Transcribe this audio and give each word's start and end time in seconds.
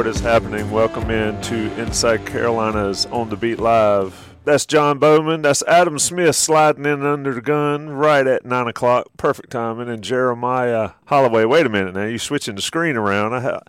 What 0.00 0.06
is 0.06 0.20
happening? 0.20 0.70
Welcome 0.70 1.10
in 1.10 1.38
to 1.42 1.78
Inside 1.78 2.24
Carolina's 2.24 3.04
On 3.04 3.28
the 3.28 3.36
Beat 3.36 3.58
Live. 3.58 4.34
That's 4.46 4.64
John 4.64 4.98
Bauman. 4.98 5.42
That's 5.42 5.62
Adam 5.64 5.98
Smith 5.98 6.36
sliding 6.36 6.86
in 6.86 7.04
under 7.04 7.34
the 7.34 7.42
gun 7.42 7.90
right 7.90 8.26
at 8.26 8.46
9 8.46 8.68
o'clock. 8.68 9.08
Perfect 9.18 9.50
timing. 9.50 9.90
And 9.90 10.02
Jeremiah 10.02 10.92
Holloway. 11.04 11.44
Wait 11.44 11.66
a 11.66 11.68
minute 11.68 11.92
now. 11.92 12.06
You're 12.06 12.18
switching 12.18 12.54
the 12.54 12.62
screen 12.62 12.96
around. 12.96 13.34
I 13.34 13.40
ha- 13.40 13.60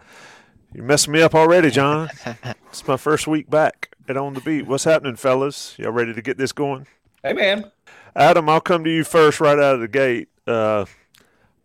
You're 0.74 0.86
messing 0.86 1.12
me 1.12 1.22
up 1.22 1.36
already, 1.36 1.70
John. 1.70 2.08
it's 2.70 2.88
my 2.88 2.96
first 2.96 3.28
week 3.28 3.50
back 3.50 3.94
at 4.08 4.16
On 4.16 4.34
the 4.34 4.40
Beat. 4.40 4.68
What's 4.68 4.86
happening, 4.86 5.18
fellas? 5.18 5.76
Y'all 5.78 5.92
ready 5.92 6.14
to 6.14 6.22
get 6.22 6.38
this 6.38 6.54
going? 6.54 6.88
Hey, 7.24 7.34
man. 7.34 7.70
Adam, 8.16 8.48
I'll 8.48 8.62
come 8.62 8.86
to 8.86 8.90
you 8.90 9.04
first 9.04 9.42
right 9.42 9.60
out 9.60 9.76
of 9.76 9.82
the 9.82 9.90
gate. 9.90 10.30
Uh, 10.48 10.86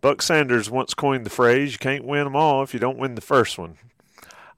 Buck 0.01 0.21
Sanders 0.21 0.69
once 0.69 0.93
coined 0.93 1.25
the 1.25 1.29
phrase, 1.29 1.71
you 1.71 1.79
can't 1.79 2.03
win 2.03 2.25
them 2.25 2.35
all 2.35 2.63
if 2.63 2.73
you 2.73 2.81
don't 2.81 2.97
win 2.97 3.15
the 3.15 3.21
first 3.21 3.57
one. 3.57 3.77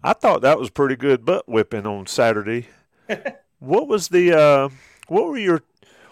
I 0.04 0.14
thought 0.14 0.42
that 0.42 0.60
was 0.60 0.70
pretty 0.70 0.96
good 0.96 1.26
butt 1.26 1.48
whipping 1.48 1.86
on 1.86 2.08
Saturday. 2.08 2.68
what 3.60 3.88
was 3.88 4.10
the 4.10 4.34
uh, 4.34 4.70
what 5.08 5.28
were 5.28 5.38
your 5.38 5.64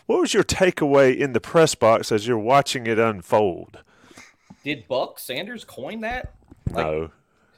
what 0.08 0.20
was 0.20 0.34
your 0.34 0.44
takeaway 0.44 1.16
in 1.16 1.34
the 1.34 1.40
press 1.40 1.76
box 1.76 2.12
as 2.12 2.28
you're 2.28 2.38
watching 2.38 2.88
it 2.88 3.00
unfold? 3.00 3.80
Did 4.64 4.88
Buck 4.88 5.20
Sanders 5.20 5.64
coin 5.64 6.02
that? 6.02 6.34
Like, 6.70 6.86
no. 6.86 7.12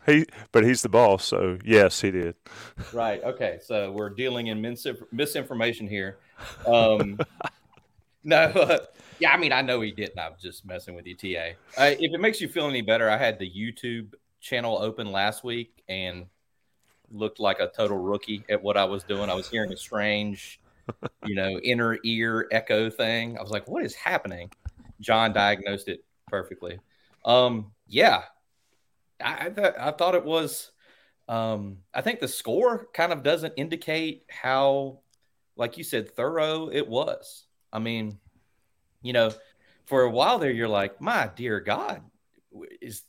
He, 0.06 0.26
but 0.52 0.64
he's 0.64 0.82
the 0.82 0.90
boss, 0.90 1.26
so 1.26 1.60
yes, 1.64 2.02
he 2.02 2.10
did. 2.10 2.36
Right. 2.94 3.24
Okay. 3.24 3.60
So 3.64 3.92
we're 3.92 4.10
dealing 4.10 4.48
in 4.48 4.62
misinformation 5.12 5.88
here. 5.88 6.18
Um, 6.66 7.20
no. 8.24 8.38
Uh, 8.38 8.78
yeah. 9.20 9.34
I 9.34 9.38
mean, 9.38 9.52
I 9.52 9.62
know 9.62 9.82
he 9.82 9.92
didn't. 9.92 10.18
I'm 10.18 10.36
just 10.42 10.66
messing 10.66 10.96
with 10.96 11.06
you, 11.06 11.16
TA. 11.16 11.58
Uh, 11.78 11.96
if 12.00 12.14
it 12.14 12.22
makes 12.22 12.40
you 12.40 12.48
feel 12.48 12.68
any 12.68 12.82
better, 12.82 13.10
I 13.10 13.18
had 13.18 13.40
the 13.40 13.52
YouTube 13.52 14.14
channel 14.40 14.78
open 14.78 15.12
last 15.12 15.44
week 15.44 15.84
and 15.88 16.26
looked 17.12 17.40
like 17.40 17.60
a 17.60 17.68
total 17.68 17.98
rookie 17.98 18.44
at 18.50 18.62
what 18.62 18.78
I 18.78 18.86
was 18.86 19.04
doing. 19.04 19.30
I 19.30 19.34
was 19.34 19.50
hearing 19.50 19.72
a 19.74 19.78
strange, 19.78 20.60
you 21.26 21.36
know, 21.36 21.60
inner 21.64 21.98
ear 22.04 22.48
echo 22.52 22.90
thing. 22.90 23.38
I 23.38 23.42
was 23.42 23.52
like, 23.52 23.68
what 23.68 23.84
is 23.84 23.96
happening? 23.96 24.52
John 25.02 25.34
diagnosed 25.34 25.88
it 25.88 26.04
perfectly. 26.28 26.80
Um, 27.26 27.72
yeah, 27.88 28.24
I, 29.24 29.46
I, 29.46 29.50
th- 29.50 29.74
I 29.80 29.92
thought 29.92 30.16
it 30.16 30.26
was. 30.26 30.72
Um, 31.28 31.78
I 31.94 32.02
think 32.02 32.20
the 32.20 32.28
score 32.28 32.88
kind 32.94 33.14
of 33.14 33.22
doesn't 33.22 33.54
indicate 33.56 34.24
how, 34.30 35.00
like 35.56 35.78
you 35.78 35.84
said, 35.84 36.10
thorough 36.10 36.70
it 36.72 36.88
was. 36.88 37.46
I 37.72 37.78
mean, 37.78 38.18
you 39.04 39.14
know, 39.14 39.32
for 39.86 40.04
a 40.04 40.10
while 40.10 40.40
there, 40.40 40.52
you're 40.52 40.68
like, 40.68 41.00
my 41.00 41.30
dear 41.36 41.60
God, 41.60 42.02
is 42.82 43.04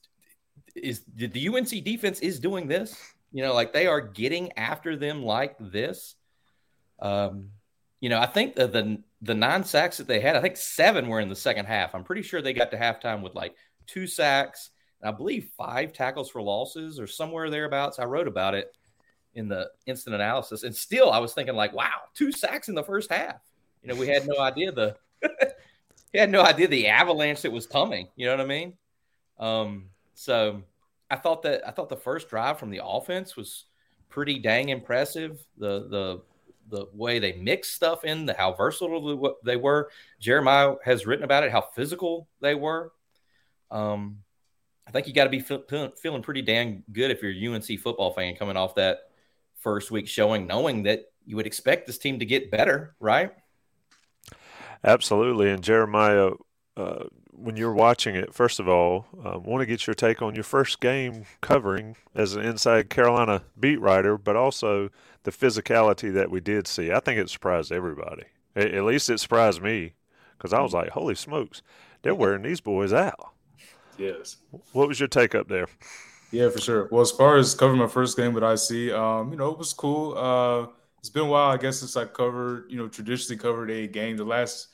is 0.75 1.03
the 1.15 1.49
UNC 1.49 1.69
defense 1.85 2.21
is 2.21 2.39
doing 2.39 2.69
this. 2.69 2.97
You 3.33 3.43
know, 3.43 3.55
like 3.55 3.73
they 3.73 3.87
are 3.87 4.01
getting 4.01 4.53
after 4.53 4.97
them 4.97 5.23
like 5.23 5.57
this. 5.59 6.17
Um, 7.01 7.51
you 8.01 8.09
know, 8.09 8.19
I 8.19 8.27
think 8.27 8.55
the, 8.55 8.67
the 8.67 9.03
the 9.23 9.35
nine 9.35 9.65
sacks 9.65 9.99
that 9.99 10.07
they 10.07 10.21
had, 10.21 10.37
I 10.37 10.41
think 10.41 10.57
seven 10.57 11.09
were 11.09 11.21
in 11.21 11.29
the 11.29 11.37
second 11.37 11.67
half. 11.67 11.95
I'm 11.95 12.05
pretty 12.05 12.23
sure 12.23 12.41
they 12.41 12.53
got 12.53 12.71
to 12.71 12.79
halftime 12.79 13.21
with 13.23 13.35
like 13.35 13.55
two 13.87 14.07
sacks, 14.07 14.71
and 15.01 15.09
I 15.09 15.17
believe 15.17 15.51
five 15.57 15.93
tackles 15.93 16.31
for 16.31 16.43
losses 16.43 16.99
or 16.99 17.07
somewhere 17.07 17.51
thereabouts. 17.51 17.99
I 17.99 18.05
wrote 18.05 18.29
about 18.29 18.55
it 18.55 18.75
in 19.35 19.49
the 19.49 19.71
instant 19.87 20.15
analysis, 20.15 20.63
and 20.63 20.75
still 20.75 21.11
I 21.11 21.19
was 21.19 21.35
thinking 21.35 21.55
like, 21.55 21.73
wow, 21.73 21.91
two 22.15 22.33
sacks 22.33 22.69
in 22.69 22.75
the 22.75 22.83
first 22.83 23.13
half. 23.13 23.37
You 23.83 23.89
know, 23.89 24.01
we 24.01 24.09
had 24.09 24.27
no 24.27 24.41
idea 24.41 24.73
the 24.73 24.97
we 26.13 26.19
had 26.19 26.31
no 26.31 26.43
idea 26.43 26.69
the 26.69 26.89
avalanche 26.89 27.43
that 27.43 27.53
was 27.53 27.67
coming. 27.67 28.09
You 28.17 28.27
know 28.27 28.33
what 28.37 28.45
I 28.45 28.49
mean? 28.49 28.75
Um, 29.39 29.91
so 30.15 30.63
I 31.11 31.17
thought 31.17 31.43
that 31.43 31.67
I 31.67 31.71
thought 31.71 31.89
the 31.89 31.97
first 31.97 32.29
drive 32.29 32.59
from 32.59 32.71
the 32.71 32.81
offense 32.85 33.37
was 33.37 33.65
pretty 34.09 34.39
dang 34.39 34.69
impressive. 34.69 35.45
The 35.59 35.89
the 35.89 36.23
the 36.69 36.87
way 36.93 37.19
they 37.19 37.33
mixed 37.33 37.75
stuff 37.75 38.05
in, 38.05 38.27
the 38.27 38.35
how 38.35 38.53
versatile 38.53 39.37
they 39.45 39.57
were. 39.57 39.91
Jeremiah 40.21 40.77
has 40.85 41.07
written 41.07 41.25
about 41.25 41.43
it, 41.43 41.51
how 41.51 41.63
physical 41.75 42.29
they 42.41 42.55
were. 42.55 42.93
Um, 43.71 44.19
I 44.87 44.93
think 44.93 45.07
you 45.07 45.13
got 45.13 45.25
to 45.25 45.31
be 45.31 45.41
feel, 45.41 45.63
feeling 46.01 46.23
pretty 46.23 46.43
dang 46.43 46.85
good 46.93 47.11
if 47.11 47.23
you're 47.23 47.33
a 47.33 47.55
UNC 47.55 47.81
football 47.81 48.13
fan 48.13 48.37
coming 48.37 48.57
off 48.57 48.77
that 48.77 49.11
first 49.57 49.91
week 49.91 50.09
showing, 50.09 50.47
knowing 50.47 50.85
that 50.85 51.13
you 51.27 51.37
would 51.37 51.47
expect 51.47 51.87
this 51.87 51.99
team 51.99 52.19
to 52.21 52.25
get 52.25 52.51
better, 52.51 52.95
right? 53.01 53.33
Absolutely, 54.85 55.51
and 55.51 55.63
Jeremiah. 55.63 56.31
Uh, 56.77 57.05
when 57.41 57.57
you're 57.57 57.73
watching 57.73 58.15
it, 58.15 58.35
first 58.35 58.61
of 58.61 58.69
all, 58.69 59.07
I 59.25 59.31
um, 59.31 59.45
want 59.45 59.63
to 59.63 59.67
get 59.67 59.87
your 59.87 59.95
take 59.95 60.23
on 60.23 60.35
your 60.35 60.45
first 60.45 60.81
game 60.81 61.25
covering 61.41 61.97
as 62.15 62.35
an 62.35 62.45
inside 62.45 62.91
Carolina 62.91 63.43
beat 63.59 63.81
writer, 63.81 64.19
but 64.19 64.37
also 64.37 64.91
the 65.23 65.31
physicality 65.31 66.13
that 66.13 66.31
we 66.31 66.41
did 66.41 66.67
see. 66.67 66.93
I 66.93 67.01
think 67.01 67.19
it 67.19 67.31
surprised 67.31 67.73
everybody. 67.73 68.25
At 68.57 68.85
least 68.85 69.09
it 69.11 69.21
surprised 69.21 69.63
me 69.63 69.95
because 70.37 70.53
I 70.53 70.61
was 70.61 70.73
like, 70.73 70.91
holy 70.91 71.15
smokes, 71.15 71.63
they're 72.03 72.15
wearing 72.15 72.43
these 72.43 72.61
boys 72.61 72.93
out. 72.93 73.33
Yes. 73.99 74.39
What 74.73 74.89
was 74.89 74.99
your 74.99 75.09
take 75.09 75.35
up 75.35 75.49
there? 75.49 75.67
Yeah, 76.31 76.49
for 76.49 76.61
sure. 76.61 76.89
Well, 76.91 77.03
as 77.03 77.11
far 77.11 77.37
as 77.37 77.55
covering 77.55 77.81
my 77.81 77.87
first 77.87 78.17
game 78.17 78.33
with 78.33 78.43
IC, 78.45 78.93
um, 78.95 79.31
you 79.31 79.37
know, 79.37 79.51
it 79.51 79.59
was 79.59 79.73
cool. 79.73 80.17
Uh, 80.17 80.69
it's 80.99 81.11
been 81.11 81.25
a 81.25 81.27
while, 81.27 81.51
I 81.51 81.57
guess, 81.57 81.81
since 81.81 81.97
I 81.97 82.05
covered, 82.05 82.71
you 82.71 82.77
know, 82.77 82.89
traditionally 82.89 83.39
covered 83.39 83.71
a 83.71 83.87
game. 83.87 84.17
The 84.17 84.25
last 84.25 84.69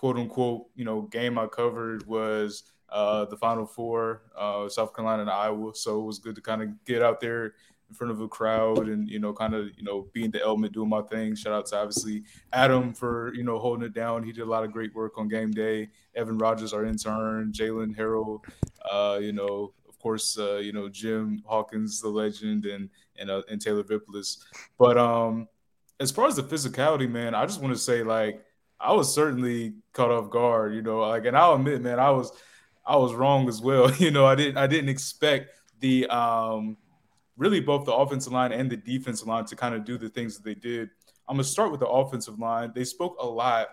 quote 0.00 0.16
unquote, 0.16 0.66
you 0.74 0.86
know, 0.86 1.02
game 1.02 1.38
I 1.38 1.46
covered 1.46 2.06
was 2.06 2.62
uh, 2.88 3.26
the 3.26 3.36
Final 3.36 3.66
Four, 3.66 4.22
uh, 4.34 4.66
South 4.70 4.96
Carolina 4.96 5.20
and 5.20 5.30
Iowa. 5.30 5.72
So 5.74 6.00
it 6.00 6.04
was 6.04 6.18
good 6.18 6.34
to 6.36 6.40
kind 6.40 6.62
of 6.62 6.84
get 6.86 7.02
out 7.02 7.20
there, 7.20 7.52
in 7.90 7.94
front 7.96 8.12
of 8.12 8.20
a 8.20 8.28
crowd 8.28 8.86
and 8.86 9.10
you 9.10 9.18
know 9.18 9.32
kind 9.32 9.52
of 9.52 9.66
you 9.76 9.82
know 9.82 10.06
being 10.12 10.30
the 10.30 10.40
element 10.40 10.72
doing 10.72 10.88
my 10.88 11.02
thing. 11.02 11.34
Shout 11.34 11.52
out 11.52 11.66
to 11.66 11.76
obviously 11.76 12.22
adam 12.52 12.94
for 12.94 13.34
you 13.34 13.42
know 13.42 13.58
holding 13.58 13.84
it 13.84 13.92
down. 13.92 14.22
He 14.22 14.32
did 14.32 14.42
a 14.42 14.50
lot 14.50 14.62
of 14.62 14.72
great 14.72 14.94
work 14.94 15.18
on 15.18 15.26
game 15.28 15.50
day. 15.50 15.88
Evan 16.14 16.38
rogers 16.38 16.72
our 16.72 16.84
intern 16.84 17.52
jalen 17.52 17.94
harold 17.94 18.46
uh, 18.90 19.18
you 19.20 19.32
know 19.32 19.72
of 19.88 19.98
course 19.98 20.38
uh, 20.38 20.56
you 20.56 20.72
know 20.72 20.88
jim 20.88 21.42
hawkins 21.46 22.00
the 22.00 22.08
legend 22.08 22.66
and 22.66 22.88
and, 23.18 23.30
uh, 23.30 23.42
and 23.50 23.60
taylor 23.60 23.82
vippolis 23.82 24.44
but 24.78 24.96
um 24.96 25.46
as 26.00 26.10
far 26.10 26.26
as 26.26 26.36
the 26.36 26.42
physicality 26.42 27.08
man 27.08 27.34
i 27.34 27.44
just 27.44 27.60
want 27.60 27.72
to 27.72 27.78
say 27.78 28.02
like 28.02 28.42
i 28.80 28.92
was 28.92 29.14
certainly 29.14 29.74
caught 29.92 30.10
off 30.10 30.30
guard 30.30 30.74
you 30.74 30.82
know 30.82 31.00
like 31.00 31.24
and 31.26 31.36
i'll 31.36 31.54
admit 31.54 31.80
man 31.80 31.98
i 31.98 32.10
was 32.10 32.32
i 32.86 32.96
was 32.96 33.14
wrong 33.14 33.48
as 33.48 33.60
well 33.60 33.94
you 33.96 34.10
know 34.10 34.26
i 34.26 34.34
didn't 34.34 34.56
i 34.56 34.66
didn't 34.66 34.88
expect 34.88 35.50
the 35.80 36.06
um 36.08 36.76
really 37.40 37.58
both 37.58 37.86
the 37.86 37.92
offensive 37.92 38.34
line 38.34 38.52
and 38.52 38.70
the 38.70 38.76
defensive 38.76 39.26
line 39.26 39.46
to 39.46 39.56
kind 39.56 39.74
of 39.74 39.84
do 39.84 39.96
the 39.96 40.10
things 40.10 40.36
that 40.36 40.44
they 40.44 40.54
did. 40.54 40.90
I'm 41.26 41.38
to 41.38 41.44
start 41.44 41.70
with 41.70 41.80
the 41.80 41.88
offensive 41.88 42.38
line. 42.38 42.70
They 42.74 42.84
spoke 42.84 43.16
a 43.18 43.26
lot 43.26 43.68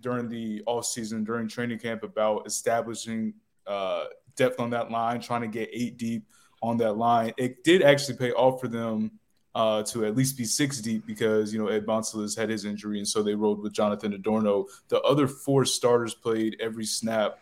during 0.00 0.28
the 0.28 0.60
offseason, 0.66 1.24
during 1.24 1.46
training 1.46 1.78
camp, 1.78 2.02
about 2.02 2.46
establishing 2.46 3.32
uh, 3.66 4.06
depth 4.34 4.58
on 4.58 4.70
that 4.70 4.90
line, 4.90 5.20
trying 5.20 5.42
to 5.42 5.46
get 5.46 5.70
eight 5.72 5.98
deep 5.98 6.26
on 6.62 6.78
that 6.78 6.96
line. 6.96 7.32
It 7.38 7.62
did 7.62 7.82
actually 7.82 8.16
pay 8.16 8.32
off 8.32 8.60
for 8.60 8.66
them 8.66 9.12
uh, 9.56 9.82
to 9.82 10.04
at 10.04 10.14
least 10.14 10.36
be 10.36 10.44
six 10.44 10.82
deep 10.82 11.06
because, 11.06 11.50
you 11.50 11.58
know, 11.58 11.68
Ed 11.68 11.86
Montilus 11.86 12.36
had 12.36 12.50
his 12.50 12.66
injury, 12.66 12.98
and 12.98 13.08
so 13.08 13.22
they 13.22 13.34
rode 13.34 13.58
with 13.58 13.72
Jonathan 13.72 14.12
Adorno. 14.12 14.66
The 14.88 15.00
other 15.00 15.26
four 15.26 15.64
starters 15.64 16.12
played 16.12 16.58
every 16.60 16.84
snap, 16.84 17.38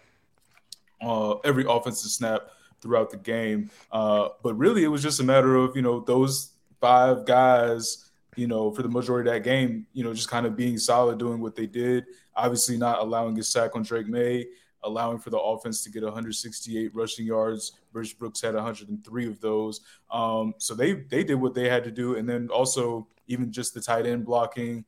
uh, 1.02 1.38
every 1.38 1.64
offensive 1.69 2.12
snap 2.12 2.50
throughout 2.81 3.11
the 3.11 3.16
game. 3.16 3.69
Uh, 3.90 4.28
but 4.44 4.55
really, 4.55 4.84
it 4.84 4.88
was 4.88 5.02
just 5.02 5.19
a 5.19 5.25
matter 5.25 5.56
of 5.56 5.75
you 5.75 5.82
know 5.82 5.99
those 5.99 6.52
five 6.81 7.26
guys, 7.26 8.11
you 8.37 8.46
know, 8.46 8.70
for 8.70 8.82
the 8.82 8.88
majority 8.88 9.28
of 9.28 9.34
that 9.34 9.43
game, 9.43 9.84
you 9.93 10.05
know, 10.05 10.14
just 10.14 10.31
kind 10.31 10.46
of 10.46 10.56
being 10.56 10.78
solid, 10.78 11.19
doing 11.19 11.40
what 11.40 11.56
they 11.56 11.66
did. 11.66 12.05
Obviously, 12.37 12.76
not 12.76 13.00
allowing 13.00 13.37
a 13.40 13.43
sack 13.43 13.75
on 13.75 13.82
Drake 13.82 14.06
Maye, 14.06 14.46
allowing 14.84 15.19
for 15.19 15.31
the 15.31 15.38
offense 15.40 15.82
to 15.82 15.90
get 15.90 16.05
168 16.05 16.94
rushing 16.94 17.26
yards. 17.26 17.72
British 17.94 18.12
Brooks 18.12 18.43
had 18.43 18.55
103 18.55 19.26
of 19.26 19.41
those. 19.41 19.81
Um, 20.11 20.52
so 20.58 20.75
they 20.75 20.93
they 20.93 21.25
did 21.25 21.37
what 21.37 21.55
they 21.55 21.70
had 21.70 21.85
to 21.85 21.91
do, 21.91 22.17
and 22.17 22.29
then 22.29 22.50
also 22.50 23.08
even 23.26 23.50
just 23.50 23.73
the 23.73 23.81
tight 23.81 24.05
end 24.05 24.26
blocking, 24.26 24.85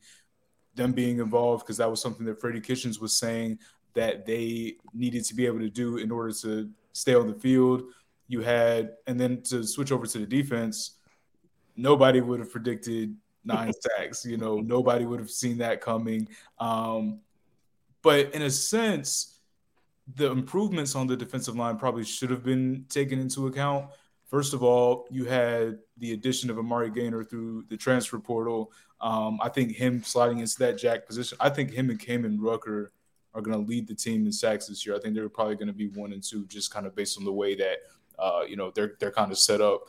them 0.74 0.92
being 0.92 1.20
involved 1.20 1.64
because 1.64 1.78
that 1.78 1.90
was 1.90 2.02
something 2.02 2.26
that 2.26 2.38
Freddie 2.38 2.60
Kitchens 2.60 3.00
was 3.00 3.18
saying 3.18 3.58
that 3.94 4.26
they 4.26 4.76
needed 4.92 5.24
to 5.24 5.34
be 5.34 5.46
able 5.46 5.60
to 5.60 5.70
do 5.70 5.96
in 5.96 6.10
order 6.10 6.32
to 6.42 6.68
stay 6.92 7.14
on 7.14 7.26
the 7.26 7.34
field. 7.34 7.84
You 8.28 8.42
had, 8.42 8.96
and 9.06 9.18
then 9.18 9.40
to 9.44 9.64
switch 9.64 9.92
over 9.92 10.06
to 10.06 10.18
the 10.18 10.26
defense, 10.26 10.98
nobody 11.76 12.20
would 12.20 12.40
have 12.40 12.50
predicted 12.50 13.16
nine 13.44 13.72
sacks. 13.96 14.26
You 14.26 14.36
know, 14.36 14.58
nobody 14.58 15.06
would 15.06 15.20
have 15.20 15.30
seen 15.30 15.58
that 15.58 15.80
coming. 15.80 16.28
Um, 16.58 17.20
but 18.02 18.34
in 18.34 18.42
a 18.42 18.50
sense, 18.50 19.35
the 20.14 20.30
improvements 20.30 20.94
on 20.94 21.06
the 21.06 21.16
defensive 21.16 21.56
line 21.56 21.76
probably 21.76 22.04
should 22.04 22.30
have 22.30 22.44
been 22.44 22.84
taken 22.88 23.18
into 23.18 23.48
account. 23.48 23.86
First 24.28 24.54
of 24.54 24.62
all, 24.62 25.06
you 25.10 25.24
had 25.24 25.78
the 25.98 26.12
addition 26.12 26.50
of 26.50 26.58
Amari 26.58 26.90
Gainer 26.90 27.24
through 27.24 27.64
the 27.68 27.76
transfer 27.76 28.18
portal. 28.18 28.72
Um, 29.00 29.38
I 29.42 29.48
think 29.48 29.72
him 29.72 30.02
sliding 30.02 30.38
into 30.38 30.58
that 30.58 30.78
jack 30.78 31.06
position, 31.06 31.38
I 31.40 31.50
think 31.50 31.72
him 31.72 31.90
and 31.90 31.98
Kaimon 31.98 32.36
Rucker 32.40 32.92
are 33.34 33.42
going 33.42 33.56
to 33.56 33.68
lead 33.68 33.86
the 33.86 33.94
team 33.94 34.26
in 34.26 34.32
sacks 34.32 34.66
this 34.66 34.86
year. 34.86 34.96
I 34.96 34.98
think 34.98 35.14
they're 35.14 35.28
probably 35.28 35.56
going 35.56 35.68
to 35.68 35.74
be 35.74 35.88
one 35.88 36.12
and 36.12 36.22
two, 36.22 36.46
just 36.46 36.72
kind 36.72 36.86
of 36.86 36.96
based 36.96 37.18
on 37.18 37.24
the 37.24 37.32
way 37.32 37.54
that 37.56 37.78
uh, 38.18 38.42
you 38.48 38.56
know 38.56 38.72
they're 38.74 38.94
they're 38.98 39.12
kind 39.12 39.30
of 39.30 39.38
set 39.38 39.60
up. 39.60 39.82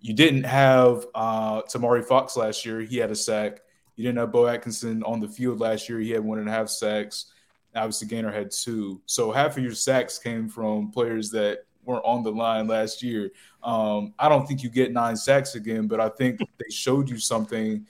You 0.00 0.14
didn't 0.14 0.44
have 0.44 1.06
uh, 1.14 1.62
Tomari 1.62 2.04
Fox 2.04 2.36
last 2.36 2.64
year; 2.64 2.80
he 2.80 2.96
had 2.96 3.10
a 3.10 3.16
sack. 3.16 3.60
You 3.96 4.04
didn't 4.04 4.18
have 4.18 4.32
Beau 4.32 4.46
Atkinson 4.46 5.02
on 5.02 5.20
the 5.20 5.28
field 5.28 5.60
last 5.60 5.88
year; 5.88 6.00
he 6.00 6.10
had 6.10 6.24
one 6.24 6.38
and 6.38 6.48
a 6.48 6.52
half 6.52 6.70
sacks. 6.70 7.26
Obviously, 7.74 8.08
Gainer 8.08 8.32
had 8.32 8.50
two. 8.50 9.00
So 9.06 9.30
half 9.30 9.56
of 9.56 9.62
your 9.62 9.74
sacks 9.74 10.18
came 10.18 10.48
from 10.48 10.90
players 10.90 11.30
that 11.30 11.64
weren't 11.84 12.04
on 12.04 12.22
the 12.22 12.32
line 12.32 12.66
last 12.66 13.02
year. 13.02 13.30
Um, 13.62 14.14
I 14.18 14.28
don't 14.28 14.46
think 14.46 14.62
you 14.62 14.70
get 14.70 14.92
nine 14.92 15.16
sacks 15.16 15.54
again, 15.54 15.86
but 15.86 16.00
I 16.00 16.08
think 16.08 16.38
they 16.40 16.70
showed 16.70 17.08
you 17.08 17.18
something 17.18 17.86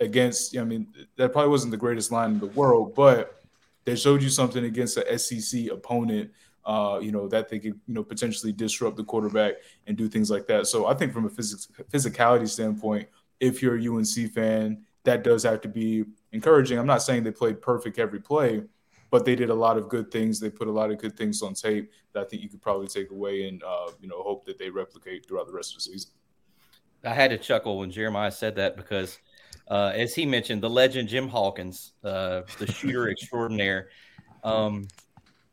against. 0.00 0.56
I 0.56 0.64
mean, 0.64 0.86
that 1.16 1.32
probably 1.32 1.50
wasn't 1.50 1.70
the 1.70 1.76
greatest 1.76 2.12
line 2.12 2.32
in 2.32 2.40
the 2.40 2.46
world, 2.46 2.94
but 2.94 3.42
they 3.84 3.96
showed 3.96 4.22
you 4.22 4.28
something 4.28 4.64
against 4.64 4.96
an 4.96 5.18
SEC 5.18 5.68
opponent. 5.70 6.30
Uh, 6.64 6.98
you 7.00 7.12
know 7.12 7.28
that 7.28 7.48
they 7.48 7.60
could 7.60 7.78
you 7.86 7.94
know 7.94 8.02
potentially 8.02 8.52
disrupt 8.52 8.96
the 8.96 9.04
quarterback 9.04 9.54
and 9.86 9.96
do 9.96 10.08
things 10.08 10.30
like 10.30 10.48
that. 10.48 10.66
So 10.66 10.86
I 10.86 10.94
think 10.94 11.12
from 11.12 11.24
a 11.24 11.30
phys- 11.30 11.68
physicality 11.92 12.48
standpoint, 12.48 13.08
if 13.38 13.62
you're 13.62 13.78
a 13.78 13.96
UNC 13.96 14.32
fan, 14.34 14.84
that 15.04 15.22
does 15.22 15.44
have 15.44 15.60
to 15.60 15.68
be 15.68 16.04
encouraging. 16.32 16.78
I'm 16.78 16.86
not 16.86 17.02
saying 17.02 17.22
they 17.22 17.30
played 17.30 17.62
perfect 17.62 18.00
every 18.00 18.18
play, 18.18 18.64
but 19.10 19.24
they 19.24 19.36
did 19.36 19.50
a 19.50 19.54
lot 19.54 19.76
of 19.76 19.88
good 19.88 20.10
things. 20.10 20.40
They 20.40 20.50
put 20.50 20.68
a 20.68 20.72
lot 20.72 20.90
of 20.90 20.98
good 20.98 21.16
things 21.16 21.42
on 21.42 21.54
tape 21.54 21.92
that 22.12 22.20
I 22.20 22.24
think 22.24 22.42
you 22.42 22.48
could 22.48 22.62
probably 22.62 22.88
take 22.88 23.10
away 23.10 23.48
and 23.48 23.62
uh, 23.62 23.90
you 24.00 24.08
know 24.08 24.22
hope 24.22 24.44
that 24.46 24.58
they 24.58 24.70
replicate 24.70 25.26
throughout 25.26 25.46
the 25.46 25.52
rest 25.52 25.72
of 25.72 25.76
the 25.76 25.92
season. 25.92 26.10
I 27.04 27.14
had 27.14 27.30
to 27.30 27.38
chuckle 27.38 27.78
when 27.78 27.90
Jeremiah 27.90 28.32
said 28.32 28.56
that 28.56 28.76
because 28.76 29.18
uh, 29.68 29.92
as 29.94 30.14
he 30.14 30.26
mentioned, 30.26 30.62
the 30.62 30.70
legend 30.70 31.08
Jim 31.08 31.28
Hawkins, 31.28 31.92
uh, 32.04 32.42
the 32.58 32.66
shooter 32.66 33.08
extraordinaire. 33.10 33.88
Um, 34.44 34.86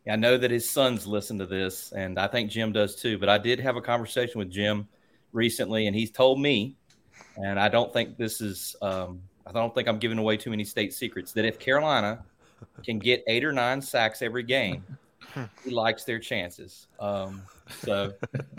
I 0.09 0.17
know 0.17 0.37
that 0.37 0.51
his 0.51 0.69
sons 0.69 1.07
listen 1.07 1.39
to 1.39 1.45
this, 1.45 1.93
and 1.93 2.19
I 2.19 2.27
think 2.27 2.51
Jim 2.51 2.71
does 2.71 2.95
too. 2.95 3.17
But 3.17 3.29
I 3.29 3.37
did 3.37 3.59
have 3.59 3.75
a 3.75 3.81
conversation 3.81 4.39
with 4.39 4.51
Jim 4.51 4.87
recently, 5.31 5.87
and 5.87 5.95
he's 5.95 6.11
told 6.11 6.39
me, 6.39 6.75
and 7.37 7.59
I 7.59 7.69
don't 7.69 7.91
think 7.93 8.17
this 8.17 8.41
is, 8.41 8.75
um, 8.81 9.21
I 9.47 9.51
don't 9.51 9.73
think 9.73 9.87
I'm 9.87 9.99
giving 9.99 10.17
away 10.17 10.37
too 10.37 10.49
many 10.49 10.65
state 10.65 10.93
secrets, 10.93 11.31
that 11.33 11.45
if 11.45 11.57
Carolina 11.57 12.23
can 12.83 12.99
get 12.99 13.23
eight 13.27 13.43
or 13.43 13.51
nine 13.51 13.81
sacks 13.81 14.21
every 14.21 14.43
game, 14.43 14.83
he 15.63 15.71
likes 15.71 16.03
their 16.03 16.19
chances. 16.19 16.87
Um, 16.99 17.41
so 17.69 18.13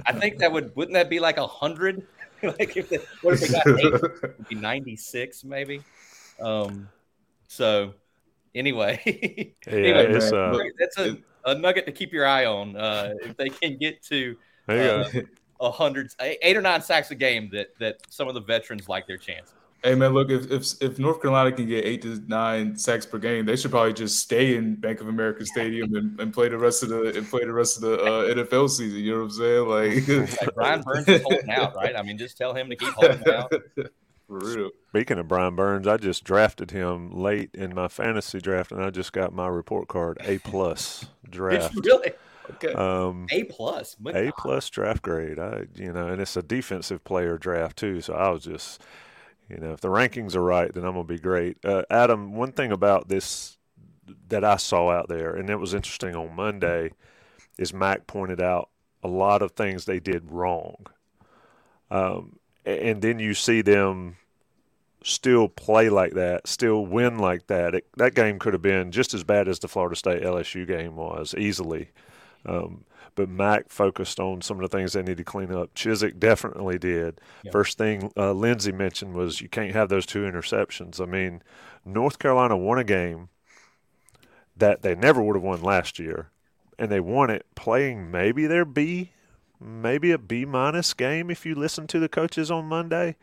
I 0.06 0.12
think 0.12 0.38
that 0.38 0.50
would 0.52 0.74
wouldn't 0.76 0.94
that 0.94 1.10
be 1.10 1.20
like 1.20 1.36
a 1.36 1.46
hundred 1.46 2.06
like 2.42 2.76
if 2.76 2.88
they, 2.88 2.98
what 3.22 3.34
if 3.34 3.40
they 3.40 3.48
got 3.48 3.66
eight? 3.66 3.94
It'd 4.22 4.48
be 4.48 4.54
96 4.54 5.44
maybe. 5.44 5.82
Um, 6.40 6.88
so 7.48 7.94
anyway, 8.54 9.00
yeah, 9.66 9.72
anyway, 9.72 10.14
uh, 10.14 10.58
that's 10.78 10.98
a, 10.98 11.16
a 11.44 11.54
nugget 11.54 11.86
to 11.86 11.92
keep 11.92 12.12
your 12.12 12.26
eye 12.26 12.46
on. 12.46 12.76
Uh, 12.76 13.14
if 13.22 13.36
they 13.36 13.48
can 13.48 13.78
get 13.78 14.02
to 14.04 14.36
uh, 14.68 15.04
a 15.60 15.70
hundred, 15.70 16.10
eight 16.20 16.56
or 16.56 16.62
nine 16.62 16.82
sacks 16.82 17.10
a 17.10 17.14
game, 17.14 17.48
that 17.52 17.68
that 17.78 17.98
some 18.08 18.28
of 18.28 18.34
the 18.34 18.40
veterans 18.40 18.88
like 18.88 19.06
their 19.06 19.18
chances. 19.18 19.54
Hey 19.84 19.94
man, 19.94 20.14
look 20.14 20.30
if, 20.30 20.50
if 20.50 20.82
if 20.82 20.98
North 20.98 21.20
Carolina 21.20 21.52
can 21.52 21.66
get 21.66 21.84
eight 21.84 22.00
to 22.02 22.18
nine 22.26 22.74
sacks 22.74 23.04
per 23.04 23.18
game, 23.18 23.44
they 23.44 23.54
should 23.54 23.70
probably 23.70 23.92
just 23.92 24.18
stay 24.18 24.56
in 24.56 24.76
Bank 24.76 25.02
of 25.02 25.08
America 25.08 25.44
Stadium 25.44 25.94
and, 25.94 26.18
and 26.18 26.32
play 26.32 26.48
the 26.48 26.56
rest 26.56 26.82
of 26.82 26.88
the 26.88 27.14
and 27.14 27.28
play 27.28 27.44
the 27.44 27.52
rest 27.52 27.76
of 27.76 27.82
the 27.82 28.00
uh, 28.00 28.34
NFL 28.34 28.70
season. 28.70 29.00
You 29.00 29.12
know 29.12 29.18
what 29.18 29.24
I'm 29.24 29.30
saying? 29.30 29.68
Like, 29.68 30.40
like 30.40 30.54
Brian 30.54 30.80
Burns 30.80 31.06
is 31.06 31.20
holding 31.20 31.50
out, 31.50 31.76
right? 31.76 31.94
I 31.94 32.02
mean, 32.02 32.16
just 32.16 32.38
tell 32.38 32.54
him 32.54 32.70
to 32.70 32.76
keep 32.76 32.94
holding 32.94 33.28
out. 33.28 33.52
For 34.26 34.38
real. 34.38 34.70
Speaking 34.88 35.18
of 35.18 35.28
Brian 35.28 35.54
Burns, 35.54 35.86
I 35.86 35.98
just 35.98 36.24
drafted 36.24 36.70
him 36.70 37.10
late 37.10 37.50
in 37.52 37.74
my 37.74 37.88
fantasy 37.88 38.40
draft, 38.40 38.72
and 38.72 38.82
I 38.82 38.88
just 38.88 39.12
got 39.12 39.34
my 39.34 39.48
report 39.48 39.88
card 39.88 40.16
A 40.22 40.38
plus 40.38 41.04
draft. 41.28 41.74
really? 41.84 42.12
Okay. 42.52 42.72
Um, 42.72 43.26
a 43.30 43.44
plus. 43.44 43.96
A 44.14 44.32
plus 44.38 44.70
draft 44.70 45.02
grade. 45.02 45.38
I, 45.38 45.64
you 45.74 45.92
know, 45.92 46.08
and 46.08 46.22
it's 46.22 46.36
a 46.38 46.42
defensive 46.42 47.04
player 47.04 47.36
draft 47.36 47.76
too. 47.76 48.00
So 48.00 48.14
I 48.14 48.30
was 48.30 48.44
just 48.44 48.82
you 49.48 49.58
know, 49.58 49.72
if 49.72 49.80
the 49.80 49.88
rankings 49.88 50.34
are 50.34 50.42
right, 50.42 50.72
then 50.72 50.84
I'm 50.84 50.92
gonna 50.92 51.04
be 51.04 51.18
great. 51.18 51.58
Uh, 51.64 51.82
Adam, 51.90 52.34
one 52.34 52.52
thing 52.52 52.72
about 52.72 53.08
this 53.08 53.58
that 54.28 54.44
I 54.44 54.56
saw 54.56 54.90
out 54.90 55.08
there, 55.08 55.34
and 55.34 55.50
it 55.50 55.56
was 55.56 55.74
interesting 55.74 56.14
on 56.14 56.34
Monday, 56.34 56.92
is 57.58 57.72
Mack 57.72 58.06
pointed 58.06 58.40
out 58.40 58.70
a 59.02 59.08
lot 59.08 59.42
of 59.42 59.52
things 59.52 59.84
they 59.84 60.00
did 60.00 60.30
wrong, 60.30 60.86
um, 61.90 62.38
and 62.64 63.02
then 63.02 63.18
you 63.18 63.34
see 63.34 63.60
them 63.60 64.16
still 65.04 65.48
play 65.48 65.90
like 65.90 66.14
that, 66.14 66.48
still 66.48 66.84
win 66.86 67.18
like 67.18 67.46
that. 67.48 67.74
It, 67.74 67.86
that 67.98 68.14
game 68.14 68.38
could 68.38 68.54
have 68.54 68.62
been 68.62 68.90
just 68.90 69.12
as 69.14 69.22
bad 69.22 69.48
as 69.48 69.58
the 69.58 69.68
Florida 69.68 69.94
State 69.94 70.22
LSU 70.22 70.66
game 70.66 70.96
was 70.96 71.34
easily. 71.36 71.90
Um, 72.46 72.84
but 73.14 73.28
Mack 73.28 73.68
focused 73.68 74.18
on 74.18 74.42
some 74.42 74.60
of 74.60 74.68
the 74.68 74.76
things 74.76 74.92
they 74.92 75.02
need 75.02 75.16
to 75.18 75.24
clean 75.24 75.52
up. 75.52 75.74
Chizik 75.74 76.18
definitely 76.18 76.78
did. 76.78 77.20
Yep. 77.44 77.52
First 77.52 77.78
thing 77.78 78.12
uh, 78.16 78.32
Lindsey 78.32 78.72
mentioned 78.72 79.14
was 79.14 79.40
you 79.40 79.48
can't 79.48 79.72
have 79.72 79.88
those 79.88 80.06
two 80.06 80.22
interceptions. 80.22 81.00
I 81.00 81.06
mean, 81.06 81.42
North 81.84 82.18
Carolina 82.18 82.56
won 82.56 82.78
a 82.78 82.84
game 82.84 83.28
that 84.56 84.82
they 84.82 84.94
never 84.94 85.22
would 85.22 85.36
have 85.36 85.42
won 85.42 85.62
last 85.62 85.98
year, 85.98 86.30
and 86.78 86.90
they 86.90 87.00
won 87.00 87.30
it 87.30 87.46
playing 87.54 88.10
maybe 88.10 88.46
their 88.46 88.64
B, 88.64 89.12
maybe 89.60 90.10
a 90.10 90.18
B 90.18 90.44
minus 90.44 90.94
game 90.94 91.30
if 91.30 91.44
you 91.44 91.54
listen 91.54 91.86
to 91.88 91.98
the 91.98 92.08
coaches 92.08 92.50
on 92.50 92.66
Monday. 92.66 93.16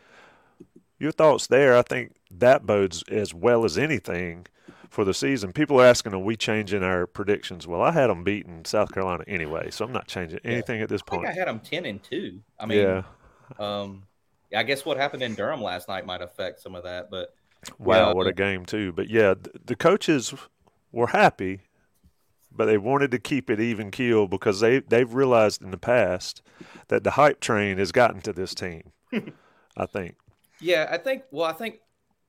Your 1.00 1.12
thoughts 1.12 1.48
there? 1.48 1.76
I 1.76 1.82
think 1.82 2.14
that 2.30 2.66
bodes 2.66 3.04
as 3.10 3.34
well 3.34 3.66
as 3.66 3.78
anything 3.78 4.46
for 4.92 5.06
the 5.06 5.14
season. 5.14 5.54
People 5.54 5.80
are 5.82 5.86
asking, 5.86 6.14
are 6.14 6.20
we 6.20 6.36
changing 6.36 6.84
our 6.84 7.08
predictions? 7.08 7.66
Well, 7.66 7.82
I 7.82 7.92
had 7.92 8.08
them 8.08 8.26
beating 8.26 8.66
South 8.66 8.94
Carolina 8.94 9.24
anyway, 9.26 9.72
so 9.72 9.86
I'm 9.86 9.94
not 9.94 10.08
changing 10.08 10.42
anything 10.44 10.78
yeah. 10.78 10.84
at 10.84 10.90
this 10.90 11.02
point. 11.02 11.28
I, 11.28 11.32
I 11.32 11.34
had 11.34 11.48
them 11.48 11.62
ten 11.62 11.86
and 11.86 12.04
two. 12.04 12.42
I 12.60 12.66
mean, 12.66 12.80
yeah. 12.80 13.04
Um, 13.58 14.04
I 14.56 14.64
guess 14.64 14.86
what 14.86 14.98
happened 14.98 15.24
in 15.24 15.34
Durham 15.34 15.62
last 15.62 15.88
night 15.88 16.06
might 16.06 16.22
affect 16.22 16.60
some 16.60 16.76
of 16.76 16.84
that. 16.84 17.10
But 17.10 17.34
wow, 17.80 18.10
yeah, 18.10 18.14
what 18.14 18.28
a 18.28 18.34
game 18.34 18.66
too! 18.66 18.92
But 18.92 19.10
yeah, 19.10 19.34
the 19.66 19.78
coaches 19.78 20.34
were 20.92 21.08
happy, 21.08 21.62
but 22.52 22.66
they 22.66 22.78
wanted 22.78 23.12
to 23.12 23.20
keep 23.20 23.50
it 23.50 23.62
even 23.62 23.92
keel 23.92 24.28
because 24.28 24.60
they 24.60 24.80
they've 24.80 25.14
realized 25.14 25.62
in 25.62 25.72
the 25.72 25.78
past 25.78 26.42
that 26.90 27.06
the 27.06 27.12
hype 27.12 27.40
train 27.40 27.78
has 27.78 27.94
gotten 27.94 28.20
to 28.22 28.34
this 28.34 28.54
team. 28.54 28.92
I 29.78 29.86
think. 29.86 30.18
Yeah, 30.60 30.90
I 30.92 30.98
think. 30.98 31.24
Well, 31.32 31.50
I 31.50 31.54
think 31.54 31.80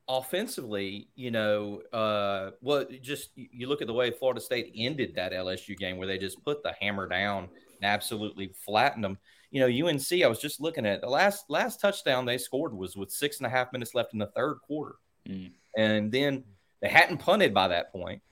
offensively, 0.08 1.08
you 1.14 1.30
know, 1.30 1.80
uh, 1.92 2.50
well, 2.60 2.84
just 3.00 3.30
you 3.34 3.66
look 3.68 3.80
at 3.80 3.86
the 3.86 3.94
way 3.94 4.10
Florida 4.10 4.40
State 4.40 4.72
ended 4.76 5.14
that 5.14 5.32
LSU 5.32 5.76
game 5.76 5.96
where 5.96 6.06
they 6.06 6.18
just 6.18 6.42
put 6.44 6.62
the 6.62 6.74
hammer 6.80 7.08
down 7.08 7.44
and 7.44 7.84
absolutely 7.84 8.52
flattened 8.64 9.04
them. 9.04 9.18
You 9.50 9.60
know, 9.60 9.88
UNC. 9.88 10.22
I 10.22 10.28
was 10.28 10.38
just 10.38 10.60
looking 10.60 10.86
at 10.86 11.00
the 11.02 11.08
last 11.08 11.50
last 11.50 11.80
touchdown 11.80 12.24
they 12.24 12.38
scored 12.38 12.72
was 12.72 12.96
with 12.96 13.10
six 13.10 13.38
and 13.38 13.46
a 13.46 13.50
half 13.50 13.72
minutes 13.72 13.94
left 13.94 14.12
in 14.14 14.18
the 14.18 14.26
third 14.26 14.58
quarter, 14.66 14.96
mm. 15.28 15.50
and 15.76 16.10
then 16.10 16.44
they 16.80 16.88
hadn't 16.88 17.18
punted 17.18 17.52
by 17.52 17.68
that 17.68 17.92
point. 17.92 18.22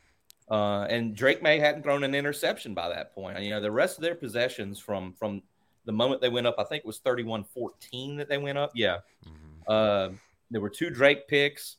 Uh, 0.50 0.82
and 0.90 1.14
Drake 1.14 1.42
Maye 1.42 1.60
hadn't 1.60 1.82
thrown 1.82 2.02
an 2.02 2.14
interception 2.14 2.74
by 2.74 2.88
that 2.88 3.14
point. 3.14 3.40
You 3.40 3.50
know, 3.50 3.60
the 3.60 3.70
rest 3.70 3.98
of 3.98 4.02
their 4.02 4.14
possessions 4.14 4.78
from 4.78 5.12
from 5.12 5.42
the 5.84 5.92
moment 5.92 6.20
they 6.20 6.28
went 6.28 6.46
up, 6.46 6.56
I 6.58 6.64
think 6.64 6.84
it 6.84 6.86
was 6.86 7.00
31-14 7.00 8.16
that 8.18 8.28
they 8.28 8.38
went 8.38 8.58
up. 8.58 8.72
Yeah. 8.74 8.98
Mm-hmm. 9.26 9.62
Uh, 9.66 10.08
there 10.50 10.60
were 10.60 10.70
two 10.70 10.90
Drake 10.90 11.28
picks. 11.28 11.76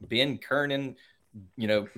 Ben 0.00 0.38
Kiernan, 0.38 0.96
you 1.56 1.66
know, 1.66 1.88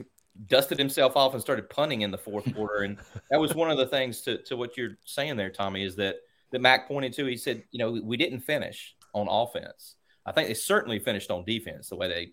dusted 0.46 0.78
himself 0.78 1.16
off 1.16 1.32
and 1.34 1.42
started 1.42 1.68
punting 1.68 2.02
in 2.02 2.10
the 2.10 2.18
fourth 2.18 2.52
quarter. 2.54 2.82
And 2.84 2.98
that 3.30 3.40
was 3.40 3.54
one 3.54 3.70
of 3.70 3.78
the 3.78 3.86
things 3.86 4.22
to, 4.22 4.38
to 4.44 4.56
what 4.56 4.76
you're 4.76 4.96
saying 5.04 5.36
there, 5.36 5.50
Tommy, 5.50 5.84
is 5.84 5.96
that 5.96 6.16
that 6.50 6.60
Mack 6.60 6.88
pointed 6.88 7.12
to. 7.14 7.26
He 7.26 7.36
said, 7.36 7.62
you 7.70 7.78
know, 7.78 8.00
we 8.02 8.16
didn't 8.16 8.40
finish 8.40 8.94
on 9.12 9.28
offense. 9.28 9.96
I 10.24 10.32
think 10.32 10.48
they 10.48 10.54
certainly 10.54 10.98
finished 10.98 11.30
on 11.30 11.44
defense 11.44 11.88
the 11.88 11.96
way 11.96 12.08
they 12.08 12.32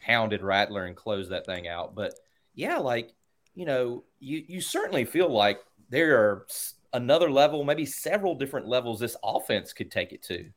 hounded 0.00 0.42
Rattler 0.42 0.84
and 0.84 0.96
closed 0.96 1.30
that 1.30 1.46
thing 1.46 1.68
out. 1.68 1.94
But 1.94 2.14
yeah, 2.54 2.78
like, 2.78 3.14
you 3.54 3.64
know, 3.64 4.04
you, 4.18 4.44
you 4.46 4.60
certainly 4.60 5.04
feel 5.04 5.28
like 5.28 5.60
there 5.90 6.18
are 6.18 6.46
another 6.92 7.30
level, 7.30 7.64
maybe 7.64 7.86
several 7.86 8.34
different 8.34 8.66
levels 8.66 9.00
this 9.00 9.16
offense 9.22 9.72
could 9.72 9.90
take 9.90 10.12
it 10.12 10.22
to. 10.24 10.50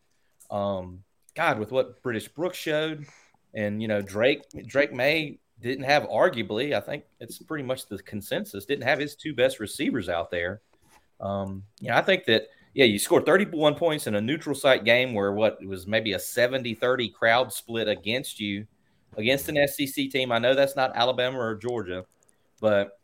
Um, 0.49 1.03
God, 1.37 1.59
with 1.59 1.71
what 1.71 2.01
British 2.01 2.27
Brooks 2.27 2.57
showed, 2.57 3.05
and 3.53 3.79
you 3.79 3.87
know 3.87 4.01
Drake 4.01 4.41
Drake 4.65 4.91
Maye 4.91 5.37
didn't 5.61 5.83
have 5.83 6.03
arguably, 6.03 6.73
I 6.73 6.79
think 6.79 7.03
it's 7.19 7.37
pretty 7.37 7.63
much 7.63 7.85
the 7.85 7.99
consensus, 7.99 8.65
didn't 8.65 8.85
have 8.85 8.97
his 8.97 9.15
two 9.15 9.35
best 9.35 9.59
receivers 9.59 10.09
out 10.09 10.31
there. 10.31 10.61
Um, 11.21 11.63
you 11.79 11.89
know, 11.89 11.95
I 11.95 12.01
think 12.01 12.25
that 12.25 12.47
yeah, 12.73 12.85
you 12.85 12.97
scored 12.97 13.25
31 13.27 13.75
points 13.75 14.07
in 14.07 14.15
a 14.15 14.21
neutral 14.21 14.55
site 14.55 14.83
game 14.83 15.13
where 15.13 15.31
what 15.31 15.63
was 15.63 15.85
maybe 15.85 16.13
a 16.13 16.17
70-30 16.17 17.13
crowd 17.13 17.53
split 17.53 17.87
against 17.87 18.39
you 18.39 18.65
against 19.15 19.47
an 19.47 19.67
SEC 19.67 20.09
team. 20.09 20.31
I 20.31 20.39
know 20.39 20.55
that's 20.55 20.75
not 20.75 20.95
Alabama 20.95 21.39
or 21.39 21.55
Georgia, 21.55 22.05
but 22.59 22.99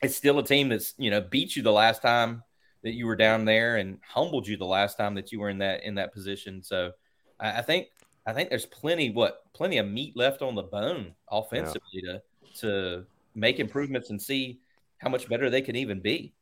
it's 0.00 0.16
still 0.16 0.38
a 0.38 0.44
team 0.44 0.70
that's 0.70 0.94
you 0.96 1.10
know 1.10 1.20
beat 1.20 1.54
you 1.54 1.62
the 1.62 1.70
last 1.72 2.00
time 2.00 2.42
that 2.82 2.94
you 2.94 3.06
were 3.06 3.16
down 3.16 3.44
there 3.44 3.76
and 3.76 3.98
humbled 4.08 4.46
you 4.46 4.56
the 4.56 4.64
last 4.64 4.96
time 4.96 5.14
that 5.16 5.32
you 5.32 5.40
were 5.40 5.50
in 5.50 5.58
that 5.58 5.82
in 5.82 5.96
that 5.96 6.14
position. 6.14 6.62
So 6.62 6.92
I, 7.40 7.58
I 7.58 7.62
think 7.62 7.88
I 8.26 8.32
think 8.32 8.50
there's 8.50 8.66
plenty 8.66 9.10
what 9.10 9.42
plenty 9.54 9.78
of 9.78 9.86
meat 9.86 10.16
left 10.16 10.42
on 10.42 10.54
the 10.54 10.62
bone 10.62 11.14
offensively 11.30 12.02
yeah. 12.04 12.12
to 12.12 12.60
to 12.60 13.06
make 13.34 13.60
improvements 13.60 14.10
and 14.10 14.20
see 14.20 14.60
how 14.98 15.08
much 15.08 15.28
better 15.28 15.48
they 15.48 15.62
can 15.62 15.76
even 15.76 16.00
be. 16.00 16.32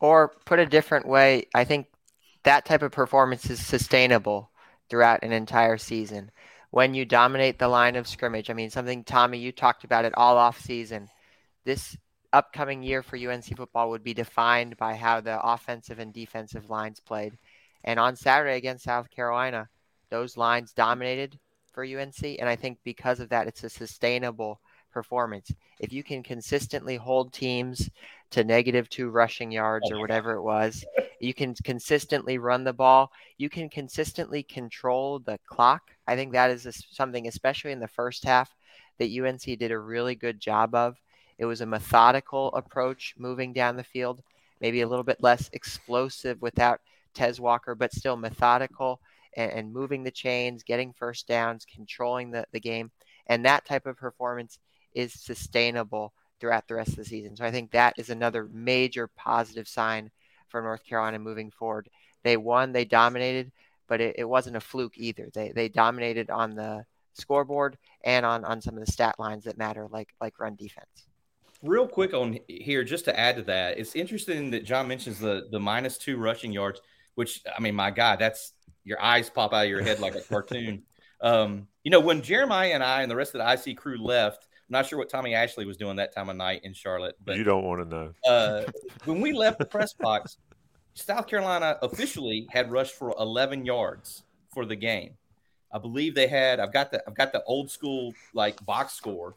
Or 0.00 0.28
put 0.44 0.60
a 0.60 0.66
different 0.66 1.06
way, 1.06 1.48
I 1.54 1.64
think 1.64 1.88
that 2.44 2.64
type 2.64 2.82
of 2.82 2.92
performance 2.92 3.50
is 3.50 3.64
sustainable 3.64 4.50
throughout 4.88 5.22
an 5.22 5.32
entire 5.32 5.76
season. 5.76 6.30
When 6.70 6.94
you 6.94 7.04
dominate 7.04 7.58
the 7.58 7.68
line 7.68 7.96
of 7.96 8.06
scrimmage, 8.06 8.50
I 8.50 8.52
mean 8.52 8.70
something 8.70 9.04
Tommy 9.04 9.38
you 9.38 9.52
talked 9.52 9.84
about 9.84 10.04
it 10.04 10.14
all 10.16 10.36
off 10.36 10.60
season. 10.60 11.08
This 11.64 11.96
upcoming 12.32 12.82
year 12.82 13.02
for 13.02 13.16
UNC 13.16 13.56
football 13.56 13.90
would 13.90 14.04
be 14.04 14.14
defined 14.14 14.76
by 14.76 14.94
how 14.94 15.20
the 15.20 15.40
offensive 15.40 15.98
and 15.98 16.12
defensive 16.12 16.70
lines 16.70 17.00
played. 17.00 17.36
And 17.84 17.98
on 17.98 18.16
Saturday 18.16 18.56
against 18.56 18.84
South 18.84 19.10
Carolina, 19.10 19.68
those 20.10 20.36
lines 20.36 20.72
dominated 20.72 21.38
for 21.72 21.84
UNC. 21.84 22.22
And 22.22 22.48
I 22.48 22.56
think 22.56 22.78
because 22.84 23.20
of 23.20 23.28
that, 23.28 23.46
it's 23.46 23.64
a 23.64 23.70
sustainable 23.70 24.60
performance. 24.92 25.52
If 25.78 25.92
you 25.92 26.02
can 26.02 26.22
consistently 26.22 26.96
hold 26.96 27.32
teams 27.32 27.88
to 28.30 28.44
negative 28.44 28.88
two 28.88 29.10
rushing 29.10 29.52
yards 29.52 29.90
or 29.90 30.00
whatever 30.00 30.32
it 30.32 30.42
was, 30.42 30.84
you 31.20 31.34
can 31.34 31.54
consistently 31.54 32.38
run 32.38 32.64
the 32.64 32.72
ball, 32.72 33.10
you 33.36 33.48
can 33.48 33.68
consistently 33.68 34.42
control 34.42 35.18
the 35.18 35.38
clock. 35.46 35.82
I 36.06 36.16
think 36.16 36.32
that 36.32 36.50
is 36.50 36.86
something, 36.90 37.26
especially 37.26 37.72
in 37.72 37.80
the 37.80 37.88
first 37.88 38.24
half, 38.24 38.54
that 38.98 39.10
UNC 39.10 39.42
did 39.58 39.70
a 39.70 39.78
really 39.78 40.14
good 40.14 40.40
job 40.40 40.74
of. 40.74 40.96
It 41.38 41.46
was 41.46 41.60
a 41.60 41.66
methodical 41.66 42.52
approach 42.54 43.14
moving 43.16 43.52
down 43.52 43.76
the 43.76 43.84
field, 43.84 44.22
maybe 44.60 44.80
a 44.80 44.88
little 44.88 45.04
bit 45.04 45.22
less 45.22 45.48
explosive 45.52 46.42
without 46.42 46.80
Tez 47.14 47.40
Walker, 47.40 47.74
but 47.74 47.92
still 47.92 48.16
methodical 48.16 49.00
and, 49.36 49.52
and 49.52 49.72
moving 49.72 50.02
the 50.02 50.10
chains, 50.10 50.62
getting 50.62 50.92
first 50.92 51.26
downs, 51.26 51.66
controlling 51.72 52.30
the, 52.30 52.44
the 52.52 52.60
game. 52.60 52.90
And 53.26 53.44
that 53.44 53.66
type 53.66 53.86
of 53.86 53.96
performance 53.96 54.58
is 54.94 55.12
sustainable 55.12 56.12
throughout 56.40 56.66
the 56.68 56.74
rest 56.74 56.90
of 56.90 56.96
the 56.96 57.04
season. 57.04 57.36
So 57.36 57.44
I 57.44 57.50
think 57.50 57.70
that 57.70 57.94
is 57.98 58.10
another 58.10 58.48
major 58.52 59.08
positive 59.08 59.68
sign 59.68 60.10
for 60.48 60.62
North 60.62 60.84
Carolina 60.84 61.18
moving 61.18 61.50
forward. 61.50 61.88
They 62.22 62.36
won, 62.36 62.72
they 62.72 62.84
dominated, 62.84 63.52
but 63.86 64.00
it, 64.00 64.16
it 64.18 64.24
wasn't 64.24 64.56
a 64.56 64.60
fluke 64.60 64.96
either. 64.96 65.28
They 65.32 65.52
they 65.54 65.68
dominated 65.68 66.30
on 66.30 66.54
the 66.54 66.84
scoreboard 67.14 67.76
and 68.04 68.24
on, 68.24 68.44
on 68.44 68.60
some 68.60 68.76
of 68.78 68.84
the 68.84 68.92
stat 68.92 69.16
lines 69.18 69.44
that 69.44 69.58
matter, 69.58 69.88
like 69.90 70.14
like 70.20 70.38
run 70.38 70.56
defense. 70.56 71.06
Real 71.62 71.88
quick 71.88 72.14
on 72.14 72.38
here, 72.46 72.84
just 72.84 73.04
to 73.06 73.18
add 73.18 73.36
to 73.36 73.42
that, 73.42 73.78
it's 73.78 73.96
interesting 73.96 74.50
that 74.52 74.64
John 74.64 74.88
mentions 74.88 75.18
the 75.18 75.48
the 75.50 75.60
minus 75.60 75.98
two 75.98 76.16
rushing 76.16 76.52
yards, 76.52 76.80
which 77.14 77.42
I 77.56 77.60
mean, 77.60 77.74
my 77.74 77.90
God, 77.90 78.18
that's 78.18 78.52
your 78.88 79.00
eyes 79.00 79.30
pop 79.30 79.52
out 79.52 79.64
of 79.64 79.70
your 79.70 79.82
head 79.82 80.00
like 80.00 80.14
a 80.14 80.20
cartoon. 80.20 80.82
Um, 81.20 81.68
you 81.84 81.90
know, 81.90 82.00
when 82.00 82.22
Jeremiah 82.22 82.70
and 82.70 82.82
I 82.82 83.02
and 83.02 83.10
the 83.10 83.16
rest 83.16 83.34
of 83.34 83.40
the 83.40 83.70
IC 83.70 83.76
crew 83.76 83.98
left, 84.02 84.46
I'm 84.68 84.72
not 84.72 84.86
sure 84.86 84.98
what 84.98 85.08
Tommy 85.08 85.34
Ashley 85.34 85.66
was 85.66 85.76
doing 85.76 85.96
that 85.96 86.14
time 86.14 86.28
of 86.28 86.36
night 86.36 86.60
in 86.64 86.74
Charlotte, 86.74 87.16
but 87.24 87.36
you 87.36 87.44
don't 87.44 87.64
want 87.64 87.82
to 87.82 87.96
know. 87.96 88.12
Uh, 88.26 88.62
when 89.04 89.20
we 89.20 89.32
left 89.32 89.58
the 89.58 89.64
press 89.64 89.92
box, 89.92 90.36
South 90.94 91.26
Carolina 91.26 91.78
officially 91.82 92.46
had 92.50 92.70
rushed 92.70 92.94
for 92.94 93.14
11 93.18 93.64
yards 93.64 94.24
for 94.52 94.64
the 94.64 94.76
game. 94.76 95.14
I 95.72 95.78
believe 95.78 96.14
they 96.14 96.26
had. 96.26 96.60
I've 96.60 96.72
got 96.72 96.90
the. 96.90 97.02
I've 97.06 97.14
got 97.14 97.32
the 97.32 97.42
old 97.44 97.70
school 97.70 98.14
like 98.32 98.64
box 98.64 98.94
score. 98.94 99.34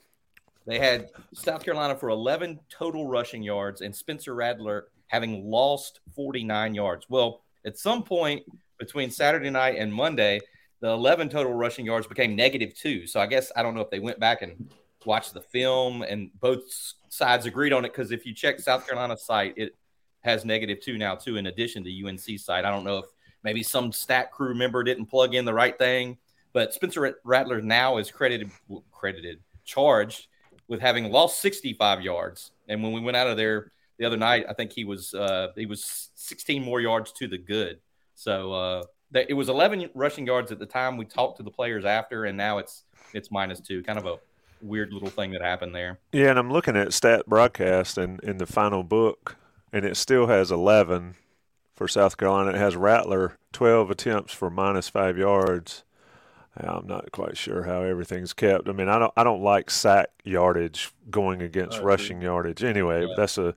They 0.65 0.79
had 0.79 1.09
South 1.33 1.63
Carolina 1.63 1.95
for 1.95 2.09
11 2.09 2.59
total 2.69 3.07
rushing 3.07 3.43
yards, 3.43 3.81
and 3.81 3.93
Spencer 3.95 4.33
Rattler 4.33 4.87
having 5.07 5.49
lost 5.49 5.99
49 6.15 6.73
yards. 6.73 7.05
Well, 7.09 7.41
at 7.65 7.77
some 7.77 8.03
point 8.03 8.43
between 8.81 9.11
Saturday 9.11 9.51
night 9.51 9.75
and 9.77 9.93
Monday, 9.93 10.41
the 10.79 10.89
11 10.89 11.29
total 11.29 11.53
rushing 11.53 11.85
yards 11.85 12.07
became 12.07 12.35
negative 12.35 12.73
two. 12.73 13.05
So 13.05 13.19
I 13.19 13.27
guess 13.27 13.51
I 13.55 13.61
don't 13.61 13.75
know 13.75 13.81
if 13.81 13.91
they 13.91 13.99
went 13.99 14.19
back 14.19 14.41
and 14.41 14.73
watched 15.05 15.35
the 15.35 15.41
film 15.41 16.01
and 16.01 16.31
both 16.39 16.63
sides 17.09 17.45
agreed 17.45 17.73
on 17.73 17.85
it 17.85 17.89
because 17.89 18.11
if 18.11 18.25
you 18.25 18.33
check 18.33 18.59
South 18.59 18.87
Carolina's 18.87 19.21
site, 19.21 19.53
it 19.55 19.75
has 20.21 20.45
negative 20.45 20.79
two 20.81 20.97
now 20.97 21.13
too, 21.13 21.37
in 21.37 21.45
addition 21.45 21.83
to 21.83 22.07
UNC 22.07 22.39
site. 22.39 22.65
I 22.65 22.71
don't 22.71 22.83
know 22.83 22.97
if 22.97 23.05
maybe 23.43 23.61
some 23.61 23.91
stat 23.91 24.31
crew 24.31 24.55
member 24.55 24.83
didn't 24.83 25.05
plug 25.05 25.35
in 25.35 25.45
the 25.45 25.53
right 25.53 25.77
thing, 25.77 26.17
but 26.51 26.73
Spencer 26.73 27.19
Rattler 27.23 27.61
now 27.61 27.97
is 27.97 28.09
credited 28.09 28.49
credited 28.91 29.41
charged 29.63 30.25
with 30.67 30.81
having 30.81 31.11
lost 31.11 31.39
65 31.39 32.01
yards. 32.01 32.51
And 32.67 32.81
when 32.81 32.93
we 32.93 32.99
went 32.99 33.15
out 33.15 33.27
of 33.27 33.37
there 33.37 33.71
the 33.99 34.05
other 34.05 34.17
night, 34.17 34.45
I 34.49 34.53
think 34.53 34.73
he 34.73 34.85
was 34.85 35.13
uh, 35.13 35.49
he 35.55 35.67
was 35.67 36.09
16 36.15 36.63
more 36.63 36.81
yards 36.81 37.11
to 37.13 37.27
the 37.27 37.37
good. 37.37 37.79
So 38.21 38.53
uh, 38.53 38.83
it 39.15 39.33
was 39.33 39.49
11 39.49 39.89
rushing 39.95 40.27
yards 40.27 40.51
at 40.51 40.59
the 40.59 40.65
time 40.67 40.95
we 40.95 41.05
talked 41.05 41.37
to 41.37 41.43
the 41.43 41.49
players 41.49 41.85
after, 41.85 42.25
and 42.25 42.37
now 42.37 42.59
it's 42.59 42.83
it's 43.15 43.31
minus 43.31 43.59
two. 43.59 43.81
Kind 43.81 43.97
of 43.97 44.05
a 44.05 44.17
weird 44.61 44.93
little 44.93 45.09
thing 45.09 45.31
that 45.31 45.41
happened 45.41 45.73
there. 45.73 45.97
Yeah, 46.11 46.29
and 46.29 46.37
I'm 46.37 46.51
looking 46.51 46.77
at 46.77 46.93
stat 46.93 47.25
broadcast 47.25 47.97
and 47.97 48.19
in 48.19 48.37
the 48.37 48.45
final 48.45 48.83
book, 48.83 49.37
and 49.73 49.83
it 49.83 49.97
still 49.97 50.27
has 50.27 50.51
11 50.51 51.15
for 51.73 51.87
South 51.87 52.15
Carolina. 52.15 52.51
It 52.51 52.57
has 52.57 52.75
Rattler 52.75 53.39
12 53.53 53.89
attempts 53.89 54.33
for 54.33 54.51
minus 54.51 54.87
five 54.87 55.17
yards. 55.17 55.83
I'm 56.55 56.85
not 56.85 57.11
quite 57.11 57.37
sure 57.37 57.63
how 57.63 57.81
everything's 57.81 58.33
kept. 58.33 58.69
I 58.69 58.71
mean, 58.71 58.87
I 58.87 58.99
don't 58.99 59.13
I 59.17 59.23
don't 59.23 59.41
like 59.41 59.71
sack 59.71 60.09
yardage 60.23 60.91
going 61.09 61.41
against 61.41 61.79
rushing 61.79 62.21
yardage. 62.21 62.63
Anyway, 62.63 63.07
yeah. 63.07 63.13
that's 63.17 63.39
a 63.39 63.55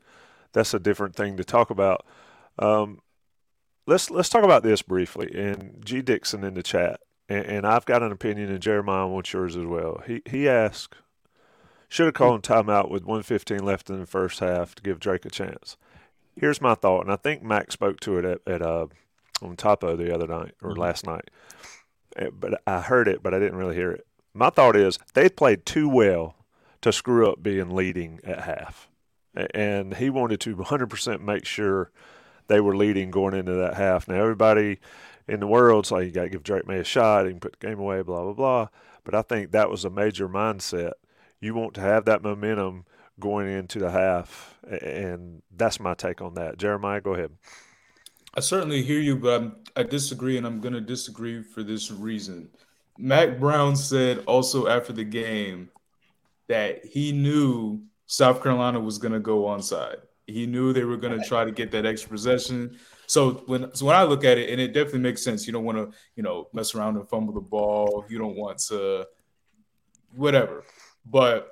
that's 0.54 0.73
a 0.73 0.78
different 0.78 1.14
thing 1.14 1.37
to 1.37 1.44
talk 1.44 1.68
about. 1.68 2.06
Um, 2.59 3.00
let's 3.87 4.11
let's 4.11 4.29
talk 4.29 4.45
about 4.45 4.62
this 4.62 4.83
briefly. 4.83 5.31
And 5.35 5.85
G 5.85 6.03
Dixon 6.03 6.45
in 6.45 6.55
the 6.55 6.62
chat, 6.62 7.00
and, 7.29 7.45
and 7.45 7.67
I've 7.67 7.87
got 7.87 8.03
an 8.03 8.12
opinion, 8.12 8.50
and 8.50 8.61
Jeremiah 8.61 9.07
wants 9.07 9.33
yours 9.33 9.57
as 9.57 9.67
well. 9.67 10.03
He 10.07 10.23
he 10.26 10.49
asked, 10.49 10.97
should 11.88 12.07
have 12.07 12.14
called 12.14 12.43
timeout 12.43 12.91
with 12.91 13.05
115 13.05 13.64
left 13.64 13.91
in 13.91 14.00
the 14.00 14.07
first 14.07 14.41
half 14.41 14.75
to 14.75 14.83
give 14.83 15.00
Drake 15.00 15.25
a 15.25 15.31
chance. 15.31 15.76
Here's 16.37 16.61
my 16.61 16.75
thought, 16.75 17.03
and 17.03 17.12
I 17.12 17.17
think 17.17 17.43
Max 17.43 17.75
spoke 17.75 18.00
to 18.00 18.19
it 18.19 18.25
at, 18.25 18.41
at 18.47 18.62
uh, 18.62 18.87
on 19.41 19.57
Topo 19.57 19.97
the 19.97 20.12
other 20.12 20.26
night 20.26 20.55
or 20.62 20.71
mm-hmm. 20.71 20.81
last 20.81 21.07
night. 21.07 21.31
eh, 22.17 22.31
but 22.33 22.61
I 22.67 22.81
heard 22.81 23.09
it, 23.09 23.23
but 23.23 23.35
I 23.35 23.38
didn't 23.38 23.59
really 23.59 23.76
hear 23.76 23.93
it. 23.93 24.07
My 24.33 24.50
thought 24.50 24.75
is 24.75 24.99
they 25.14 25.29
played 25.29 25.64
too 25.64 25.88
well 25.88 26.35
to 26.81 26.93
screw 26.93 27.31
up 27.31 27.43
being 27.43 27.71
leading 27.71 28.21
at 28.25 28.41
half, 28.43 28.88
and 29.35 29.95
he 29.95 30.11
wanted 30.11 30.41
to 30.41 30.57
100% 30.57 31.21
make 31.21 31.47
sure 31.47 31.91
they 32.49 32.61
were 32.61 32.77
leading 32.77 33.11
going 33.11 33.35
into 33.35 33.55
that 33.55 33.75
half. 33.75 34.09
Now 34.09 34.17
everybody 34.17 34.79
in 35.27 35.41
the 35.41 35.47
world's 35.47 35.91
like 35.91 36.07
you 36.07 36.11
got 36.11 36.25
to 36.25 36.29
give 36.29 36.43
Drake 36.43 36.67
Maye 36.67 36.79
a 36.79 36.85
shot, 36.85 37.27
he 37.27 37.33
can 37.33 37.41
put 37.41 37.57
the 37.59 37.67
game 37.67 37.79
away, 37.79 38.03
blah 38.03 38.23
blah 38.23 38.33
blah. 38.33 38.69
But 39.05 39.15
I 39.15 39.23
think 39.23 39.53
that 39.53 39.71
was 39.71 39.85
a 39.85 39.91
major 39.91 40.29
mindset. 40.29 40.93
You 41.41 41.55
want 41.55 41.75
to 41.75 41.81
have 41.81 42.07
that 42.07 42.23
momentum 42.23 42.87
going 43.21 43.49
into 43.49 43.79
the 43.79 43.91
half, 43.91 44.59
and 44.69 45.43
that's 45.55 45.79
my 45.79 45.95
take 45.95 46.21
on 46.21 46.35
that. 46.35 46.59
Jeremiah, 46.59 47.01
go 47.01 47.15
ahead. 47.15 47.33
I 48.37 48.41
certainly 48.41 48.83
hear 48.83 48.99
you, 48.99 49.17
but 49.17 49.41
I'm, 49.41 49.57
i 49.77 49.83
disagree, 49.83 50.37
and 50.37 50.47
I'm 50.47 50.61
going 50.61 50.75
to 50.75 50.81
disagree 50.81 51.43
for 51.43 51.63
this 51.63 51.91
reason. 51.91 52.49
Mack 52.99 53.39
Brown 53.39 53.77
said 53.77 54.25
also 54.27 54.67
after 54.67 54.93
the 54.93 55.05
game 55.05 55.71
that 56.49 56.85
he 56.85 57.13
knew 57.13 57.83
South 58.07 58.43
Carolina 58.43 58.81
was 58.81 58.99
going 58.99 59.13
to 59.13 59.21
go 59.21 59.43
onside. 59.45 59.99
He 60.26 60.47
knew 60.47 60.73
they 60.73 60.85
were 60.85 60.97
going 60.97 61.19
to 61.19 61.26
try 61.26 61.45
to 61.45 61.50
get 61.50 61.71
that 61.73 61.85
extra 61.85 62.11
possession. 62.11 62.78
So 63.07 63.43
when 63.47 63.75
so 63.75 63.87
when 63.87 63.97
I 63.97 64.04
look 64.04 64.25
at 64.25 64.38
it, 64.38 64.50
and 64.50 64.61
it 64.61 64.69
definitely 64.69 65.00
makes 65.00 65.23
sense. 65.23 65.47
You 65.47 65.52
don't 65.52 65.64
want 65.64 65.78
to 65.78 65.97
you 66.16 66.23
know 66.23 66.49
mess 66.52 66.75
around 66.75 66.97
and 66.97 67.09
fumble 67.09 67.35
the 67.35 67.40
ball. 67.40 68.04
You 68.09 68.19
don't 68.19 68.37
want 68.37 68.59
to 68.69 69.07
whatever. 70.14 70.64
But 71.04 71.50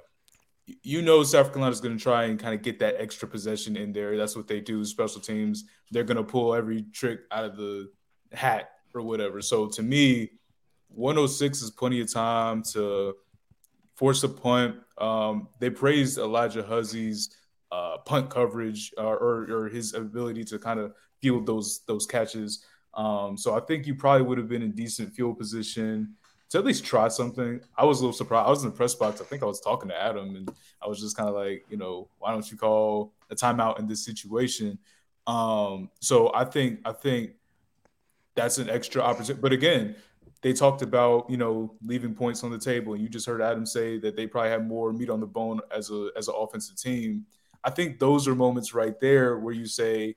you 0.82 1.02
know 1.02 1.22
South 1.22 1.48
Carolina's 1.52 1.80
going 1.80 1.96
to 1.96 2.02
try 2.02 2.24
and 2.24 2.38
kind 2.38 2.54
of 2.54 2.62
get 2.62 2.78
that 2.78 2.96
extra 2.98 3.28
possession 3.28 3.76
in 3.76 3.92
there. 3.92 4.16
That's 4.16 4.36
what 4.36 4.48
they 4.48 4.60
do. 4.60 4.84
Special 4.84 5.20
teams, 5.20 5.64
they're 5.90 6.04
going 6.04 6.16
to 6.16 6.22
pull 6.22 6.54
every 6.54 6.82
trick 6.92 7.20
out 7.30 7.44
of 7.44 7.56
the 7.56 7.90
hat 8.32 8.70
or 8.94 9.02
whatever. 9.02 9.42
So 9.42 9.66
to 9.68 9.82
me, 9.82 10.30
106 10.88 11.62
is 11.62 11.70
plenty 11.70 12.00
of 12.00 12.12
time 12.12 12.62
to 12.72 13.14
force 13.94 14.22
a 14.22 14.28
punt. 14.28 14.76
Um, 14.98 15.48
they 15.58 15.70
praised 15.70 16.18
Alijah 16.18 16.66
Huzzie's 16.66 17.36
uh, 17.72 17.96
punt 18.04 18.28
coverage 18.28 18.92
uh, 18.98 19.02
or, 19.02 19.50
or, 19.50 19.68
his 19.70 19.94
ability 19.94 20.44
to 20.44 20.58
kind 20.58 20.78
of 20.78 20.92
field 21.22 21.46
those 21.46 21.80
those 21.86 22.04
catches. 22.04 22.66
Um, 22.92 23.38
so 23.38 23.54
I 23.54 23.60
think 23.60 23.86
you 23.86 23.94
probably 23.94 24.26
would 24.26 24.36
have 24.36 24.48
been 24.48 24.60
in 24.60 24.72
decent 24.72 25.14
field 25.14 25.38
position 25.38 26.14
to 26.50 26.58
at 26.58 26.66
least 26.66 26.84
try 26.84 27.08
something. 27.08 27.62
I 27.78 27.86
was 27.86 28.00
a 28.00 28.02
little 28.02 28.12
surprised. 28.12 28.46
I 28.46 28.50
was 28.50 28.62
in 28.62 28.70
the 28.70 28.76
press 28.76 28.94
box. 28.94 29.22
I 29.22 29.24
think 29.24 29.42
I 29.42 29.46
was 29.46 29.58
talking 29.62 29.88
to 29.88 29.96
Adam, 29.96 30.36
and 30.36 30.50
I 30.82 30.86
was 30.86 31.00
just 31.00 31.16
kind 31.16 31.30
of 31.30 31.34
like, 31.34 31.64
you 31.70 31.78
know, 31.78 32.10
why 32.18 32.30
don't 32.30 32.48
you 32.50 32.58
call 32.58 33.14
a 33.30 33.34
timeout 33.34 33.78
in 33.78 33.86
this 33.88 34.04
situation? 34.04 34.78
Um, 35.26 35.88
so 36.00 36.30
I 36.34 36.44
think 36.44 36.80
I 36.84 36.92
think 36.92 37.30
that's 38.34 38.58
an 38.58 38.68
extra 38.68 39.00
opportunity. 39.00 39.40
But 39.40 39.54
again, 39.54 39.96
they 40.42 40.52
talked 40.52 40.82
about 40.82 41.30
you 41.30 41.38
know 41.38 41.74
leaving 41.82 42.14
points 42.14 42.44
on 42.44 42.50
the 42.50 42.58
table, 42.58 42.92
and 42.92 43.02
you 43.02 43.08
just 43.08 43.24
heard 43.24 43.40
Adam 43.40 43.64
say 43.64 43.98
that 44.00 44.14
they 44.14 44.26
probably 44.26 44.50
have 44.50 44.66
more 44.66 44.92
meat 44.92 45.08
on 45.08 45.20
the 45.20 45.26
bone 45.26 45.60
as 45.74 45.90
a 45.90 46.10
as 46.18 46.28
an 46.28 46.34
offensive 46.36 46.76
team. 46.76 47.24
I 47.64 47.70
think 47.70 47.98
those 47.98 48.26
are 48.26 48.34
moments 48.34 48.74
right 48.74 48.98
there 49.00 49.38
where 49.38 49.54
you 49.54 49.66
say, 49.66 50.16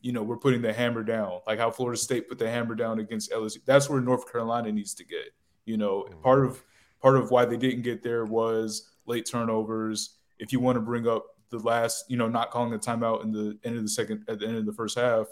you 0.00 0.12
know, 0.12 0.22
we're 0.22 0.36
putting 0.36 0.62
the 0.62 0.72
hammer 0.72 1.02
down, 1.02 1.40
like 1.46 1.58
how 1.58 1.70
Florida 1.70 1.98
State 1.98 2.28
put 2.28 2.38
the 2.38 2.48
hammer 2.50 2.74
down 2.74 2.98
against 2.98 3.32
LSU. 3.32 3.58
That's 3.64 3.88
where 3.88 4.00
North 4.00 4.30
Carolina 4.30 4.70
needs 4.70 4.94
to 4.94 5.04
get. 5.04 5.32
You 5.64 5.76
know, 5.76 6.02
mm-hmm. 6.02 6.20
part 6.22 6.44
of 6.44 6.62
part 7.00 7.16
of 7.16 7.30
why 7.30 7.44
they 7.44 7.56
didn't 7.56 7.82
get 7.82 8.02
there 8.02 8.24
was 8.24 8.90
late 9.06 9.26
turnovers. 9.26 10.18
If 10.38 10.52
you 10.52 10.60
want 10.60 10.76
to 10.76 10.80
bring 10.80 11.08
up 11.08 11.26
the 11.50 11.58
last, 11.58 12.04
you 12.08 12.16
know, 12.16 12.28
not 12.28 12.50
calling 12.50 12.74
a 12.74 12.78
timeout 12.78 13.22
in 13.22 13.32
the 13.32 13.58
end 13.64 13.76
of 13.76 13.82
the 13.82 13.88
second 13.88 14.24
at 14.28 14.40
the 14.40 14.46
end 14.46 14.56
of 14.56 14.66
the 14.66 14.72
first 14.72 14.98
half, 14.98 15.26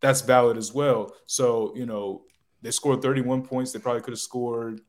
that's 0.00 0.20
valid 0.20 0.56
as 0.56 0.72
well. 0.72 1.14
So, 1.26 1.72
you 1.74 1.86
know, 1.86 2.22
they 2.62 2.70
scored 2.70 3.02
31 3.02 3.42
points. 3.42 3.72
They 3.72 3.78
probably 3.78 4.02
could 4.02 4.12
have 4.12 4.20
scored 4.20 4.80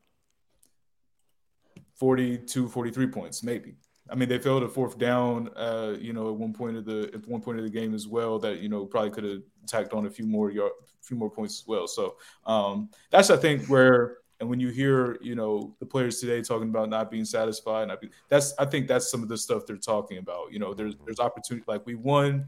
42, 1.96 2.68
43 2.68 3.06
points, 3.08 3.42
maybe. 3.42 3.76
I 4.10 4.14
mean, 4.14 4.28
they 4.28 4.38
failed 4.38 4.62
a 4.62 4.68
fourth 4.68 4.98
down, 4.98 5.50
uh, 5.56 5.96
you 6.00 6.12
know, 6.12 6.28
at 6.28 6.34
one 6.34 6.52
point 6.52 6.76
of 6.76 6.84
the 6.84 7.10
at 7.14 7.26
one 7.26 7.40
point 7.40 7.58
of 7.58 7.64
the 7.64 7.70
game 7.70 7.94
as 7.94 8.06
well. 8.06 8.38
That 8.38 8.60
you 8.60 8.68
know 8.68 8.86
probably 8.86 9.10
could 9.10 9.24
have 9.24 9.42
tacked 9.66 9.92
on 9.92 10.06
a 10.06 10.10
few 10.10 10.26
more 10.26 10.50
yard, 10.50 10.72
few 11.02 11.16
more 11.16 11.30
points 11.30 11.60
as 11.60 11.66
well. 11.66 11.86
So 11.86 12.16
um, 12.46 12.90
that's 13.10 13.30
I 13.30 13.36
think 13.36 13.66
where 13.66 14.18
and 14.40 14.48
when 14.48 14.60
you 14.60 14.68
hear, 14.68 15.18
you 15.20 15.34
know, 15.34 15.74
the 15.80 15.86
players 15.86 16.20
today 16.20 16.40
talking 16.42 16.68
about 16.68 16.88
not 16.88 17.10
being 17.10 17.24
satisfied, 17.24 17.88
not 17.88 18.00
be, 18.00 18.10
that's 18.28 18.54
I 18.58 18.64
think 18.64 18.86
that's 18.86 19.10
some 19.10 19.22
of 19.22 19.28
the 19.28 19.36
stuff 19.36 19.66
they're 19.66 19.76
talking 19.76 20.18
about. 20.18 20.52
You 20.52 20.60
know, 20.60 20.74
there's 20.74 20.94
there's 21.04 21.18
opportunity. 21.18 21.64
Like 21.66 21.84
we 21.86 21.96
won, 21.96 22.46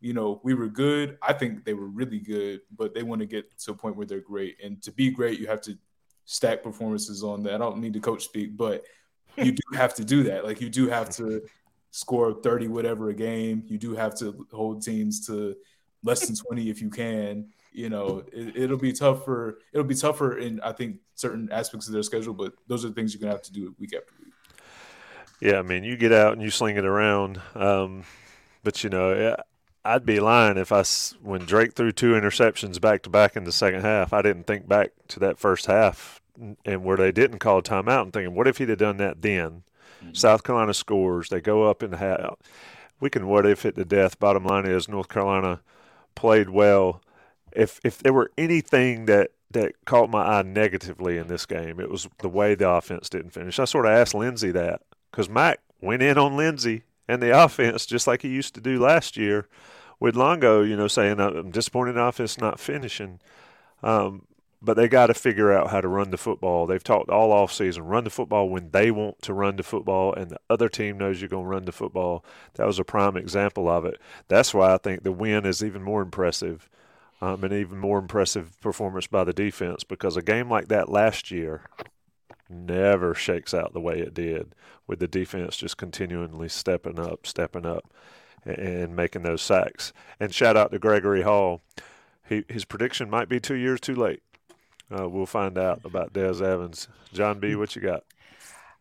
you 0.00 0.12
know, 0.12 0.40
we 0.44 0.54
were 0.54 0.68
good. 0.68 1.18
I 1.22 1.32
think 1.32 1.64
they 1.64 1.74
were 1.74 1.88
really 1.88 2.20
good, 2.20 2.60
but 2.76 2.94
they 2.94 3.02
want 3.02 3.20
to 3.20 3.26
get 3.26 3.58
to 3.58 3.72
a 3.72 3.74
point 3.74 3.96
where 3.96 4.06
they're 4.06 4.20
great. 4.20 4.56
And 4.62 4.80
to 4.82 4.92
be 4.92 5.10
great, 5.10 5.40
you 5.40 5.48
have 5.48 5.60
to 5.62 5.76
stack 6.26 6.62
performances 6.62 7.24
on 7.24 7.42
that. 7.44 7.54
I 7.54 7.58
don't 7.58 7.78
need 7.78 7.94
to 7.94 8.00
coach 8.00 8.24
speak, 8.24 8.56
but 8.56 8.84
you 9.38 9.52
do 9.52 9.62
have 9.74 9.94
to 9.94 10.04
do 10.04 10.24
that. 10.24 10.44
Like 10.44 10.60
you 10.60 10.68
do 10.68 10.88
have 10.88 11.10
to 11.16 11.42
score 11.90 12.32
30 12.32 12.68
whatever 12.68 13.10
a 13.10 13.14
game. 13.14 13.62
You 13.66 13.78
do 13.78 13.94
have 13.94 14.14
to 14.18 14.46
hold 14.52 14.82
teams 14.82 15.26
to 15.26 15.56
less 16.02 16.26
than 16.26 16.36
20 16.36 16.70
if 16.70 16.80
you 16.80 16.90
can 16.90 17.46
you 17.76 17.90
know 17.90 18.24
it, 18.32 18.70
will 18.70 18.78
be 18.78 18.92
tougher 18.92 19.58
it'll 19.72 19.86
be 19.86 19.94
tougher 19.94 20.38
in 20.38 20.58
i 20.62 20.72
think 20.72 20.96
certain 21.14 21.48
aspects 21.52 21.86
of 21.86 21.92
their 21.92 22.02
schedule 22.02 22.32
but 22.32 22.54
those 22.66 22.84
are 22.84 22.88
the 22.88 22.94
things 22.94 23.12
you're 23.12 23.20
gonna 23.20 23.32
have 23.32 23.42
to 23.42 23.52
do 23.52 23.74
week 23.78 23.94
after 23.94 24.12
week 24.24 24.32
yeah 25.40 25.58
i 25.58 25.62
mean 25.62 25.84
you 25.84 25.96
get 25.96 26.12
out 26.12 26.32
and 26.32 26.42
you 26.42 26.50
sling 26.50 26.76
it 26.76 26.86
around 26.86 27.40
um, 27.54 28.04
but 28.64 28.82
you 28.82 28.88
know 28.88 29.36
i'd 29.84 30.06
be 30.06 30.18
lying 30.18 30.56
if 30.56 30.72
i 30.72 30.82
when 31.22 31.42
drake 31.42 31.74
threw 31.74 31.92
two 31.92 32.12
interceptions 32.12 32.80
back 32.80 33.02
to 33.02 33.10
back 33.10 33.36
in 33.36 33.44
the 33.44 33.52
second 33.52 33.82
half 33.82 34.12
i 34.12 34.22
didn't 34.22 34.46
think 34.46 34.66
back 34.66 34.90
to 35.06 35.20
that 35.20 35.38
first 35.38 35.66
half 35.66 36.22
and 36.64 36.84
where 36.84 36.96
they 36.96 37.12
didn't 37.12 37.38
call 37.38 37.62
timeout 37.62 38.02
and 38.02 38.12
thinking 38.12 38.34
what 38.34 38.48
if 38.48 38.58
he'd 38.58 38.68
have 38.68 38.78
done 38.78 38.96
that 38.96 39.22
then 39.22 39.62
mm-hmm. 40.02 40.12
south 40.12 40.42
carolina 40.42 40.74
scores 40.74 41.28
they 41.28 41.40
go 41.40 41.64
up 41.64 41.82
in 41.82 41.90
the 41.90 41.96
half 41.96 42.36
we 43.00 43.10
can 43.10 43.26
what 43.26 43.46
if 43.46 43.64
it 43.64 43.76
to 43.76 43.84
death 43.84 44.18
bottom 44.18 44.44
line 44.44 44.66
is 44.66 44.88
north 44.88 45.08
carolina 45.08 45.60
played 46.14 46.50
well 46.50 47.02
if 47.52 47.80
if 47.82 47.98
there 47.98 48.12
were 48.12 48.30
anything 48.36 49.06
that 49.06 49.30
that 49.50 49.72
caught 49.84 50.10
my 50.10 50.38
eye 50.38 50.42
negatively 50.42 51.16
in 51.16 51.28
this 51.28 51.46
game, 51.46 51.80
it 51.80 51.90
was 51.90 52.08
the 52.18 52.28
way 52.28 52.54
the 52.54 52.68
offense 52.68 53.08
didn't 53.08 53.30
finish. 53.30 53.58
I 53.58 53.64
sort 53.64 53.86
of 53.86 53.92
asked 53.92 54.14
Lindsey 54.14 54.50
that 54.52 54.82
because 55.10 55.28
Mack 55.28 55.60
went 55.80 56.02
in 56.02 56.18
on 56.18 56.36
Lindsey 56.36 56.82
and 57.08 57.22
the 57.22 57.38
offense 57.44 57.86
just 57.86 58.06
like 58.06 58.22
he 58.22 58.28
used 58.28 58.54
to 58.54 58.60
do 58.60 58.78
last 58.78 59.16
year 59.16 59.48
with 59.98 60.16
Longo, 60.16 60.62
you 60.62 60.76
know, 60.76 60.88
saying 60.88 61.20
I'm 61.20 61.50
disappointed 61.50 61.92
in 61.92 61.98
offense 61.98 62.38
not 62.38 62.60
finishing. 62.60 63.20
Um, 63.82 64.26
but 64.66 64.76
they 64.76 64.88
got 64.88 65.06
to 65.06 65.14
figure 65.14 65.52
out 65.52 65.70
how 65.70 65.80
to 65.80 65.88
run 65.88 66.10
the 66.10 66.18
football. 66.18 66.66
They've 66.66 66.84
talked 66.84 67.08
all 67.08 67.32
off 67.32 67.52
season, 67.52 67.84
run 67.84 68.04
the 68.04 68.10
football 68.10 68.50
when 68.50 68.70
they 68.72 68.90
want 68.90 69.22
to 69.22 69.32
run 69.32 69.56
the 69.56 69.62
football, 69.62 70.12
and 70.12 70.30
the 70.30 70.40
other 70.50 70.68
team 70.68 70.98
knows 70.98 71.20
you're 71.20 71.28
going 71.28 71.44
to 71.44 71.48
run 71.48 71.64
the 71.64 71.72
football. 71.72 72.24
That 72.54 72.66
was 72.66 72.78
a 72.78 72.84
prime 72.84 73.16
example 73.16 73.68
of 73.68 73.86
it. 73.86 73.98
That's 74.28 74.52
why 74.52 74.74
I 74.74 74.76
think 74.76 75.02
the 75.02 75.12
win 75.12 75.46
is 75.46 75.64
even 75.64 75.82
more 75.82 76.02
impressive 76.02 76.68
um, 77.20 77.44
an 77.44 77.52
even 77.52 77.78
more 77.78 77.98
impressive 77.98 78.60
performance 78.60 79.06
by 79.06 79.24
the 79.24 79.32
defense 79.32 79.84
because 79.84 80.16
a 80.16 80.22
game 80.22 80.50
like 80.50 80.68
that 80.68 80.90
last 80.90 81.30
year 81.30 81.62
never 82.48 83.14
shakes 83.14 83.54
out 83.54 83.72
the 83.72 83.80
way 83.80 83.98
it 83.98 84.14
did 84.14 84.54
with 84.86 84.98
the 84.98 85.08
defense 85.08 85.56
just 85.56 85.76
continually 85.76 86.48
stepping 86.48 86.98
up, 86.98 87.26
stepping 87.26 87.66
up, 87.66 87.92
and, 88.44 88.58
and 88.58 88.96
making 88.96 89.22
those 89.22 89.42
sacks. 89.42 89.92
And 90.20 90.34
shout 90.34 90.56
out 90.56 90.70
to 90.72 90.78
Gregory 90.78 91.22
Hall. 91.22 91.62
He, 92.28 92.44
his 92.48 92.64
prediction 92.64 93.08
might 93.08 93.28
be 93.28 93.40
two 93.40 93.54
years 93.54 93.80
too 93.80 93.94
late. 93.94 94.22
Uh, 94.90 95.08
we'll 95.08 95.26
find 95.26 95.58
out 95.58 95.80
about 95.84 96.12
Des 96.12 96.44
Evans. 96.44 96.88
John 97.12 97.40
B., 97.40 97.54
what 97.54 97.74
you 97.74 97.82
got? 97.82 98.04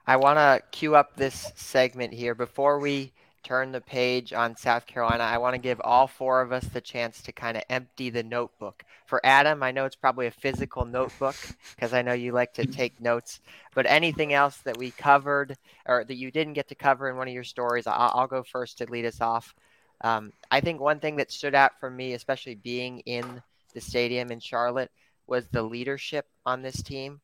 I 0.06 0.18
want 0.18 0.38
to 0.38 0.62
cue 0.72 0.96
up 0.96 1.15
this 1.15 1.52
segment 1.56 2.13
here 2.13 2.36
before 2.36 2.80
we 2.80 3.12
turn 3.46 3.72
the 3.72 3.80
page 3.80 4.34
on 4.34 4.58
South 4.58 4.88
Carolina, 4.88 5.24
I 5.24 5.38
want 5.38 5.54
to 5.54 5.62
give 5.62 5.80
all 5.84 6.08
four 6.08 6.41
of 6.41 6.52
us 6.52 6.65
the 6.65 6.82
chance 6.82 7.22
to 7.22 7.32
kind 7.32 7.56
of 7.56 7.63
empty 7.70 8.10
the 8.10 8.24
notebook. 8.24 8.84
For 9.06 9.22
Adam, 9.24 9.62
I 9.62 9.72
know 9.72 9.86
it's 9.86 9.96
probably 9.96 10.26
a 10.26 10.32
physical 10.32 10.84
notebook 10.84 11.36
because 11.76 11.94
I 11.94 12.02
know 12.02 12.13
you 12.13 12.32
like 12.32 12.56
to 12.56 12.65
take 12.65 13.00
notes. 13.00 13.39
But 13.76 13.86
anything 13.86 14.34
else 14.34 14.58
that 14.65 14.78
we 14.78 14.89
covered 14.89 15.56
or 15.86 16.04
that 16.04 16.15
you 16.15 16.32
didn't 16.32 16.54
get 16.54 16.70
to 16.70 16.76
cover 16.76 17.08
in 17.08 17.18
one 17.18 17.28
of 17.28 17.34
your 17.36 17.44
stories, 17.44 17.86
I'll, 17.86 18.12
I'll 18.15 18.28
go 18.28 18.41
first 18.41 18.80
to 18.80 18.89
lead 18.89 19.06
us 19.06 19.22
off. 19.22 19.54
Um, 20.02 20.34
I 20.50 20.60
think 20.60 20.82
one 20.82 21.00
thing 21.00 21.18
that 21.18 21.32
stood 21.32 21.54
out 21.54 21.80
for 21.80 21.89
me, 21.89 22.13
especially 22.13 22.56
being 22.56 23.00
in 23.02 23.44
the 23.76 23.82
stadium 23.82 24.32
in 24.32 24.39
Charlotte, 24.39 24.91
was 25.28 25.48
the 25.48 25.64
leadership 25.64 26.28
on 26.46 26.62
this 26.62 26.82
team. 26.82 27.22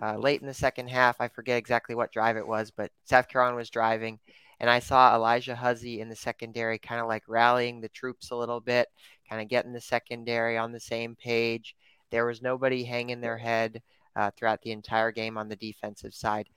Uh, 0.00 0.16
late 0.16 0.40
in 0.40 0.46
the 0.46 0.54
second 0.54 0.88
half, 0.88 1.20
I 1.20 1.28
forget 1.28 1.58
exactly 1.58 1.94
what 1.94 2.12
drive 2.12 2.36
it 2.36 2.46
was, 2.46 2.70
but 2.70 2.90
South 3.04 3.28
Carolina 3.28 3.56
was 3.56 3.70
driving 3.70 4.18
and 4.60 4.68
I 4.68 4.78
saw 4.78 5.16
Alijah 5.16 5.56
Huzzie 5.56 6.00
in 6.00 6.10
the 6.10 6.16
secondary 6.16 6.78
kind 6.78 7.00
of 7.00 7.08
like 7.08 7.24
rallying 7.26 7.80
the 7.80 7.88
troops 7.88 8.30
a 8.30 8.36
little 8.36 8.60
bit, 8.60 8.88
kind 9.28 9.40
of 9.40 9.48
getting 9.48 9.72
the 9.72 9.80
secondary 9.80 10.58
on 10.58 10.70
the 10.70 10.80
same 10.80 11.16
page. 11.16 11.74
There 12.10 12.26
was 12.26 12.42
nobody 12.42 12.84
hanging 12.84 13.22
their 13.22 13.38
head 13.38 13.82
uh, 14.14 14.30
throughout 14.36 14.60
the 14.60 14.72
entire 14.72 15.12
game 15.12 15.38
on 15.38 15.48
the 15.48 15.56
defensive 15.56 16.14
side. 16.14 16.48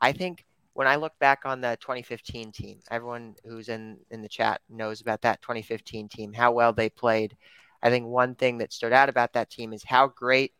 I 0.00 0.12
think 0.12 0.44
when 0.74 0.88
I 0.88 0.96
look 0.96 1.16
back 1.20 1.42
on 1.44 1.60
the 1.60 1.78
2015 1.80 2.50
team, 2.50 2.80
everyone 2.90 3.36
who's 3.44 3.68
in, 3.68 3.98
in 4.10 4.22
the 4.22 4.28
chat 4.28 4.60
knows 4.68 5.00
about 5.00 5.22
that 5.22 5.40
2015 5.42 6.08
team, 6.08 6.32
how 6.32 6.50
well 6.50 6.72
they 6.72 6.88
played. 6.88 7.36
I 7.82 7.90
think 7.90 8.06
one 8.06 8.34
thing 8.34 8.58
that 8.58 8.72
stood 8.72 8.92
out 8.92 9.08
about 9.08 9.32
that 9.32 9.50
team 9.50 9.72
is 9.72 9.84
how 9.84 10.08
great 10.08 10.52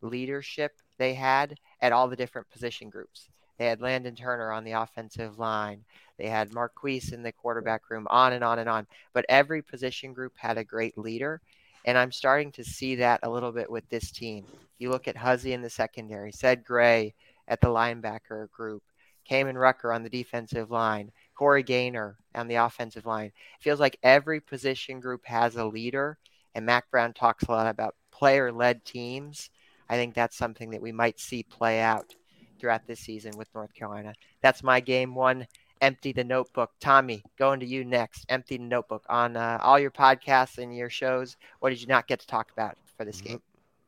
leadership 0.00 0.72
they 0.98 1.14
had 1.14 1.56
at 1.80 1.92
all 1.92 2.08
the 2.08 2.16
different 2.16 2.50
position 2.50 2.90
groups. 2.90 3.28
They 3.58 3.66
had 3.66 3.80
Landon 3.80 4.14
Turner 4.14 4.52
on 4.52 4.64
the 4.64 4.72
offensive 4.72 5.38
line. 5.38 5.84
They 6.16 6.28
had 6.28 6.52
Marquise 6.52 7.12
in 7.12 7.22
the 7.22 7.32
quarterback 7.32 7.90
room, 7.90 8.06
on 8.10 8.32
and 8.32 8.44
on 8.44 8.60
and 8.60 8.68
on. 8.68 8.86
But 9.12 9.26
every 9.28 9.62
position 9.62 10.12
group 10.12 10.34
had 10.36 10.58
a 10.58 10.64
great 10.64 10.96
leader. 10.96 11.40
And 11.84 11.98
I'm 11.98 12.12
starting 12.12 12.52
to 12.52 12.64
see 12.64 12.96
that 12.96 13.20
a 13.22 13.30
little 13.30 13.52
bit 13.52 13.70
with 13.70 13.88
this 13.88 14.10
team. 14.10 14.44
You 14.78 14.90
look 14.90 15.08
at 15.08 15.16
Huzzie 15.16 15.52
in 15.52 15.62
the 15.62 15.70
secondary, 15.70 16.32
Ced 16.32 16.64
Gray 16.64 17.14
at 17.48 17.60
the 17.60 17.68
linebacker 17.68 18.50
group, 18.50 18.82
Kaimon 19.28 19.58
Rucker 19.58 19.92
on 19.92 20.02
the 20.02 20.10
defensive 20.10 20.70
line, 20.70 21.10
Corey 21.34 21.62
Gaynor 21.62 22.16
on 22.34 22.48
the 22.48 22.56
offensive 22.56 23.06
line. 23.06 23.26
It 23.26 23.62
feels 23.62 23.80
like 23.80 23.98
every 24.02 24.40
position 24.40 25.00
group 25.00 25.24
has 25.26 25.56
a 25.56 25.64
leader. 25.64 26.18
And 26.58 26.66
Mack 26.66 26.90
Brown 26.90 27.12
talks 27.12 27.44
a 27.44 27.52
lot 27.52 27.68
about 27.68 27.94
player 28.10 28.50
led 28.50 28.84
teams. 28.84 29.48
I 29.88 29.94
think 29.94 30.12
that's 30.12 30.36
something 30.36 30.70
that 30.70 30.82
we 30.82 30.90
might 30.90 31.20
see 31.20 31.44
play 31.44 31.78
out 31.78 32.16
throughout 32.58 32.84
this 32.84 32.98
season 32.98 33.38
with 33.38 33.46
North 33.54 33.72
Carolina. 33.74 34.12
That's 34.42 34.64
my 34.64 34.80
game 34.80 35.14
one. 35.14 35.46
Empty 35.80 36.10
the 36.10 36.24
notebook. 36.24 36.72
Tommy, 36.80 37.22
going 37.38 37.60
to 37.60 37.66
you 37.66 37.84
next. 37.84 38.26
Empty 38.28 38.56
the 38.56 38.64
notebook 38.64 39.04
on 39.08 39.36
uh, 39.36 39.58
all 39.62 39.78
your 39.78 39.92
podcasts 39.92 40.58
and 40.58 40.76
your 40.76 40.90
shows. 40.90 41.36
What 41.60 41.70
did 41.70 41.80
you 41.80 41.86
not 41.86 42.08
get 42.08 42.18
to 42.18 42.26
talk 42.26 42.50
about 42.50 42.76
for 42.96 43.04
this 43.04 43.20
game? 43.20 43.40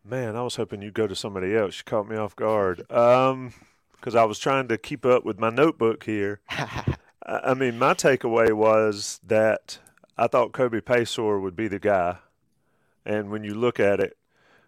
Man, 0.04 0.36
I 0.36 0.42
was 0.42 0.54
hoping 0.54 0.80
you'd 0.80 0.94
go 0.94 1.08
to 1.08 1.16
somebody 1.16 1.56
else. 1.56 1.78
You 1.78 1.84
caught 1.86 2.08
me 2.08 2.14
off 2.14 2.36
guard. 2.36 2.88
Um, 2.92 3.52
because 3.96 4.14
I 4.14 4.22
was 4.22 4.38
trying 4.38 4.68
to 4.68 4.78
keep 4.78 5.04
up 5.04 5.24
with 5.24 5.40
my 5.40 5.50
notebook 5.50 6.04
here. 6.04 6.38
I 7.26 7.54
mean, 7.54 7.80
my 7.80 7.94
takeaway 7.94 8.52
was 8.52 9.18
that 9.26 9.80
I 10.16 10.28
thought 10.28 10.52
Kobe 10.52 10.80
Paysour 10.80 11.42
would 11.42 11.56
be 11.56 11.66
the 11.66 11.80
guy, 11.80 12.18
and 13.04 13.30
when 13.30 13.44
you 13.44 13.54
look 13.54 13.80
at 13.80 14.00
it, 14.00 14.16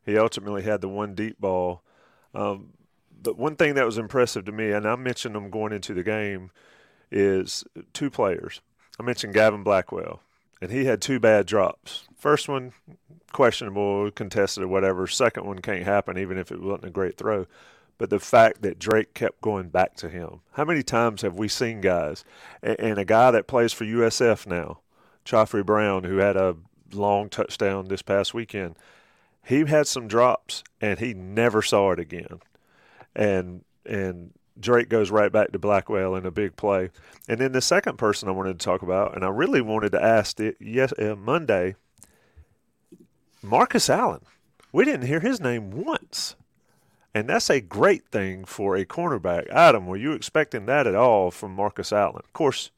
he 0.04 0.18
ultimately 0.18 0.62
had 0.62 0.80
the 0.80 0.88
one 0.88 1.14
deep 1.14 1.40
ball. 1.40 1.82
Um, 2.34 2.72
the 3.22 3.32
one 3.32 3.56
thing 3.56 3.74
that 3.74 3.86
was 3.86 3.98
impressive 3.98 4.44
to 4.46 4.52
me, 4.52 4.72
and 4.72 4.86
I 4.86 4.96
mentioned 4.96 5.34
them 5.34 5.50
going 5.50 5.72
into 5.72 5.94
the 5.94 6.02
game, 6.02 6.50
is 7.10 7.64
two 7.92 8.10
players. 8.10 8.60
I 8.98 9.02
mentioned 9.02 9.34
Gavin 9.34 9.62
Blackwell, 9.62 10.20
and 10.60 10.70
he 10.70 10.84
had 10.84 11.00
two 11.00 11.20
bad 11.20 11.46
drops. 11.46 12.04
First 12.16 12.48
one, 12.48 12.72
questionable, 13.32 14.10
contested 14.10 14.64
or 14.64 14.68
whatever. 14.68 15.06
Second 15.06 15.44
one 15.46 15.60
can't 15.60 15.84
happen, 15.84 16.18
even 16.18 16.38
if 16.38 16.50
it 16.50 16.60
wasn't 16.60 16.86
a 16.86 16.90
great 16.90 17.16
throw. 17.16 17.46
But 17.98 18.10
the 18.10 18.18
fact 18.18 18.62
that 18.62 18.78
Drake 18.78 19.14
kept 19.14 19.40
going 19.40 19.68
back 19.68 19.94
to 19.96 20.08
him. 20.08 20.40
How 20.52 20.64
many 20.64 20.82
times 20.82 21.22
have 21.22 21.34
we 21.36 21.48
seen 21.48 21.80
guys, 21.80 22.24
and 22.62 22.98
a 22.98 23.04
guy 23.04 23.30
that 23.30 23.46
plays 23.46 23.72
for 23.72 23.84
USF 23.84 24.46
now, 24.46 24.80
Khafre 25.24 25.64
Brown, 25.64 26.04
who 26.04 26.16
had 26.16 26.36
a 26.36 26.56
long 26.94 27.28
touchdown 27.28 27.88
this 27.88 28.02
past 28.02 28.34
weekend, 28.34 28.76
he 29.44 29.64
had 29.64 29.86
some 29.86 30.08
drops 30.08 30.62
and 30.80 30.98
he 30.98 31.14
never 31.14 31.62
saw 31.62 31.92
it 31.92 31.98
again 31.98 32.40
and 33.14 33.64
and 33.84 34.32
Drake 34.58 34.88
goes 34.88 35.10
right 35.10 35.32
back 35.32 35.52
to 35.52 35.58
Blackwell 35.58 36.14
in 36.14 36.26
a 36.26 36.30
big 36.30 36.56
play. 36.56 36.90
And 37.28 37.40
then 37.40 37.52
the 37.52 37.60
second 37.60 37.96
person 37.96 38.28
I 38.28 38.32
wanted 38.32 38.58
to 38.58 38.64
talk 38.64 38.82
about, 38.82 39.14
and 39.14 39.24
I 39.24 39.28
really 39.28 39.60
wanted 39.60 39.92
to 39.92 40.02
ask 40.02 40.38
it 40.38 40.56
yes 40.60 40.92
uh, 40.98 41.16
Monday, 41.16 41.74
Marcus 43.42 43.88
Allen. 43.88 44.20
We 44.70 44.84
didn't 44.84 45.06
hear 45.06 45.20
his 45.20 45.40
name 45.40 45.70
once. 45.70 46.36
And 47.14 47.28
that's 47.28 47.50
a 47.50 47.60
great 47.60 48.06
thing 48.08 48.44
for 48.44 48.76
a 48.76 48.86
cornerback. 48.86 49.48
Adam, 49.50 49.86
were 49.86 49.96
you 49.96 50.12
expecting 50.12 50.66
that 50.66 50.86
at 50.86 50.94
all 50.94 51.30
from 51.30 51.54
Marcus 51.54 51.92
Allen? 51.92 52.22
Of 52.24 52.32
course, 52.32 52.70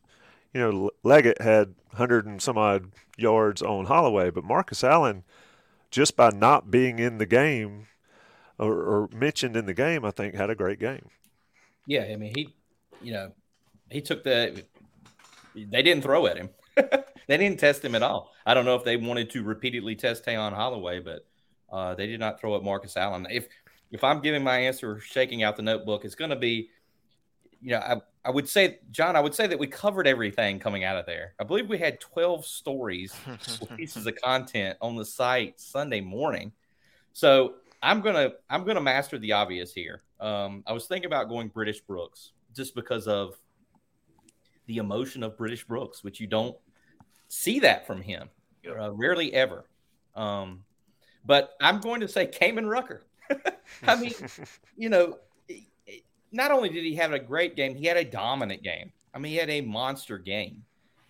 you 0.52 0.60
know, 0.60 0.90
Legette 1.04 1.40
had 1.40 1.74
100 1.90 2.26
and 2.26 2.42
some 2.42 2.56
odd 2.56 2.90
yards 3.16 3.62
on 3.62 3.86
Holloway, 3.86 4.30
but 4.30 4.44
Marcus 4.44 4.84
Allen, 4.84 5.24
just 5.90 6.16
by 6.16 6.30
not 6.30 6.70
being 6.70 6.98
in 6.98 7.18
the 7.18 7.26
game, 7.26 7.86
or, 8.58 8.72
or 8.72 9.08
mentioned 9.12 9.56
in 9.56 9.66
the 9.66 9.74
game, 9.74 10.04
I 10.04 10.10
think 10.10 10.34
had 10.34 10.50
a 10.50 10.54
great 10.54 10.78
game. 10.78 11.08
Yeah, 11.86 12.02
I 12.02 12.16
mean 12.16 12.32
he, 12.34 12.54
you 13.02 13.12
know, 13.12 13.32
he 13.90 14.00
took 14.00 14.24
the. 14.24 14.64
They 15.54 15.82
didn't 15.82 16.02
throw 16.02 16.26
at 16.26 16.36
him. 16.36 16.50
they 16.76 17.36
didn't 17.36 17.60
test 17.60 17.84
him 17.84 17.94
at 17.94 18.02
all. 18.02 18.32
I 18.44 18.54
don't 18.54 18.64
know 18.64 18.74
if 18.74 18.84
they 18.84 18.96
wanted 18.96 19.30
to 19.30 19.44
repeatedly 19.44 19.94
test 19.94 20.24
Tayon 20.24 20.52
Holloway, 20.52 20.98
but 20.98 21.26
uh, 21.70 21.94
they 21.94 22.06
did 22.06 22.18
not 22.18 22.40
throw 22.40 22.56
at 22.56 22.64
Marcus 22.64 22.96
Allen. 22.96 23.26
If 23.30 23.46
if 23.90 24.02
I'm 24.02 24.20
giving 24.20 24.42
my 24.42 24.58
answer, 24.58 24.98
shaking 24.98 25.42
out 25.42 25.56
the 25.56 25.62
notebook, 25.62 26.04
it's 26.04 26.16
going 26.16 26.30
to 26.30 26.36
be, 26.36 26.68
you 27.60 27.70
know, 27.70 27.78
I, 27.78 28.00
I 28.24 28.30
would 28.30 28.48
say, 28.48 28.78
John, 28.90 29.16
I 29.16 29.20
would 29.20 29.34
say 29.34 29.46
that 29.46 29.58
we 29.58 29.66
covered 29.66 30.06
everything 30.06 30.58
coming 30.58 30.82
out 30.82 30.96
of 30.96 31.04
there. 31.04 31.34
I 31.38 31.44
believe 31.44 31.68
we 31.68 31.78
had 31.78 32.00
12 32.00 32.46
stories, 32.46 33.14
pieces 33.76 34.06
of 34.06 34.16
content 34.16 34.78
on 34.80 34.96
the 34.96 35.04
site 35.04 35.60
Sunday 35.60 36.00
morning. 36.00 36.52
So 37.12 37.56
I'm 37.82 38.00
gonna 38.00 38.32
I'm 38.48 38.64
gonna 38.64 38.80
master 38.80 39.18
the 39.18 39.32
obvious 39.32 39.72
here. 39.72 40.02
Um, 40.20 40.64
I 40.66 40.72
was 40.72 40.86
thinking 40.86 41.06
about 41.06 41.28
going 41.28 41.48
British 41.48 41.80
Brooks 41.80 42.32
just 42.56 42.74
because 42.74 43.06
of 43.06 43.36
the 44.66 44.78
emotion 44.78 45.22
of 45.22 45.36
British 45.36 45.64
Brooks, 45.64 46.02
which 46.02 46.18
you 46.18 46.26
don't 46.26 46.56
see 47.28 47.60
that 47.60 47.86
from 47.86 48.00
him, 48.00 48.30
uh, 48.66 48.90
rarely 48.92 49.34
ever. 49.34 49.66
Um, 50.14 50.64
but 51.26 51.54
I'm 51.60 51.80
going 51.80 52.00
to 52.00 52.08
say 52.08 52.26
Kaimon 52.26 52.68
Rucker. 52.68 53.02
I 53.86 53.96
mean, 53.96 54.12
you 54.76 54.88
know, 54.88 55.18
not 56.34 56.50
only 56.50 56.68
did 56.68 56.84
he 56.84 56.96
have 56.96 57.12
a 57.12 57.18
great 57.18 57.56
game, 57.56 57.74
he 57.74 57.86
had 57.86 57.96
a 57.96 58.04
dominant 58.04 58.62
game. 58.62 58.92
I 59.14 59.18
mean, 59.18 59.32
he 59.32 59.38
had 59.38 59.50
a 59.50 59.60
monster 59.60 60.18
game. 60.18 60.64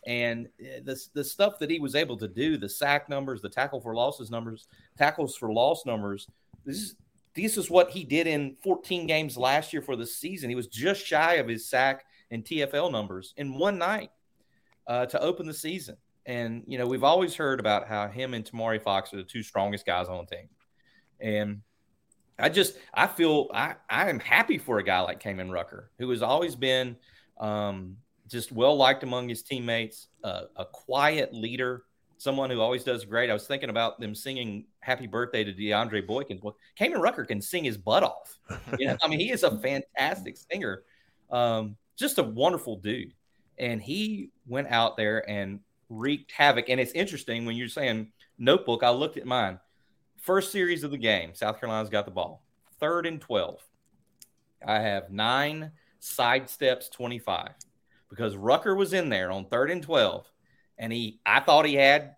And 0.06 0.48
uh, 0.60 0.80
the, 0.84 1.02
the 1.14 1.24
stuff 1.24 1.58
that 1.60 1.70
he 1.70 1.80
was 1.80 1.94
able 1.94 2.18
to 2.18 2.28
do, 2.28 2.58
the 2.58 2.68
sack 2.68 3.08
numbers, 3.08 3.40
the 3.40 3.48
tackle 3.48 3.80
for 3.80 3.94
losses 3.94 4.30
numbers, 4.30 4.68
tackles 4.98 5.34
for 5.34 5.50
loss 5.50 5.86
numbers, 5.86 6.28
this 6.66 6.76
is 6.76 6.96
this 7.34 7.56
is 7.56 7.68
what 7.68 7.90
he 7.90 8.04
did 8.04 8.28
in 8.28 8.54
14 8.62 9.08
games 9.08 9.36
last 9.36 9.72
year 9.72 9.82
for 9.82 9.96
the 9.96 10.06
season. 10.06 10.48
He 10.48 10.54
was 10.54 10.68
just 10.68 11.04
shy 11.04 11.34
of 11.34 11.48
his 11.48 11.68
sack 11.68 12.04
and 12.30 12.44
TFL 12.44 12.92
numbers 12.92 13.34
in 13.36 13.58
one 13.58 13.76
night 13.76 14.10
uh, 14.86 15.06
to 15.06 15.20
open 15.20 15.46
the 15.46 15.54
season. 15.54 15.96
And 16.26 16.62
you 16.68 16.78
know, 16.78 16.86
we've 16.86 17.02
always 17.02 17.34
heard 17.34 17.58
about 17.58 17.88
how 17.88 18.06
him 18.08 18.34
and 18.34 18.44
Tomari 18.44 18.80
Fox 18.80 19.12
are 19.12 19.16
the 19.16 19.24
two 19.24 19.42
strongest 19.42 19.84
guys 19.84 20.06
on 20.06 20.24
the 20.24 20.36
team. 20.36 20.48
And 21.20 21.62
I 22.38 22.48
just 22.48 22.76
I 22.92 23.06
feel 23.06 23.48
I 23.54 23.74
I 23.88 24.10
am 24.10 24.18
happy 24.18 24.58
for 24.58 24.78
a 24.78 24.82
guy 24.84 25.00
like 25.00 25.22
Kaimon 25.22 25.52
Rucker, 25.52 25.90
who 25.98 26.10
has 26.10 26.22
always 26.22 26.56
been 26.56 26.96
um, 27.38 27.96
just 28.28 28.52
well 28.52 28.76
liked 28.76 29.02
among 29.02 29.28
his 29.28 29.42
teammates, 29.42 30.08
uh, 30.22 30.42
a 30.56 30.64
quiet 30.64 31.32
leader 31.32 31.84
someone 32.24 32.50
who 32.50 32.60
always 32.60 32.82
does 32.84 33.04
great. 33.04 33.30
I 33.30 33.34
was 33.34 33.46
thinking 33.46 33.70
about 33.70 34.00
them 34.00 34.14
singing 34.14 34.64
"Happy 34.80 35.06
Birthday" 35.06 35.44
to 35.44 35.52
DeAndre 35.52 36.06
Boykins. 36.06 36.42
Well, 36.42 36.56
Kaimon 36.78 37.00
Rucker 37.00 37.24
can 37.24 37.40
sing 37.40 37.64
his 37.64 37.76
butt 37.76 38.02
off. 38.02 38.38
You 38.78 38.88
know, 38.88 38.96
I 39.02 39.08
mean, 39.08 39.20
he 39.20 39.30
is 39.30 39.42
a 39.44 39.56
fantastic 39.58 40.36
singer, 40.36 40.82
um, 41.30 41.76
just 41.96 42.18
a 42.18 42.22
wonderful 42.22 42.76
dude. 42.76 43.12
And 43.58 43.80
he 43.80 44.30
went 44.46 44.68
out 44.68 44.96
there 44.96 45.28
and 45.30 45.60
wreaked 45.88 46.32
havoc. 46.32 46.68
And 46.68 46.80
it's 46.80 46.92
interesting 46.92 47.46
when 47.46 47.54
you're 47.56 47.68
saying 47.68 48.10
notebook. 48.36 48.82
I 48.82 48.90
looked 48.90 49.16
at 49.16 49.26
mine. 49.26 49.60
First 50.24 50.52
series 50.52 50.84
of 50.84 50.90
the 50.90 50.96
game, 50.96 51.34
South 51.34 51.60
Carolina's 51.60 51.90
got 51.90 52.06
the 52.06 52.10
ball. 52.10 52.42
Third 52.80 53.04
and 53.04 53.20
twelve. 53.20 53.60
I 54.66 54.80
have 54.80 55.10
nine 55.10 55.72
side 56.00 56.48
steps, 56.48 56.88
twenty-five, 56.88 57.50
because 58.08 58.34
Rucker 58.34 58.74
was 58.74 58.94
in 58.94 59.10
there 59.10 59.30
on 59.30 59.44
third 59.44 59.70
and 59.70 59.82
twelve 59.82 60.26
and 60.78 60.92
he 60.92 61.20
I 61.26 61.40
thought 61.40 61.66
he 61.66 61.74
had 61.74 62.16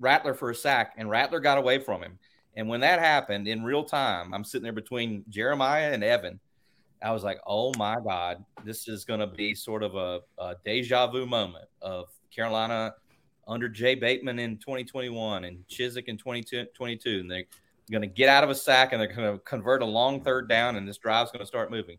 Rattler 0.00 0.34
for 0.34 0.50
a 0.50 0.54
sack, 0.54 0.94
and 0.96 1.10
Rattler 1.10 1.40
got 1.40 1.58
away 1.58 1.78
from 1.78 2.02
him. 2.02 2.18
And 2.54 2.68
when 2.68 2.80
that 2.80 2.98
happened 2.98 3.48
in 3.48 3.64
real 3.64 3.84
time, 3.84 4.32
I'm 4.34 4.44
sitting 4.44 4.64
there 4.64 4.72
between 4.72 5.24
Jeremiah 5.28 5.92
and 5.92 6.04
Evan. 6.04 6.40
I 7.02 7.12
was 7.12 7.22
like, 7.22 7.38
oh 7.46 7.72
my 7.78 7.96
God, 8.04 8.44
this 8.64 8.88
is 8.88 9.04
going 9.04 9.20
to 9.20 9.26
be 9.28 9.54
sort 9.54 9.84
of 9.84 9.94
a, 9.94 10.20
a, 10.38 10.56
deja 10.64 11.06
vu 11.06 11.26
moment 11.26 11.66
of 11.80 12.08
Carolina 12.34 12.94
under 13.48 13.68
Jay 13.68 13.94
Bateman 13.94 14.38
in 14.38 14.58
2021 14.58 15.44
and 15.44 15.66
Chizik 15.68 16.04
in 16.04 16.18
2022. 16.18 17.20
And 17.20 17.30
they're 17.30 17.44
going 17.90 18.02
to 18.02 18.06
get 18.06 18.28
out 18.28 18.44
of 18.44 18.50
a 18.50 18.54
sack 18.54 18.92
and 18.92 19.00
they're 19.00 19.12
going 19.12 19.32
to 19.32 19.38
convert 19.44 19.82
a 19.82 19.86
long 19.86 20.20
third 20.20 20.48
down, 20.48 20.76
and 20.76 20.86
this 20.86 20.98
drive's 20.98 21.32
going 21.32 21.40
to 21.40 21.46
start 21.46 21.70
moving. 21.70 21.98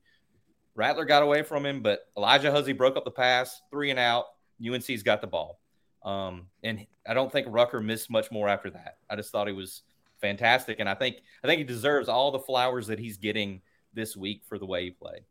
Rattler 0.75 1.05
got 1.05 1.23
away 1.23 1.41
from 1.41 1.65
him, 1.65 1.81
but 1.81 2.05
Alijah 2.15 2.51
Huzzie 2.51 2.73
broke 2.73 2.95
up 2.95 3.03
the 3.03 3.11
pass, 3.11 3.61
three 3.69 3.89
and 3.89 3.99
out. 3.99 4.25
UNC's 4.65 5.03
got 5.03 5.19
the 5.19 5.27
ball. 5.27 5.59
Um, 6.03 6.47
and 6.63 6.85
I 7.07 7.13
don't 7.13 7.31
think 7.31 7.47
Rucker 7.49 7.81
missed 7.81 8.09
much 8.09 8.31
more 8.31 8.47
after 8.47 8.69
that. 8.69 8.97
I 9.09 9.15
just 9.15 9.31
thought 9.31 9.47
he 9.47 9.53
was 9.53 9.81
fantastic, 10.21 10.79
and 10.79 10.87
I 10.87 10.93
think 10.93 11.17
I 11.43 11.47
think 11.47 11.59
he 11.59 11.65
deserves 11.65 12.07
all 12.07 12.31
the 12.31 12.39
flowers 12.39 12.87
that 12.87 12.99
he's 12.99 13.17
getting 13.17 13.61
this 13.93 14.15
week 14.15 14.43
for 14.47 14.57
the 14.57 14.65
way 14.65 14.85
he 14.85 14.91
played. 14.91 15.23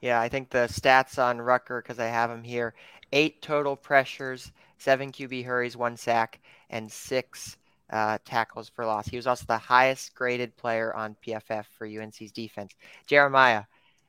Yeah, 0.00 0.20
I 0.20 0.28
think 0.28 0.50
the 0.50 0.68
stats 0.70 1.18
on 1.18 1.40
Rucker 1.40 1.82
because 1.82 1.98
I 1.98 2.06
have 2.06 2.30
him 2.30 2.44
here: 2.44 2.74
eight 3.12 3.42
total 3.42 3.74
pressures, 3.74 4.52
seven 4.84 5.10
QB 5.10 5.44
hurries, 5.46 5.76
one 5.76 5.96
sack, 5.96 6.40
and 6.68 6.92
six 6.92 7.56
uh, 7.90 8.18
tackles 8.24 8.68
for 8.68 8.84
loss. 8.84 9.08
He 9.08 9.16
was 9.16 9.26
also 9.26 9.46
the 9.48 9.58
highest 9.58 10.14
graded 10.14 10.56
player 10.56 10.94
on 10.94 11.16
PFF 11.26 11.64
for 11.76 11.86
UNC's 11.86 12.32
defense. 12.32 12.74
Jeremiah, 13.06 13.64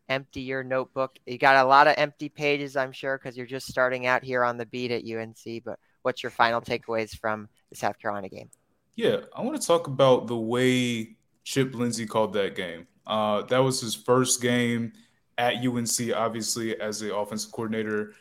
empty 0.09 0.41
your 0.41 0.63
notebook. 0.63 1.17
You 1.25 1.37
got 1.37 1.65
a 1.65 1.67
lot 1.67 1.87
of 1.87 1.95
empty 1.97 2.29
pages, 2.29 2.75
I'm 2.75 2.91
sure, 2.91 3.17
because 3.17 3.37
you're 3.37 3.45
just 3.45 3.67
starting 3.67 4.05
out 4.05 4.23
here 4.23 4.43
on 4.43 4.57
the 4.57 4.65
beat 4.65 4.91
at 4.91 5.03
UNC. 5.03 5.63
But 5.63 5.79
what's 6.01 6.21
your 6.21 6.29
final 6.29 6.61
takeaways 6.61 7.17
from 7.17 7.47
the 7.69 7.77
South 7.77 7.97
Carolina 7.97 8.29
game? 8.29 8.49
Yeah, 8.95 9.21
I 9.35 9.41
want 9.41 9.59
to 9.59 9.65
talk 9.65 9.87
about 9.87 10.27
the 10.27 10.37
way 10.37 11.15
Chip 11.43 11.73
Lindsey 11.73 12.05
called 12.05 12.33
that 12.33 12.55
game. 12.55 12.87
Uh, 13.07 13.43
that 13.43 13.59
was 13.59 13.79
his 13.79 13.95
first 13.95 14.41
game 14.41 14.93
at 15.37 15.55
UNC, 15.65 16.13
obviously 16.15 16.79
as 16.79 16.99
the 16.99 17.15
offensive 17.15 17.51
coordinator. 17.51 18.13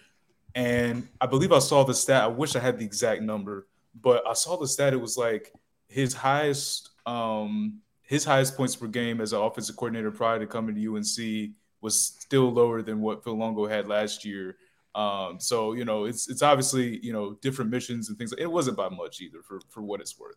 And 0.54 1.08
I 1.20 1.26
believe 1.26 1.52
I 1.52 1.58
saw 1.58 1.84
the 1.84 1.94
stat. 1.94 2.22
I 2.22 2.26
wish 2.28 2.54
I 2.54 2.60
had 2.60 2.78
the 2.78 2.84
exact 2.84 3.22
number, 3.22 3.66
but 4.00 4.26
I 4.26 4.34
saw 4.34 4.56
the 4.56 4.68
stat. 4.68 4.92
It 4.92 5.00
was 5.00 5.16
like 5.16 5.52
his 5.88 6.14
highest 6.14 6.90
um, 7.06 7.80
his 8.02 8.24
highest 8.24 8.56
points 8.56 8.76
per 8.76 8.86
game 8.86 9.20
as 9.20 9.32
an 9.32 9.40
offensive 9.40 9.76
coordinator 9.76 10.10
prior 10.10 10.38
to 10.38 10.46
coming 10.46 10.74
to 10.74 10.96
UNC 10.96 11.54
was 11.80 12.00
still 12.00 12.50
lower 12.50 12.82
than 12.82 13.00
what 13.00 13.24
Phil 13.24 13.36
Longo 13.36 13.66
had 13.66 13.88
last 13.88 14.24
year. 14.24 14.56
Um, 14.94 15.40
so 15.40 15.72
you 15.72 15.84
know, 15.84 16.04
it's 16.04 16.28
it's 16.28 16.42
obviously 16.42 17.04
you 17.04 17.12
know 17.12 17.34
different 17.42 17.70
missions 17.70 18.08
and 18.08 18.16
things. 18.16 18.32
It 18.38 18.50
wasn't 18.50 18.76
by 18.76 18.88
much 18.88 19.20
either, 19.20 19.42
for 19.42 19.60
for 19.68 19.82
what 19.82 20.00
it's 20.00 20.18
worth. 20.18 20.36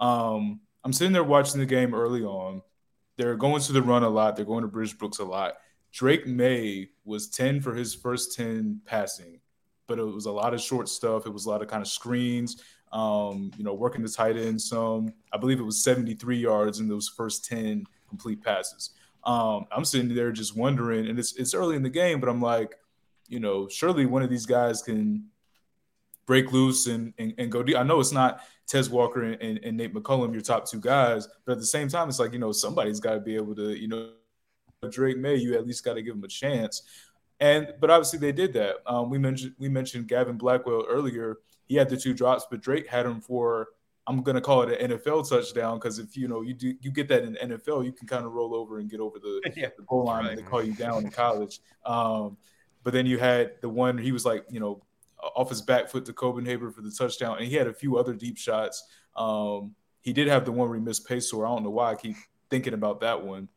Um, 0.00 0.60
I'm 0.84 0.92
sitting 0.92 1.12
there 1.12 1.24
watching 1.24 1.60
the 1.60 1.66
game 1.66 1.94
early 1.94 2.22
on. 2.22 2.62
They're 3.16 3.36
going 3.36 3.60
to 3.62 3.72
the 3.72 3.82
run 3.82 4.04
a 4.04 4.08
lot. 4.08 4.36
They're 4.36 4.44
going 4.44 4.62
to 4.62 4.68
British 4.68 4.94
Brooks 4.94 5.18
a 5.18 5.24
lot. 5.24 5.54
Drake 5.92 6.26
Maye 6.26 6.90
was 7.04 7.28
10 7.28 7.60
for 7.60 7.74
his 7.74 7.94
first 7.94 8.36
10 8.36 8.82
passing, 8.84 9.37
but 9.88 9.98
it 9.98 10.04
was 10.04 10.26
a 10.26 10.32
lot 10.32 10.54
of 10.54 10.60
short 10.60 10.88
stuff. 10.88 11.26
It 11.26 11.32
was 11.32 11.46
a 11.46 11.50
lot 11.50 11.62
of 11.62 11.68
kind 11.68 11.82
of 11.82 11.88
screens, 11.88 12.62
um, 12.92 13.50
you 13.56 13.64
know, 13.64 13.74
working 13.74 14.02
the 14.02 14.08
tight 14.08 14.36
end 14.36 14.60
some. 14.60 15.12
I 15.32 15.38
believe 15.38 15.58
it 15.58 15.64
was 15.64 15.82
73 15.82 16.38
yards 16.38 16.78
in 16.78 16.88
those 16.88 17.08
first 17.08 17.44
10 17.46 17.84
complete 18.08 18.42
passes. 18.44 18.90
Um, 19.24 19.66
I'm 19.72 19.84
sitting 19.84 20.14
there 20.14 20.30
just 20.30 20.56
wondering, 20.56 21.08
and 21.08 21.18
it's 21.18 21.34
it's 21.36 21.54
early 21.54 21.74
in 21.74 21.82
the 21.82 21.90
game, 21.90 22.20
but 22.20 22.28
I'm 22.28 22.40
like, 22.40 22.76
you 23.26 23.40
know, 23.40 23.68
surely 23.68 24.06
one 24.06 24.22
of 24.22 24.30
these 24.30 24.46
guys 24.46 24.82
can 24.82 25.26
break 26.26 26.52
loose 26.52 26.86
and 26.86 27.12
and, 27.18 27.34
and 27.36 27.50
go 27.50 27.62
deep. 27.62 27.76
I 27.76 27.82
know 27.82 27.98
it's 27.98 28.12
not 28.12 28.40
Tez 28.66 28.88
Walker 28.88 29.22
and, 29.22 29.40
and, 29.42 29.58
and, 29.64 29.76
Nate 29.76 29.94
McCollum, 29.94 30.32
your 30.32 30.42
top 30.42 30.70
two 30.70 30.80
guys, 30.80 31.26
but 31.44 31.52
at 31.52 31.58
the 31.58 31.66
same 31.66 31.88
time, 31.88 32.08
it's 32.08 32.20
like 32.20 32.32
you 32.32 32.38
know 32.38 32.52
somebody's 32.52 33.00
got 33.00 33.14
to 33.14 33.20
be 33.20 33.34
able 33.34 33.54
to, 33.56 33.78
you 33.78 33.88
know, 33.88 34.10
Drake 34.90 35.18
Maye, 35.18 35.36
you 35.36 35.54
at 35.54 35.66
least 35.66 35.84
got 35.84 35.94
to 35.94 36.02
give 36.02 36.14
him 36.14 36.24
a 36.24 36.28
chance. 36.28 36.82
And 37.40 37.74
but 37.80 37.90
obviously 37.90 38.18
they 38.18 38.32
did 38.32 38.52
that. 38.54 38.76
Um, 38.86 39.10
we 39.10 39.18
mentioned 39.18 39.54
we 39.58 39.68
mentioned 39.68 40.08
Gavin 40.08 40.36
Blackwell 40.36 40.84
earlier. 40.88 41.38
He 41.66 41.76
had 41.76 41.88
the 41.88 41.96
two 41.96 42.14
drops, 42.14 42.46
but 42.50 42.60
Drake 42.60 42.88
had 42.88 43.06
him 43.06 43.20
for 43.20 43.68
I'm 44.08 44.22
gonna 44.22 44.40
call 44.40 44.62
it 44.62 44.80
an 44.80 44.90
NFL 44.90 45.28
touchdown 45.28 45.78
because 45.78 45.98
if 45.98 46.16
you 46.16 46.28
know 46.28 46.40
you 46.40 46.54
do 46.54 46.74
you 46.80 46.90
get 46.90 47.08
that 47.08 47.22
in 47.22 47.34
the 47.34 47.38
NFL, 47.38 47.84
you 47.84 47.92
can 47.92 48.08
kind 48.08 48.24
of 48.24 48.32
roll 48.32 48.54
over 48.54 48.78
and 48.78 48.90
get 48.90 49.00
over 49.00 49.18
the, 49.18 49.52
yeah, 49.56 49.68
the 49.76 49.84
goal 49.84 50.04
line 50.04 50.24
right. 50.24 50.36
they 50.36 50.42
call 50.42 50.62
you 50.62 50.74
down 50.74 51.04
in 51.04 51.10
college. 51.10 51.60
Um, 51.84 52.36
but 52.82 52.92
then 52.92 53.06
you 53.06 53.18
had 53.18 53.52
the 53.60 53.68
one 53.68 53.98
he 53.98 54.12
was 54.12 54.24
like 54.24 54.44
you 54.50 54.60
know 54.60 54.82
off 55.18 55.50
his 55.50 55.60
back 55.62 55.88
foot 55.88 56.04
to 56.06 56.12
Copenhaver 56.12 56.72
for 56.72 56.80
the 56.80 56.90
touchdown, 56.90 57.36
and 57.38 57.46
he 57.46 57.54
had 57.54 57.66
a 57.66 57.74
few 57.74 57.98
other 57.98 58.14
deep 58.14 58.38
shots. 58.38 58.82
Um, 59.14 59.74
he 60.00 60.12
did 60.12 60.28
have 60.28 60.44
the 60.44 60.52
one 60.52 60.68
where 60.68 60.78
he 60.78 60.84
missed 60.84 61.06
Paysour. 61.06 61.46
I 61.46 61.54
don't 61.54 61.64
know 61.64 61.70
why 61.70 61.92
I 61.92 61.94
keep 61.94 62.16
thinking 62.50 62.72
about 62.72 63.00
that 63.00 63.22
one. 63.22 63.48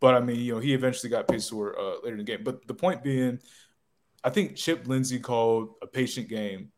But 0.00 0.14
I 0.14 0.20
mean, 0.20 0.40
you 0.40 0.54
know, 0.54 0.60
he 0.60 0.74
eventually 0.74 1.10
got 1.10 1.26
Paysour 1.26 1.72
uh, 1.78 1.94
later 2.02 2.12
in 2.12 2.18
the 2.18 2.24
game. 2.24 2.42
But 2.44 2.66
the 2.66 2.74
point 2.74 3.02
being, 3.02 3.38
I 4.22 4.30
think 4.30 4.56
Chip 4.56 4.86
Lindsey 4.86 5.18
called 5.18 5.74
a 5.82 5.86
patient 5.86 6.28
game. 6.28 6.70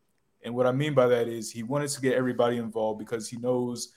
And 0.43 0.55
what 0.55 0.67
I 0.67 0.73
mean 0.73 0.95
by 0.95 1.09
that 1.09 1.27
is 1.27 1.51
he 1.51 1.63
wanted 1.63 1.89
to 1.91 2.01
get 2.01 2.15
everybody 2.15 2.59
involved 2.59 2.99
because 2.99 3.29
he 3.29 3.37
knows 3.39 3.93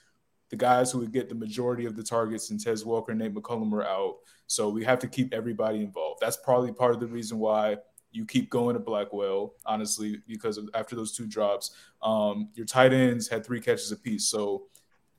the 0.50 0.56
guys 0.56 0.90
who 0.92 0.98
would 0.98 1.12
get 1.12 1.28
the 1.28 1.34
majority 1.34 1.86
of 1.86 1.96
the 1.96 2.02
targets 2.02 2.50
and 2.50 2.60
Tez 2.60 2.84
Walker 2.84 3.12
and 3.12 3.20
Nate 3.20 3.34
McCollum 3.34 3.72
are 3.72 3.84
out. 3.84 4.16
So 4.48 4.68
we 4.68 4.84
have 4.84 4.98
to 4.98 5.08
keep 5.08 5.32
everybody 5.32 5.80
involved. 5.80 6.20
That's 6.20 6.36
probably 6.36 6.72
part 6.72 6.92
of 6.92 7.00
the 7.00 7.06
reason 7.06 7.38
why 7.38 7.76
you 8.10 8.26
keep 8.26 8.50
going 8.50 8.74
to 8.74 8.80
Blackwell, 8.80 9.54
honestly, 9.64 10.20
because 10.28 10.58
of, 10.58 10.68
after 10.74 10.94
those 10.94 11.16
two 11.16 11.26
drops, 11.26 11.70
um, 12.02 12.50
your 12.54 12.66
tight 12.66 12.92
ends 12.92 13.28
had 13.28 13.46
three 13.46 13.60
catches 13.60 13.90
apiece. 13.90 14.26
So 14.26 14.64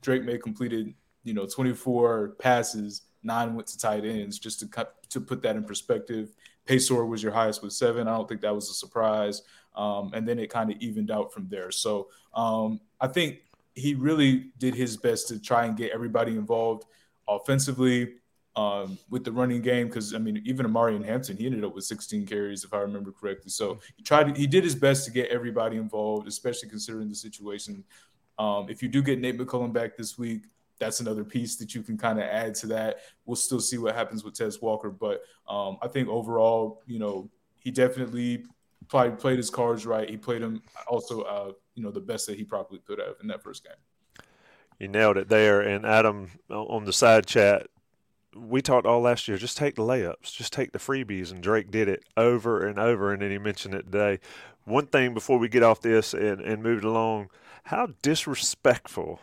Drake 0.02 0.24
Maye 0.24 0.38
completed, 0.38 0.94
you 1.24 1.34
know, 1.34 1.48
24 1.48 2.36
passes 2.38 3.02
nine 3.24 3.56
went 3.56 3.68
to 3.68 3.78
tight 3.78 4.06
ends. 4.06 4.40
Just 4.40 4.60
to 4.60 4.68
cut, 4.68 4.96
to 5.10 5.22
put 5.22 5.42
that 5.44 5.56
in 5.56 5.64
perspective, 5.64 6.36
Paysour 6.68 7.08
was 7.08 7.22
your 7.22 7.32
highest 7.32 7.64
with 7.64 7.74
seven. 7.74 8.08
I 8.08 8.16
don't 8.16 8.28
think 8.28 8.42
that 8.42 8.56
was 8.56 8.70
a 8.70 8.74
surprise. 8.74 9.42
Um, 9.76 10.12
and 10.14 10.28
then 10.28 10.40
it 10.40 10.50
kind 10.50 10.72
of 10.72 10.78
evened 10.78 11.12
out 11.12 11.34
from 11.34 11.48
there. 11.50 11.72
So 11.72 12.10
um, 12.34 12.80
I 13.02 13.08
think 13.08 13.40
he 13.76 13.96
really 13.96 14.52
did 14.60 14.76
his 14.76 14.98
best 14.98 15.28
to 15.30 15.42
try 15.42 15.66
and 15.66 15.76
get 15.76 15.92
everybody 15.92 16.34
involved 16.34 16.86
offensively 17.28 18.16
um, 18.56 19.00
with 19.10 19.24
the 19.24 19.32
running 19.32 19.62
game. 19.62 19.88
Because 19.88 20.14
I 20.14 20.20
mean, 20.20 20.42
even 20.46 20.66
Omarion 20.66 21.04
Hampton, 21.04 21.38
he 21.38 21.46
ended 21.46 21.64
up 21.64 21.74
with 21.74 21.86
16 21.86 22.26
carries, 22.28 22.64
if 22.64 22.74
I 22.74 22.78
remember 22.78 23.12
correctly. 23.12 23.50
So 23.50 23.80
he 23.98 24.04
tried. 24.04 24.38
He 24.38 24.48
did 24.48 24.64
his 24.64 24.76
best 24.76 25.06
to 25.06 25.12
get 25.12 25.30
everybody 25.30 25.78
involved, 25.78 26.28
especially 26.28 26.70
considering 26.70 27.10
the 27.10 27.16
situation. 27.16 27.84
Um, 28.38 28.68
if 28.70 28.82
you 28.82 28.90
do 28.90 29.02
get 29.02 29.20
Nate 29.20 29.38
McCollum 29.38 29.74
back 29.74 29.96
this 29.98 30.18
week, 30.18 30.44
that's 30.80 31.00
another 31.00 31.24
piece 31.24 31.56
that 31.58 31.76
you 31.76 31.82
can 31.82 31.98
kind 31.98 32.20
of 32.20 32.26
add 32.26 32.56
to 32.56 32.68
that. 32.68 32.98
We'll 33.26 33.36
still 33.36 33.62
see 33.62 33.78
what 33.78 33.96
happens 33.96 34.24
with 34.24 34.34
Tez 34.34 34.62
Walker, 34.62 34.90
but 34.90 35.22
um, 35.48 35.78
I 35.82 35.88
think 35.88 36.10
overall, 36.10 36.82
you 36.86 37.00
know, 37.00 37.30
he 37.60 37.72
definitely 37.72 38.46
played 38.90 39.18
played 39.18 39.38
his 39.38 39.50
cards 39.50 39.86
right. 39.86 40.10
He 40.10 40.18
played 40.18 40.42
them 40.42 40.62
also, 40.88 41.22
uh, 41.22 41.52
you 41.76 41.84
know, 41.84 41.92
the 41.92 42.02
best 42.02 42.28
that 42.28 42.38
he 42.38 42.44
probably 42.44 42.80
could 42.80 43.00
have 43.00 43.16
in 43.22 43.28
that 43.28 43.42
first 43.42 43.64
game. 43.64 43.74
You 44.80 44.88
nailed 44.88 45.18
it 45.18 45.30
there. 45.30 45.62
And 45.62 45.86
Adam 45.86 46.32
on 46.50 46.86
the 46.86 46.94
side 46.94 47.26
chat, 47.26 47.68
we 48.36 48.62
talked 48.62 48.86
all 48.88 49.02
last 49.02 49.28
year. 49.28 49.38
Just 49.38 49.58
take 49.58 49.76
the 49.76 49.84
layups, 49.84 50.34
just 50.34 50.52
take 50.52 50.72
the 50.72 50.80
freebies, 50.80 51.32
and 51.32 51.42
Drake 51.42 51.72
did 51.72 51.88
it 51.88 52.04
over 52.18 52.66
and 52.66 52.80
over. 52.80 53.14
And 53.14 53.22
then 53.22 53.32
he 53.32 53.38
mentioned 53.38 53.76
it 53.76 53.86
today. 53.86 54.20
One 54.66 54.88
thing 54.88 55.14
before 55.14 55.38
we 55.40 55.50
get 55.50 55.64
off 55.64 55.82
this 55.82 56.14
and, 56.14 56.42
and 56.42 56.64
move 56.64 56.80
it 56.80 56.86
along, 56.86 57.30
how 57.66 57.90
disrespectful 58.02 59.20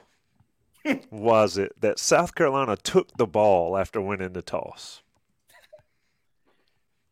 was 1.11 1.59
it 1.59 1.81
that 1.81 1.99
South 1.99 2.35
Carolina 2.35 2.77
took 2.77 3.17
the 3.17 3.27
ball 3.27 3.77
after 3.77 4.01
winning 4.01 4.33
the 4.33 4.43
toss? 4.43 5.03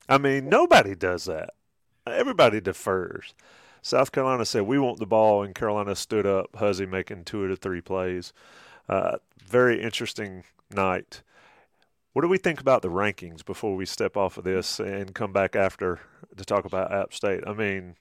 I 0.08 0.18
mean, 0.18 0.48
nobody 0.48 0.94
does 0.94 1.26
that. 1.26 1.50
Everybody 2.06 2.60
defers. 2.60 3.34
South 3.82 4.10
Carolina 4.12 4.44
said, 4.44 4.62
We 4.62 4.78
want 4.78 4.98
the 4.98 5.06
ball, 5.06 5.42
and 5.42 5.54
Carolina 5.54 5.94
stood 5.94 6.26
up, 6.26 6.56
Huzzie 6.56 6.86
making 6.86 7.24
two 7.24 7.44
of 7.44 7.58
three 7.58 7.80
plays. 7.80 8.32
Uh, 8.88 9.18
very 9.42 9.82
interesting 9.82 10.44
night. 10.70 11.22
What 12.12 12.22
do 12.22 12.28
we 12.28 12.38
think 12.38 12.60
about 12.60 12.82
the 12.82 12.88
rankings 12.88 13.44
before 13.44 13.76
we 13.76 13.86
step 13.86 14.16
off 14.16 14.38
of 14.38 14.44
this 14.44 14.80
and 14.80 15.14
come 15.14 15.32
back 15.32 15.54
after 15.54 16.00
to 16.36 16.44
talk 16.44 16.64
about 16.64 16.92
App 16.92 17.12
State? 17.12 17.44
I 17.46 17.52
mean, 17.52 17.96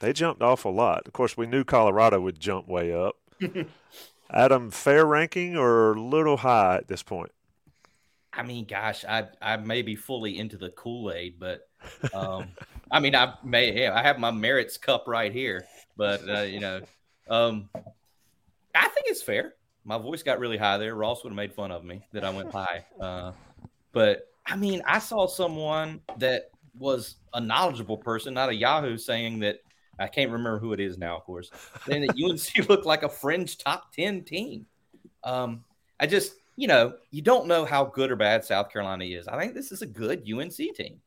they 0.00 0.12
jumped 0.12 0.42
off 0.42 0.64
a 0.64 0.68
lot. 0.68 1.06
Of 1.06 1.12
course, 1.12 1.36
we 1.36 1.46
knew 1.46 1.64
Colorado 1.64 2.20
would 2.20 2.40
jump 2.40 2.68
way 2.68 2.92
up. 2.92 3.16
Adam, 4.32 4.70
fair 4.70 5.04
ranking 5.04 5.56
or 5.56 5.92
a 5.92 6.00
little 6.00 6.38
high 6.38 6.76
at 6.76 6.88
this 6.88 7.02
point? 7.02 7.32
I 8.32 8.42
mean, 8.42 8.64
gosh, 8.64 9.04
I 9.04 9.28
I 9.42 9.56
may 9.58 9.82
be 9.82 9.94
fully 9.94 10.38
into 10.38 10.56
the 10.56 10.70
Kool 10.70 11.12
Aid, 11.12 11.38
but 11.38 11.68
um, 12.14 12.48
I 12.90 13.00
mean, 13.00 13.14
I 13.14 13.34
may 13.44 13.86
I 13.86 14.02
have 14.02 14.18
my 14.18 14.30
merits 14.30 14.78
cup 14.78 15.04
right 15.06 15.32
here, 15.32 15.66
but 15.96 16.26
uh, 16.28 16.40
you 16.42 16.60
know, 16.60 16.80
um, 17.28 17.68
I 18.74 18.88
think 18.88 19.06
it's 19.06 19.22
fair. 19.22 19.54
My 19.84 19.98
voice 19.98 20.22
got 20.22 20.38
really 20.38 20.56
high 20.56 20.78
there. 20.78 20.94
Ross 20.94 21.24
would 21.24 21.30
have 21.30 21.36
made 21.36 21.52
fun 21.52 21.70
of 21.70 21.84
me 21.84 22.06
that 22.12 22.24
I 22.24 22.30
went 22.30 22.52
high, 22.52 22.86
uh, 22.98 23.32
but 23.92 24.28
I 24.46 24.56
mean, 24.56 24.80
I 24.86 24.98
saw 24.98 25.26
someone 25.26 26.00
that 26.18 26.50
was 26.78 27.16
a 27.34 27.40
knowledgeable 27.40 27.98
person, 27.98 28.32
not 28.32 28.48
a 28.48 28.54
Yahoo, 28.54 28.96
saying 28.96 29.40
that 29.40 29.60
I 30.02 30.08
can't 30.08 30.30
remember 30.30 30.58
who 30.58 30.72
it 30.72 30.80
is 30.80 30.98
now, 30.98 31.16
of 31.16 31.24
course. 31.24 31.50
Then 31.86 32.02
that 32.02 32.16
UNC 32.22 32.68
looked 32.68 32.86
like 32.86 33.02
a 33.02 33.08
fringe 33.08 33.58
top 33.58 33.92
10 33.94 34.24
team. 34.24 34.66
Um, 35.24 35.64
I 36.00 36.06
just, 36.06 36.34
you 36.56 36.68
know, 36.68 36.94
you 37.10 37.22
don't 37.22 37.46
know 37.46 37.64
how 37.64 37.84
good 37.84 38.10
or 38.10 38.16
bad 38.16 38.44
South 38.44 38.72
Carolina 38.72 39.04
is. 39.04 39.28
I 39.28 39.38
think 39.38 39.54
this 39.54 39.72
is 39.72 39.82
a 39.82 39.86
good 39.86 40.28
UNC 40.30 40.54
team. 40.54 41.00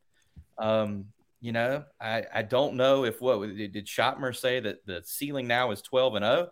Um, 0.58 1.06
you 1.42 1.52
know, 1.52 1.84
I, 2.00 2.24
I 2.34 2.42
don't 2.42 2.76
know 2.76 3.04
if 3.04 3.22
what 3.22 3.42
did 3.56 3.86
Schottmer 3.86 4.36
say 4.36 4.60
that 4.62 4.86
the 4.86 5.02
ceiling 5.04 5.48
now 5.48 5.72
is 5.72 5.82
12 5.82 6.16
and 6.16 6.26
0. 6.26 6.50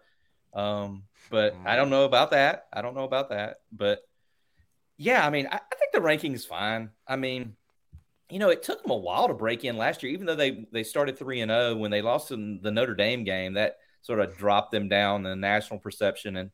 Um, 0.54 1.04
but 1.32 1.56
I 1.66 1.76
don't 1.76 1.90
know 1.90 2.06
about 2.06 2.32
that. 2.32 2.68
I 2.72 2.82
don't 2.82 2.96
know 2.96 3.06
about 3.06 3.30
that. 3.30 3.62
But 3.72 4.02
yeah, 4.98 5.26
I 5.26 5.30
mean, 5.30 5.48
I, 5.48 5.56
I 5.56 5.76
think 5.76 5.94
the 5.94 6.02
ranking 6.02 6.34
is 6.34 6.46
fine. 6.46 6.92
I 7.08 7.16
mean, 7.16 7.56
you 8.30 8.40
know, 8.40 8.50
it 8.50 8.64
took 8.64 8.82
them 8.82 8.92
a 8.92 8.98
while 8.98 9.28
to 9.28 9.34
break 9.34 9.64
in 9.64 9.78
last 9.78 10.02
year, 10.02 10.12
even 10.12 10.26
though 10.26 10.36
they 10.36 10.66
they 10.72 10.84
started 10.84 11.18
three 11.18 11.42
and 11.42 11.50
zero. 11.50 11.72
Oh, 11.72 11.76
when 11.76 11.92
they 11.92 12.02
lost 12.02 12.32
in 12.32 12.60
the 12.62 12.72
Notre 12.72 12.96
Dame 12.96 13.24
game, 13.24 13.54
that 13.54 13.78
sort 14.02 14.20
of 14.20 14.36
dropped 14.38 14.72
them 14.72 14.90
down 14.90 15.24
the 15.24 15.36
national 15.36 15.80
perception. 15.80 16.38
And 16.38 16.52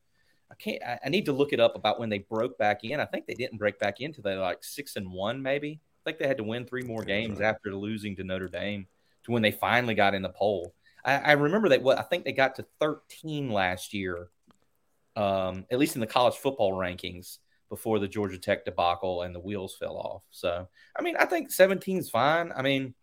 I 0.52 0.56
can't. 0.56 0.82
I, 0.84 1.00
I 1.06 1.10
need 1.10 1.26
to 1.26 1.34
look 1.34 1.54
it 1.54 1.60
up 1.60 1.76
about 1.76 2.00
when 2.00 2.10
they 2.10 2.20
broke 2.20 2.58
back 2.58 2.84
in. 2.84 3.00
I 3.00 3.06
think 3.06 3.28
they 3.28 3.34
didn't 3.34 3.60
break 3.60 3.80
back 3.80 4.02
into 4.02 4.22
they 4.22 4.36
like 4.36 4.64
six 4.64 4.96
and 4.96 5.12
one, 5.12 5.42
maybe. 5.42 5.80
I 6.06 6.10
think 6.10 6.20
they 6.20 6.28
had 6.28 6.38
to 6.38 6.44
win 6.44 6.66
three 6.66 6.84
more 6.84 7.04
games 7.04 7.40
after 7.42 7.76
losing 7.76 8.16
to 8.16 8.24
Notre 8.24 8.48
Dame 8.48 8.88
to 9.26 9.32
when 9.32 9.42
they 9.42 9.52
finally 9.52 9.96
got 9.96 10.16
in 10.16 10.22
the 10.22 10.30
poll. 10.30 10.74
I, 11.06 11.18
I 11.18 11.32
remember 11.34 11.70
that. 11.70 11.84
What 11.84 12.00
I 12.00 12.04
think 12.04 12.26
they 12.26 12.34
got 12.34 12.56
to 12.56 12.66
thirteen 12.80 13.52
last 13.52 13.94
year, 13.94 14.30
um, 15.16 15.66
at 15.70 15.78
least 15.78 15.96
in 15.96 16.02
the 16.02 16.08
college 16.08 16.36
football 16.36 16.74
rankings 16.74 17.38
before 17.70 18.00
the 18.00 18.08
Georgia 18.08 18.38
Tech 18.38 18.66
debacle 18.66 19.22
and 19.22 19.34
the 19.34 19.40
wheels 19.40 19.76
fell 19.76 19.96
off. 19.96 20.24
So, 20.32 20.68
I 20.98 21.02
mean, 21.02 21.16
I 21.18 21.26
think 21.26 21.52
17 21.52 21.98
is 21.98 22.10
fine. 22.10 22.52
I 22.56 22.62
mean, 22.62 22.94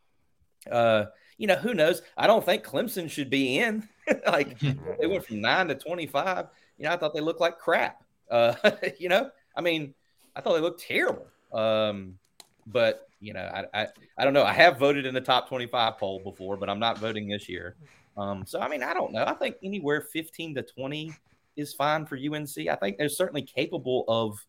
uh, 0.70 1.07
you 1.38 1.46
know, 1.46 1.55
who 1.55 1.74
knows? 1.74 2.02
I 2.16 2.26
don't 2.26 2.44
think 2.44 2.64
Clemson 2.64 3.11
should 3.11 3.31
be 3.31 3.59
in. 3.59 3.88
like 4.26 4.59
they 5.00 5.07
went 5.07 5.24
from 5.24 5.40
nine 5.40 5.68
to 5.68 5.74
25. 5.74 6.46
You 6.79 6.85
know, 6.85 6.92
I 6.92 6.96
thought 6.96 7.14
they 7.14 7.20
looked 7.20 7.40
like 7.40 7.59
crap. 7.59 8.02
Uh, 8.31 8.55
you 8.98 9.09
know, 9.09 9.31
I 9.55 9.61
mean, 9.61 9.94
I 10.35 10.40
thought 10.40 10.55
they 10.55 10.61
looked 10.61 10.83
terrible. 10.83 11.26
Um, 11.52 12.18
but 12.66 13.09
you 13.20 13.33
know, 13.33 13.40
I, 13.40 13.83
I, 13.83 13.87
I 14.18 14.24
don't 14.24 14.35
know. 14.35 14.44
I 14.44 14.52
have 14.52 14.79
voted 14.79 15.07
in 15.07 15.14
the 15.14 15.20
top 15.20 15.48
25 15.48 15.98
poll 15.98 16.20
before, 16.20 16.57
but 16.57 16.68
I'm 16.68 16.79
not 16.79 16.98
voting 16.98 17.29
this 17.29 17.48
year. 17.48 17.76
Um, 18.16 18.44
so 18.46 18.61
I 18.61 18.68
mean, 18.68 18.83
I 18.83 18.94
don't 18.94 19.12
know. 19.12 19.24
I 19.26 19.35
think 19.35 19.57
anywhere 19.62 20.00
15 20.00 20.55
to 20.57 20.62
20 20.62 21.12
is 21.57 21.72
fine 21.72 22.07
for 22.07 22.16
UNC. 22.16 22.68
I 22.68 22.76
think 22.76 22.98
they're 22.98 23.09
certainly 23.09 23.42
capable 23.42 24.05
of 24.09 24.44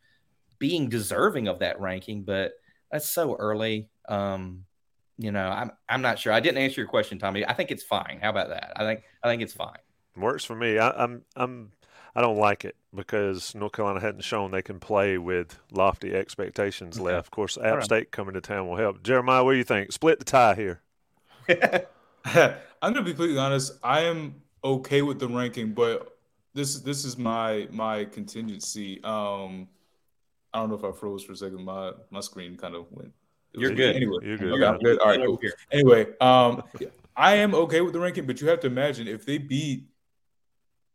being 0.59 0.89
deserving 0.89 1.47
of 1.47 1.59
that 1.59 1.79
ranking, 1.79 2.23
but 2.23 2.53
that's 2.91 3.09
so 3.09 3.35
early. 3.35 3.89
Um, 4.07 4.65
you 5.17 5.31
know, 5.31 5.49
I'm 5.49 5.71
I'm 5.89 6.01
not 6.01 6.19
sure. 6.19 6.31
I 6.31 6.39
didn't 6.39 6.59
answer 6.59 6.81
your 6.81 6.87
question, 6.87 7.19
Tommy. 7.19 7.45
I 7.45 7.53
think 7.53 7.71
it's 7.71 7.83
fine. 7.83 8.19
How 8.21 8.29
about 8.29 8.49
that? 8.49 8.73
I 8.75 8.83
think 8.83 9.03
I 9.23 9.27
think 9.27 9.41
it's 9.41 9.53
fine. 9.53 9.79
Works 10.15 10.45
for 10.45 10.55
me. 10.55 10.77
I, 10.77 10.91
I'm 10.91 11.23
I'm 11.35 11.71
I 12.15 12.21
don't 12.21 12.37
like 12.37 12.65
it 12.65 12.75
because 12.93 13.53
North 13.55 13.73
Carolina 13.73 13.99
hadn't 13.99 14.21
shown 14.21 14.51
they 14.51 14.61
can 14.61 14.79
play 14.79 15.17
with 15.17 15.59
lofty 15.71 16.13
expectations 16.15 16.97
okay. 16.97 17.05
left. 17.05 17.27
Of 17.27 17.31
course, 17.31 17.57
App 17.57 17.75
right. 17.75 17.83
State 17.83 18.11
coming 18.11 18.33
to 18.35 18.41
town 18.41 18.67
will 18.67 18.77
help. 18.77 19.03
Jeremiah, 19.03 19.43
what 19.43 19.51
do 19.51 19.57
you 19.57 19.63
think? 19.63 19.91
Split 19.91 20.19
the 20.19 20.25
tie 20.25 20.55
here. 20.55 20.81
I'm 22.27 22.93
gonna 22.93 23.01
be 23.01 23.11
completely 23.11 23.37
honest. 23.37 23.73
I 23.83 24.01
am 24.01 24.35
okay 24.63 25.01
with 25.01 25.19
the 25.19 25.27
ranking, 25.27 25.73
but 25.73 26.17
this 26.53 26.79
this 26.79 27.05
is 27.05 27.17
my 27.17 27.67
my 27.71 28.05
contingency. 28.05 29.03
Um, 29.03 29.67
I 30.53 30.59
don't 30.59 30.69
know 30.69 30.75
if 30.75 30.83
I 30.83 30.91
froze 30.91 31.23
for 31.23 31.33
a 31.33 31.35
second. 31.35 31.63
My 31.63 31.91
my 32.09 32.19
screen 32.19 32.57
kind 32.57 32.75
of 32.75 32.85
went. 32.91 33.11
You're 33.53 33.73
good. 33.73 33.95
Anyway, 33.95 34.17
you're 34.23 34.37
good. 34.37 34.61
Okay, 34.61 34.83
good. 34.83 34.99
All 34.99 35.07
right, 35.07 35.25
cool. 35.25 35.39
Anyway, 35.71 36.07
um, 36.21 36.63
I 37.15 37.35
am 37.35 37.55
okay 37.55 37.81
with 37.81 37.93
the 37.93 37.99
ranking, 37.99 38.25
but 38.27 38.39
you 38.39 38.47
have 38.49 38.59
to 38.61 38.67
imagine 38.67 39.07
if 39.07 39.25
they 39.25 39.37
beat 39.37 39.85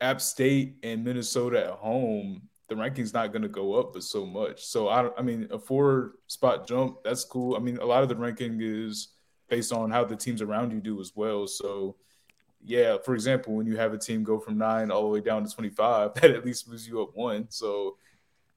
App 0.01 0.21
State 0.21 0.77
and 0.83 1.03
Minnesota 1.03 1.65
at 1.65 1.71
home, 1.73 2.43
the 2.69 2.77
ranking's 2.77 3.13
not 3.13 3.33
going 3.33 3.43
to 3.43 3.49
go 3.49 3.75
up 3.75 3.93
but 3.93 4.03
so 4.03 4.25
much. 4.25 4.65
So 4.65 4.89
I, 4.89 5.11
I 5.19 5.23
mean, 5.23 5.49
a 5.51 5.59
four 5.59 6.15
spot 6.27 6.67
jump, 6.67 6.99
that's 7.05 7.25
cool. 7.25 7.57
I 7.57 7.59
mean, 7.59 7.79
a 7.79 7.85
lot 7.85 8.03
of 8.03 8.09
the 8.09 8.17
ranking 8.17 8.59
is 8.61 9.09
based 9.49 9.73
on 9.73 9.91
how 9.91 10.05
the 10.05 10.17
teams 10.17 10.41
around 10.41 10.73
you 10.73 10.81
do 10.81 11.01
as 11.01 11.13
well. 11.15 11.47
So 11.47 11.97
yeah, 12.65 12.97
for 13.05 13.15
example, 13.15 13.55
when 13.55 13.67
you 13.67 13.77
have 13.77 13.93
a 13.93 13.99
team 13.99 14.23
go 14.23 14.39
from 14.39 14.57
nine 14.59 14.91
all 14.91 15.03
the 15.03 15.09
way 15.09 15.21
down 15.21 15.45
to 15.45 15.55
25, 15.55 16.15
that 16.21 16.31
at 16.31 16.45
least 16.45 16.69
moves 16.69 16.87
you 16.87 17.03
up 17.03 17.15
one. 17.15 17.47
So 17.51 17.97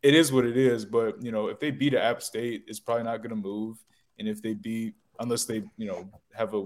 it 0.05 0.13
is 0.13 0.31
what 0.31 0.45
it 0.45 0.55
is. 0.55 0.85
But, 0.85 1.21
you 1.23 1.31
know, 1.31 1.47
if 1.47 1.59
they 1.59 1.71
beat 1.71 1.95
App 1.95 2.21
State, 2.21 2.65
it's 2.67 2.79
probably 2.79 3.05
not 3.05 3.17
going 3.17 3.31
to 3.31 3.35
move. 3.35 3.77
And 4.19 4.27
if 4.27 4.39
they 4.39 4.53
beat, 4.53 4.93
unless 5.19 5.45
they, 5.45 5.63
you 5.77 5.87
know, 5.87 6.07
have 6.31 6.53
a, 6.53 6.65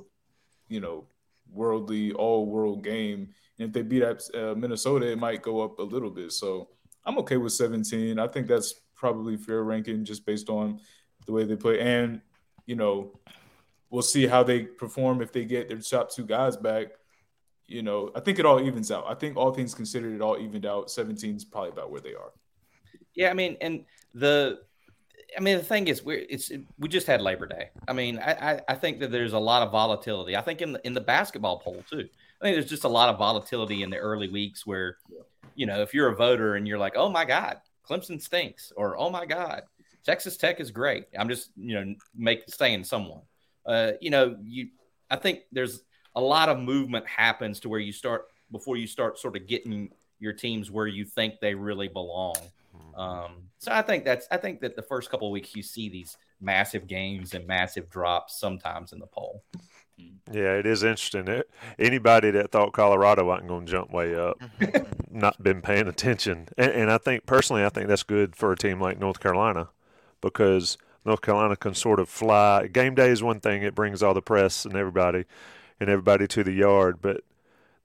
you 0.67 0.81
know, 0.81 1.05
worldly, 1.49 2.11
all 2.11 2.45
world 2.45 2.83
game, 2.83 3.29
and 3.57 3.67
if 3.69 3.73
they 3.73 3.81
beat 3.81 4.03
uh, 4.03 4.55
Minnesota, 4.55 5.09
it 5.09 5.17
might 5.17 5.41
go 5.41 5.61
up 5.61 5.79
a 5.79 5.83
little 5.83 6.09
bit. 6.09 6.33
So 6.33 6.67
I'm 7.05 7.17
okay 7.19 7.37
with 7.37 7.53
17. 7.53 8.19
I 8.19 8.27
think 8.27 8.47
that's 8.47 8.73
probably 8.93 9.37
fair 9.37 9.63
ranking 9.63 10.03
just 10.03 10.25
based 10.25 10.49
on 10.49 10.81
the 11.25 11.31
way 11.31 11.45
they 11.45 11.55
play. 11.55 11.79
And, 11.79 12.19
you 12.65 12.75
know, 12.75 13.17
we'll 13.89 14.01
see 14.01 14.27
how 14.27 14.43
they 14.43 14.63
perform 14.63 15.21
if 15.21 15.31
they 15.31 15.45
get 15.45 15.69
their 15.69 15.79
top 15.79 16.11
two 16.11 16.25
guys 16.25 16.57
back. 16.57 16.87
You 17.67 17.83
know, 17.83 18.11
I 18.15 18.19
think 18.19 18.37
it 18.37 18.45
all 18.45 18.59
evens 18.59 18.91
out. 18.91 19.05
I 19.07 19.13
think 19.13 19.37
all 19.37 19.53
things 19.53 19.73
considered, 19.73 20.13
it 20.13 20.21
all 20.21 20.37
evened 20.37 20.65
out. 20.65 20.91
17 20.91 21.37
is 21.37 21.45
probably 21.45 21.69
about 21.69 21.89
where 21.89 22.01
they 22.01 22.15
are. 22.15 22.31
Yeah, 23.19 23.31
I 23.31 23.33
mean, 23.33 23.57
and 23.59 23.83
the 24.13 24.61
I 25.37 25.41
mean, 25.41 25.57
the 25.57 25.63
thing 25.63 25.89
is, 25.89 26.01
we're 26.01 26.25
it's 26.29 26.53
we 26.77 26.87
just 26.87 27.05
had 27.05 27.19
Labor 27.19 27.47
Day. 27.47 27.69
I 27.85 27.91
mean, 27.91 28.17
I, 28.17 28.53
I, 28.53 28.61
I 28.69 28.75
think 28.75 29.01
that 29.01 29.11
there's 29.11 29.33
a 29.33 29.39
lot 29.39 29.61
of 29.61 29.73
volatility. 29.73 30.37
I 30.37 30.41
think 30.41 30.61
in 30.61 30.71
the 30.71 30.87
in 30.87 30.93
the 30.93 31.01
basketball 31.01 31.59
poll 31.59 31.83
too. 31.89 32.07
I 32.41 32.45
think 32.45 32.55
there's 32.55 32.69
just 32.69 32.85
a 32.85 32.89
lot 32.89 33.09
of 33.09 33.17
volatility 33.17 33.83
in 33.83 33.89
the 33.89 33.97
early 33.97 34.29
weeks 34.29 34.65
where, 34.65 34.95
you 35.55 35.65
know, 35.65 35.81
if 35.81 35.93
you're 35.93 36.07
a 36.07 36.15
voter 36.15 36.55
and 36.55 36.65
you're 36.65 36.77
like, 36.77 36.93
oh 36.95 37.09
my 37.09 37.25
God, 37.25 37.57
Clemson 37.85 38.21
stinks, 38.21 38.71
or 38.77 38.97
oh 38.97 39.09
my 39.09 39.25
God, 39.25 39.63
Texas 40.05 40.37
Tech 40.37 40.61
is 40.61 40.71
great. 40.71 41.07
I'm 41.19 41.27
just, 41.27 41.49
you 41.57 41.75
know, 41.75 41.95
make 42.15 42.43
saying 42.47 42.85
someone. 42.85 43.23
Uh, 43.65 43.91
you 43.99 44.11
know, 44.11 44.37
you 44.41 44.69
I 45.11 45.17
think 45.17 45.41
there's 45.51 45.81
a 46.15 46.21
lot 46.21 46.47
of 46.47 46.57
movement 46.57 47.05
happens 47.05 47.59
to 47.59 47.69
where 47.69 47.81
you 47.81 47.91
start 47.91 48.27
before 48.49 48.77
you 48.77 48.87
start 48.87 49.19
sort 49.19 49.35
of 49.35 49.45
getting 49.45 49.89
your 50.21 50.31
teams 50.31 50.71
where 50.71 50.87
you 50.87 51.03
think 51.03 51.41
they 51.41 51.53
really 51.53 51.89
belong. 51.89 52.37
Um, 52.99 53.43
so 53.59 53.71
I 53.71 53.81
think 53.81 54.03
that's 54.03 54.27
I 54.29 54.35
think 54.35 54.59
that 54.59 54.75
the 54.75 54.81
first 54.81 55.09
couple 55.09 55.31
weeks 55.31 55.55
you 55.55 55.63
see 55.63 55.87
these 55.87 56.17
massive 56.41 56.85
games 56.85 57.33
and 57.33 57.47
massive 57.47 57.89
drops 57.89 58.37
sometimes 58.37 58.91
in 58.91 58.99
the 58.99 59.07
poll. 59.07 59.41
Yeah, 60.31 60.55
it 60.55 60.65
is 60.65 60.83
interesting. 60.83 61.27
It, 61.27 61.49
anybody 61.77 62.31
that 62.31 62.51
thought 62.51 62.73
Colorado 62.73 63.23
wasn't 63.25 63.47
going 63.47 63.65
to 63.65 63.71
jump 63.71 63.91
way 63.91 64.15
up, 64.15 64.41
not 65.11 65.41
been 65.41 65.61
paying 65.61 65.87
attention. 65.87 66.49
And, 66.57 66.71
and, 66.71 66.91
I 66.91 66.97
think 66.97 67.25
personally, 67.25 67.65
I 67.65 67.69
think 67.69 67.87
that's 67.87 68.03
good 68.03 68.35
for 68.35 68.51
a 68.51 68.57
team 68.57 68.79
like 68.79 68.99
North 68.99 69.19
Carolina 69.19 69.69
because 70.21 70.77
North 71.03 71.21
Carolina 71.21 71.55
can 71.55 71.73
sort 71.73 71.99
of 71.99 72.07
fly. 72.09 72.67
Game 72.67 72.95
day 72.95 73.09
is 73.09 73.23
one 73.23 73.39
thing; 73.39 73.63
it 73.63 73.75
brings 73.75 74.03
all 74.03 74.13
the 74.13 74.21
press 74.21 74.65
and 74.65 74.75
everybody 74.75 75.25
and 75.79 75.89
everybody 75.89 76.27
to 76.27 76.43
the 76.43 76.53
yard. 76.53 76.99
But 77.01 77.23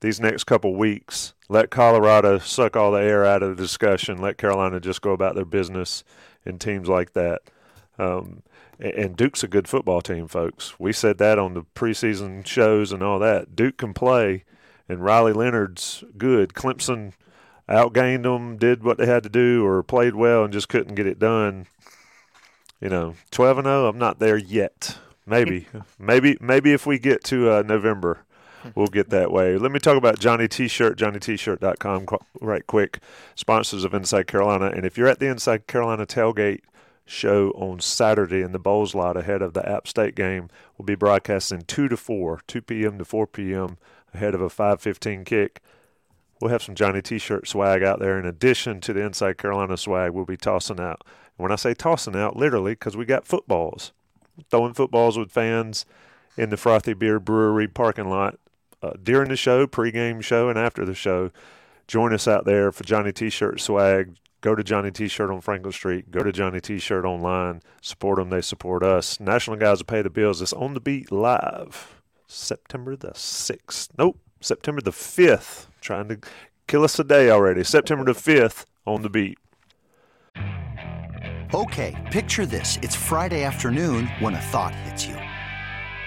these 0.01 0.19
next 0.19 0.45
couple 0.45 0.75
weeks, 0.75 1.33
let 1.49 1.69
Colorado 1.69 2.39
suck 2.39 2.75
all 2.75 2.91
the 2.91 3.01
air 3.01 3.25
out 3.25 3.43
of 3.43 3.55
the 3.55 3.63
discussion. 3.63 4.17
Let 4.17 4.37
Carolina 4.37 4.79
just 4.79 5.01
go 5.01 5.11
about 5.11 5.35
their 5.35 5.45
business 5.45 6.03
and 6.45 6.59
teams 6.59 6.87
like 6.87 7.13
that. 7.13 7.41
Um, 7.97 8.43
and 8.79 9.15
Duke's 9.15 9.43
a 9.43 9.47
good 9.47 9.67
football 9.67 10.01
team, 10.01 10.27
folks. 10.27 10.79
We 10.79 10.91
said 10.91 11.17
that 11.19 11.39
on 11.39 11.53
the 11.53 11.63
preseason 11.75 12.45
shows 12.45 12.91
and 12.91 13.01
all 13.01 13.19
that. 13.19 13.55
Duke 13.55 13.77
can 13.77 13.93
play, 13.93 14.43
and 14.89 15.03
Riley 15.03 15.33
Leonard's 15.33 16.03
good. 16.17 16.53
Clemson 16.53 17.13
outgained 17.69 18.23
them, 18.23 18.57
did 18.57 18.83
what 18.83 18.97
they 18.97 19.05
had 19.05 19.23
to 19.23 19.29
do, 19.29 19.65
or 19.65 19.81
played 19.81 20.15
well 20.15 20.43
and 20.43 20.51
just 20.53 20.69
couldn't 20.69 20.95
get 20.95 21.07
it 21.07 21.19
done. 21.19 21.67
You 22.81 22.89
know, 22.89 23.15
twelve 23.31 23.57
and 23.57 23.65
zero. 23.65 23.87
I'm 23.87 23.97
not 23.97 24.19
there 24.19 24.37
yet. 24.37 24.97
Maybe, 25.25 25.67
maybe, 25.99 26.37
maybe 26.41 26.73
if 26.73 26.85
we 26.85 26.99
get 26.99 27.23
to 27.25 27.51
uh, 27.51 27.63
November, 27.65 28.25
we'll 28.73 28.87
get 28.87 29.09
that 29.09 29.31
way. 29.31 29.57
Let 29.57 29.71
me 29.71 29.79
talk 29.79 29.97
about 29.97 30.19
Johnny 30.19 30.47
T-shirt, 30.47 30.97
JohnnyT-shirt.com, 30.97 32.07
right 32.41 32.65
quick. 32.65 32.99
Sponsors 33.35 33.83
of 33.83 33.93
Inside 33.93 34.27
Carolina, 34.27 34.67
and 34.67 34.85
if 34.85 34.97
you're 34.97 35.07
at 35.07 35.19
the 35.19 35.27
Inside 35.27 35.67
Carolina 35.67 36.05
tailgate 36.05 36.61
show 37.05 37.51
on 37.51 37.79
Saturday 37.79 38.41
in 38.41 38.51
the 38.51 38.59
Bowles 38.59 38.95
lot 38.95 39.15
ahead 39.15 39.41
of 39.41 39.53
the 39.53 39.67
App 39.67 39.87
State 39.87 40.15
game. 40.15 40.49
We'll 40.77 40.85
be 40.85 40.95
broadcasting 40.95 41.61
2 41.61 41.87
to 41.87 41.97
4, 41.97 42.41
2 42.47 42.61
p.m. 42.61 42.97
to 42.97 43.05
4 43.05 43.27
p.m. 43.27 43.77
ahead 44.13 44.33
of 44.33 44.41
a 44.41 44.49
5:15 44.49 45.25
kick. 45.25 45.61
We'll 46.41 46.51
have 46.51 46.63
some 46.63 46.75
Johnny 46.75 47.01
T-shirt 47.01 47.47
swag 47.47 47.81
out 47.81 47.99
there 47.99 48.19
in 48.19 48.25
addition 48.25 48.81
to 48.81 48.93
the 48.93 49.03
Inside 49.03 49.37
Carolina 49.37 49.77
swag 49.77 50.11
we'll 50.11 50.25
be 50.25 50.37
tossing 50.37 50.79
out. 50.79 51.01
And 51.37 51.43
when 51.43 51.51
I 51.51 51.55
say 51.55 51.73
tossing 51.73 52.15
out, 52.15 52.35
literally, 52.35 52.73
because 52.73 52.97
we 52.97 53.05
got 53.05 53.25
footballs, 53.25 53.93
throwing 54.49 54.73
footballs 54.73 55.17
with 55.17 55.31
fans 55.31 55.85
in 56.37 56.49
the 56.49 56.57
Frothy 56.57 56.93
Beer 56.93 57.19
Brewery 57.19 57.67
parking 57.67 58.09
lot 58.09 58.37
uh, 58.85 58.93
during 59.01 59.29
the 59.29 59.35
show, 59.35 59.67
pregame 59.67 60.23
show, 60.23 60.49
and 60.49 60.57
after 60.59 60.85
the 60.85 60.93
show. 60.93 61.31
Join 61.87 62.13
us 62.13 62.27
out 62.27 62.45
there 62.45 62.71
for 62.71 62.83
Johnny 62.83 63.11
T-shirt 63.11 63.61
swag. 63.61 64.15
Go 64.41 64.55
to 64.55 64.63
Johnny 64.63 64.91
T-shirt 64.91 65.29
on 65.29 65.41
Franklin 65.41 65.71
Street. 65.71 66.11
Go 66.11 66.23
to 66.23 66.31
Johnny 66.31 66.61
T-shirt 66.61 67.05
online. 67.05 67.61
Support 67.81 68.17
them. 68.17 68.29
They 68.29 68.41
support 68.41 68.83
us. 68.83 69.19
National 69.19 69.57
guys 69.57 69.79
will 69.79 69.85
pay 69.85 70.01
the 70.01 70.09
bills. 70.09 70.41
It's 70.41 70.53
on 70.53 70.73
the 70.73 70.79
beat 70.79 71.11
live. 71.11 72.01
September 72.27 72.95
the 72.95 73.11
sixth. 73.15 73.91
Nope. 73.97 74.19
September 74.41 74.81
the 74.81 74.91
fifth. 74.91 75.67
Trying 75.81 76.09
to 76.09 76.19
kill 76.67 76.83
us 76.83 76.99
a 76.99 77.03
day 77.03 77.29
already. 77.29 77.63
September 77.63 78.05
the 78.05 78.13
fifth 78.13 78.65
on 78.85 79.01
the 79.01 79.09
beat. 79.09 79.37
Okay, 81.53 81.95
picture 82.11 82.45
this. 82.45 82.77
It's 82.81 82.95
Friday 82.95 83.43
afternoon 83.43 84.07
when 84.19 84.33
a 84.33 84.41
thought 84.41 84.75
hits 84.75 85.05
you. 85.07 85.15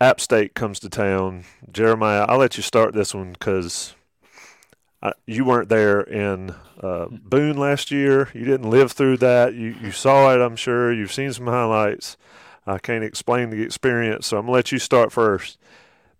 App 0.00 0.20
State 0.20 0.54
comes 0.54 0.78
to 0.80 0.88
town. 0.88 1.44
Jeremiah, 1.70 2.24
I'll 2.28 2.38
let 2.38 2.56
you 2.56 2.62
start 2.62 2.94
this 2.94 3.14
one 3.14 3.32
because 3.32 3.94
you 5.26 5.44
weren't 5.44 5.68
there 5.68 6.00
in 6.00 6.54
uh, 6.80 7.06
Boone 7.10 7.56
last 7.56 7.90
year. 7.90 8.30
You 8.34 8.44
didn't 8.44 8.70
live 8.70 8.92
through 8.92 9.18
that. 9.18 9.54
You 9.54 9.74
you 9.82 9.90
saw 9.90 10.32
it, 10.32 10.40
I'm 10.40 10.56
sure. 10.56 10.92
You've 10.92 11.12
seen 11.12 11.32
some 11.32 11.46
highlights. 11.46 12.16
I 12.66 12.78
can't 12.78 13.04
explain 13.04 13.50
the 13.50 13.62
experience, 13.62 14.26
so 14.26 14.38
I'm 14.38 14.44
gonna 14.44 14.52
let 14.52 14.72
you 14.72 14.78
start 14.78 15.12
first. 15.12 15.58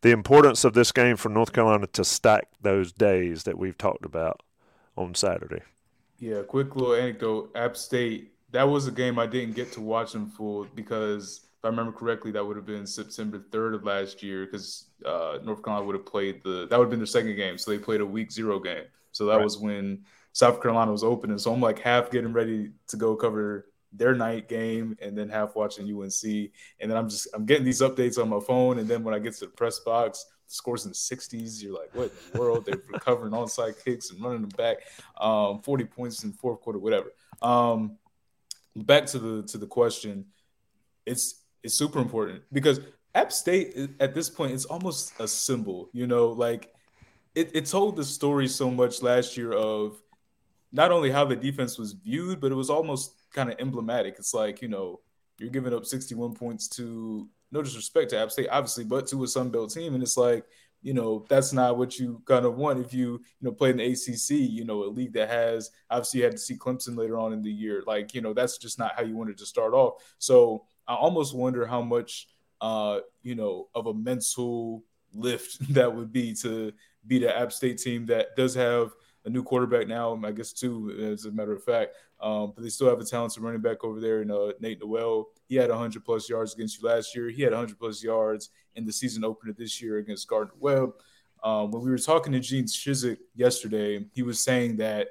The 0.01 0.11
importance 0.11 0.64
of 0.64 0.74
this 0.74 0.93
game 0.93 1.16
for 1.16 1.29
North 1.29 1.53
Carolina 1.53 1.89
to 1.89 2.05
stack 2.05 2.49
those 2.62 2.93
days 2.93 3.43
that 3.45 3.59
we've 3.59 3.76
talked 3.76 4.05
about 4.05 4.43
on 4.97 5.14
Saturday. 5.14 5.62
Yeah, 6.18 6.43
quick 6.43 6.74
little 6.76 6.95
anecdote. 6.95 7.51
App 7.55 7.76
State 7.76 8.33
that 8.51 8.68
was 8.68 8.87
a 8.87 8.93
game 8.93 9.18
I 9.18 9.26
didn't 9.26 9.55
get 9.55 9.72
to 9.72 9.81
watch 9.81 10.14
in 10.14 10.26
full 10.26 10.66
because 10.74 11.48
if 11.59 11.65
I 11.65 11.69
remember 11.69 11.91
correctly, 11.91 12.31
that 12.33 12.47
would 12.47 12.57
have 12.57 12.67
been 12.67 12.87
September 12.87 13.41
3rd 13.51 13.75
of 13.75 13.85
last 13.85 14.23
year 14.23 14.47
because 14.47 14.91
uh, 15.05 15.39
North 15.43 15.63
Carolina 15.65 15.87
would 15.87 15.97
have 15.97 16.07
played 16.07 16.41
the 16.45 16.69
that 16.69 16.79
would 16.79 16.85
have 16.85 16.91
been 16.91 17.01
their 17.01 17.07
second 17.07 17.35
game, 17.35 17.59
so 17.59 17.71
they 17.71 17.79
played 17.79 18.01
a 18.01 18.07
week 18.07 18.31
zero 18.31 18.61
game. 18.61 18.85
So 19.11 19.27
that 19.27 19.37
right. 19.37 19.45
was 19.45 19.59
when 19.59 20.05
South 20.33 20.63
Carolina 20.63 20.93
was 20.93 21.03
opening. 21.03 21.37
So 21.39 21.53
I'm 21.53 21.61
like 21.61 21.81
half 21.81 22.13
getting 22.13 22.33
ready 22.33 22.71
to 22.87 22.97
go 22.97 23.17
cover 23.17 23.67
their 23.93 24.15
night 24.15 24.49
game 24.49 24.97
and 25.03 25.19
then 25.19 25.29
half 25.29 25.57
watching 25.57 25.87
UNC. 25.87 26.23
And 26.81 26.91
then 26.91 26.97
I'm 26.97 27.09
just 27.09 27.27
I'm 27.35 27.45
getting 27.45 27.65
these 27.65 27.83
updates 27.83 28.23
on 28.23 28.29
my 28.29 28.39
phone. 28.39 28.79
And 28.79 28.89
then 28.89 29.03
when 29.03 29.15
I 29.15 29.19
get 29.19 29.35
to 29.35 29.47
the 29.47 29.51
press 29.51 29.81
box, 29.81 30.27
the 30.47 30.55
scores 30.55 30.85
in 30.85 30.91
the 30.91 30.95
60s. 30.95 31.63
You're 31.63 31.75
like, 31.75 31.93
what 31.93 32.05
in 32.05 32.33
the 32.33 32.39
world? 32.39 32.67
They're 32.67 32.81
recovering 32.89 33.33
onside 33.33 33.83
kicks 33.85 34.11
and 34.11 34.23
running 34.23 34.43
them 34.43 34.51
back. 34.51 34.79
Um, 35.21 35.61
40 35.61 35.85
points 35.87 36.23
in 36.23 36.33
fourth 36.33 36.61
quarter, 36.61 36.79
whatever. 36.79 37.13
Um, 37.43 37.99
back 38.77 39.07
to 39.07 39.19
the 39.19 39.43
to 39.45 39.59
the 39.59 39.67
question, 39.67 40.27
it's 41.05 41.43
it's 41.63 41.75
super 41.75 41.99
important 41.99 42.43
because 42.53 42.81
App 43.15 43.33
State 43.33 43.77
at 44.01 44.15
this 44.15 44.31
point 44.31 44.53
it's 44.53 44.65
almost 44.65 45.13
a 45.21 45.29
symbol. 45.29 45.91
You 45.93 46.07
know, 46.07 46.29
like 46.29 46.73
it, 47.35 47.51
it 47.55 47.67
told 47.67 47.97
the 47.97 48.05
story 48.05 48.49
so 48.49 48.71
much 48.71 49.03
last 49.03 49.37
year 49.37 49.53
of 49.53 50.01
not 50.73 50.93
only 50.93 51.11
how 51.11 51.25
the 51.25 51.37
defense 51.37 51.79
was 51.79 51.93
viewed, 51.93 52.41
but 52.41 52.53
it 52.53 52.57
was 52.57 52.71
almost 52.71 53.15
kind 53.33 53.51
of 53.51 53.57
emblematic. 53.59 54.17
It's 54.19 54.35
like 54.35 54.63
you 54.63 54.69
know 54.69 55.01
you're 55.39 55.51
giving 55.51 55.75
up 55.75 55.87
61 55.87 56.35
points 56.35 56.69
to 56.69 57.29
no 57.51 57.63
disrespect 57.63 58.11
to 58.11 58.19
App 58.19 58.31
State, 58.31 58.49
obviously, 58.51 58.85
but 58.85 59.07
to 59.09 59.25
a 59.25 59.29
Sun 59.29 59.51
Belt 59.51 59.73
team, 59.73 59.95
and 59.95 60.03
it's 60.03 60.17
like 60.17 60.45
you 60.83 60.95
know 60.95 61.25
that's 61.29 61.53
not 61.53 61.77
what 61.77 61.99
you 61.99 62.23
kind 62.25 62.45
of 62.45 62.57
want 62.57 62.79
if 62.79 62.95
you 62.95 63.13
you 63.15 63.43
know 63.43 63.53
play 63.53 63.71
in 63.71 63.79
the 63.79 63.93
ACC, 63.93 64.31
you 64.31 64.65
know, 64.65 64.85
a 64.85 64.87
league 64.87 65.15
that 65.15 65.29
has 65.29 65.71
obviously 65.91 66.21
you 66.21 66.25
had 66.25 66.33
to 66.33 66.39
see 66.39 66.57
Clemson 66.57 66.97
later 66.97 67.19
on 67.19 67.33
in 67.33 67.43
the 67.43 67.51
year. 67.51 67.83
Like 67.87 68.15
you 68.15 68.21
know 68.21 68.33
that's 68.33 68.59
just 68.59 68.79
not 68.79 68.95
how 68.95 69.03
you 69.03 69.17
wanted 69.17 69.39
to 69.39 69.47
start 69.47 69.75
off. 69.75 69.95
So 70.19 70.65
I 70.89 70.95
almost 70.95 71.34
wonder 71.34 71.66
how 71.66 71.82
much 71.82 72.28
uh 72.61 72.99
you 73.22 73.36
know 73.36 73.68
of 73.74 73.86
a 73.86 73.95
mental 73.95 74.82
lift 75.14 75.59
that 75.74 75.95
would 75.95 76.12
be 76.12 76.34
to 76.34 76.72
beat 77.07 77.22
an 77.22 77.30
App 77.30 77.53
State 77.53 77.78
team 77.78 78.07
that 78.07 78.34
does 78.36 78.55
have 78.55 78.93
a 79.24 79.30
new 79.30 79.43
quarterback 79.43 79.86
now. 79.86 80.18
I 80.24 80.32
guess 80.32 80.53
two, 80.53 80.91
as 81.12 81.26
a 81.26 81.30
matter 81.30 81.53
of 81.53 81.62
fact. 81.62 81.95
Um, 82.20 82.53
but 82.55 82.62
they 82.62 82.70
still 82.70 82.89
have 82.89 83.01
a 83.01 83.05
talented 83.05 83.43
running 83.43 83.61
back 83.61 83.84
over 83.84 84.01
there 84.01 84.22
in 84.22 84.30
uh, 84.30 84.53
Nate 84.61 84.80
Noel. 84.80 85.28
He 85.47 85.55
had 85.55 85.70
100 85.70 86.05
plus 86.05 86.28
yards 86.28 86.55
against 86.55 86.80
you 86.80 86.89
last 86.89 87.14
year. 87.14 87.28
He 87.28 87.43
had 87.43 87.53
100 87.53 87.78
plus 87.78 88.03
yards 88.03 88.51
in 88.74 88.84
the 88.84 88.93
season 88.93 89.24
opener 89.24 89.53
this 89.53 89.80
year 89.80 89.99
against 89.99 90.28
Gardner 90.28 90.55
Webb. 90.59 90.91
Um, 91.45 91.70
when 91.70 91.82
we 91.82 91.91
were 91.91 91.99
talking 91.99 92.32
to 92.32 92.41
Gene 92.41 92.64
Chizik 92.64 93.18
yesterday, 93.36 94.05
he 94.12 94.22
was 94.22 94.41
saying 94.41 94.78
that 94.78 95.09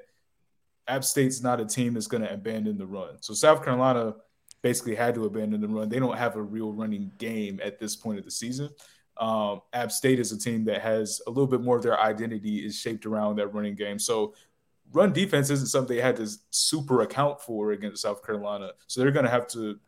App 0.86 1.04
State's 1.04 1.42
not 1.42 1.60
a 1.60 1.64
team 1.64 1.94
that's 1.94 2.06
going 2.06 2.22
to 2.22 2.32
abandon 2.32 2.76
the 2.76 2.86
run. 2.86 3.16
So 3.20 3.32
South 3.32 3.64
Carolina 3.64 4.14
basically 4.62 4.94
had 4.94 5.14
to 5.14 5.24
abandon 5.24 5.60
the 5.60 5.68
run. 5.68 5.88
They 5.88 5.98
don't 5.98 6.16
have 6.16 6.36
a 6.36 6.42
real 6.42 6.72
running 6.72 7.12
game 7.18 7.60
at 7.62 7.78
this 7.78 7.96
point 7.96 8.18
of 8.18 8.24
the 8.24 8.30
season. 8.30 8.70
Um, 9.16 9.62
App 9.72 9.90
State 9.90 10.20
is 10.20 10.32
a 10.32 10.38
team 10.38 10.64
that 10.66 10.80
has 10.80 11.20
a 11.26 11.30
little 11.30 11.46
bit 11.46 11.60
more 11.60 11.76
of 11.76 11.82
their 11.82 12.00
identity 12.00 12.64
is 12.64 12.76
shaped 12.76 13.04
around 13.04 13.36
that 13.36 13.52
running 13.52 13.74
game. 13.74 13.98
So 13.98 14.34
run 14.92 15.12
defense 15.12 15.50
isn't 15.50 15.68
something 15.68 15.96
they 15.96 16.02
had 16.02 16.16
to 16.16 16.28
super 16.50 17.02
account 17.02 17.40
for 17.40 17.72
against 17.72 18.02
South 18.02 18.24
Carolina. 18.24 18.72
So 18.86 19.00
they're 19.00 19.10
going 19.10 19.24
to 19.24 19.30
have 19.30 19.48
to, 19.48 19.78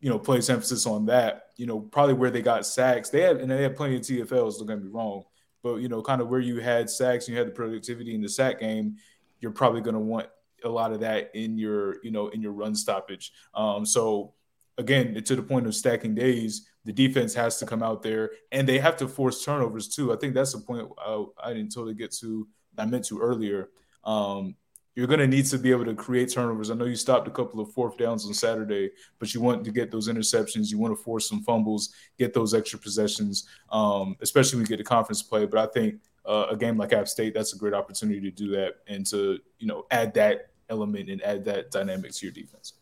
you 0.00 0.10
know, 0.10 0.18
place 0.18 0.48
emphasis 0.48 0.86
on 0.86 1.06
that. 1.06 1.50
You 1.56 1.66
know, 1.66 1.80
probably 1.80 2.14
where 2.14 2.30
they 2.30 2.42
got 2.42 2.66
sacks. 2.66 3.10
They 3.10 3.20
had 3.20 3.38
and 3.38 3.50
they 3.50 3.62
had 3.62 3.76
plenty 3.76 3.96
of 3.96 4.02
TFLs. 4.02 4.58
Don't 4.58 4.66
get 4.66 4.82
me 4.82 4.88
wrong, 4.90 5.24
but 5.62 5.76
you 5.76 5.88
know, 5.88 6.02
kind 6.02 6.20
of 6.20 6.28
where 6.28 6.40
you 6.40 6.60
had 6.60 6.88
sacks 6.88 7.26
and 7.26 7.34
you 7.34 7.38
had 7.38 7.48
the 7.48 7.52
productivity 7.54 8.14
in 8.14 8.22
the 8.22 8.28
sack 8.28 8.60
game, 8.60 8.96
you're 9.40 9.52
probably 9.52 9.80
going 9.80 9.94
to 9.94 10.00
want 10.00 10.28
a 10.64 10.68
lot 10.68 10.92
of 10.92 11.00
that 11.00 11.30
in 11.34 11.58
your, 11.58 11.96
you 12.02 12.10
know, 12.10 12.28
in 12.28 12.40
your 12.40 12.52
run 12.52 12.74
stoppage. 12.74 13.32
Um, 13.54 13.84
so 13.84 14.34
again, 14.78 15.22
to 15.22 15.36
the 15.36 15.42
point 15.42 15.66
of 15.66 15.74
stacking 15.74 16.14
days, 16.14 16.68
the 16.84 16.92
defense 16.92 17.34
has 17.34 17.58
to 17.58 17.66
come 17.66 17.82
out 17.82 18.02
there 18.02 18.30
and 18.52 18.68
they 18.68 18.78
have 18.78 18.96
to 18.98 19.08
force 19.08 19.44
turnovers 19.44 19.88
too. 19.88 20.12
I 20.12 20.16
think 20.16 20.34
that's 20.34 20.52
the 20.52 20.60
point 20.60 20.88
I, 20.98 21.24
I 21.42 21.52
didn't 21.52 21.74
totally 21.74 21.94
get 21.94 22.12
to. 22.18 22.46
I 22.78 22.86
meant 22.86 23.06
to 23.06 23.20
earlier. 23.20 23.70
Um, 24.04 24.54
you're 24.94 25.06
going 25.06 25.20
to 25.20 25.26
need 25.26 25.44
to 25.46 25.58
be 25.58 25.70
able 25.70 25.84
to 25.84 25.94
create 25.94 26.32
turnovers. 26.32 26.70
I 26.70 26.74
know 26.74 26.86
you 26.86 26.96
stopped 26.96 27.28
a 27.28 27.30
couple 27.30 27.60
of 27.60 27.70
fourth 27.72 27.98
downs 27.98 28.24
on 28.24 28.32
Saturday, 28.32 28.90
but 29.18 29.34
you 29.34 29.42
want 29.42 29.62
to 29.64 29.70
get 29.70 29.90
those 29.90 30.08
interceptions. 30.08 30.70
You 30.70 30.78
want 30.78 30.96
to 30.96 31.02
force 31.02 31.28
some 31.28 31.42
fumbles, 31.42 31.92
get 32.18 32.32
those 32.32 32.54
extra 32.54 32.78
possessions, 32.78 33.46
um, 33.70 34.16
especially 34.22 34.56
when 34.56 34.64
you 34.64 34.68
get 34.68 34.78
to 34.78 34.84
conference 34.84 35.22
play. 35.22 35.44
But 35.44 35.60
I 35.60 35.66
think 35.72 35.96
uh, 36.26 36.46
a 36.50 36.56
game 36.56 36.76
like 36.76 36.92
App 36.92 37.08
State, 37.08 37.34
that's 37.34 37.54
a 37.54 37.58
great 37.58 37.74
opportunity 37.74 38.20
to 38.20 38.30
do 38.30 38.50
that 38.50 38.76
and 38.86 39.06
to 39.06 39.38
you 39.58 39.66
know 39.66 39.86
add 39.90 40.14
that 40.14 40.50
element 40.68 41.08
and 41.08 41.22
add 41.22 41.44
that 41.44 41.70
dynamic 41.70 42.12
to 42.12 42.26
your 42.26 42.32
defense. 42.32 42.74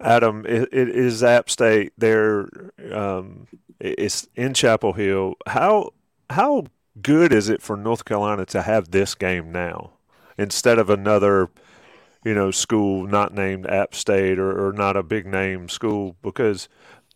Adam, 0.00 0.44
it, 0.46 0.68
it 0.72 0.88
is 0.88 1.22
App 1.22 1.48
State. 1.48 1.92
They're 1.98 2.48
um, 2.92 3.46
it's 3.80 4.28
in 4.36 4.54
Chapel 4.54 4.92
Hill. 4.92 5.34
How 5.46 5.90
how 6.30 6.66
good 7.00 7.32
is 7.32 7.48
it 7.48 7.62
for 7.62 7.76
North 7.76 8.04
Carolina 8.04 8.44
to 8.46 8.62
have 8.62 8.90
this 8.90 9.14
game 9.14 9.52
now? 9.52 9.92
instead 10.38 10.78
of 10.78 10.90
another, 10.90 11.50
you 12.24 12.34
know, 12.34 12.50
school 12.50 13.06
not 13.06 13.34
named 13.34 13.66
App 13.66 13.94
State 13.94 14.38
or, 14.38 14.68
or 14.68 14.72
not 14.72 14.96
a 14.96 15.02
big 15.02 15.26
name 15.26 15.68
school 15.68 16.16
because 16.22 16.68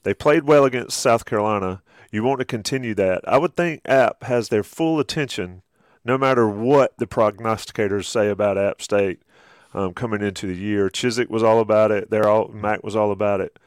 they 0.02 0.14
played 0.14 0.44
well 0.44 0.64
against 0.64 0.98
South 0.98 1.24
Carolina. 1.24 1.82
You 2.10 2.22
want 2.22 2.38
to 2.40 2.44
continue 2.44 2.94
that. 2.94 3.26
I 3.28 3.38
would 3.38 3.56
think 3.56 3.82
App 3.84 4.24
has 4.24 4.48
their 4.48 4.62
full 4.62 4.98
attention 5.00 5.62
no 6.04 6.16
matter 6.16 6.48
what 6.48 6.96
the 6.98 7.06
prognosticators 7.06 8.04
say 8.04 8.28
about 8.28 8.56
App 8.56 8.80
State 8.80 9.20
um, 9.74 9.92
coming 9.92 10.22
into 10.22 10.46
the 10.46 10.54
year. 10.54 10.88
Chizik 10.88 11.28
was 11.28 11.42
all 11.42 11.60
about 11.60 11.90
it. 11.90 12.10
They're 12.10 12.28
all 12.28 12.48
Mack 12.48 12.84
was 12.84 12.96
all 12.96 13.10
about 13.10 13.40
it. 13.40 13.58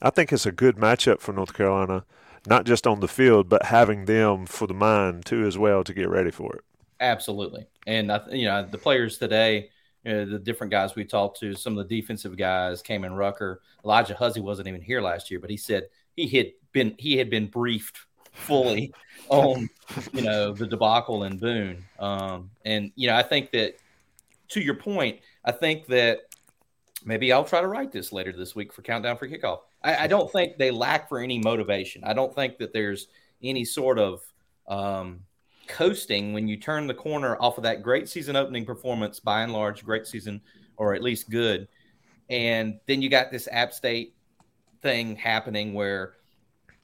I 0.00 0.10
think 0.10 0.32
it's 0.32 0.46
a 0.46 0.52
good 0.52 0.76
matchup 0.76 1.20
for 1.20 1.32
North 1.32 1.54
Carolina, 1.54 2.04
not 2.46 2.64
just 2.64 2.86
on 2.86 3.00
the 3.00 3.08
field, 3.08 3.48
but 3.48 3.66
having 3.66 4.06
them 4.06 4.46
for 4.46 4.66
the 4.66 4.74
mind 4.74 5.26
too 5.26 5.46
as 5.46 5.58
well 5.58 5.84
to 5.84 5.94
get 5.94 6.08
ready 6.08 6.30
for 6.30 6.56
it. 6.56 6.64
Absolutely. 6.98 7.66
And 7.86 8.10
I, 8.10 8.20
you 8.30 8.46
know, 8.46 8.66
the 8.66 8.78
players 8.78 9.18
today, 9.18 9.68
you 10.04 10.12
know, 10.12 10.24
the 10.24 10.38
different 10.38 10.70
guys 10.70 10.94
we 10.94 11.04
talked 11.04 11.38
to, 11.40 11.54
some 11.54 11.76
of 11.78 11.88
the 11.88 12.00
defensive 12.00 12.36
guys, 12.36 12.82
Kaimon 12.82 13.16
Rucker, 13.16 13.60
Alijah 13.84 14.16
Huzzie 14.16 14.40
wasn't 14.40 14.68
even 14.68 14.80
here 14.80 15.00
last 15.00 15.30
year, 15.30 15.38
but 15.38 15.50
he 15.50 15.56
said 15.56 15.84
he 16.16 16.26
had 16.28 16.46
been 16.72 16.94
he 16.98 17.16
had 17.16 17.30
been 17.30 17.46
briefed 17.46 17.98
fully 18.32 18.92
on 19.28 19.68
you 20.12 20.22
know 20.22 20.52
the 20.52 20.66
debacle 20.66 21.24
in 21.24 21.38
Boone. 21.38 21.84
Um, 21.98 22.50
and 22.64 22.92
you 22.94 23.08
know, 23.08 23.16
I 23.16 23.22
think 23.22 23.50
that 23.52 23.76
to 24.48 24.60
your 24.60 24.74
point, 24.74 25.20
I 25.44 25.52
think 25.52 25.86
that 25.86 26.20
maybe 27.04 27.32
I'll 27.32 27.44
try 27.44 27.60
to 27.60 27.68
write 27.68 27.92
this 27.92 28.12
later 28.12 28.32
this 28.32 28.54
week 28.54 28.72
for 28.72 28.82
Countdown 28.82 29.16
for 29.16 29.28
Kickoff. 29.28 29.60
I, 29.82 30.04
I 30.04 30.06
don't 30.06 30.30
think 30.30 30.58
they 30.58 30.70
lack 30.70 31.08
for 31.08 31.18
any 31.18 31.38
motivation. 31.38 32.04
I 32.04 32.12
don't 32.12 32.34
think 32.34 32.58
that 32.58 32.72
there's 32.72 33.08
any 33.42 33.64
sort 33.64 33.98
of 33.98 34.22
um, 34.68 35.20
coasting 35.66 36.32
when 36.32 36.48
you 36.48 36.56
turn 36.56 36.86
the 36.86 36.94
corner 36.94 37.36
off 37.40 37.56
of 37.58 37.64
that 37.64 37.82
great 37.82 38.08
season 38.08 38.36
opening 38.36 38.64
performance, 38.64 39.20
by 39.20 39.42
and 39.42 39.52
large, 39.52 39.84
great 39.84 40.06
season, 40.06 40.40
or 40.76 40.94
at 40.94 41.02
least 41.02 41.30
good. 41.30 41.68
And 42.30 42.78
then 42.86 43.02
you 43.02 43.08
got 43.08 43.30
this 43.30 43.48
App 43.50 43.72
State 43.72 44.14
thing 44.80 45.16
happening 45.16 45.74
where, 45.74 46.14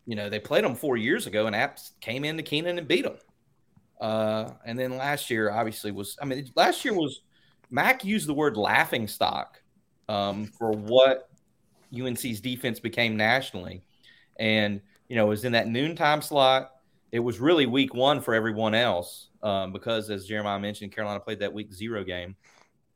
you 0.09 0.17
know, 0.17 0.31
they 0.31 0.41
played 0.41 0.65
them 0.65 0.75
four 0.75 0.97
years 0.97 1.27
ago 1.27 1.47
and 1.47 1.55
Apps 1.55 1.91
came 2.01 2.25
into 2.25 2.43
Kenan 2.43 2.79
and 2.79 2.89
beat 2.89 3.05
them. 3.05 3.19
Uh, 4.01 4.51
and 4.65 4.79
then 4.79 4.97
last 4.97 5.29
year, 5.29 5.51
obviously, 5.51 5.93
was 5.93 6.17
I 6.21 6.25
mean, 6.25 6.51
last 6.57 6.83
year 6.85 6.95
was 6.95 7.21
Mack 7.71 8.05
used 8.05 8.27
the 8.27 8.35
word 8.35 8.57
laughing 8.57 9.07
stock 9.07 9.61
um, 10.09 10.47
for 10.59 10.73
what 10.73 11.29
UNC's 11.95 12.41
defense 12.41 12.81
became 12.81 13.19
nationally. 13.19 13.83
And, 14.39 14.81
you 15.09 15.17
know, 15.17 15.27
it 15.27 15.29
was 15.29 15.45
in 15.45 15.53
that 15.53 15.69
noontime 15.69 16.23
slot 16.23 16.73
it 17.13 17.21
was 17.21 17.41
really 17.41 17.67
week 17.67 17.95
one 17.95 18.21
for 18.21 18.35
everyone 18.35 18.75
else 18.75 19.29
um, 19.43 19.73
because, 19.73 20.11
as 20.11 20.27
Jeremiah 20.27 20.59
mentioned, 20.59 20.93
Carolina 20.93 21.21
played 21.21 21.41
that 21.41 21.53
week 21.53 21.73
zero 21.73 22.05
game. 22.05 22.37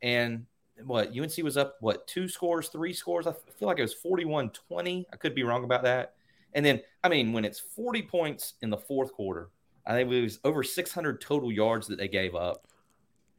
And 0.02 0.46
what 0.84 1.16
UNC 1.16 1.36
was 1.42 1.56
up, 1.56 1.76
what, 1.80 2.06
two 2.06 2.28
scores, 2.28 2.68
three 2.68 2.92
scores? 2.92 3.26
I 3.26 3.32
feel 3.58 3.68
like 3.68 3.78
it 3.78 3.82
was 3.82 3.94
41 3.94 4.50
20. 4.50 5.06
I 5.12 5.16
could 5.16 5.34
be 5.34 5.44
wrong 5.44 5.64
about 5.64 5.82
that. 5.84 6.14
And 6.54 6.64
then, 6.64 6.80
I 7.02 7.08
mean, 7.08 7.32
when 7.32 7.44
it's 7.44 7.58
40 7.58 8.02
points 8.02 8.54
in 8.62 8.70
the 8.70 8.76
fourth 8.76 9.12
quarter, 9.12 9.50
I 9.86 9.92
think 9.92 10.10
it 10.10 10.22
was 10.22 10.38
over 10.44 10.62
600 10.62 11.20
total 11.20 11.50
yards 11.50 11.86
that 11.88 11.98
they 11.98 12.08
gave 12.08 12.34
up. 12.34 12.66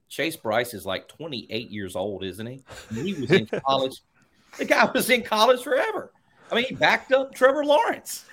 Chase 0.09 0.35
Brice 0.35 0.73
is 0.73 0.85
like 0.85 1.07
28 1.07 1.71
years 1.71 1.95
old, 1.95 2.23
isn't 2.23 2.45
he? 2.45 2.63
he 2.93 3.13
was 3.13 3.31
in 3.31 3.47
college. 3.67 4.01
The 4.57 4.65
guy 4.65 4.89
was 4.93 5.09
in 5.09 5.23
college 5.23 5.63
forever. 5.63 6.11
I 6.51 6.55
mean, 6.55 6.65
he 6.65 6.75
backed 6.75 7.11
up 7.11 7.33
Trevor 7.33 7.65
Lawrence. 7.65 8.25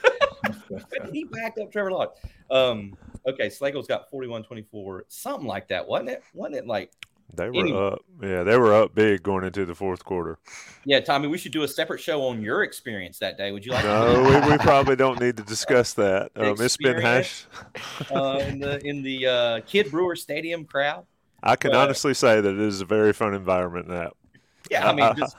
he 1.12 1.24
backed 1.24 1.58
up 1.58 1.72
Trevor 1.72 1.92
Lawrence. 1.92 2.12
Um, 2.50 2.96
okay, 3.26 3.46
Slagle's 3.46 3.86
got 3.86 4.10
41 4.10 4.42
24, 4.42 5.06
something 5.08 5.46
like 5.46 5.68
that, 5.68 5.86
wasn't 5.86 6.10
it? 6.10 6.22
Wasn't 6.34 6.56
it 6.56 6.66
like 6.66 6.92
they 7.34 7.48
were 7.48 7.60
anyway. 7.60 7.86
up. 7.92 8.02
Yeah, 8.22 8.42
they 8.42 8.56
were 8.56 8.74
up 8.74 8.94
big 8.94 9.22
going 9.22 9.44
into 9.44 9.64
the 9.64 9.74
fourth 9.74 10.04
quarter. 10.04 10.38
Yeah, 10.84 11.00
Tommy, 11.00 11.28
we 11.28 11.38
should 11.38 11.52
do 11.52 11.62
a 11.62 11.68
separate 11.68 12.00
show 12.00 12.22
on 12.26 12.42
your 12.42 12.62
experience 12.62 13.18
that 13.18 13.36
day. 13.36 13.52
Would 13.52 13.64
you 13.64 13.72
like? 13.72 13.84
No, 13.84 14.22
we, 14.22 14.52
we, 14.52 14.58
probably 14.58 14.96
don't 14.96 15.20
need 15.20 15.36
to 15.36 15.42
discuss 15.42 15.94
that. 15.94 16.30
Um, 16.40 16.56
it's 16.58 16.76
been 16.76 17.00
hash 17.00 17.44
uh, 18.10 18.42
in 18.46 18.60
the 18.60 18.80
in 18.84 19.02
the 19.02 19.26
uh, 19.26 19.60
Kidd 19.66 19.90
Brewer 19.90 20.16
Stadium 20.16 20.64
crowd. 20.64 21.04
I 21.42 21.56
can 21.56 21.74
uh, 21.74 21.78
honestly 21.78 22.14
say 22.14 22.40
that 22.40 22.50
it 22.50 22.60
is 22.60 22.80
a 22.80 22.84
very 22.84 23.12
fun 23.12 23.34
environment 23.34 23.88
now. 23.88 24.12
Yeah, 24.70 24.88
I 24.88 24.94
mean, 24.94 25.12
just, 25.16 25.36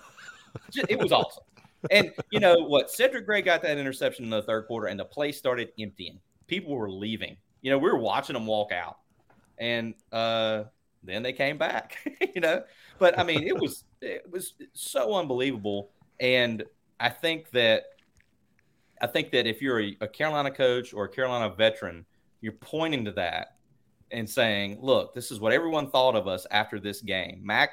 just, 0.71 0.89
it 0.89 0.99
was 0.99 1.11
awesome. 1.11 1.43
And 1.89 2.11
you 2.29 2.39
know 2.39 2.59
what? 2.59 2.91
Cedric 2.91 3.25
Gray 3.25 3.41
got 3.41 3.61
that 3.63 3.77
interception 3.77 4.25
in 4.25 4.29
the 4.29 4.43
third 4.43 4.67
quarter, 4.67 4.87
and 4.87 4.99
the 4.99 5.05
place 5.05 5.37
started 5.37 5.71
emptying. 5.79 6.19
People 6.47 6.75
were 6.75 6.89
leaving. 6.89 7.37
You 7.61 7.71
know, 7.71 7.77
we 7.77 7.89
were 7.89 7.97
watching 7.97 8.33
them 8.35 8.45
walk 8.45 8.71
out, 8.71 8.97
and 9.57 9.95
uh, 10.11 10.65
then 11.03 11.23
they 11.23 11.33
came 11.33 11.57
back. 11.57 11.97
you 12.35 12.41
know, 12.41 12.63
but 12.99 13.17
I 13.17 13.23
mean, 13.23 13.43
it 13.43 13.57
was 13.57 13.83
it 14.01 14.29
was 14.29 14.53
so 14.73 15.15
unbelievable, 15.15 15.91
and 16.19 16.63
I 16.99 17.09
think 17.09 17.49
that 17.51 17.83
I 19.01 19.07
think 19.07 19.31
that 19.31 19.47
if 19.47 19.61
you're 19.61 19.81
a, 19.81 19.97
a 20.01 20.07
Carolina 20.07 20.51
coach 20.51 20.93
or 20.93 21.05
a 21.05 21.09
Carolina 21.09 21.53
veteran, 21.53 22.05
you're 22.41 22.53
pointing 22.53 23.05
to 23.05 23.11
that 23.13 23.57
and 24.11 24.29
saying, 24.29 24.79
"Look, 24.81 25.13
this 25.13 25.31
is 25.31 25.39
what 25.39 25.53
everyone 25.53 25.89
thought 25.89 26.15
of 26.15 26.27
us 26.27 26.45
after 26.51 26.79
this 26.79 27.01
game." 27.01 27.41
Mack 27.43 27.71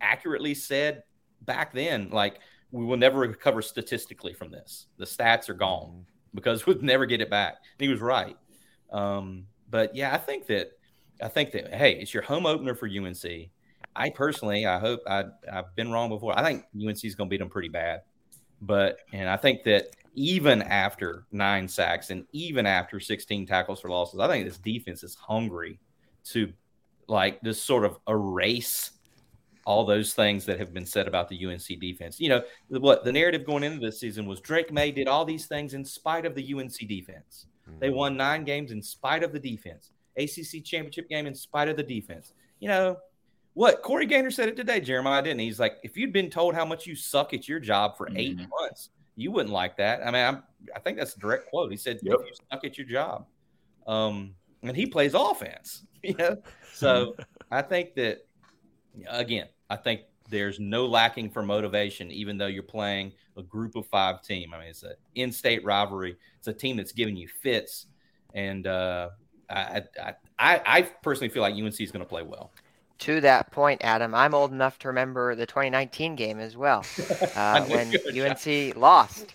accurately 0.00 0.54
said 0.54 1.02
back 1.42 1.72
then, 1.72 2.10
like 2.10 2.40
we 2.70 2.84
will 2.84 2.96
never 2.96 3.20
recover 3.20 3.62
statistically 3.62 4.32
from 4.32 4.50
this. 4.50 4.86
The 4.98 5.04
stats 5.04 5.48
are 5.48 5.54
gone 5.54 5.88
mm-hmm. 5.88 6.02
because 6.34 6.66
we'll 6.66 6.80
never 6.82 7.06
get 7.06 7.20
it 7.20 7.30
back. 7.30 7.56
And 7.78 7.86
he 7.86 7.88
was 7.88 8.00
right. 8.00 8.36
Um, 8.90 9.46
but 9.70 9.94
yeah, 9.94 10.14
I 10.14 10.18
think 10.18 10.46
that 10.46 10.72
I 11.22 11.28
think 11.28 11.52
that 11.52 11.74
hey, 11.74 11.92
it's 11.92 12.14
your 12.14 12.22
home 12.22 12.46
opener 12.46 12.74
for 12.74 12.88
UNC. 12.88 13.50
I 13.96 14.10
personally, 14.10 14.66
I 14.66 14.78
hope 14.78 15.00
I, 15.06 15.24
I've 15.52 15.74
been 15.74 15.90
wrong 15.90 16.08
before. 16.08 16.38
I 16.38 16.44
think 16.44 16.64
UNC 16.74 17.04
is 17.04 17.14
going 17.14 17.28
to 17.28 17.30
beat 17.30 17.40
them 17.40 17.48
pretty 17.48 17.68
bad, 17.68 18.02
but 18.62 18.98
and 19.12 19.28
I 19.28 19.36
think 19.36 19.64
that 19.64 19.88
even 20.14 20.62
after 20.62 21.26
nine 21.32 21.68
sacks 21.68 22.10
and 22.10 22.24
even 22.32 22.66
after 22.66 23.00
16 23.00 23.46
tackles 23.46 23.80
for 23.80 23.88
losses, 23.88 24.20
I 24.20 24.28
think 24.28 24.46
this 24.46 24.58
defense 24.58 25.02
is 25.02 25.14
hungry 25.14 25.78
to 26.26 26.52
like 27.06 27.42
just 27.42 27.64
sort 27.64 27.84
of 27.84 27.98
erase 28.08 28.92
all 29.64 29.84
those 29.84 30.14
things 30.14 30.46
that 30.46 30.58
have 30.58 30.72
been 30.72 30.86
said 30.86 31.06
about 31.06 31.28
the 31.28 31.46
UNC 31.46 31.80
defense. 31.80 32.18
You 32.18 32.30
know, 32.30 32.42
what 32.68 33.04
the 33.04 33.12
narrative 33.12 33.44
going 33.44 33.62
into 33.62 33.84
this 33.84 34.00
season 34.00 34.26
was 34.26 34.40
Drake 34.40 34.72
Maye 34.72 34.90
did 34.90 35.08
all 35.08 35.24
these 35.24 35.46
things 35.46 35.74
in 35.74 35.84
spite 35.84 36.24
of 36.24 36.34
the 36.34 36.54
UNC 36.54 36.78
defense. 36.88 37.46
They 37.78 37.88
mm-hmm. 37.88 37.96
won 37.96 38.16
nine 38.16 38.44
games 38.44 38.72
in 38.72 38.82
spite 38.82 39.22
of 39.22 39.32
the 39.32 39.38
defense. 39.38 39.90
ACC 40.18 40.64
championship 40.64 41.08
game 41.08 41.26
in 41.26 41.34
spite 41.34 41.68
of 41.68 41.76
the 41.76 41.82
defense. 41.82 42.32
You 42.60 42.68
know, 42.68 42.96
what 43.54 43.82
Corey 43.82 44.06
Gaynor 44.06 44.30
said 44.30 44.48
it 44.48 44.56
today, 44.56 44.80
Jeremiah 44.80 45.22
didn't. 45.22 45.40
He? 45.40 45.46
He's 45.46 45.60
like, 45.60 45.78
if 45.82 45.96
you'd 45.96 46.12
been 46.12 46.30
told 46.30 46.54
how 46.54 46.64
much 46.64 46.86
you 46.86 46.94
suck 46.94 47.34
at 47.34 47.48
your 47.48 47.60
job 47.60 47.96
for 47.96 48.08
8 48.14 48.36
mm-hmm. 48.36 48.48
months, 48.48 48.90
you 49.16 49.32
wouldn't 49.32 49.52
like 49.52 49.76
that. 49.78 50.00
I 50.02 50.12
mean, 50.12 50.24
I'm, 50.24 50.42
i 50.76 50.78
think 50.78 50.96
that's 50.96 51.16
a 51.16 51.18
direct 51.18 51.50
quote. 51.50 51.70
He 51.70 51.76
said, 51.76 51.98
yep. 52.02 52.18
if 52.20 52.26
you 52.26 52.32
suck 52.50 52.64
at 52.64 52.78
your 52.78 52.86
job, 52.86 53.26
um, 53.86 54.34
and 54.62 54.76
he 54.76 54.86
plays 54.86 55.14
offense. 55.14 55.84
You 56.04 56.14
know, 56.14 56.36
so 56.72 57.16
I 57.50 57.60
think 57.60 57.96
that 57.96 58.18
again, 59.08 59.48
I 59.68 59.74
think 59.74 60.02
there's 60.30 60.60
no 60.60 60.86
lacking 60.86 61.30
for 61.30 61.42
motivation, 61.42 62.12
even 62.12 62.38
though 62.38 62.46
you're 62.46 62.62
playing 62.62 63.14
a 63.36 63.42
group 63.42 63.74
of 63.74 63.84
five 63.88 64.22
team. 64.22 64.54
I 64.54 64.60
mean, 64.60 64.68
it's 64.68 64.84
an 64.84 64.94
in-state 65.16 65.64
rivalry. 65.64 66.16
It's 66.38 66.46
a 66.46 66.52
team 66.52 66.76
that's 66.76 66.92
giving 66.92 67.16
you 67.16 67.26
fits, 67.26 67.86
and 68.32 68.68
uh, 68.68 69.10
I, 69.50 69.82
I, 70.02 70.14
I, 70.38 70.60
I 70.66 70.82
personally 70.82 71.28
feel 71.28 71.42
like 71.42 71.54
UNC 71.54 71.80
is 71.80 71.90
going 71.90 72.04
to 72.04 72.08
play 72.08 72.22
well. 72.22 72.50
To 73.00 73.20
that 73.20 73.50
point, 73.52 73.80
Adam, 73.84 74.14
I'm 74.14 74.34
old 74.34 74.52
enough 74.52 74.78
to 74.80 74.88
remember 74.88 75.34
the 75.34 75.46
2019 75.46 76.16
game 76.16 76.40
as 76.40 76.56
well, 76.56 76.84
uh, 77.36 77.64
when 77.66 77.94
UNC 78.08 78.76
lost, 78.76 79.34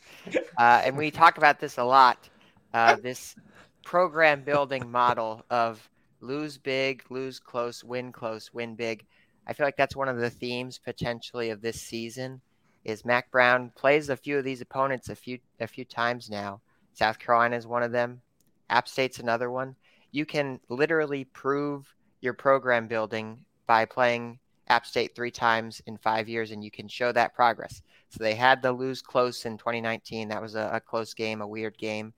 uh, 0.57 0.81
and 0.83 0.97
we 0.97 1.09
talk 1.11 1.37
about 1.37 1.59
this 1.59 1.77
a 1.77 1.83
lot. 1.83 2.29
Uh, 2.73 2.95
this 2.95 3.35
program 3.83 4.41
building 4.41 4.89
model 4.89 5.45
of 5.49 5.87
lose 6.19 6.57
big, 6.57 7.03
lose 7.09 7.39
close, 7.39 7.83
win 7.83 8.11
close, 8.11 8.53
win 8.53 8.75
big. 8.75 9.05
I 9.47 9.53
feel 9.53 9.65
like 9.65 9.77
that's 9.77 9.95
one 9.95 10.09
of 10.09 10.17
the 10.17 10.29
themes 10.29 10.79
potentially 10.83 11.49
of 11.49 11.61
this 11.61 11.81
season. 11.81 12.41
Is 12.83 13.05
Mack 13.05 13.31
Brown 13.31 13.71
plays 13.75 14.09
a 14.09 14.17
few 14.17 14.37
of 14.37 14.43
these 14.43 14.59
opponents 14.59 15.07
a 15.07 15.15
few 15.15 15.39
a 15.61 15.67
few 15.67 15.85
times 15.85 16.29
now. 16.29 16.59
South 16.93 17.17
Carolina 17.17 17.55
is 17.55 17.65
one 17.65 17.83
of 17.83 17.93
them. 17.93 18.21
App 18.69 18.89
State's 18.89 19.19
another 19.19 19.49
one. 19.49 19.75
You 20.13 20.25
can 20.25 20.61
literally 20.69 21.25
prove 21.25 21.93
your 22.21 22.33
program 22.33 22.87
building 22.87 23.43
by 23.67 23.83
playing 23.83 24.39
App 24.67 24.85
State 24.85 25.15
three 25.15 25.31
times 25.31 25.81
in 25.87 25.97
five 25.97 26.29
years, 26.29 26.51
and 26.51 26.63
you 26.63 26.71
can 26.71 26.87
show 26.87 27.11
that 27.11 27.33
progress. 27.33 27.81
So 28.09 28.23
they 28.23 28.35
had 28.35 28.61
the 28.61 28.71
lose 28.71 29.01
close 29.01 29.45
in 29.45 29.57
2019. 29.57 30.29
That 30.29 30.41
was 30.41 30.55
a, 30.55 30.69
a 30.73 30.79
close 30.79 31.13
game, 31.13 31.41
a 31.41 31.47
weird 31.47 31.77
game. 31.77 32.13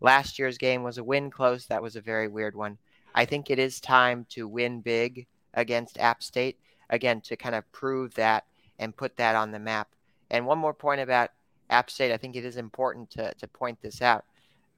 Last 0.00 0.38
year's 0.38 0.58
game 0.58 0.82
was 0.82 0.98
a 0.98 1.04
win 1.04 1.30
close. 1.30 1.66
That 1.66 1.82
was 1.82 1.96
a 1.96 2.00
very 2.00 2.28
weird 2.28 2.56
one. 2.56 2.78
I 3.14 3.26
think 3.26 3.50
it 3.50 3.58
is 3.58 3.78
time 3.78 4.26
to 4.30 4.48
win 4.48 4.80
big 4.80 5.26
against 5.52 5.98
App 5.98 6.22
State 6.22 6.58
again 6.90 7.20
to 7.22 7.36
kind 7.36 7.54
of 7.54 7.70
prove 7.72 8.14
that 8.14 8.44
and 8.78 8.96
put 8.96 9.16
that 9.16 9.36
on 9.36 9.52
the 9.52 9.58
map. 9.58 9.88
And 10.30 10.46
one 10.46 10.58
more 10.58 10.74
point 10.74 11.00
about 11.00 11.30
App 11.70 11.90
State, 11.90 12.12
I 12.12 12.16
think 12.16 12.36
it 12.36 12.44
is 12.44 12.56
important 12.56 13.10
to, 13.10 13.34
to 13.34 13.46
point 13.46 13.80
this 13.80 14.02
out. 14.02 14.24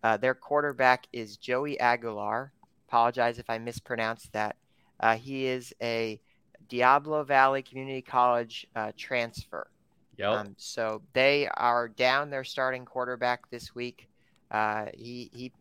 Uh, 0.03 0.17
their 0.17 0.35
quarterback 0.35 1.07
is 1.13 1.37
Joey 1.37 1.81
Aguilar. 1.81 2.53
Apologize 2.89 3.39
if 3.39 3.49
I 3.51 3.59
mispronounced 3.59 4.33
that. 4.33 4.57
Uh, 5.01 5.17
he 5.17 5.47
is 5.47 5.75
a 5.83 6.21
Diablo 6.69 7.23
Valley 7.25 7.63
Community 7.63 8.03
College 8.03 8.67
uh, 8.75 8.93
transfer. 8.97 9.69
Yep. 10.17 10.29
Um, 10.29 10.55
so 10.57 11.03
they 11.13 11.49
are 11.49 11.89
down 11.89 12.31
their 12.31 12.45
starting 12.45 12.85
quarterback 12.85 13.51
this 13.51 13.75
week. 13.75 14.09
Uh, 14.51 14.87
he 14.95 15.31
he 15.33 15.53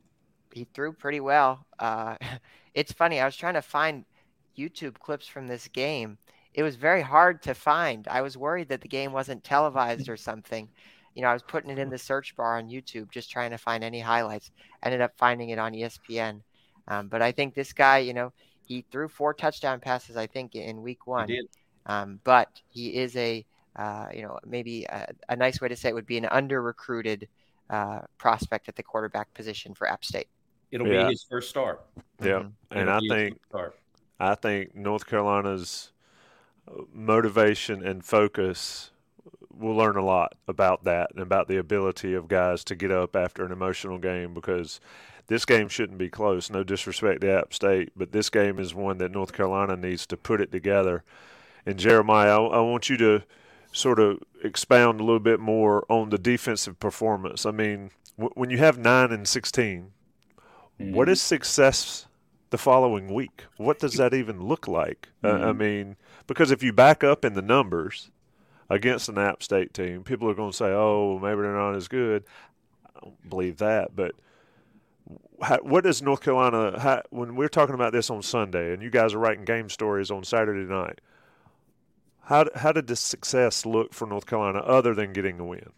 he 0.53 0.65
threw 0.73 0.93
pretty 0.93 1.19
well. 1.19 1.65
Uh, 1.80 2.15
it's 2.73 2.93
funny. 2.93 3.19
I 3.19 3.26
was 3.26 3.36
trying 3.36 3.55
to 3.55 3.61
find 3.61 4.05
YouTube 4.57 4.97
clips 4.99 5.28
from 5.28 5.47
this 5.47 5.67
game, 5.67 6.17
it 6.53 6.63
was 6.63 6.76
very 6.76 7.01
hard 7.01 7.41
to 7.43 7.53
find. 7.53 8.07
I 8.07 8.21
was 8.21 8.38
worried 8.38 8.69
that 8.69 8.82
the 8.82 8.88
game 8.88 9.11
wasn't 9.11 9.43
televised 9.43 10.07
or 10.09 10.17
something. 10.17 10.69
You 11.13 11.21
know, 11.21 11.28
I 11.28 11.34
was 11.34 11.43
putting 11.43 11.69
it 11.69 11.80
in 11.80 11.89
the 11.89 11.97
search 11.97 12.36
bar 12.36 12.57
on 12.57 12.69
YouTube, 12.69 13.11
just 13.11 13.30
trying 13.30 13.51
to 13.51 13.57
find 13.57 13.84
any 13.84 13.99
highlights. 13.99 14.51
Ended 14.84 15.01
up 15.01 15.17
finding 15.17 15.49
it 15.49 15.59
on 15.59 15.73
ESPN. 15.73 16.41
Um, 16.88 17.08
but 17.08 17.22
I 17.22 17.32
think 17.32 17.54
this 17.54 17.74
guy, 17.74 18.00
you 18.00 18.14
know, 18.14 18.32
he 18.68 18.86
threw 18.92 19.08
four 19.08 19.34
touchdown 19.34 19.80
passes, 19.80 20.18
I 20.18 20.28
think, 20.28 20.56
in 20.56 20.82
week 20.82 21.08
one. 21.08 21.30
He 21.30 21.42
um, 21.88 22.20
but 22.24 22.50
he 22.70 22.96
is 22.96 23.16
a, 23.16 23.46
uh, 23.76 24.08
you 24.14 24.24
know, 24.24 24.40
maybe 24.46 24.86
a, 24.86 25.08
a, 25.30 25.36
nice 25.36 25.62
way 25.62 25.68
to 25.68 25.76
say 25.76 25.90
it 25.90 25.94
would 25.94 26.08
be 26.08 26.18
an 26.18 26.26
under 26.26 26.62
recruited 26.64 27.28
uh, 27.70 28.00
prospect 28.18 28.68
at 28.68 28.76
the 28.76 28.82
quarterback 28.82 29.32
position 29.36 29.76
for 29.76 29.88
App 29.88 30.04
State. 30.04 30.28
It'll 30.72 30.88
yeah. 30.88 31.04
be 31.04 31.12
his 31.12 31.24
first 31.30 31.50
start. 31.50 31.86
Yeah, 32.20 32.40
mm-hmm. 32.40 32.48
and 32.72 32.90
It'll 32.90 32.96
I 32.96 33.16
think 33.16 33.40
I 34.20 34.36
think 34.36 34.76
North 34.76 35.06
Carolina's 35.06 35.92
motivation 36.92 37.86
and 37.86 38.04
focus 38.04 38.90
we'll 39.58 39.76
learn 39.76 39.96
a 39.96 40.04
lot 40.04 40.36
about 40.48 40.84
that 40.84 41.12
and 41.12 41.22
about 41.22 41.48
the 41.48 41.58
ability 41.58 42.14
of 42.14 42.28
guys 42.28 42.64
to 42.66 42.76
get 42.76 42.92
up 42.92 43.16
after 43.16 43.46
an 43.46 43.52
emotional 43.52 43.98
game 43.98 44.34
because 44.34 44.80
this 45.28 45.45
game 45.45 45.67
shouldn't 45.67 45.97
be 45.97 46.09
close. 46.09 46.49
No 46.49 46.63
disrespect 46.63 47.21
to 47.21 47.32
App 47.32 47.53
State, 47.53 47.91
but 47.95 48.11
this 48.11 48.30
game 48.30 48.59
is 48.59 48.73
one 48.73 48.97
that 48.99 49.11
North 49.11 49.34
Carolina 49.34 49.76
needs 49.76 50.05
to 50.07 50.17
put 50.17 50.41
it 50.41 50.51
together. 50.51 51.03
And 51.65 51.80
Jeremiah, 51.80 52.41
I, 52.41 52.57
I 52.57 52.61
want 52.61 52.89
you 52.89 52.97
to 52.97 53.23
sort 53.71 53.99
of 53.99 54.19
expound 54.43 54.99
a 54.99 55.03
little 55.03 55.19
bit 55.19 55.39
more 55.39 55.86
on 55.89 56.09
the 56.09 56.17
defensive 56.17 56.80
performance. 56.80 57.45
I 57.45 57.51
mean, 57.51 57.91
w- 58.17 58.32
when 58.36 58.49
you 58.49 58.57
have 58.59 58.78
nine 58.78 59.11
and 59.11 59.28
16, 59.28 59.91
mm-hmm. 60.80 60.93
what 60.93 61.09
is 61.09 61.21
success 61.21 62.07
the 62.51 62.57
following 62.57 63.13
week? 63.13 63.43
What 63.57 63.80
does 63.80 63.95
that 63.95 64.13
even 64.13 64.43
look 64.43 64.67
like? 64.67 65.09
Mm-hmm. 65.23 65.43
Uh, 65.43 65.49
I 65.49 65.53
mean, 65.53 65.97
because 66.28 66.51
if 66.51 66.63
you 66.63 66.71
back 66.71 67.03
up 67.03 67.26
in 67.26 67.34
the 67.34 67.41
numbers 67.41 68.11
against 68.69 69.09
an 69.09 69.17
App 69.17 69.43
State 69.43 69.73
team, 69.73 70.03
people 70.03 70.30
are 70.30 70.36
going 70.36 70.51
to 70.51 70.57
say, 70.57 70.71
"Oh, 70.71 71.19
maybe 71.19 71.41
they're 71.41 71.53
not 71.53 71.76
as 71.76 71.88
good." 71.88 72.23
I 72.95 72.99
don't 73.01 73.30
believe 73.30 73.57
that, 73.57 73.95
but 73.95 74.15
how, 75.41 75.58
what 75.58 75.84
does 75.84 76.01
North 76.01 76.22
Carolina? 76.22 76.80
How, 76.80 77.01
when 77.10 77.36
we're 77.36 77.49
talking 77.49 77.76
about 77.76 77.93
this 77.93 78.10
on 78.10 78.22
Sunday, 78.22 78.74
and 78.74 78.82
you 78.82 78.89
guys 78.89 79.14
are 79.14 79.20
writing 79.20 79.45
game 79.45 79.70
stories 79.70 80.12
on 80.12 80.24
Saturday 80.24 80.68
night, 80.72 81.01
how 82.24 82.45
how 82.56 82.72
did 82.72 82.88
the 82.88 82.95
success 82.95 83.66
look 83.66 83.93
for 83.93 84.08
North 84.08 84.26
Carolina 84.26 84.60
other 84.60 84.93
than 84.93 85.14
getting 85.14 85.38
the 85.38 85.43
win? 85.43 85.70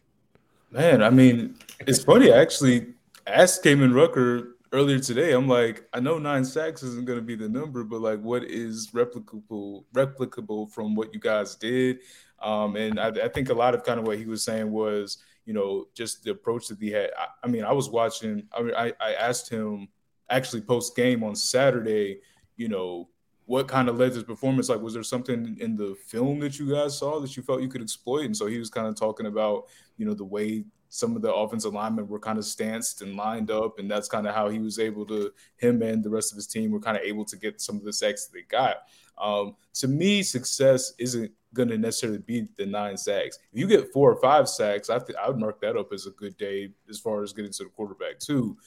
Man, 0.71 1.01
I 1.01 1.09
mean, 1.09 1.55
it's 1.80 2.03
funny 2.03 2.32
I 2.32 2.41
actually. 2.41 2.93
asked 3.25 3.63
Kaimon 3.63 3.93
Rucker 3.93 4.55
earlier 4.71 4.99
today, 4.99 5.34
I'm 5.34 5.47
like, 5.47 5.88
I 5.93 5.99
know 5.99 6.17
nine 6.17 6.45
sacks 6.45 6.84
isn't 6.84 7.05
going 7.05 7.19
to 7.19 7.25
be 7.25 7.36
the 7.36 7.49
number, 7.49 7.84
but 7.84 8.01
like, 8.01 8.21
what 8.21 8.43
is 8.43 8.89
replicable 8.91 9.86
replicable 9.93 10.71
from 10.71 10.95
what 10.95 11.13
you 11.13 11.19
guys 11.19 11.55
did? 11.55 11.99
Um, 12.41 12.75
and 12.75 12.99
I, 12.99 13.07
I, 13.07 13.28
think 13.30 13.49
a 13.49 13.53
lot 13.53 13.73
of 13.73 13.84
kind 13.84 13.99
of 13.99 14.05
what 14.05 14.19
he 14.19 14.25
was 14.25 14.43
saying 14.43 14.71
was, 14.71 15.17
you 15.47 15.53
know, 15.53 15.87
just 15.95 16.23
the 16.23 16.31
approach 16.31 16.67
that 16.67 16.77
he 16.79 16.91
had. 16.91 17.09
I, 17.17 17.27
I 17.45 17.47
mean, 17.47 17.63
I 17.63 17.71
was 17.71 17.89
watching. 17.89 18.43
I 18.51 18.61
mean, 18.61 18.75
I, 18.75 18.93
I 18.99 19.13
asked 19.13 19.49
him 19.49 19.87
actually 20.29 20.61
post 20.61 20.93
game 20.93 21.23
on 21.23 21.35
Saturday, 21.35 22.19
you 22.57 22.67
know, 22.67 23.07
what 23.45 23.65
kind 23.69 23.87
of 23.87 23.97
led 23.97 24.09
to 24.09 24.15
his 24.15 24.23
performance? 24.25 24.67
Like, 24.67 24.81
was 24.81 24.93
there 24.93 25.03
something 25.03 25.57
in 25.61 25.77
the 25.77 25.95
film 26.05 26.41
that 26.41 26.59
you 26.59 26.69
guys 26.69 26.97
saw 26.97 27.21
that 27.21 27.37
you 27.37 27.43
felt 27.43 27.61
you 27.61 27.69
could 27.69 27.81
exploit? 27.81 28.25
And 28.25 28.35
so 28.35 28.45
he 28.45 28.59
was 28.59 28.69
kind 28.69 28.87
of 28.87 28.95
talking 28.97 29.27
about, 29.27 29.67
you 29.95 30.05
know, 30.05 30.13
the 30.13 30.25
way 30.25 30.65
some 30.89 31.15
of 31.15 31.21
the 31.21 31.33
offensive 31.33 31.73
linemen 31.73 32.07
were 32.07 32.19
kind 32.19 32.38
of 32.38 32.45
stanced 32.45 33.01
and 33.01 33.15
lined 33.15 33.51
up, 33.51 33.79
and 33.79 33.89
that's 33.89 34.07
kind 34.07 34.27
of 34.27 34.33
how 34.33 34.49
he 34.49 34.59
was 34.59 34.79
able 34.79 35.05
to 35.07 35.31
him 35.57 35.81
and 35.81 36.03
the 36.03 36.09
rest 36.09 36.31
of 36.31 36.35
his 36.35 36.47
team 36.47 36.71
were 36.71 36.79
kind 36.79 36.97
of 36.97 37.03
able 37.03 37.25
to 37.25 37.38
get 37.38 37.59
some 37.61 37.75
of 37.75 37.83
the 37.83 37.93
sacks 37.93 38.25
that 38.25 38.33
they 38.33 38.43
got. 38.43 38.77
Um, 39.17 39.55
to 39.75 39.88
me, 39.88 40.23
success 40.23 40.93
isn't 40.99 41.31
going 41.53 41.69
to 41.69 41.77
necessarily 41.77 42.19
be 42.19 42.47
the 42.57 42.65
nine 42.65 42.97
sacks. 42.97 43.39
If 43.51 43.59
you 43.59 43.67
get 43.67 43.91
four 43.91 44.11
or 44.11 44.21
five 44.21 44.47
sacks, 44.47 44.89
I 44.89 44.99
th- 44.99 45.17
I 45.21 45.27
would 45.27 45.39
mark 45.39 45.59
that 45.61 45.75
up 45.75 45.91
as 45.91 46.05
a 46.05 46.11
good 46.11 46.38
day 46.38 46.71
as 46.89 46.99
far 46.99 47.23
as 47.23 47.33
getting 47.33 47.51
to 47.53 47.63
the 47.63 47.69
quarterback 47.69 48.19
too. 48.19 48.57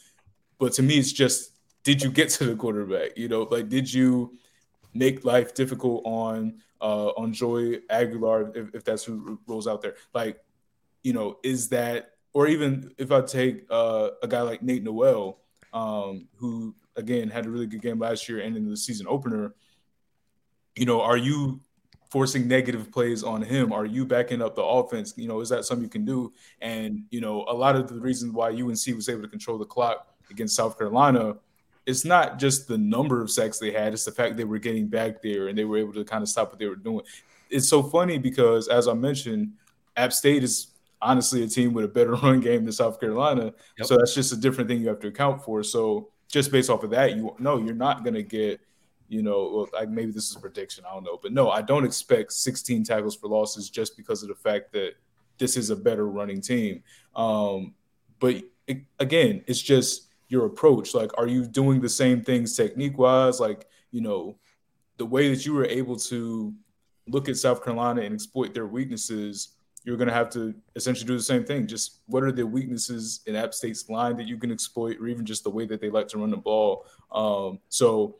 But 0.58 0.72
to 0.74 0.82
me, 0.82 0.98
it's 0.98 1.12
just 1.12 1.52
did 1.82 2.02
you 2.02 2.10
get 2.10 2.28
to 2.30 2.44
the 2.44 2.56
quarterback? 2.56 3.16
You 3.16 3.28
know, 3.28 3.42
like 3.42 3.68
did 3.68 3.92
you 3.92 4.36
make 4.94 5.24
life 5.24 5.54
difficult 5.54 6.02
on 6.04 6.60
uh, 6.80 7.08
on 7.10 7.32
Joey 7.32 7.82
Aguilar 7.90 8.52
if, 8.56 8.74
if 8.74 8.84
that's 8.84 9.04
who 9.04 9.38
rolls 9.46 9.66
out 9.66 9.82
there? 9.82 9.94
Like, 10.14 10.40
you 11.02 11.12
know, 11.12 11.38
is 11.42 11.68
that 11.70 12.10
or 12.32 12.46
even 12.46 12.92
if 12.98 13.10
I 13.10 13.22
take 13.22 13.66
uh, 13.70 14.10
a 14.22 14.28
guy 14.28 14.42
like 14.42 14.62
Nate 14.62 14.82
Noel, 14.82 15.38
um, 15.72 16.28
who 16.36 16.74
again 16.96 17.28
had 17.28 17.46
a 17.46 17.50
really 17.50 17.66
good 17.66 17.82
game 17.82 17.98
last 17.98 18.28
year 18.28 18.40
and 18.40 18.56
in 18.56 18.68
the 18.68 18.76
season 18.76 19.06
opener, 19.08 19.54
you 20.76 20.86
know, 20.86 21.00
are 21.00 21.16
you 21.16 21.60
forcing 22.10 22.48
negative 22.48 22.90
plays 22.92 23.22
on 23.22 23.42
him? 23.42 23.72
Are 23.72 23.84
you 23.84 24.04
backing 24.04 24.42
up 24.42 24.56
the 24.56 24.64
offense? 24.64 25.14
You 25.16 25.28
know, 25.28 25.40
is 25.40 25.48
that 25.48 25.64
something 25.64 25.84
you 25.84 25.90
can 25.90 26.04
do? 26.04 26.32
And 26.60 27.04
you 27.10 27.20
know, 27.20 27.44
a 27.48 27.54
lot 27.54 27.76
of 27.76 27.88
the 27.88 28.00
reasons 28.00 28.32
why 28.32 28.50
UNC 28.50 28.86
was 28.94 29.08
able 29.08 29.22
to 29.22 29.28
control 29.28 29.58
the 29.58 29.64
clock 29.64 30.06
against 30.30 30.54
South 30.54 30.78
Carolina, 30.78 31.36
it's 31.86 32.04
not 32.04 32.38
just 32.38 32.68
the 32.68 32.78
number 32.78 33.20
of 33.20 33.30
sacks 33.30 33.58
they 33.58 33.72
had; 33.72 33.92
it's 33.92 34.04
the 34.04 34.12
fact 34.12 34.36
they 34.36 34.44
were 34.44 34.58
getting 34.58 34.86
back 34.86 35.22
there 35.22 35.48
and 35.48 35.58
they 35.58 35.64
were 35.64 35.78
able 35.78 35.92
to 35.94 36.04
kind 36.04 36.22
of 36.22 36.28
stop 36.28 36.50
what 36.50 36.58
they 36.58 36.66
were 36.66 36.76
doing. 36.76 37.04
It's 37.48 37.68
so 37.68 37.82
funny 37.82 38.18
because, 38.18 38.68
as 38.68 38.86
I 38.86 38.94
mentioned, 38.94 39.52
App 39.96 40.12
State 40.12 40.44
is 40.44 40.68
honestly 41.02 41.42
a 41.42 41.48
team 41.48 41.72
with 41.72 41.84
a 41.84 41.88
better 41.88 42.14
run 42.22 42.40
game 42.40 42.64
than 42.64 42.72
South 42.72 43.00
Carolina. 43.00 43.52
Yep. 43.78 43.86
So 43.86 43.96
that's 43.96 44.14
just 44.14 44.32
a 44.32 44.36
different 44.36 44.68
thing 44.68 44.80
you 44.80 44.88
have 44.88 45.00
to 45.00 45.08
account 45.08 45.42
for. 45.42 45.62
So 45.62 46.10
just 46.28 46.52
based 46.52 46.70
off 46.70 46.82
of 46.82 46.90
that, 46.90 47.16
you 47.16 47.34
know 47.38 47.58
you're 47.58 47.74
not 47.74 48.04
going 48.04 48.14
to 48.14 48.22
get, 48.22 48.60
you 49.08 49.22
know, 49.22 49.50
well, 49.52 49.68
like 49.72 49.88
maybe 49.88 50.12
this 50.12 50.30
is 50.30 50.36
prediction, 50.36 50.84
I 50.88 50.94
don't 50.94 51.04
know, 51.04 51.18
but 51.20 51.32
no, 51.32 51.50
I 51.50 51.62
don't 51.62 51.84
expect 51.84 52.32
16 52.32 52.84
tackles 52.84 53.16
for 53.16 53.28
losses 53.28 53.68
just 53.68 53.96
because 53.96 54.22
of 54.22 54.28
the 54.28 54.36
fact 54.36 54.72
that 54.72 54.92
this 55.38 55.56
is 55.56 55.70
a 55.70 55.76
better 55.76 56.06
running 56.06 56.40
team. 56.40 56.82
Um, 57.16 57.74
but 58.20 58.42
it, 58.66 58.82
again, 59.00 59.42
it's 59.46 59.60
just 59.60 60.10
your 60.28 60.46
approach. 60.46 60.94
Like, 60.94 61.10
are 61.18 61.26
you 61.26 61.44
doing 61.46 61.80
the 61.80 61.88
same 61.88 62.22
things 62.22 62.56
technique 62.56 62.96
wise? 62.96 63.40
Like, 63.40 63.66
you 63.90 64.00
know, 64.00 64.36
the 64.96 65.06
way 65.06 65.34
that 65.34 65.44
you 65.44 65.54
were 65.54 65.64
able 65.64 65.96
to 65.96 66.54
look 67.08 67.28
at 67.28 67.36
South 67.36 67.64
Carolina 67.64 68.02
and 68.02 68.14
exploit 68.14 68.54
their 68.54 68.66
weaknesses 68.66 69.56
you're 69.90 69.96
going 69.96 70.06
to 70.06 70.14
have 70.14 70.30
to 70.30 70.54
essentially 70.76 71.04
do 71.04 71.16
the 71.16 71.22
same 71.22 71.44
thing. 71.44 71.66
Just 71.66 71.98
what 72.06 72.22
are 72.22 72.30
the 72.30 72.46
weaknesses 72.46 73.22
in 73.26 73.34
App 73.34 73.52
State's 73.52 73.90
line 73.90 74.16
that 74.18 74.28
you 74.28 74.36
can 74.36 74.52
exploit, 74.52 74.98
or 75.00 75.08
even 75.08 75.26
just 75.26 75.42
the 75.42 75.50
way 75.50 75.66
that 75.66 75.80
they 75.80 75.90
like 75.90 76.06
to 76.08 76.18
run 76.18 76.30
the 76.30 76.36
ball. 76.36 76.86
Um, 77.10 77.58
so, 77.70 78.18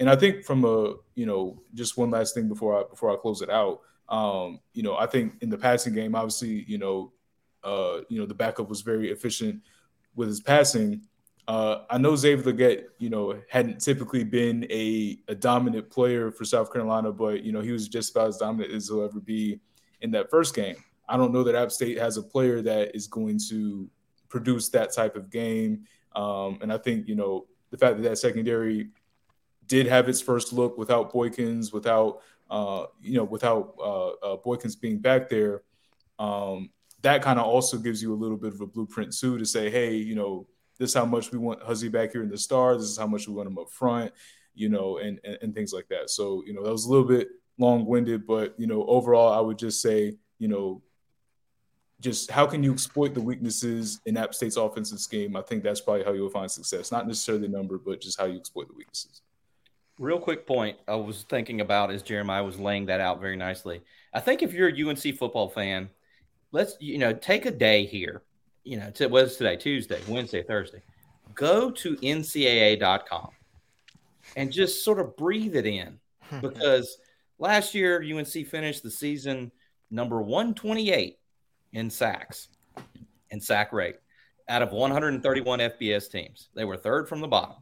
and 0.00 0.10
I 0.10 0.16
think 0.16 0.44
from 0.44 0.64
a 0.64 0.94
you 1.14 1.24
know 1.24 1.62
just 1.72 1.96
one 1.96 2.10
last 2.10 2.34
thing 2.34 2.48
before 2.48 2.80
I 2.80 2.82
before 2.90 3.12
I 3.12 3.16
close 3.16 3.42
it 3.42 3.48
out. 3.48 3.82
Um, 4.08 4.58
you 4.72 4.82
know, 4.82 4.96
I 4.96 5.06
think 5.06 5.34
in 5.40 5.50
the 5.50 5.56
passing 5.56 5.94
game, 5.94 6.16
obviously, 6.16 6.64
you 6.66 6.78
know, 6.78 7.12
uh, 7.62 8.00
you 8.08 8.18
know 8.18 8.26
the 8.26 8.34
backup 8.34 8.68
was 8.68 8.80
very 8.80 9.12
efficient 9.12 9.62
with 10.16 10.26
his 10.26 10.40
passing. 10.40 11.02
Uh, 11.46 11.84
I 11.88 11.98
know 11.98 12.16
Xavier 12.16 12.52
Legette, 12.52 12.84
you 12.98 13.08
know, 13.08 13.40
hadn't 13.48 13.78
typically 13.78 14.24
been 14.24 14.66
a, 14.68 15.16
a 15.28 15.36
dominant 15.36 15.90
player 15.90 16.32
for 16.32 16.44
South 16.44 16.72
Carolina, 16.72 17.12
but 17.12 17.44
you 17.44 17.52
know 17.52 17.60
he 17.60 17.70
was 17.70 17.86
just 17.86 18.10
about 18.10 18.30
as 18.30 18.38
dominant 18.38 18.74
as 18.74 18.88
he'll 18.88 19.04
ever 19.04 19.20
be 19.20 19.60
in 20.00 20.10
that 20.10 20.28
first 20.28 20.56
game. 20.56 20.74
I 21.08 21.16
don't 21.16 21.32
know 21.32 21.42
that 21.44 21.54
App 21.54 21.70
State 21.70 21.98
has 21.98 22.16
a 22.16 22.22
player 22.22 22.62
that 22.62 22.94
is 22.94 23.06
going 23.06 23.38
to 23.50 23.88
produce 24.28 24.68
that 24.70 24.92
type 24.92 25.16
of 25.16 25.30
game. 25.30 25.84
Um, 26.14 26.58
and 26.62 26.72
I 26.72 26.78
think, 26.78 27.08
you 27.08 27.14
know, 27.14 27.46
the 27.70 27.76
fact 27.76 27.96
that 27.96 28.08
that 28.08 28.18
secondary 28.18 28.90
did 29.66 29.86
have 29.86 30.08
its 30.08 30.20
first 30.20 30.52
look 30.52 30.78
without 30.78 31.12
Boykins, 31.12 31.72
without, 31.72 32.20
uh, 32.50 32.86
you 33.00 33.16
know, 33.16 33.24
without 33.24 33.74
uh, 33.78 34.08
uh, 34.08 34.36
Boykins 34.44 34.80
being 34.80 34.98
back 34.98 35.28
there, 35.28 35.62
um, 36.18 36.70
that 37.02 37.22
kind 37.22 37.38
of 37.38 37.46
also 37.46 37.76
gives 37.78 38.02
you 38.02 38.14
a 38.14 38.16
little 38.16 38.36
bit 38.36 38.54
of 38.54 38.60
a 38.60 38.66
blueprint 38.66 39.16
too 39.16 39.38
to 39.38 39.44
say, 39.44 39.70
hey, 39.70 39.94
you 39.94 40.14
know, 40.14 40.46
this 40.78 40.90
is 40.90 40.94
how 40.94 41.04
much 41.04 41.30
we 41.32 41.38
want 41.38 41.62
Huzzie 41.62 41.88
back 41.88 42.12
here 42.12 42.22
in 42.22 42.30
the 42.30 42.38
star. 42.38 42.76
This 42.76 42.86
is 42.86 42.98
how 42.98 43.06
much 43.06 43.28
we 43.28 43.34
want 43.34 43.48
him 43.48 43.58
up 43.58 43.70
front, 43.70 44.12
you 44.54 44.68
know, 44.68 44.98
and, 44.98 45.20
and, 45.24 45.38
and 45.42 45.54
things 45.54 45.72
like 45.72 45.88
that. 45.88 46.10
So, 46.10 46.42
you 46.46 46.54
know, 46.54 46.62
that 46.64 46.72
was 46.72 46.86
a 46.86 46.90
little 46.90 47.06
bit 47.06 47.28
long 47.58 47.86
winded, 47.86 48.26
but, 48.26 48.54
you 48.58 48.66
know, 48.66 48.84
overall, 48.86 49.32
I 49.32 49.40
would 49.40 49.58
just 49.58 49.80
say, 49.80 50.16
you 50.38 50.48
know, 50.48 50.82
just 52.04 52.30
how 52.30 52.44
can 52.44 52.62
you 52.62 52.70
exploit 52.70 53.14
the 53.14 53.20
weaknesses 53.20 54.02
in 54.04 54.18
App 54.18 54.34
State's 54.34 54.58
offensive 54.58 55.00
scheme? 55.00 55.36
I 55.36 55.40
think 55.40 55.62
that's 55.62 55.80
probably 55.80 56.04
how 56.04 56.12
you'll 56.12 56.28
find 56.28 56.50
success. 56.50 56.92
Not 56.92 57.06
necessarily 57.06 57.46
the 57.46 57.56
number, 57.56 57.78
but 57.78 57.98
just 57.98 58.20
how 58.20 58.26
you 58.26 58.36
exploit 58.36 58.68
the 58.68 58.74
weaknesses. 58.74 59.22
Real 59.98 60.18
quick 60.18 60.46
point 60.46 60.76
I 60.86 60.96
was 60.96 61.24
thinking 61.30 61.62
about 61.62 61.90
as 61.90 62.02
Jeremiah 62.02 62.44
was 62.44 62.60
laying 62.60 62.84
that 62.86 63.00
out 63.00 63.22
very 63.22 63.36
nicely. 63.36 63.80
I 64.12 64.20
think 64.20 64.42
if 64.42 64.52
you're 64.52 64.68
a 64.68 64.88
UNC 64.88 65.16
football 65.16 65.48
fan, 65.48 65.88
let's 66.52 66.76
you 66.78 66.98
know 66.98 67.14
take 67.14 67.46
a 67.46 67.50
day 67.50 67.86
here. 67.86 68.22
You 68.64 68.80
know, 68.80 68.90
to, 68.90 69.06
what's 69.06 69.36
today? 69.36 69.56
Tuesday, 69.56 70.00
Wednesday, 70.06 70.42
Thursday. 70.42 70.82
Go 71.34 71.70
to 71.70 71.96
NCAA.com 71.96 73.30
and 74.36 74.52
just 74.52 74.84
sort 74.84 75.00
of 75.00 75.16
breathe 75.16 75.56
it 75.56 75.66
in 75.66 75.98
because 76.42 76.98
last 77.38 77.74
year 77.74 78.02
UNC 78.02 78.46
finished 78.46 78.82
the 78.82 78.90
season 78.90 79.50
number 79.90 80.20
128 80.20 81.18
in 81.74 81.90
sacks 81.90 82.48
and 83.30 83.42
sack 83.42 83.72
rate 83.72 83.96
out 84.48 84.62
of 84.62 84.72
131 84.72 85.58
FBS 85.58 86.10
teams. 86.10 86.48
They 86.54 86.64
were 86.64 86.76
third 86.76 87.08
from 87.08 87.20
the 87.20 87.28
bottom. 87.28 87.56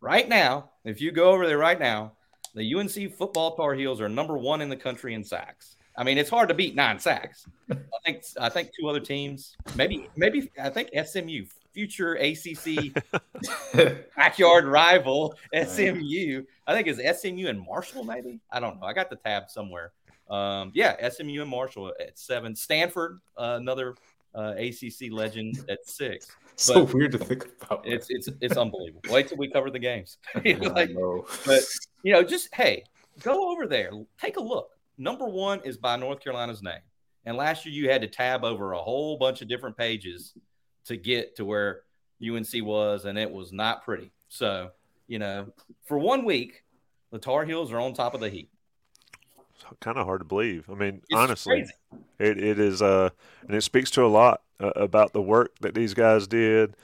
Right 0.00 0.28
now, 0.28 0.70
if 0.84 1.00
you 1.00 1.12
go 1.12 1.30
over 1.30 1.46
there 1.46 1.58
right 1.58 1.78
now, 1.78 2.12
the 2.54 2.74
UNC 2.74 3.14
football 3.16 3.54
Tar 3.54 3.74
Heels 3.74 4.00
are 4.00 4.08
number 4.08 4.36
one 4.36 4.60
in 4.60 4.68
the 4.68 4.76
country 4.76 5.14
in 5.14 5.22
sacks. 5.22 5.76
I 5.96 6.04
mean, 6.04 6.18
it's 6.18 6.30
hard 6.30 6.48
to 6.48 6.54
beat 6.54 6.74
nine 6.74 6.98
sacks. 6.98 7.46
I 7.70 7.76
think 8.04 8.24
I 8.40 8.48
think 8.48 8.70
two 8.78 8.88
other 8.88 9.00
teams, 9.00 9.56
maybe 9.76 10.08
maybe 10.16 10.50
I 10.60 10.70
think 10.70 10.90
SMU, 11.06 11.44
future 11.72 12.14
ACC 12.14 12.94
backyard 14.16 14.64
rival 14.64 15.34
SMU. 15.52 16.44
I 16.66 16.74
think 16.74 16.86
is 16.86 17.20
SMU 17.20 17.48
and 17.48 17.60
Marshall. 17.60 18.04
Maybe 18.04 18.40
I 18.50 18.60
don't 18.60 18.80
know. 18.80 18.86
I 18.86 18.92
got 18.92 19.10
the 19.10 19.16
tab 19.16 19.50
somewhere. 19.50 19.92
Um, 20.30 20.70
yeah, 20.74 21.08
SMU 21.08 21.42
and 21.42 21.50
Marshall 21.50 21.92
at 22.00 22.18
seven. 22.18 22.54
Stanford, 22.54 23.20
uh, 23.36 23.58
another 23.60 23.96
uh, 24.34 24.54
ACC 24.56 25.10
legend 25.10 25.64
at 25.68 25.84
six. 25.84 26.28
so 26.56 26.84
weird 26.84 27.12
to 27.12 27.18
think 27.18 27.46
about. 27.62 27.86
It's 27.86 28.06
it's 28.10 28.28
it's 28.40 28.56
unbelievable. 28.56 29.02
Wait 29.10 29.28
till 29.28 29.38
we 29.38 29.48
cover 29.50 29.70
the 29.70 29.78
games. 29.78 30.18
like, 30.44 30.90
but 31.46 31.62
you 32.04 32.12
know, 32.12 32.22
just 32.22 32.54
hey, 32.54 32.84
go 33.22 33.50
over 33.50 33.66
there, 33.66 33.90
take 34.20 34.36
a 34.36 34.42
look. 34.42 34.70
Number 34.98 35.26
one 35.26 35.60
is 35.64 35.76
by 35.76 35.96
North 35.96 36.20
Carolina's 36.22 36.62
name, 36.62 36.82
and 37.26 37.36
last 37.36 37.66
year 37.66 37.74
you 37.74 37.90
had 37.90 38.02
to 38.02 38.08
tab 38.08 38.44
over 38.44 38.72
a 38.72 38.78
whole 38.78 39.16
bunch 39.16 39.42
of 39.42 39.48
different 39.48 39.76
pages 39.76 40.34
to 40.84 40.96
get 40.96 41.34
to 41.36 41.44
where 41.44 41.82
UNC 42.22 42.52
was, 42.62 43.04
and 43.04 43.18
it 43.18 43.30
was 43.30 43.52
not 43.52 43.84
pretty. 43.84 44.12
So 44.28 44.70
you 45.08 45.18
know, 45.18 45.48
for 45.86 45.98
one 45.98 46.24
week, 46.24 46.62
the 47.10 47.18
Tar 47.18 47.44
Heels 47.44 47.72
are 47.72 47.80
on 47.80 47.94
top 47.94 48.14
of 48.14 48.20
the 48.20 48.28
heap 48.28 48.50
kind 49.80 49.98
of 49.98 50.06
hard 50.06 50.20
to 50.20 50.24
believe. 50.24 50.68
I 50.70 50.74
mean, 50.74 51.02
it's 51.08 51.14
honestly, 51.14 51.66
it, 52.18 52.38
it 52.38 52.58
is, 52.58 52.82
uh, 52.82 53.10
and 53.46 53.56
it 53.56 53.62
speaks 53.62 53.90
to 53.92 54.04
a 54.04 54.08
lot 54.08 54.42
uh, 54.58 54.72
about 54.76 55.12
the 55.12 55.22
work 55.22 55.58
that 55.60 55.74
these 55.74 55.94
guys 55.94 56.26
did, 56.26 56.76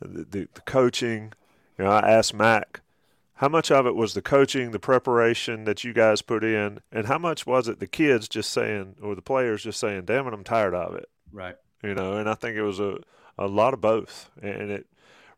the, 0.00 0.24
the, 0.24 0.48
the, 0.54 0.60
coaching. 0.62 1.32
You 1.78 1.84
know, 1.84 1.90
I 1.90 2.08
asked 2.08 2.34
Mack, 2.34 2.80
how 3.34 3.48
much 3.48 3.70
of 3.70 3.86
it 3.86 3.94
was 3.94 4.14
the 4.14 4.22
coaching, 4.22 4.70
the 4.70 4.78
preparation 4.78 5.64
that 5.64 5.84
you 5.84 5.92
guys 5.92 6.22
put 6.22 6.44
in, 6.44 6.80
and 6.92 7.06
how 7.06 7.18
much 7.18 7.46
was 7.46 7.68
it 7.68 7.80
the 7.80 7.86
kids 7.86 8.28
just 8.28 8.50
saying, 8.50 8.96
or 9.02 9.14
the 9.14 9.22
players 9.22 9.64
just 9.64 9.80
saying, 9.80 10.04
"Damn 10.04 10.26
it, 10.26 10.34
I'm 10.34 10.44
tired 10.44 10.74
of 10.74 10.94
it." 10.94 11.08
Right. 11.32 11.56
You 11.82 11.94
know, 11.94 12.16
and 12.16 12.28
I 12.28 12.34
think 12.34 12.56
it 12.56 12.62
was 12.62 12.78
a 12.78 12.98
a 13.38 13.46
lot 13.46 13.74
of 13.74 13.80
both, 13.80 14.30
and 14.40 14.70
it 14.70 14.86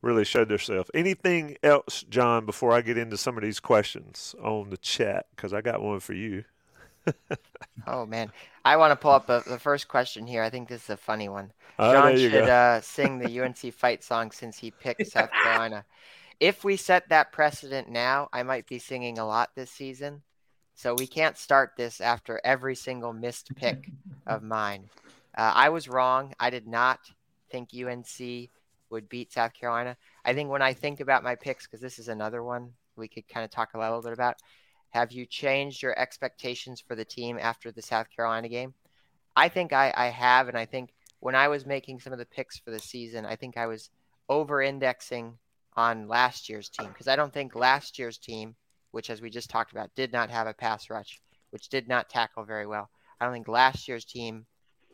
really 0.03 0.25
showed 0.25 0.49
themselves. 0.49 0.91
Anything 0.95 1.57
else, 1.63 2.05
John, 2.09 2.45
before 2.45 2.73
I 2.73 2.83
get 2.83 2.99
into 2.99 3.17
some 3.17 3.37
of 3.37 3.43
these 3.43 3.61
questions 3.61 4.35
on 4.43 4.71
the 4.71 4.77
chat? 4.77 5.27
Because 5.35 5.53
I 5.53 5.61
got 5.61 5.83
one 5.83 6.01
for 6.01 6.13
you. 6.13 6.45
Oh 7.87 8.07
man, 8.07 8.31
I 8.65 8.77
want 8.77 8.93
to 8.93 8.97
pull 8.97 9.13
up 9.13 9.29
a, 9.29 9.43
the 9.47 9.59
first 9.59 9.89
question 9.89 10.27
here. 10.27 10.43
I 10.43 10.51
think 10.51 10.69
this 10.69 10.85
is 10.85 10.91
a 10.91 10.97
funny 10.97 11.29
one. 11.29 11.53
Oh, 11.79 11.93
John 11.93 12.17
should 12.17 12.35
uh, 12.35 12.81
sing 12.81 13.19
the 13.19 13.41
UNC 13.41 13.59
fight 13.75 14.05
song 14.05 14.31
since 14.31 14.59
he 14.59 14.71
picked 14.71 15.07
South 15.07 15.31
Carolina. 15.31 15.85
If 16.41 16.65
we 16.65 16.77
set 16.77 17.09
that 17.09 17.33
precedent 17.33 17.89
now, 17.89 18.29
I 18.33 18.43
might 18.43 18.67
be 18.67 18.79
singing 18.79 19.19
a 19.19 19.27
lot 19.27 19.51
this 19.55 19.71
season. 19.71 20.23
So 20.75 20.95
we 20.95 21.07
can't 21.07 21.39
start 21.39 21.73
this 21.77 22.01
after 22.01 22.41
every 22.45 22.75
single 22.75 23.13
missed 23.13 23.55
pick 23.55 23.91
of 24.27 24.43
mine. 24.43 24.89
Uh, 25.37 25.53
I 25.55 25.69
was 25.69 25.89
wrong. 25.89 26.35
I 26.39 26.51
did 26.51 26.67
not 26.67 26.99
think 27.51 27.71
UNC 27.73 28.51
would 28.91 29.09
beat 29.09 29.33
South 29.33 29.55
Carolina. 29.55 29.97
I 30.25 30.35
think 30.35 30.51
when 30.51 30.63
I 30.63 30.73
think 30.73 31.01
about 31.01 31.23
my 31.23 31.37
picks, 31.37 31.67
because 31.67 31.81
this 31.81 31.99
is 31.99 32.09
another 32.09 32.43
one 32.43 32.73
we 32.97 33.09
could 33.09 33.29
kind 33.29 33.45
of 33.45 33.51
talk 33.51 33.75
a 33.75 33.79
little 33.79 34.03
bit 34.03 34.13
about. 34.13 34.37
Have 34.95 35.11
you 35.11 35.27
changed 35.27 35.83
your 35.83 35.99
expectations 35.99 36.81
for 36.81 36.95
the 36.95 37.05
team 37.05 37.37
after 37.41 37.73
the 37.73 37.83
South 37.83 38.07
Carolina 38.15 38.49
game? 38.49 38.75
I 39.35 39.49
think 39.49 39.73
I, 39.73 39.93
I 39.97 40.07
have, 40.07 40.47
and 40.47 40.57
I 40.57 40.67
think 40.67 40.95
when 41.19 41.35
I 41.35 41.49
was 41.49 41.67
making 41.67 41.99
some 41.99 42.13
of 42.13 42.21
the 42.21 42.25
picks 42.25 42.61
for 42.61 42.71
the 42.71 42.79
season, 42.79 43.27
I 43.27 43.35
think 43.35 43.57
I 43.57 43.67
was 43.67 43.91
over 44.29 44.63
indexing 44.63 45.37
on 45.75 46.07
last 46.07 46.49
year's 46.49 46.69
team 46.69 46.91
because 46.91 47.09
I 47.09 47.17
don't 47.17 47.33
think 47.33 47.57
last 47.57 47.99
year's 47.99 48.19
team, 48.19 48.55
which 48.93 49.11
as 49.11 49.21
we 49.21 49.31
just 49.31 49.51
talked 49.51 49.73
about, 49.73 49.93
did 49.97 50.13
not 50.13 50.31
have 50.31 50.47
a 50.47 50.55
pass 50.55 50.89
rush, 50.89 51.21
which 51.51 51.69
did 51.69 51.89
not 51.89 52.09
tackle 52.09 52.45
very 52.45 52.65
well. 52.67 52.89
I 53.21 53.25
don't 53.25 53.35
think 53.35 53.49
last 53.49 53.89
year's 53.89 54.05
team 54.05 54.47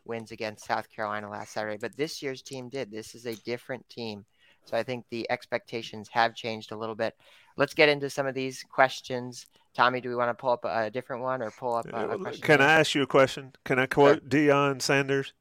wins 0.06 0.30
against 0.32 0.64
South 0.64 0.88
Carolina 0.90 1.28
last 1.28 1.52
Saturday, 1.52 1.76
but 1.78 1.94
this 1.98 2.22
year's 2.22 2.40
team 2.40 2.70
did. 2.70 2.90
This 2.90 3.14
is 3.14 3.26
a 3.26 3.36
different 3.36 3.86
team. 3.90 4.24
So 4.64 4.78
I 4.78 4.82
think 4.82 5.04
the 5.10 5.30
expectations 5.30 6.08
have 6.12 6.34
changed 6.34 6.72
a 6.72 6.76
little 6.76 6.94
bit. 6.94 7.14
Let's 7.58 7.74
get 7.74 7.90
into 7.90 8.08
some 8.08 8.26
of 8.26 8.34
these 8.34 8.62
questions. 8.62 9.46
Tommy, 9.74 10.00
do 10.00 10.08
we 10.08 10.14
want 10.16 10.30
to 10.30 10.34
pull 10.34 10.50
up 10.50 10.64
a 10.64 10.90
different 10.90 11.22
one 11.22 11.42
or 11.42 11.50
pull 11.50 11.74
up 11.74 11.86
a, 11.92 12.10
a 12.10 12.18
question? 12.18 12.42
Can 12.42 12.58
here? 12.58 12.68
I 12.68 12.72
ask 12.80 12.94
you 12.94 13.02
a 13.02 13.06
question? 13.06 13.52
Can 13.64 13.78
I 13.78 13.86
quote 13.86 14.28
Deion 14.28 14.82
Sanders? 14.82 15.32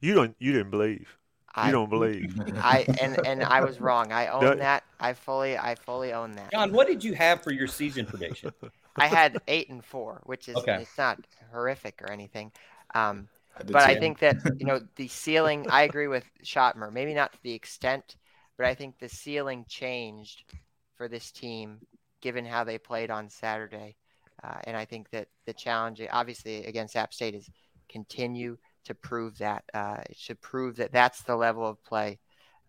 You 0.00 0.14
don't. 0.14 0.36
You 0.38 0.52
didn't 0.52 0.70
believe. 0.70 1.16
You 1.64 1.72
don't 1.72 1.90
believe. 1.90 2.34
I 2.62 2.86
and 3.00 3.18
and 3.26 3.44
I 3.44 3.60
was 3.60 3.80
wrong. 3.80 4.12
I 4.12 4.28
own 4.28 4.44
No. 4.44 4.54
that. 4.56 4.84
I 5.00 5.12
fully 5.14 5.58
I 5.58 5.74
fully 5.74 6.12
own 6.12 6.32
that. 6.32 6.52
John, 6.52 6.72
what 6.72 6.86
did 6.86 7.04
you 7.04 7.14
have 7.14 7.42
for 7.42 7.52
your 7.52 7.66
season 7.66 8.06
prediction? 8.06 8.52
I 8.96 9.06
had 9.06 9.40
eight 9.48 9.68
and 9.68 9.84
four, 9.84 10.22
which 10.24 10.48
is 10.48 10.56
Okay. 10.56 10.78
it's 10.82 10.96
not 10.98 11.18
horrific 11.52 12.00
or 12.02 12.10
anything. 12.10 12.52
Um, 12.94 13.28
I 13.56 13.62
did 13.64 13.72
but 13.72 13.82
I 13.84 13.94
think 13.94 14.18
that 14.20 14.36
you 14.58 14.66
know 14.66 14.80
the 14.96 15.08
ceiling. 15.08 15.66
I 15.68 15.82
agree 15.82 16.08
with 16.08 16.24
Schotmer. 16.44 16.92
Maybe 16.92 17.14
not 17.14 17.32
to 17.32 17.42
the 17.42 17.52
extent, 17.52 18.16
but 18.56 18.66
I 18.66 18.74
think 18.74 18.98
the 18.98 19.08
ceiling 19.08 19.64
changed 19.68 20.44
for 20.96 21.08
this 21.08 21.30
team 21.32 21.80
given 22.22 22.46
how 22.46 22.64
they 22.64 22.78
played 22.78 23.10
on 23.10 23.28
Saturday. 23.28 23.96
Uh, 24.42 24.54
and 24.64 24.76
I 24.76 24.86
think 24.86 25.10
that 25.10 25.28
the 25.44 25.52
challenge, 25.52 26.00
obviously, 26.10 26.64
against 26.64 26.96
App 26.96 27.12
State 27.12 27.34
is 27.34 27.50
continue 27.88 28.56
to 28.84 28.94
prove 28.94 29.36
that. 29.38 29.64
Uh, 29.74 29.98
it 30.08 30.16
should 30.16 30.40
prove 30.40 30.76
that 30.76 30.92
that's 30.92 31.22
the 31.22 31.36
level 31.36 31.66
of 31.68 31.82
play. 31.84 32.18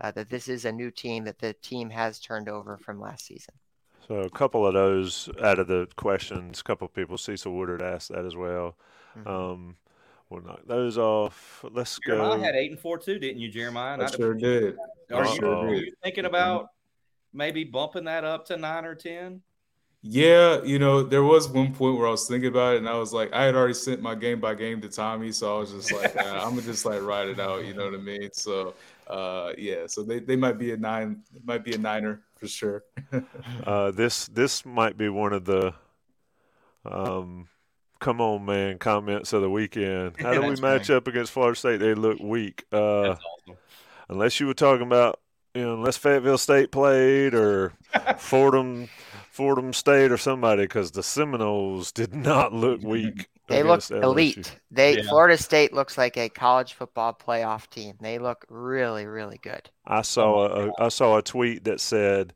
Uh, 0.01 0.11
that 0.11 0.29
this 0.29 0.49
is 0.49 0.65
a 0.65 0.71
new 0.71 0.91
team 0.91 1.23
that 1.23 1.39
the 1.39 1.53
team 1.61 1.89
has 1.89 2.19
turned 2.19 2.49
over 2.49 2.77
from 2.77 2.99
last 2.99 3.25
season. 3.25 3.53
So 4.07 4.15
a 4.15 4.29
couple 4.29 4.67
of 4.67 4.73
those 4.73 5.29
out 5.41 5.59
of 5.59 5.67
the 5.67 5.87
questions, 5.95 6.59
a 6.59 6.63
couple 6.63 6.85
of 6.85 6.93
people, 6.93 7.17
Cecil 7.17 7.53
Woodard 7.53 7.81
asked 7.81 8.09
that 8.09 8.25
as 8.25 8.35
well. 8.35 8.75
Mhm. 9.17 9.27
Um, 9.27 9.77
we'll 10.29 10.41
knock 10.41 10.61
those 10.65 10.97
off. 10.97 11.63
Let's 11.71 11.97
Jeremiah 12.05 12.37
go. 12.37 12.43
had 12.43 12.55
eight 12.55 12.71
and 12.71 12.79
four 12.79 12.97
too, 12.97 13.17
didn't 13.17 13.39
you, 13.39 13.49
Jeremiah? 13.49 13.93
I 13.93 13.97
Not- 13.97 14.15
sure 14.15 14.33
did. 14.33 14.75
Are 15.13 15.23
I 15.23 15.33
you, 15.35 15.47
are 15.47 15.73
you 15.73 15.93
thinking 16.03 16.25
about 16.25 16.69
maybe 17.33 17.63
bumping 17.63 18.05
that 18.05 18.23
up 18.23 18.45
to 18.47 18.57
nine 18.57 18.85
or 18.85 18.95
ten? 18.95 19.41
Yeah, 20.05 20.61
you 20.63 20.79
know, 20.79 21.01
there 21.01 21.23
was 21.23 21.47
one 21.47 21.73
point 21.73 21.97
where 21.97 22.07
I 22.07 22.11
was 22.11 22.27
thinking 22.27 22.49
about 22.49 22.75
it, 22.75 22.79
and 22.79 22.89
I 22.89 22.95
was 22.95 23.13
like, 23.13 23.31
I 23.31 23.45
had 23.45 23.55
already 23.55 23.73
sent 23.73 24.01
my 24.01 24.15
game 24.15 24.41
by 24.41 24.53
game 24.53 24.81
to 24.81 24.89
Tommy, 24.89 25.31
so 25.31 25.55
I 25.55 25.59
was 25.59 25.71
just 25.71 25.93
like, 25.93 26.13
"Ah, 26.19 26.45
I'm 26.45 26.49
gonna 26.49 26.61
just 26.61 26.85
like 26.85 27.01
ride 27.01 27.29
it 27.29 27.39
out, 27.39 27.63
you 27.63 27.73
know 27.73 27.85
what 27.85 27.93
I 27.93 28.03
mean? 28.03 28.29
So, 28.33 28.73
uh, 29.07 29.53
yeah, 29.57 29.87
so 29.87 30.03
they, 30.03 30.19
they 30.19 30.35
might 30.35 30.59
be 30.59 30.71
a 30.71 30.77
nine, 30.77 31.23
might 31.45 31.63
be 31.63 31.73
a 31.73 31.77
niner 31.77 32.21
for 32.35 32.47
sure. 32.47 32.83
Uh, 33.65 33.91
this 33.91 34.27
this 34.27 34.65
might 34.65 34.97
be 34.97 35.07
one 35.07 35.31
of 35.31 35.45
the 35.45 35.73
um, 36.85 37.47
come 37.99 38.19
on 38.19 38.43
man 38.43 38.77
comments 38.79 39.31
of 39.31 39.41
the 39.41 39.49
weekend. 39.49 40.17
How 40.19 40.33
do 40.33 40.41
we 40.47 40.55
match 40.57 40.89
right. 40.89 40.97
up 40.97 41.07
against 41.07 41.31
Florida 41.31 41.57
State? 41.57 41.77
They 41.77 41.93
look 41.93 42.19
weak. 42.19 42.65
Uh, 42.71 43.03
That's 43.03 43.21
awesome. 43.23 43.57
unless 44.09 44.39
you 44.41 44.47
were 44.47 44.53
talking 44.53 44.85
about 44.85 45.21
you 45.53 45.61
know 45.61 45.73
unless 45.75 45.97
Fayetteville 45.97 46.37
State 46.37 46.71
played 46.71 47.33
or 47.33 47.73
Fordham 48.17 48.89
Fordham 49.31 49.73
State 49.73 50.11
or 50.11 50.17
somebody 50.17 50.63
because 50.63 50.91
the 50.91 51.03
Seminoles 51.03 51.91
did 51.91 52.13
not 52.13 52.53
look 52.53 52.83
weak. 52.83 53.27
They 53.47 53.63
look 53.63 53.89
elite. 53.89 54.59
They 54.71 54.97
Yeah. 54.97 55.03
Florida 55.09 55.37
State 55.37 55.73
looks 55.73 55.97
like 55.97 56.17
a 56.17 56.29
college 56.29 56.73
football 56.73 57.13
playoff 57.13 57.69
team. 57.69 57.95
They 57.99 58.19
look 58.19 58.45
really, 58.47 59.05
really 59.05 59.39
good. 59.41 59.69
I 59.85 60.03
saw 60.03 60.45
a, 60.45 60.71
I 60.79 60.89
saw 60.89 61.17
a 61.17 61.21
tweet 61.21 61.63
that 61.65 61.81
said 61.81 62.33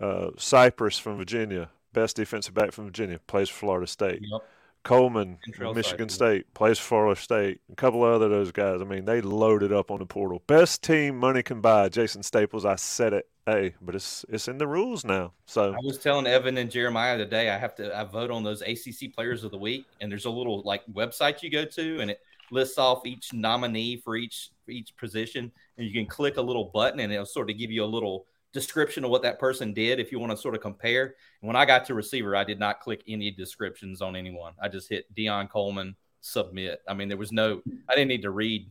uh, 0.00 0.30
Cypress 0.38 0.98
from 0.98 1.18
Virginia, 1.18 1.68
best 1.92 2.16
defensive 2.16 2.54
back 2.54 2.72
from 2.72 2.86
Virginia, 2.86 3.20
plays 3.26 3.48
for 3.48 3.58
Florida 3.58 3.86
State. 3.86 4.20
Yep. 4.22 4.40
Coleman, 4.84 5.38
Fentrell 5.46 5.74
Michigan 5.74 6.08
Cypress. 6.08 6.14
State, 6.14 6.54
plays 6.54 6.78
for 6.78 6.88
Florida 6.88 7.20
State. 7.20 7.60
A 7.70 7.76
couple 7.76 8.04
of 8.04 8.12
other 8.12 8.28
those 8.28 8.52
guys. 8.52 8.80
I 8.80 8.84
mean, 8.84 9.04
they 9.04 9.20
loaded 9.20 9.72
up 9.72 9.90
on 9.90 9.98
the 9.98 10.06
portal. 10.06 10.42
Best 10.46 10.82
team 10.82 11.18
money 11.18 11.42
can 11.42 11.60
buy. 11.60 11.88
Jason 11.88 12.22
Staples. 12.22 12.64
I 12.64 12.76
said 12.76 13.12
it. 13.12 13.28
Hey, 13.46 13.74
but 13.80 13.94
it's 13.94 14.24
it's 14.28 14.46
in 14.46 14.58
the 14.58 14.66
rules 14.66 15.04
now. 15.04 15.32
So 15.46 15.72
I 15.72 15.76
was 15.82 15.98
telling 15.98 16.26
Evan 16.26 16.58
and 16.58 16.70
Jeremiah 16.70 17.18
today 17.18 17.50
I 17.50 17.58
have 17.58 17.74
to 17.76 17.96
I 17.96 18.04
vote 18.04 18.30
on 18.30 18.44
those 18.44 18.62
ACC 18.62 19.12
players 19.12 19.42
of 19.42 19.50
the 19.50 19.58
week, 19.58 19.86
and 20.00 20.10
there's 20.10 20.26
a 20.26 20.30
little 20.30 20.62
like 20.62 20.82
website 20.92 21.42
you 21.42 21.50
go 21.50 21.64
to, 21.64 22.00
and 22.00 22.10
it 22.10 22.20
lists 22.52 22.78
off 22.78 23.04
each 23.04 23.32
nominee 23.32 23.96
for 23.96 24.14
each 24.16 24.50
for 24.64 24.70
each 24.70 24.96
position, 24.96 25.50
and 25.76 25.86
you 25.86 25.92
can 25.92 26.06
click 26.06 26.36
a 26.36 26.42
little 26.42 26.66
button, 26.66 27.00
and 27.00 27.12
it'll 27.12 27.26
sort 27.26 27.50
of 27.50 27.58
give 27.58 27.70
you 27.72 27.82
a 27.82 27.86
little 27.86 28.26
description 28.52 29.04
of 29.04 29.10
what 29.10 29.22
that 29.22 29.38
person 29.38 29.72
did 29.72 29.98
if 29.98 30.12
you 30.12 30.18
want 30.18 30.30
to 30.30 30.36
sort 30.36 30.54
of 30.54 30.60
compare. 30.60 31.14
And 31.40 31.46
when 31.48 31.56
I 31.56 31.64
got 31.64 31.84
to 31.86 31.94
receiver, 31.94 32.36
I 32.36 32.44
did 32.44 32.58
not 32.58 32.80
click 32.80 33.02
any 33.08 33.30
descriptions 33.30 34.02
on 34.02 34.16
anyone. 34.16 34.52
I 34.60 34.68
just 34.68 34.88
hit 34.88 35.06
Keon 35.16 35.48
Coleman 35.48 35.96
submit. 36.20 36.80
I 36.88 36.94
mean, 36.94 37.08
there 37.08 37.16
was 37.16 37.32
no 37.32 37.62
I 37.88 37.94
didn't 37.94 38.08
need 38.08 38.22
to 38.22 38.30
read 38.30 38.70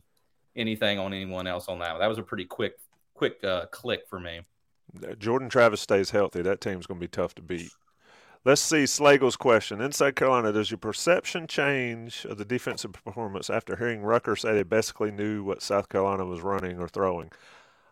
anything 0.56 0.98
on 0.98 1.12
anyone 1.12 1.46
else 1.46 1.68
on 1.68 1.78
that. 1.80 1.98
That 1.98 2.06
was 2.06 2.18
a 2.18 2.22
pretty 2.22 2.44
quick 2.44 2.78
quick 3.14 3.42
uh, 3.44 3.66
click 3.66 4.02
for 4.08 4.18
me. 4.18 4.40
Jordan 5.18 5.48
Travis 5.48 5.80
stays 5.80 6.10
healthy. 6.10 6.42
That 6.42 6.60
team's 6.60 6.86
going 6.86 7.00
to 7.00 7.04
be 7.04 7.08
tough 7.08 7.34
to 7.36 7.42
beat. 7.42 7.70
Let's 8.44 8.60
see 8.60 8.84
Slagle's 8.84 9.36
question. 9.36 9.80
Inside 9.80 10.16
Carolina, 10.16 10.52
does 10.52 10.70
your 10.70 10.78
perception 10.78 11.46
change 11.46 12.24
of 12.24 12.38
the 12.38 12.44
defensive 12.44 12.92
performance 12.92 13.48
after 13.48 13.76
hearing 13.76 14.02
Rucker 14.02 14.34
say 14.34 14.52
they 14.52 14.64
basically 14.64 15.12
knew 15.12 15.44
what 15.44 15.62
South 15.62 15.88
Carolina 15.88 16.24
was 16.24 16.40
running 16.40 16.80
or 16.80 16.88
throwing? 16.88 17.30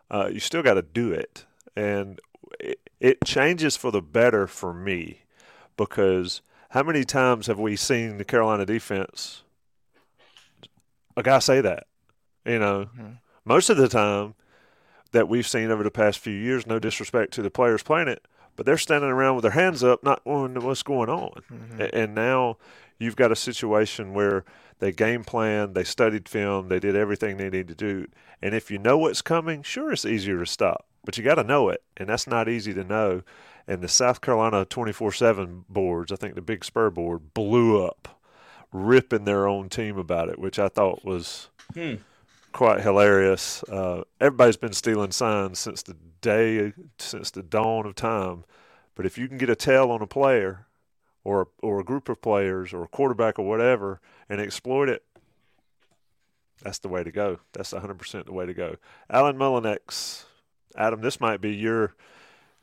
Uh, 0.09 0.29
you 0.31 0.41
still 0.41 0.61
got 0.61 0.73
to 0.73 0.81
do 0.81 1.13
it. 1.13 1.45
And 1.75 2.19
it, 2.59 2.79
it 2.99 3.23
changes 3.25 3.77
for 3.77 3.91
the 3.91 4.01
better 4.01 4.47
for 4.47 4.73
me 4.73 5.21
because 5.77 6.41
how 6.69 6.83
many 6.83 7.03
times 7.03 7.47
have 7.47 7.59
we 7.59 7.75
seen 7.75 8.17
the 8.17 8.25
Carolina 8.25 8.65
defense, 8.65 9.43
a 11.15 11.23
guy 11.23 11.39
say 11.39 11.61
that? 11.61 11.87
You 12.45 12.59
know, 12.59 12.89
Mhm. 12.97 13.17
most 13.45 13.69
of 13.69 13.77
the 13.77 13.87
time 13.87 14.35
that 15.11 15.27
we've 15.27 15.47
seen 15.47 15.71
over 15.71 15.83
the 15.83 15.91
past 15.91 16.19
few 16.19 16.33
years, 16.33 16.65
no 16.65 16.79
disrespect 16.79 17.33
to 17.33 17.41
the 17.41 17.51
players 17.51 17.83
playing 17.83 18.07
it, 18.07 18.25
but 18.55 18.65
they're 18.65 18.77
standing 18.77 19.09
around 19.09 19.35
with 19.35 19.43
their 19.43 19.51
hands 19.51 19.83
up, 19.83 20.03
not 20.03 20.25
knowing 20.25 20.55
what's 20.61 20.83
going 20.83 21.09
on. 21.09 21.41
Mhm. 21.51 21.89
And 21.93 22.15
now 22.15 22.57
you've 22.97 23.15
got 23.15 23.31
a 23.31 23.35
situation 23.35 24.13
where 24.13 24.45
they 24.79 24.91
game 24.91 25.23
plan, 25.23 25.73
they 25.73 25.83
studied 25.83 26.27
film, 26.29 26.69
they 26.69 26.79
did 26.79 26.95
everything 26.95 27.37
they 27.37 27.49
need 27.49 27.67
to 27.67 27.75
do. 27.75 28.07
And 28.41 28.55
if 28.55 28.71
you 28.71 28.77
know 28.77 28.97
what's 28.97 29.21
coming, 29.21 29.61
sure, 29.63 29.91
it's 29.91 30.05
easier 30.05 30.39
to 30.39 30.45
stop, 30.45 30.85
but 31.05 31.17
you 31.17 31.23
got 31.23 31.35
to 31.35 31.43
know 31.43 31.69
it. 31.69 31.83
And 31.97 32.09
that's 32.09 32.27
not 32.27 32.47
easy 32.49 32.73
to 32.73 32.83
know. 32.83 33.23
And 33.67 33.81
the 33.81 33.87
South 33.87 34.21
Carolina 34.21 34.65
24 34.65 35.11
7 35.11 35.65
boards, 35.69 36.11
I 36.11 36.15
think 36.15 36.35
the 36.35 36.41
Big 36.41 36.65
Spur 36.65 36.89
board, 36.89 37.33
blew 37.33 37.83
up, 37.85 38.19
ripping 38.71 39.25
their 39.25 39.47
own 39.47 39.69
team 39.69 39.97
about 39.97 40.29
it, 40.29 40.39
which 40.39 40.59
I 40.59 40.67
thought 40.67 41.05
was 41.05 41.49
Hmm. 41.73 41.95
quite 42.51 42.81
hilarious. 42.81 43.63
Uh, 43.63 44.03
everybody's 44.19 44.57
been 44.57 44.73
stealing 44.73 45.11
signs 45.11 45.59
since 45.59 45.83
the 45.83 45.95
day, 46.21 46.73
since 46.97 47.31
the 47.31 47.43
dawn 47.43 47.85
of 47.85 47.95
time. 47.95 48.43
But 48.95 49.05
if 49.05 49.17
you 49.17 49.27
can 49.27 49.37
get 49.37 49.49
a 49.49 49.55
tell 49.55 49.89
on 49.91 50.01
a 50.01 50.07
player, 50.07 50.65
or 51.23 51.47
or 51.61 51.79
a 51.79 51.83
group 51.83 52.09
of 52.09 52.21
players, 52.21 52.73
or 52.73 52.83
a 52.83 52.87
quarterback, 52.87 53.39
or 53.39 53.47
whatever, 53.47 54.01
and 54.27 54.41
exploit 54.41 54.89
it, 54.89 55.03
that's 56.61 56.79
the 56.79 56.89
way 56.89 57.03
to 57.03 57.11
go. 57.11 57.39
That's 57.53 57.73
100% 57.73 58.25
the 58.25 58.33
way 58.33 58.45
to 58.45 58.53
go. 58.53 58.75
Alan 59.09 59.37
Mullinex, 59.37 60.25
Adam, 60.75 61.01
this 61.01 61.19
might 61.19 61.41
be 61.41 61.53
your 61.53 61.95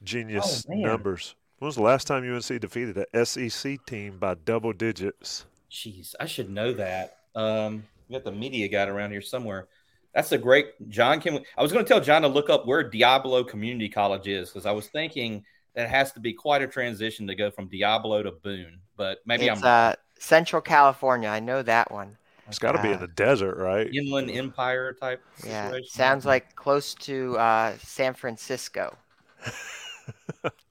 genius 0.02 0.66
Oh, 0.68 0.74
numbers. 0.74 1.34
When 1.58 1.66
was 1.66 1.76
the 1.76 1.82
last 1.82 2.06
time 2.06 2.24
UNC 2.24 2.60
defeated 2.60 2.98
a 2.98 3.26
SEC 3.26 3.84
team 3.86 4.18
by 4.18 4.34
double 4.34 4.72
digits? 4.72 5.46
Jeez, 5.70 6.14
I 6.18 6.26
should 6.26 6.50
know 6.50 6.72
that. 6.74 7.18
Um, 7.34 7.84
we 8.08 8.14
got 8.14 8.24
the 8.24 8.32
media 8.32 8.68
guy 8.68 8.86
around 8.86 9.10
here 9.10 9.20
somewhere. 9.20 9.68
That's 10.14 10.32
a 10.32 10.38
great 10.38 10.88
John. 10.88 11.20
Can 11.20 11.34
we, 11.34 11.44
I 11.56 11.62
was 11.62 11.72
going 11.72 11.84
to 11.84 11.88
tell 11.88 12.00
John 12.00 12.22
to 12.22 12.28
look 12.28 12.48
up 12.50 12.66
where 12.66 12.82
Diablo 12.82 13.44
Community 13.44 13.88
College 13.88 14.26
is 14.28 14.48
because 14.50 14.66
I 14.66 14.72
was 14.72 14.88
thinking 14.88 15.44
that 15.74 15.84
it 15.84 15.90
has 15.90 16.12
to 16.12 16.20
be 16.20 16.32
quite 16.32 16.62
a 16.62 16.66
transition 16.66 17.26
to 17.26 17.34
go 17.34 17.50
from 17.50 17.68
Diablo 17.68 18.22
to 18.22 18.32
Boone. 18.32 18.80
But 18.96 19.18
maybe 19.26 19.46
it's 19.46 19.62
I'm 19.62 19.90
uh, 19.90 19.94
Central 20.18 20.62
California. 20.62 21.28
I 21.28 21.40
know 21.40 21.62
that 21.62 21.90
one. 21.92 22.16
It's 22.48 22.58
got 22.58 22.72
to 22.72 22.82
be 22.82 22.90
in 22.90 22.98
the 22.98 23.08
desert, 23.08 23.58
right? 23.58 23.88
Inland 23.94 24.30
Empire 24.30 24.94
type. 24.94 25.22
Yeah, 25.44 25.66
situation. 25.66 25.90
sounds 25.90 26.26
like 26.26 26.56
close 26.56 26.94
to 26.94 27.36
uh, 27.38 27.76
San 27.78 28.14
Francisco. 28.14 28.96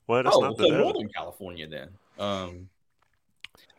Well, 0.08 0.24
that's 0.24 0.36
oh, 0.36 0.40
not 0.40 0.58
the 0.58 0.64
so 0.64 0.70
desert. 0.70 0.84
Northern 0.84 1.10
California 1.10 1.68
then. 1.68 1.90
Um, 2.18 2.70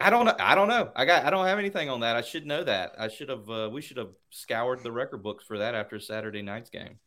I 0.01 0.11
don't 0.11 0.27
know. 0.27 0.35
I 0.39 0.55
don't 0.55 0.69
know. 0.69 0.91
I 0.95 1.05
got. 1.05 1.25
I 1.25 1.31
don't 1.31 1.47
have 1.47 1.59
anything 1.59 1.89
on 1.89 2.01
that. 2.01 2.17
I 2.17 2.21
should 2.21 2.47
know 2.47 2.63
that. 2.65 2.93
I 2.99 3.09
should 3.09 3.31
have. 3.31 3.49
Uh, 3.49 3.71
we 3.73 3.81
should 3.81 3.97
have 3.97 4.11
scoured 4.31 4.83
the 4.83 4.93
record 4.93 5.23
books 5.23 5.45
for 5.45 5.59
that 5.59 5.75
after 5.75 5.99
Saturday 5.99 6.43
night's 6.43 6.71
game. 6.71 6.99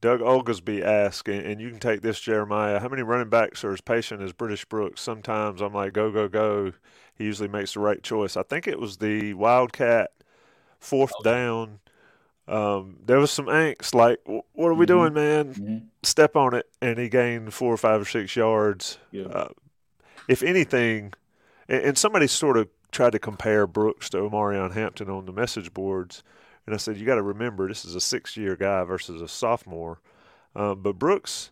Doug 0.00 0.20
Oglesby 0.20 0.82
asked, 0.82 1.28
and 1.28 1.46
and 1.46 1.60
you 1.60 1.70
can 1.70 1.78
take 1.78 2.02
this, 2.02 2.20
Jeremiah. 2.20 2.80
How 2.80 2.88
many 2.88 3.02
running 3.02 3.30
backs 3.30 3.64
are 3.64 3.72
as 3.72 3.80
patient 3.80 4.20
as 4.20 4.32
British 4.32 4.64
Brooks? 4.64 5.00
Sometimes 5.00 5.60
I'm 5.60 5.72
like, 5.72 5.92
go, 5.92 6.10
go, 6.10 6.28
go. 6.28 6.72
He 7.18 7.24
usually 7.24 7.48
makes 7.48 7.74
the 7.74 7.80
right 7.80 8.02
choice. 8.02 8.36
I 8.36 8.42
think 8.42 8.66
it 8.66 8.78
was 8.78 8.98
the 8.98 9.34
Wildcat 9.34 10.10
fourth 10.80 11.12
down. 11.24 11.80
Um, 12.48 12.98
there 13.04 13.18
was 13.18 13.30
some 13.30 13.46
angst, 13.46 13.94
like, 13.94 14.20
what 14.24 14.68
are 14.68 14.74
we 14.74 14.84
Mhm. 14.84 14.88
doing, 14.88 15.14
man? 15.14 15.54
Mhm. 15.54 15.86
Step 16.02 16.36
on 16.36 16.54
it. 16.54 16.68
And 16.80 16.98
he 16.98 17.08
gained 17.08 17.52
four 17.54 17.72
or 17.74 17.76
five 17.76 18.00
or 18.02 18.04
six 18.04 18.36
yards. 18.36 18.98
Yeah. 19.10 19.24
Uh, 19.24 19.48
if 20.28 20.42
anything, 20.42 21.12
and, 21.68 21.82
and 21.82 21.98
somebody 21.98 22.26
sort 22.28 22.56
of 22.56 22.68
tried 22.92 23.12
to 23.12 23.18
compare 23.18 23.66
Brooks 23.66 24.08
to 24.10 24.18
Omarion 24.18 24.72
Hampton 24.72 25.10
on 25.10 25.26
the 25.26 25.32
message 25.32 25.74
boards. 25.74 26.22
And 26.66 26.74
I 26.74 26.78
said, 26.78 26.96
you 26.96 27.06
got 27.06 27.16
to 27.16 27.22
remember, 27.22 27.66
this 27.68 27.84
is 27.84 27.94
a 27.94 28.00
six 28.00 28.36
year 28.36 28.54
guy 28.56 28.84
versus 28.84 29.20
a 29.22 29.28
sophomore. 29.28 30.00
Um, 30.54 30.82
but 30.82 30.98
Brooks, 30.98 31.50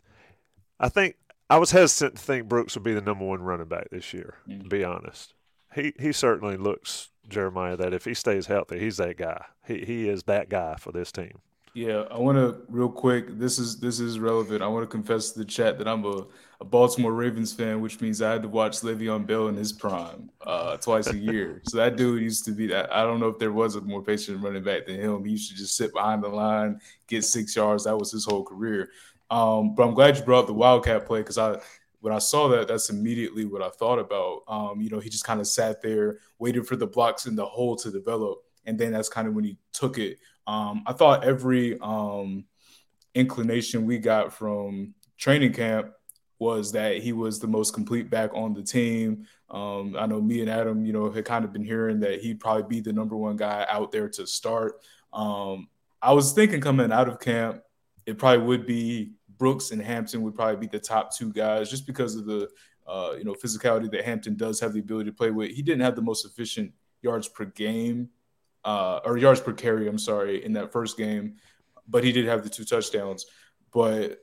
I 0.79 0.89
think 0.89 1.17
I 1.51 1.59
was 1.59 1.73
hesitant 1.73 2.17
to 2.19 2.23
think 2.23 2.49
Brooks 2.49 2.75
would 2.75 2.85
be 2.85 2.95
the 2.95 3.01
number 3.01 3.25
one 3.25 3.43
running 3.43 3.67
back 3.67 3.91
this 3.91 4.15
year, 4.15 4.37
to 4.49 4.69
be 4.69 4.83
honest. 4.85 5.35
He, 5.75 5.93
he 5.99 6.13
certainly 6.13 6.57
looks, 6.57 7.11
Jeremiah, 7.29 7.77
that 7.77 7.93
if 7.93 8.05
he 8.05 8.15
stays 8.15 8.47
healthy, 8.47 8.79
he's 8.79 8.97
that 8.99 9.17
guy. 9.17 9.45
He, 9.67 9.85
he 9.85 10.09
is 10.09 10.25
that 10.25 10.49
guy 10.49 10.77
for 10.77 10.93
this 10.93 11.11
team. 11.11 11.41
Yeah, 11.75 12.05
I 12.09 12.19
want 12.19 12.39
to 12.39 12.63
real 12.69 12.89
quick. 12.89 13.37
This 13.37 13.59
is 13.59 13.81
this 13.81 13.99
is 13.99 14.21
relevant. 14.21 14.63
I 14.63 14.69
want 14.69 14.85
to 14.85 14.87
confess 14.87 15.33
to 15.33 15.41
the 15.41 15.45
chat 15.45 15.77
that 15.79 15.89
I'm 15.89 16.05
a, 16.05 16.25
a 16.61 16.65
Baltimore 16.65 17.13
Ravens 17.13 17.53
fan, 17.53 17.81
which 17.81 18.01
means 18.01 18.23
I 18.23 18.31
had 18.31 18.43
to 18.43 18.49
watch 18.49 18.79
Le'Veon 18.83 19.27
Bell 19.27 19.49
in 19.49 19.57
his 19.57 19.73
prime 19.73 20.31
uh, 20.47 20.77
twice 20.77 21.09
a 21.09 21.17
year. 21.17 21.63
so 21.69 21.79
that 21.79 21.97
dude 21.97 22.23
used 22.23 22.45
to 22.45 22.53
be 22.53 22.69
that. 22.69 22.93
I 22.95 23.03
don't 23.03 23.19
know 23.19 23.27
if 23.27 23.41
there 23.41 23.51
was 23.51 23.75
a 23.75 23.81
more 23.81 24.03
patient 24.03 24.41
running 24.41 24.63
back 24.63 24.87
than 24.87 25.01
him. 25.01 25.25
He 25.25 25.33
used 25.33 25.51
to 25.51 25.57
just 25.57 25.77
sit 25.77 25.93
behind 25.93 26.23
the 26.23 26.29
line, 26.29 26.81
get 27.09 27.25
six 27.25 27.57
yards. 27.57 27.83
That 27.85 27.99
was 27.99 28.13
his 28.13 28.25
whole 28.25 28.45
career. 28.45 28.91
Um, 29.29 29.75
but 29.75 29.85
I'm 29.85 29.95
glad 29.95 30.17
you 30.17 30.23
brought 30.23 30.43
up 30.43 30.47
the 30.47 30.55
Wildcat 30.55 31.07
play 31.07 31.21
because 31.21 31.39
I 31.39 31.59
when 32.05 32.13
I 32.13 32.19
saw 32.19 32.49
that, 32.49 32.69
that's 32.69 32.91
immediately 32.91 33.47
what 33.47 33.63
I 33.63 33.71
thought 33.71 33.99
about. 33.99 34.43
Um, 34.47 34.83
you 34.83 34.91
know, 34.91 35.01
he 35.01 35.09
just 35.09 35.25
kind 35.25 35.41
of 35.41 35.47
sat 35.47 35.81
there, 35.81 36.19
waited 36.39 36.67
for 36.67 36.77
the 36.77 36.87
blocks 36.87 37.25
in 37.25 37.35
the 37.35 37.47
hole 37.47 37.77
to 37.77 37.91
develop, 37.91 38.43
and 38.67 38.79
then 38.79 38.93
that's 38.93 39.09
kind 39.09 39.27
of 39.27 39.33
when 39.33 39.45
he 39.45 39.57
took 39.73 39.97
it. 39.97 40.19
Um, 40.47 40.83
I 40.87 40.93
thought 40.93 41.25
every 41.25 41.79
um, 41.81 42.45
inclination 43.15 43.87
we 43.87 43.97
got 43.97 44.35
from 44.35 44.93
training 45.17 45.55
camp 45.55 45.93
was 46.39 46.73
that 46.73 46.99
he 46.99 47.15
was 47.15 47.41
the 47.41 47.47
most 47.47 47.73
complete 47.73 48.11
back 48.11 48.33
on 48.35 48.53
the 48.53 48.63
team. 48.63 49.27
Um, 49.49 49.97
I 49.99 50.05
know 50.05 50.21
me 50.21 50.43
and 50.43 50.51
Adam, 50.51 50.85
you 50.85 50.93
know, 50.93 51.11
had 51.11 51.25
kind 51.25 51.43
of 51.43 51.55
been 51.55 51.65
hearing 51.65 52.01
that 52.01 52.21
he'd 52.21 52.39
probably 52.39 52.65
be 52.65 52.81
the 52.81 52.93
number 52.93 53.17
one 53.17 53.37
guy 53.39 53.65
out 53.71 53.93
there 53.93 54.11
to 54.11 54.27
start. 54.27 54.75
Um, 55.15 55.69
I 56.03 56.13
was 56.13 56.35
thinking 56.35 56.61
coming 56.61 56.93
out 56.93 57.09
of 57.09 57.19
camp, 57.19 57.63
it 58.05 58.19
probably 58.19 58.45
would 58.45 58.67
be 58.67 59.13
Brooks 59.39 59.71
and 59.71 59.81
Hampton 59.81 60.23
would 60.23 60.35
probably 60.35 60.57
be 60.57 60.67
the 60.67 60.79
top 60.79 61.17
two 61.17 61.33
guys 61.33 61.71
just 61.71 61.87
because 61.87 62.15
of 62.17 62.27
the 62.27 62.49
uh, 62.87 63.15
you 63.17 63.25
know 63.25 63.35
physicality 63.35 63.91
that 63.91 64.05
Hampton 64.05 64.37
does 64.37 64.61
have 64.61 64.73
the 64.73 64.81
ability 64.81 65.11
to 65.11 65.17
play 65.17 65.31
with. 65.31 65.51
He 65.51 65.63
didn't 65.63 65.83
have 65.83 65.97
the 65.97 66.03
most 66.03 66.25
efficient 66.25 66.73
yards 67.03 67.29
per 67.29 67.45
game 67.45 68.11
uh, 68.65 69.01
or 69.05 69.17
yards 69.17 69.41
per 69.41 69.53
carry. 69.53 69.89
I'm 69.89 69.99
sorry 69.99 70.45
in 70.45 70.53
that 70.55 70.73
first 70.73 70.97
game, 70.97 71.37
but 71.89 72.05
he 72.05 72.13
did 72.13 72.27
have 72.27 72.43
the 72.43 72.51
two 72.51 72.65
touchdowns. 72.65 73.27
But 73.73 74.21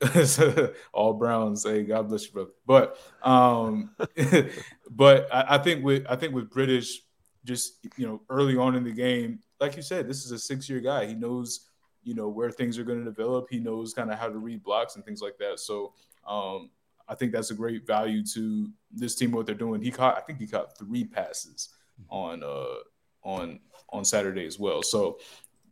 all 0.94 1.14
Browns, 1.14 1.64
hey, 1.64 1.84
God 1.84 2.08
bless 2.08 2.26
you, 2.26 2.32
brother. 2.32 2.52
But 2.66 2.98
um, 3.22 3.92
but 4.90 5.28
I, 5.34 5.56
I 5.56 5.58
think 5.58 5.84
with 5.84 6.06
I 6.10 6.16
think 6.16 6.34
with 6.34 6.50
British, 6.50 7.02
just 7.44 7.86
you 7.98 8.08
know, 8.08 8.22
early 8.30 8.56
on 8.56 8.76
in 8.76 8.84
the 8.84 8.92
game, 8.92 9.40
like 9.60 9.76
you 9.76 9.82
said, 9.82 10.08
this 10.08 10.26
is 10.26 10.32
a 10.32 10.40
six 10.40 10.70
year 10.70 10.80
guy. 10.80 11.06
He 11.06 11.16
knows 11.16 11.71
you 12.04 12.14
know 12.14 12.30
where 12.30 12.52
things 12.52 12.78
are 12.78 12.84
going 12.84 13.00
to 13.00 13.06
develop. 13.06 13.48
He 13.50 13.60
knows 13.60 13.94
kind 13.94 14.12
of 14.12 14.18
how 14.18 14.28
to 14.28 14.38
read 14.38 14.64
blocks 14.64 14.96
and 14.96 15.06
things 15.06 15.22
like 15.22 15.38
that. 15.38 15.60
So 15.60 15.94
um, 16.28 16.70
I 17.08 17.16
think 17.16 17.32
that's 17.32 17.52
a 17.52 17.56
great 17.56 17.86
value 17.86 18.24
to 18.34 18.70
this 18.92 19.16
team. 19.16 19.32
What 19.32 19.46
they're 19.46 19.56
doing, 19.56 19.82
he 19.82 19.92
caught 19.92 20.18
I 20.18 20.22
think 20.22 20.40
he 20.40 20.48
caught 20.48 20.78
three 20.78 21.04
passes 21.04 21.70
on 22.10 22.44
uh 22.44 22.78
on 23.24 23.60
on 23.90 24.06
Saturday 24.06 24.46
as 24.46 24.58
well. 24.58 24.82
So 24.82 25.20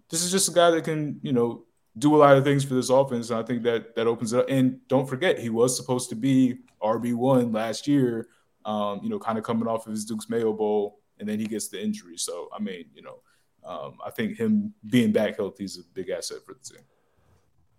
this 0.09 0.23
is 0.23 0.31
just 0.31 0.49
a 0.49 0.51
guy 0.51 0.71
that 0.71 0.83
can 0.83 1.19
you 1.23 1.33
know 1.33 1.63
do 1.97 2.15
a 2.15 2.17
lot 2.17 2.37
of 2.37 2.43
things 2.43 2.63
for 2.63 2.75
this 2.75 2.89
offense. 2.89 3.29
And 3.29 3.39
I 3.39 3.43
think 3.43 3.63
that 3.63 3.95
that 3.95 4.07
opens 4.07 4.33
it 4.33 4.39
up. 4.39 4.45
And 4.49 4.79
don't 4.87 5.07
forget, 5.07 5.39
he 5.39 5.49
was 5.49 5.75
supposed 5.75 6.09
to 6.09 6.15
be 6.15 6.59
RB 6.81 7.13
one 7.13 7.51
last 7.51 7.87
year. 7.87 8.27
Um, 8.65 8.99
you 9.01 9.09
know, 9.09 9.17
kind 9.17 9.37
of 9.37 9.43
coming 9.43 9.67
off 9.67 9.87
of 9.87 9.91
his 9.91 10.05
Duke's 10.05 10.29
Mayo 10.29 10.53
Bowl, 10.53 10.99
and 11.17 11.27
then 11.27 11.39
he 11.39 11.45
gets 11.45 11.69
the 11.69 11.81
injury. 11.81 12.17
So 12.17 12.49
I 12.55 12.59
mean, 12.59 12.85
you 12.93 13.01
know. 13.01 13.21
Um, 13.69 13.99
I 14.03 14.09
think 14.09 14.37
him 14.37 14.73
being 14.89 15.11
back 15.11 15.37
healthy 15.37 15.63
is 15.63 15.77
a 15.77 15.83
big 15.93 16.09
asset 16.09 16.39
for 16.43 16.55
the 16.55 16.59
team. 16.59 16.83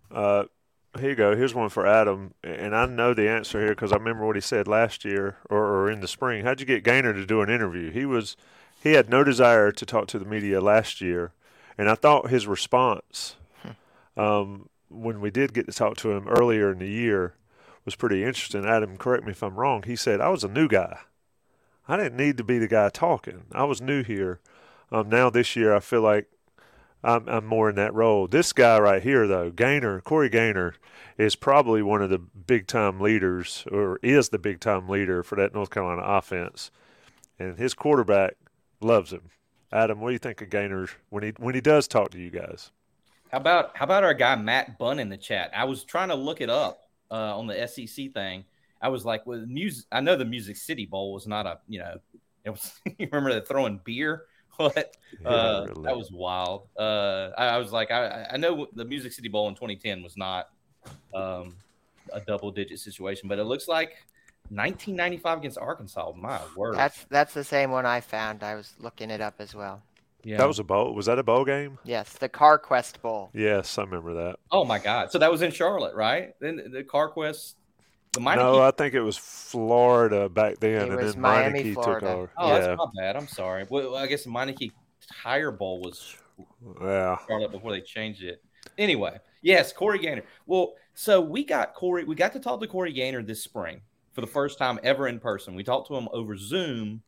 Uh, 0.09 0.45
here 0.97 1.09
you 1.09 1.15
go. 1.15 1.35
Here's 1.35 1.53
one 1.53 1.67
for 1.67 1.85
Adam, 1.85 2.33
and 2.43 2.73
I 2.73 2.85
know 2.85 3.13
the 3.13 3.29
answer 3.29 3.59
here 3.59 3.69
because 3.69 3.91
I 3.91 3.97
remember 3.97 4.25
what 4.25 4.37
he 4.37 4.41
said 4.41 4.69
last 4.69 5.03
year 5.03 5.37
or, 5.49 5.59
or 5.59 5.91
in 5.91 5.99
the 5.99 6.07
spring. 6.07 6.45
How'd 6.45 6.61
you 6.61 6.65
get 6.65 6.85
Gaynor 6.85 7.13
to 7.13 7.25
do 7.25 7.41
an 7.41 7.49
interview? 7.49 7.91
He 7.91 8.05
was 8.05 8.37
he 8.81 8.93
had 8.93 9.09
no 9.09 9.23
desire 9.23 9.71
to 9.71 9.85
talk 9.85 10.07
to 10.07 10.19
the 10.19 10.25
media 10.25 10.61
last 10.61 11.01
year, 11.01 11.33
and 11.77 11.89
I 11.89 11.95
thought 11.95 12.29
his 12.29 12.47
response 12.47 13.35
um, 14.15 14.69
when 14.89 15.19
we 15.19 15.29
did 15.29 15.53
get 15.53 15.65
to 15.65 15.73
talk 15.73 15.97
to 15.97 16.11
him 16.11 16.27
earlier 16.29 16.71
in 16.71 16.79
the 16.79 16.89
year 16.89 17.35
was 17.83 17.95
pretty 17.95 18.23
interesting. 18.23 18.65
Adam, 18.65 18.97
correct 18.97 19.25
me 19.25 19.31
if 19.31 19.43
I'm 19.43 19.55
wrong. 19.55 19.83
He 19.83 19.97
said 19.97 20.21
I 20.21 20.29
was 20.29 20.45
a 20.45 20.49
new 20.49 20.69
guy. 20.69 20.99
I 21.87 21.97
didn't 21.97 22.17
need 22.17 22.37
to 22.37 22.43
be 22.43 22.59
the 22.59 22.67
guy 22.67 22.89
talking. 22.89 23.43
I 23.51 23.65
was 23.65 23.81
new 23.81 24.03
here. 24.03 24.39
Um, 24.91 25.09
now 25.09 25.29
this 25.29 25.55
year, 25.55 25.73
I 25.73 25.79
feel 25.79 26.01
like 26.01 26.27
I'm, 27.03 27.27
I'm 27.27 27.45
more 27.45 27.69
in 27.69 27.75
that 27.75 27.93
role. 27.93 28.27
This 28.27 28.53
guy 28.53 28.79
right 28.79 29.01
here, 29.01 29.27
though, 29.27 29.49
Gaynor, 29.49 30.01
Corey 30.01 30.29
Gaynor, 30.29 30.75
is 31.17 31.35
probably 31.35 31.81
one 31.81 32.01
of 32.01 32.09
the 32.09 32.19
big 32.19 32.67
time 32.67 32.99
leaders, 32.99 33.65
or 33.71 33.99
is 34.03 34.29
the 34.29 34.39
big 34.39 34.59
time 34.59 34.89
leader 34.89 35.23
for 35.23 35.35
that 35.35 35.53
North 35.53 35.69
Carolina 35.69 36.01
offense, 36.03 36.71
and 37.39 37.57
his 37.57 37.73
quarterback 37.73 38.35
loves 38.81 39.11
him. 39.11 39.29
Adam, 39.71 40.01
what 40.01 40.09
do 40.09 40.13
you 40.13 40.19
think 40.19 40.41
of 40.41 40.49
Gaynor 40.49 40.87
when 41.09 41.23
he 41.23 41.33
when 41.37 41.55
he 41.55 41.61
does 41.61 41.87
talk 41.87 42.11
to 42.11 42.19
you 42.19 42.29
guys? 42.29 42.71
How 43.31 43.37
about 43.37 43.77
how 43.77 43.85
about 43.85 44.03
our 44.03 44.13
guy 44.13 44.35
Matt 44.35 44.77
Bunn 44.77 44.99
in 44.99 45.09
the 45.09 45.17
chat? 45.17 45.51
I 45.55 45.63
was 45.63 45.85
trying 45.85 46.09
to 46.09 46.15
look 46.15 46.41
it 46.41 46.49
up 46.49 46.81
uh, 47.09 47.37
on 47.37 47.47
the 47.47 47.67
SEC 47.67 48.13
thing. 48.13 48.43
I 48.81 48.89
was 48.89 49.05
like, 49.05 49.25
well, 49.25 49.45
music. 49.47 49.85
I 49.91 50.01
know 50.01 50.17
the 50.17 50.25
Music 50.25 50.57
City 50.57 50.85
Bowl 50.85 51.13
was 51.13 51.27
not 51.27 51.45
a, 51.45 51.59
you 51.67 51.79
know, 51.79 51.97
it 52.43 52.49
was. 52.49 52.73
you 52.97 53.07
remember 53.11 53.33
the 53.33 53.45
throwing 53.45 53.79
beer? 53.85 54.23
What? 54.57 54.95
Yeah, 55.21 55.27
uh, 55.27 55.65
really. 55.69 55.83
That 55.83 55.97
was 55.97 56.11
wild. 56.11 56.67
Uh, 56.77 57.29
I, 57.37 57.47
I 57.47 57.57
was 57.57 57.71
like, 57.71 57.89
I, 57.91 58.27
I 58.31 58.37
know 58.37 58.67
the 58.73 58.85
Music 58.85 59.11
City 59.11 59.27
Bowl 59.27 59.47
in 59.47 59.55
2010 59.55 60.03
was 60.03 60.15
not 60.17 60.49
um, 61.13 61.55
a 62.13 62.19
double 62.21 62.51
digit 62.51 62.79
situation, 62.79 63.27
but 63.27 63.39
it 63.39 63.45
looks 63.45 63.67
like 63.67 63.95
1995 64.49 65.37
against 65.39 65.57
Arkansas. 65.57 66.11
My 66.15 66.39
word. 66.55 66.75
That's 66.75 67.05
that's 67.09 67.33
the 67.33 67.43
same 67.43 67.71
one 67.71 67.85
I 67.85 68.01
found. 68.01 68.43
I 68.43 68.55
was 68.55 68.73
looking 68.79 69.09
it 69.09 69.21
up 69.21 69.35
as 69.39 69.55
well. 69.55 69.81
yeah. 70.23 70.37
That 70.37 70.47
was 70.47 70.59
a 70.59 70.63
bowl. 70.63 70.93
Was 70.93 71.05
that 71.07 71.17
a 71.17 71.23
bowl 71.23 71.45
game? 71.45 71.77
Yes, 71.83 72.13
the 72.13 72.29
CarQuest 72.29 73.01
Bowl. 73.01 73.29
Yes, 73.33 73.77
I 73.77 73.83
remember 73.83 74.13
that. 74.13 74.35
oh 74.51 74.65
my 74.65 74.77
God. 74.79 75.11
So 75.11 75.17
that 75.19 75.31
was 75.31 75.41
in 75.41 75.51
Charlotte, 75.51 75.95
right? 75.95 76.35
Then 76.39 76.57
the 76.71 76.83
CarQuest. 76.83 77.53
The 77.53 77.60
Miami 78.19 78.41
no, 78.41 78.61
I 78.61 78.71
think 78.71 78.93
it 78.93 79.01
was 79.01 79.17
Florida 79.17 80.27
back 80.27 80.59
then, 80.59 80.81
It 80.81 80.89
and 80.89 81.01
was 81.01 81.13
then 81.13 81.21
Miami, 81.21 81.63
Meineke 81.63 81.75
took 81.75 82.03
over. 82.03 82.29
Oh, 82.37 82.47
yeah, 82.47 82.59
that's 82.59 82.77
my 82.77 82.85
bad. 83.01 83.15
I'm 83.15 83.27
sorry. 83.27 83.65
Well, 83.69 83.95
I 83.95 84.07
guess 84.07 84.25
the 84.25 84.29
Meineke 84.29 84.71
Tire 85.23 85.51
Bowl 85.51 85.79
was 85.81 86.17
yeah. 86.81 87.17
Charlotte 87.27 87.51
before 87.51 87.71
they 87.71 87.81
changed 87.81 88.23
it. 88.23 88.43
Anyway, 88.77 89.17
yes, 89.41 89.71
Corey 89.71 89.99
Gaynor. 89.99 90.23
Well, 90.45 90.73
so 90.93 91.21
we 91.21 91.45
got 91.45 91.73
Corey. 91.73 92.03
We 92.03 92.15
got 92.15 92.33
to 92.33 92.39
talk 92.39 92.59
to 92.59 92.67
Corey 92.67 92.91
Gaynor 92.91 93.23
this 93.23 93.43
spring 93.43 93.81
for 94.13 94.21
the 94.21 94.27
first 94.27 94.57
time 94.57 94.77
ever 94.83 95.07
in 95.07 95.19
person. 95.19 95.55
We 95.55 95.63
talked 95.63 95.87
to 95.87 95.95
him 95.95 96.09
over 96.11 96.35
Zoom, 96.35 97.01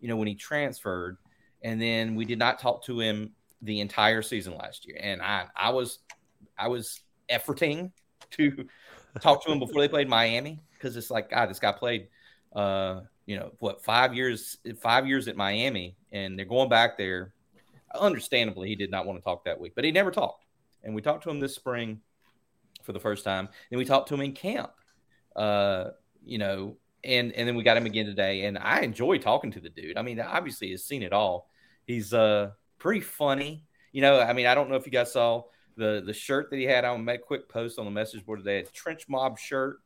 you 0.00 0.08
know, 0.08 0.16
when 0.16 0.28
he 0.28 0.34
transferred, 0.34 1.16
and 1.62 1.80
then 1.80 2.14
we 2.16 2.26
did 2.26 2.38
not 2.38 2.58
talk 2.58 2.84
to 2.84 3.00
him 3.00 3.32
the 3.62 3.80
entire 3.80 4.22
season 4.22 4.56
last 4.56 4.86
year. 4.86 4.98
And 5.00 5.22
I, 5.22 5.46
I 5.56 5.70
was, 5.70 6.00
I 6.58 6.68
was 6.68 7.00
efforting 7.30 7.92
to 8.32 8.66
talk 9.18 9.44
to 9.44 9.52
him 9.52 9.58
before 9.58 9.82
they 9.82 9.88
played 9.88 10.08
Miami 10.08 10.62
because 10.74 10.96
it's 10.96 11.10
like 11.10 11.30
God, 11.30 11.50
this 11.50 11.58
guy 11.58 11.72
played, 11.72 12.08
uh, 12.54 13.00
you 13.26 13.36
know, 13.36 13.52
what 13.58 13.82
five 13.82 14.14
years, 14.14 14.58
five 14.80 15.06
years 15.06 15.28
at 15.28 15.36
Miami, 15.36 15.96
and 16.12 16.38
they're 16.38 16.46
going 16.46 16.68
back 16.68 16.96
there. 16.96 17.34
Understandably, 17.98 18.68
he 18.68 18.76
did 18.76 18.90
not 18.90 19.04
want 19.06 19.18
to 19.18 19.24
talk 19.24 19.44
that 19.44 19.58
week, 19.58 19.72
but 19.74 19.84
he 19.84 19.90
never 19.90 20.10
talked. 20.10 20.44
And 20.84 20.94
we 20.94 21.02
talked 21.02 21.24
to 21.24 21.30
him 21.30 21.40
this 21.40 21.54
spring 21.54 22.00
for 22.82 22.92
the 22.92 23.00
first 23.00 23.24
time. 23.24 23.48
Then 23.68 23.78
we 23.78 23.84
talked 23.84 24.08
to 24.08 24.14
him 24.14 24.20
in 24.20 24.32
camp. 24.32 24.70
Uh, 25.34 25.90
you 26.24 26.38
know, 26.38 26.76
and 27.04 27.32
and 27.32 27.48
then 27.48 27.56
we 27.56 27.62
got 27.62 27.76
him 27.76 27.86
again 27.86 28.06
today, 28.06 28.44
and 28.44 28.58
I 28.58 28.80
enjoy 28.80 29.18
talking 29.18 29.50
to 29.52 29.60
the 29.60 29.70
dude. 29.70 29.96
I 29.96 30.02
mean, 30.02 30.20
obviously 30.20 30.68
he's 30.68 30.84
seen 30.84 31.02
it 31.02 31.12
all. 31.12 31.48
He's 31.86 32.12
uh 32.12 32.50
pretty 32.78 33.00
funny. 33.00 33.64
You 33.92 34.02
know, 34.02 34.20
I 34.20 34.32
mean, 34.32 34.46
I 34.46 34.54
don't 34.54 34.68
know 34.68 34.76
if 34.76 34.86
you 34.86 34.92
guys 34.92 35.12
saw 35.12 35.44
the 35.80 36.02
the 36.04 36.12
shirt 36.12 36.50
that 36.50 36.56
he 36.58 36.64
had. 36.64 36.84
I 36.84 36.96
made 36.96 37.16
a 37.16 37.22
quick 37.22 37.48
post 37.48 37.78
on 37.78 37.86
the 37.86 37.90
message 37.90 38.24
board 38.24 38.40
today. 38.40 38.64
Trench 38.72 39.08
mob 39.08 39.38
shirt 39.38 39.80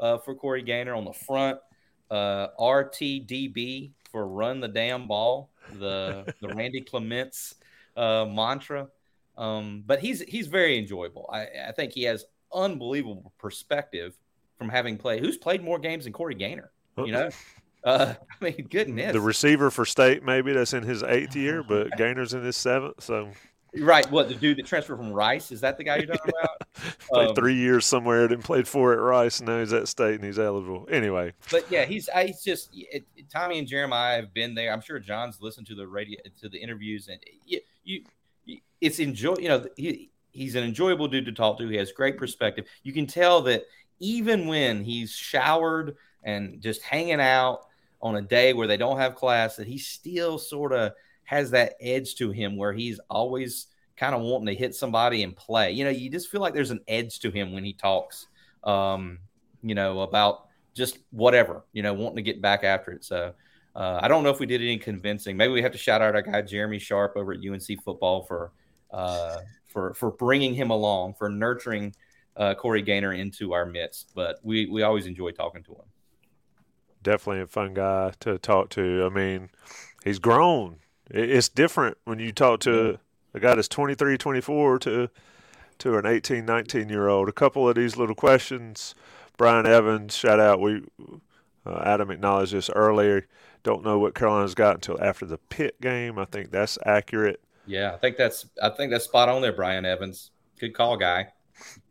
uh, 0.00 0.18
for 0.18 0.34
Corey 0.34 0.62
Gaynor 0.62 0.94
on 0.94 1.04
the 1.04 1.12
front. 1.12 1.58
Uh, 2.10 2.48
RTDB 2.58 3.92
for 4.10 4.26
run 4.26 4.60
the 4.60 4.68
damn 4.68 5.06
ball. 5.06 5.50
The 5.78 6.34
the 6.40 6.48
Randy 6.48 6.80
Clements 6.80 7.56
uh, 7.96 8.24
mantra. 8.24 8.88
Um, 9.36 9.84
but 9.86 10.00
he's 10.00 10.20
he's 10.22 10.46
very 10.46 10.78
enjoyable. 10.78 11.28
I, 11.32 11.46
I 11.68 11.72
think 11.72 11.92
he 11.92 12.04
has 12.04 12.24
unbelievable 12.52 13.32
perspective 13.38 14.16
from 14.56 14.68
having 14.68 14.96
played. 14.96 15.22
Who's 15.22 15.36
played 15.36 15.62
more 15.62 15.78
games 15.78 16.04
than 16.04 16.12
Corey 16.12 16.34
Gaynor? 16.34 16.70
You 16.96 17.10
know, 17.10 17.30
uh, 17.84 18.14
I 18.18 18.44
mean, 18.44 18.68
goodness. 18.70 19.12
The 19.12 19.20
receiver 19.20 19.70
for 19.70 19.84
state, 19.84 20.22
maybe 20.22 20.52
that's 20.52 20.72
in 20.72 20.84
his 20.84 21.02
eighth 21.02 21.36
year, 21.36 21.62
but 21.62 21.90
Gaynor's 21.98 22.32
in 22.32 22.42
his 22.44 22.56
seventh. 22.56 23.02
So, 23.02 23.30
right. 23.78 24.08
What 24.10 24.28
the 24.28 24.34
dude 24.34 24.58
that 24.58 24.66
transferred 24.66 24.96
from 24.96 25.12
Rice 25.12 25.52
is 25.52 25.60
that 25.60 25.76
the 25.76 25.84
guy 25.84 25.96
you're 25.96 26.06
talking 26.06 26.32
about? 26.40 26.62
played 27.08 27.28
um, 27.30 27.34
three 27.34 27.54
years 27.54 27.86
somewhere, 27.86 28.22
and 28.22 28.30
then 28.30 28.42
played 28.42 28.66
four 28.68 28.92
at 28.92 29.00
Rice, 29.00 29.40
and 29.40 29.48
now 29.48 29.60
he's 29.60 29.72
at 29.72 29.88
state 29.88 30.14
and 30.14 30.24
he's 30.24 30.38
eligible. 30.38 30.86
Anyway, 30.90 31.32
but 31.50 31.70
yeah, 31.70 31.84
he's 31.84 32.08
I, 32.08 32.26
he's 32.26 32.42
just 32.42 32.70
it, 32.72 33.04
Tommy 33.30 33.58
and 33.58 33.68
Jeremiah 33.68 34.16
have 34.16 34.34
been 34.34 34.54
there. 34.54 34.72
I'm 34.72 34.80
sure 34.80 34.98
John's 34.98 35.40
listened 35.40 35.66
to 35.68 35.74
the 35.74 35.86
radio 35.86 36.20
to 36.40 36.48
the 36.48 36.58
interviews, 36.58 37.08
and 37.08 37.20
you, 37.46 37.60
you 37.84 38.58
it's 38.80 38.98
enjoy. 38.98 39.36
You 39.38 39.48
know, 39.48 39.66
he, 39.76 40.10
he's 40.32 40.54
an 40.54 40.64
enjoyable 40.64 41.08
dude 41.08 41.26
to 41.26 41.32
talk 41.32 41.58
to. 41.58 41.68
He 41.68 41.76
has 41.76 41.92
great 41.92 42.18
perspective. 42.18 42.66
You 42.82 42.92
can 42.92 43.06
tell 43.06 43.42
that 43.42 43.64
even 44.00 44.46
when 44.46 44.84
he's 44.84 45.12
showered 45.12 45.96
and 46.22 46.60
just 46.60 46.82
hanging 46.82 47.20
out 47.20 47.66
on 48.02 48.16
a 48.16 48.22
day 48.22 48.52
where 48.52 48.66
they 48.66 48.76
don't 48.76 48.98
have 48.98 49.14
class, 49.14 49.56
that 49.56 49.66
he 49.66 49.78
still 49.78 50.38
sort 50.38 50.72
of 50.72 50.92
has 51.24 51.50
that 51.50 51.74
edge 51.80 52.14
to 52.16 52.30
him 52.30 52.56
where 52.56 52.72
he's 52.72 53.00
always 53.10 53.66
kind 53.96 54.14
of 54.14 54.22
wanting 54.22 54.46
to 54.46 54.54
hit 54.54 54.74
somebody 54.74 55.22
and 55.22 55.36
play. 55.36 55.72
You 55.72 55.84
know, 55.84 55.90
you 55.90 56.10
just 56.10 56.30
feel 56.30 56.40
like 56.40 56.54
there's 56.54 56.70
an 56.70 56.80
edge 56.88 57.20
to 57.20 57.30
him 57.30 57.52
when 57.52 57.64
he 57.64 57.72
talks. 57.72 58.26
Um, 58.62 59.18
you 59.62 59.74
know, 59.74 60.00
about 60.00 60.48
just 60.74 60.98
whatever, 61.10 61.64
you 61.72 61.82
know, 61.82 61.94
wanting 61.94 62.16
to 62.16 62.22
get 62.22 62.42
back 62.42 62.64
after 62.64 62.92
it. 62.92 63.04
So 63.04 63.32
uh, 63.74 63.98
I 64.02 64.08
don't 64.08 64.22
know 64.22 64.30
if 64.30 64.38
we 64.38 64.46
did 64.46 64.60
any 64.60 64.78
convincing. 64.78 65.36
Maybe 65.36 65.52
we 65.52 65.62
have 65.62 65.72
to 65.72 65.78
shout 65.78 66.02
out 66.02 66.14
our 66.14 66.22
guy 66.22 66.42
Jeremy 66.42 66.78
Sharp 66.78 67.14
over 67.16 67.32
at 67.32 67.38
UNC 67.38 67.82
football 67.82 68.22
for 68.24 68.52
uh, 68.90 69.38
for 69.66 69.94
for 69.94 70.12
bringing 70.12 70.54
him 70.54 70.70
along, 70.70 71.14
for 71.14 71.28
nurturing 71.28 71.94
uh, 72.36 72.54
Corey 72.54 72.82
Gaynor 72.82 73.14
into 73.14 73.52
our 73.52 73.66
midst. 73.66 74.12
But 74.14 74.38
we 74.42 74.66
we 74.66 74.82
always 74.82 75.06
enjoy 75.06 75.32
talking 75.32 75.62
to 75.64 75.72
him. 75.72 75.86
Definitely 77.02 77.42
a 77.42 77.46
fun 77.46 77.74
guy 77.74 78.12
to 78.20 78.38
talk 78.38 78.70
to. 78.70 79.04
I 79.04 79.14
mean, 79.14 79.50
he's 80.04 80.18
grown. 80.18 80.76
It's 81.10 81.48
different 81.48 81.98
when 82.04 82.18
you 82.18 82.32
talk 82.32 82.60
to 82.60 82.98
a 83.34 83.40
guy 83.40 83.54
that's 83.54 83.68
23, 83.68 84.16
24 84.16 84.78
to 84.80 85.10
to 85.76 85.98
an 85.98 86.06
18, 86.06 86.44
19 86.44 86.88
year 86.88 87.08
old. 87.08 87.28
A 87.28 87.32
couple 87.32 87.68
of 87.68 87.74
these 87.74 87.96
little 87.96 88.14
questions. 88.14 88.94
Brian 89.36 89.66
Evans, 89.66 90.16
shout 90.16 90.38
out. 90.38 90.60
We 90.60 90.82
uh, 91.66 91.82
Adam 91.84 92.10
acknowledged 92.10 92.52
this 92.52 92.70
earlier. 92.70 93.26
Don't 93.62 93.84
know 93.84 93.98
what 93.98 94.14
Carolina's 94.14 94.54
got 94.54 94.76
until 94.76 95.02
after 95.02 95.26
the 95.26 95.38
pit 95.38 95.80
game. 95.80 96.18
I 96.18 96.26
think 96.26 96.50
that's 96.50 96.78
accurate. 96.84 97.40
Yeah, 97.66 97.92
I 97.92 97.96
think 97.96 98.16
that's 98.16 98.46
I 98.62 98.68
think 98.70 98.92
that's 98.92 99.04
spot 99.04 99.28
on 99.28 99.42
there, 99.42 99.52
Brian 99.52 99.84
Evans. 99.84 100.30
Good 100.58 100.74
call, 100.74 100.96
guy. 100.96 101.32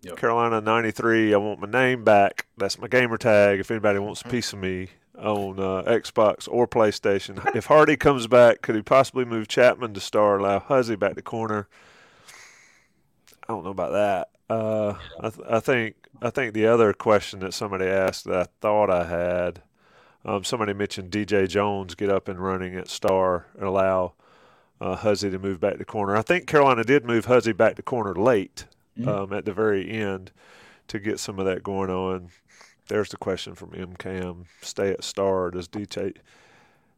Yep. 0.02 0.18
Carolina 0.18 0.62
93. 0.62 1.34
I 1.34 1.38
want 1.38 1.60
my 1.60 1.70
name 1.70 2.04
back. 2.04 2.48
That's 2.58 2.78
my 2.80 2.88
gamer 2.88 3.18
tag. 3.18 3.60
If 3.60 3.72
anybody 3.72 4.00
wants 4.00 4.22
a 4.22 4.26
piece 4.26 4.54
of 4.54 4.60
me 4.60 4.90
on 5.18 5.60
uh, 5.60 5.84
Xbox 5.84 6.48
or 6.50 6.68
PlayStation, 6.68 7.56
if 7.56 7.66
Hardy 7.66 7.96
comes 7.96 8.28
back, 8.28 8.62
could 8.62 8.76
he 8.76 8.82
possibly 8.82 9.26
move 9.26 9.48
Chapman 9.48 9.94
to 9.94 10.00
star, 10.00 10.38
allow 10.38 10.60
Huzzie 10.60 10.96
back 10.96 11.16
to 11.16 11.22
corner? 11.22 11.68
I 13.48 13.54
don't 13.54 13.64
know 13.64 13.72
about 13.72 13.92
that. 13.92 14.30
Uh, 14.50 14.96
I, 15.20 15.30
th- 15.30 15.48
I, 15.50 15.60
think 15.60 15.96
I 16.22 16.30
think 16.30 16.54
the 16.54 16.68
other 16.68 16.94
question 16.94 17.40
that 17.42 17.54
somebody 17.54 17.86
asked 17.86 18.26
that 18.26 18.36
I 18.38 18.46
thought 18.62 18.90
I 18.90 19.06
had, 19.06 19.62
um, 20.26 20.44
somebody 20.44 20.74
mentioned 20.74 21.12
DJ 21.12 21.48
Jones 21.48 21.96
get 21.96 22.10
up 22.10 22.28
and 22.28 22.40
running 22.40 22.76
at 22.76 22.88
star 22.88 23.48
and 23.56 23.64
allow 23.64 24.14
uh, 24.80 24.96
Huzzie 24.96 25.30
to 25.30 25.40
move 25.40 25.60
back 25.60 25.78
to 25.78 25.86
corner. 25.86 26.16
I 26.16 26.22
think 26.22 26.48
Carolina 26.48 26.84
did 26.84 27.06
move 27.06 27.26
Huzzie 27.26 27.54
back 27.54 27.76
to 27.76 27.82
corner 27.82 28.14
late 28.16 28.66
mm-hmm. 28.98 29.08
um, 29.08 29.34
at 29.34 29.46
the 29.46 29.54
very 29.54 29.90
end 29.90 30.32
to 30.88 31.00
get 31.00 31.20
some 31.20 31.40
of 31.40 31.46
that 31.46 31.64
going 31.64 31.90
on. 31.90 32.30
There's 32.88 33.10
the 33.10 33.18
question 33.18 33.56
from 33.56 33.74
M 33.76 33.96
Cam: 33.96 34.46
Stay 34.62 34.92
at 34.92 35.04
star? 35.04 35.52
Does 35.52 35.68
DJ 35.68 36.16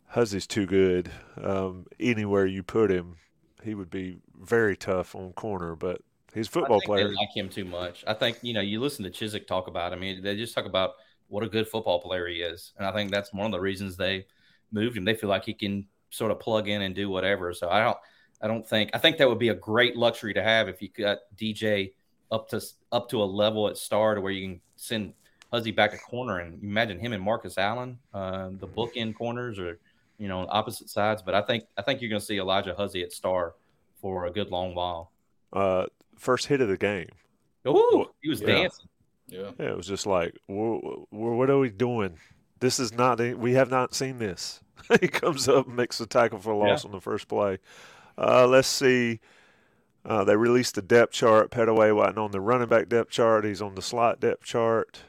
Huzzie's 0.08 0.48
too 0.48 0.66
good? 0.66 1.12
Um, 1.42 1.86
anywhere 2.00 2.46
you 2.46 2.64
put 2.64 2.90
him, 2.92 3.18
he 3.64 3.76
would 3.76 3.90
be 3.90 4.20
very 4.40 4.76
tough 4.76 5.16
on 5.16 5.34
corner. 5.34 5.76
But 5.76 6.02
he's 6.34 6.48
a 6.48 6.52
football 6.52 6.82
player. 6.82 7.10
like 7.10 7.36
him 7.36 7.50
too 7.50 7.66
much. 7.66 8.04
I 8.08 8.14
think 8.14 8.40
you 8.42 8.54
know 8.54 8.62
you 8.62 8.80
listen 8.80 9.04
to 9.04 9.12
Chizik 9.12 9.48
talk 9.48 9.68
about 9.68 9.94
him. 9.94 10.00
I 10.00 10.02
mean, 10.02 10.24
they 10.24 10.36
just 10.36 10.56
talk 10.56 10.66
about 10.66 10.94
what 11.28 11.44
a 11.44 11.50
good 11.50 11.68
football 11.68 12.02
player 12.02 12.28
he 12.28 12.38
is, 12.38 12.74
and 12.78 12.86
I 12.88 12.92
think 12.92 13.12
that's 13.12 13.34
one 13.34 13.48
of 13.48 13.52
the 13.52 13.60
reasons 13.60 13.98
they 13.98 14.26
moved 14.72 14.98
him. 14.98 15.06
They 15.06 15.16
feel 15.16 15.30
like 15.30 15.46
he 15.46 15.54
can 15.54 15.88
sort 16.10 16.32
of 16.32 16.40
plug 16.40 16.68
in 16.68 16.82
and 16.82 16.96
do 16.96 17.10
whatever. 17.10 17.54
So 17.54 17.70
I 17.70 17.84
don't 17.84 17.98
I 18.42 18.48
don't 18.48 18.68
think 18.68 18.92
I 18.94 18.98
think 18.98 19.18
that 19.18 19.30
would 19.30 19.40
be 19.40 19.50
a 19.50 19.56
great 19.56 19.96
luxury 19.96 20.34
to 20.34 20.44
have 20.44 20.68
if 20.68 20.82
you 20.82 20.90
got 20.90 21.20
DJ 21.36 21.94
up 22.32 22.50
to 22.50 22.62
up 22.92 23.10
to 23.10 23.22
a 23.22 23.26
level 23.26 23.68
at 23.68 23.78
star 23.78 24.16
to 24.16 24.22
where 24.22 24.32
you 24.32 24.48
can 24.48 24.62
send 24.76 25.14
Huzzie 25.52 25.72
back 25.72 25.91
to 25.91 25.98
corner 25.98 26.39
and 26.39 26.62
imagine 26.64 27.00
him 27.00 27.14
and 27.14 27.22
Marcus 27.22 27.58
Allen, 27.58 27.98
uh, 28.14 28.50
the 28.60 28.68
bookend 28.68 29.16
corners 29.16 29.60
or 29.60 29.80
you 30.18 30.28
know 30.28 30.46
opposite 30.50 30.89
sides. 30.89 31.22
But 31.22 31.36
I 31.36 31.41
think 31.41 31.66
I 31.78 31.82
think 31.82 32.02
you're 32.02 32.10
going 32.10 32.20
to 32.20 32.26
see 32.26 32.38
Alijah 32.38 32.76
Huzzie 32.76 33.04
at 33.04 33.12
star 33.12 33.54
for 34.02 34.26
a 34.26 34.32
good 34.32 34.50
long 34.52 34.76
while. 34.76 35.12
Uh, 35.54 35.86
first 36.18 36.48
hit 36.48 36.62
of 36.62 36.68
the 36.68 36.78
game. 36.78 37.10
Oh, 37.66 38.12
he 38.22 38.30
was 38.30 38.41
yeah. 38.41 38.48
dancing. 38.48 38.88
Yeah. 39.28 39.52
yeah, 39.60 39.72
it 39.72 39.78
was 39.78 39.88
just 39.88 40.06
like, 40.06 40.38
what 40.48 41.50
are 41.50 41.58
we 41.58 41.70
doing? 41.70 42.18
This 42.60 42.80
is 42.80 42.93
not. 42.93 43.20
We 43.20 43.54
have 43.54 43.72
not 43.72 43.96
seen 43.96 44.20
this. 44.20 44.62
he 45.02 45.08
comes 45.08 45.48
up 45.48 45.68
and 45.68 45.76
makes 45.76 45.98
the 45.98 46.06
tackle 46.06 46.39
for 46.39 46.54
loss 46.54 46.84
yeah. 46.84 46.89
on 46.89 46.91
the 46.91 47.02
first 47.02 47.28
play. 47.28 47.58
Uh, 48.18 48.48
let's 48.48 48.68
see. 48.68 49.20
Uh, 50.06 50.24
they 50.24 50.36
released 50.36 50.76
the 50.76 50.82
depth 50.82 51.14
chart. 51.14 51.50
Pettaway 51.50 51.96
wasn't 51.96 52.20
on 52.20 52.32
the 52.32 52.39
running 52.39 52.68
back 52.68 52.88
depth 52.88 53.10
chart. 53.10 53.43
He's 53.43 53.62
on 53.62 53.76
the 53.76 53.82
slot 53.82 54.20
depth 54.20 54.43
chart. 54.43 55.02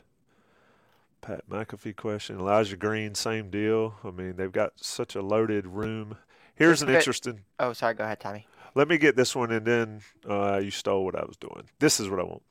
Pat 1.27 1.51
McAfee 1.51 1.97
question. 1.97 2.39
Elijah 2.39 2.77
Green, 2.77 3.17
same 3.17 3.51
deal. 3.51 3.97
I 4.05 4.13
mean, 4.13 4.37
they've 4.37 4.53
got 4.53 4.75
such 4.77 5.17
a 5.17 5.23
loaded 5.23 5.67
room. 5.67 6.17
Here's 6.55 6.83
an 6.83 6.89
interesting. 6.89 7.41
Oh, 7.59 7.73
sorry. 7.73 7.95
Go 7.95 8.05
ahead, 8.05 8.21
Tommy. 8.21 8.47
Let 8.77 8.87
me 8.87 8.97
get 8.97 9.17
this 9.17 9.35
one, 9.35 9.51
and 9.51 9.67
then 9.67 10.01
uh, 10.29 10.61
you 10.63 10.71
stole 10.71 11.05
what 11.05 11.17
I 11.17 11.25
was 11.25 11.37
doing. 11.37 11.65
This 11.81 11.99
is 11.99 12.09
what 12.09 12.21
I 12.21 12.23
want. 12.23 12.43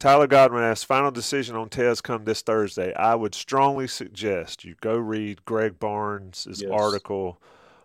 Tyler 0.00 0.26
Godwin 0.26 0.64
asks, 0.64 0.82
final 0.82 1.12
decision 1.12 1.54
on 1.54 1.68
Tez 1.68 2.00
come 2.00 2.24
this 2.24 2.42
Thursday. 2.42 2.92
I 2.94 3.14
would 3.14 3.34
strongly 3.34 3.86
suggest 3.86 4.64
you 4.64 4.74
go 4.80 4.96
read 4.96 5.44
Greg 5.44 5.78
Barnes' 5.78 6.48
yes. 6.50 6.68
article 6.72 7.40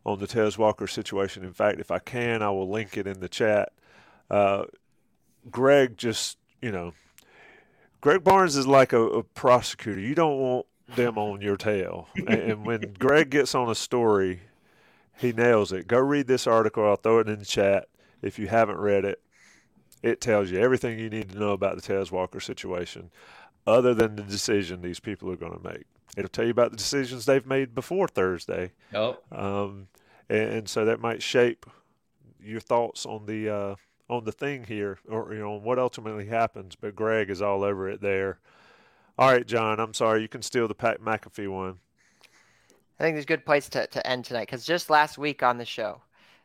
on 0.06 0.20
the 0.20 0.26
Tez 0.26 0.58
Walker 0.58 0.88
situation. 0.88 1.44
In 1.44 1.54
fact, 1.54 1.80
if 1.80 1.92
I 1.92 2.00
can, 2.00 2.42
I 2.42 2.50
will 2.50 2.70
link 2.70 2.98
it 2.98 3.06
in 3.06 3.20
the 3.20 3.30
chat. 3.30 3.74
Uh, 4.30 4.64
Greg 5.52 5.98
just, 5.98 6.40
you 6.64 6.72
know, 6.72 6.94
Greg 8.02 8.24
Barnes 8.24 8.56
is 8.56 8.68
like 8.68 8.94
a, 8.94 9.02
a 9.02 9.24
prosecutor. 9.24 10.00
You 10.00 10.16
don't 10.16 10.40
want 10.40 10.66
them 10.96 11.18
on 11.18 11.42
your 11.42 11.58
tail. 11.58 12.08
and, 12.16 12.30
and 12.30 12.66
when 12.66 12.94
Greg 12.98 13.30
gets 13.30 13.54
on 13.54 13.70
a 13.70 13.76
story, 13.76 14.42
he 15.18 15.32
nails 15.34 15.72
it. 15.72 15.88
Go 15.88 16.00
read 16.00 16.28
this 16.28 16.48
article. 16.48 16.86
I'll 16.86 16.96
throw 16.96 17.20
it 17.20 17.30
in 17.30 17.40
the 17.40 17.46
chat 17.46 17.88
if 18.22 18.40
you 18.40 18.48
haven't 18.48 18.78
read 18.78 19.06
it. 19.06 19.22
It 20.02 20.22
tells 20.22 20.50
you 20.50 20.60
everything 20.60 20.98
you 20.98 21.10
need 21.10 21.30
to 21.32 21.40
know 21.40 21.52
about 21.52 21.76
the 21.76 21.82
Tez 21.82 22.10
Walker 22.10 22.40
situation, 22.40 23.12
other 23.68 23.94
than 23.94 24.16
the 24.16 24.24
decision 24.24 24.82
these 24.82 25.02
people 25.02 25.30
are 25.30 25.36
going 25.36 25.60
to 25.60 25.64
make. 25.64 25.84
It'll 26.16 26.30
tell 26.30 26.46
you 26.46 26.52
about 26.52 26.72
the 26.72 26.78
decisions 26.78 27.26
they've 27.26 27.46
made 27.46 27.76
before 27.76 28.08
Thursday. 28.08 28.72
Oh. 28.94 29.18
Um, 29.32 29.88
and, 30.30 30.50
and, 30.50 30.70
so 30.70 30.86
that 30.86 31.02
might 31.02 31.22
shape 31.22 31.66
your 32.42 32.62
thoughts 32.62 33.06
on 33.06 33.26
the 33.26 33.50
uh, 33.50 33.76
on 34.10 34.26
the 34.26 34.32
thing 34.32 34.64
here, 34.66 35.00
or 35.08 35.34
you 35.34 35.40
know, 35.40 35.52
what 35.52 35.80
ultimately 35.80 36.26
happens. 36.26 36.76
But 36.76 36.96
Greg 36.96 37.30
is 37.30 37.42
all 37.42 37.64
over 37.64 37.90
it 37.90 38.02
there. 38.02 38.40
All 39.18 39.32
right, 39.32 39.46
John. 39.46 39.80
I'm 39.80 39.94
sorry. 39.94 40.22
You 40.22 40.28
can 40.28 40.42
steal 40.42 40.68
the 40.68 40.76
Pat 40.76 41.02
McAfee 41.02 41.52
one. 41.52 41.80
I 43.00 43.04
think 43.04 43.16
there's 43.16 43.26
a 43.26 43.28
good 43.28 43.46
place 43.46 43.70
to, 43.70 43.88
to 43.88 44.06
end 44.06 44.26
tonight 44.26 44.48
because 44.48 44.66
just 44.66 44.90
last 44.90 45.18
week 45.18 45.44
on 45.44 45.58
the 45.58 45.66
show, 45.66 46.02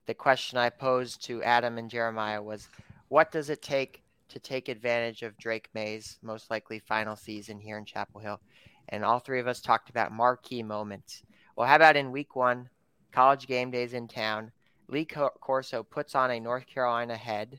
the 0.07 0.15
question 0.15 0.59
I 0.59 0.71
posed 0.71 1.25
to 1.25 1.43
Adam 1.43 1.79
and 1.79 1.91
Jeremiah 1.91 2.43
was, 2.43 2.69
"What 3.09 3.33
does 3.33 3.51
it 3.51 3.63
take 3.63 4.03
to 4.29 4.39
take 4.39 4.69
advantage 4.69 5.23
of 5.23 5.37
Drake 5.39 5.69
Maye's 5.75 6.19
most 6.23 6.51
likely 6.51 6.79
final 6.79 7.17
season 7.17 7.59
here 7.59 7.79
in 7.79 7.85
Chapel 7.85 8.21
Hill?" 8.21 8.41
and 8.89 9.05
all 9.05 9.19
three 9.19 9.41
of 9.41 9.47
us 9.47 9.61
talked 9.61 9.91
about 9.91 10.13
marquee 10.13 10.63
moments. 10.63 11.23
Well, 11.57 11.67
how 11.67 11.77
about 11.77 11.97
in 11.97 12.13
week 12.13 12.37
one, 12.37 12.69
college 13.13 13.47
game 13.47 13.71
days 13.71 13.95
in 13.95 14.09
town? 14.09 14.53
Lee 14.89 15.07
Corso 15.07 15.83
puts 15.83 16.15
on 16.15 16.31
a 16.31 16.41
North 16.41 16.67
Carolina 16.67 17.17
head, 17.17 17.59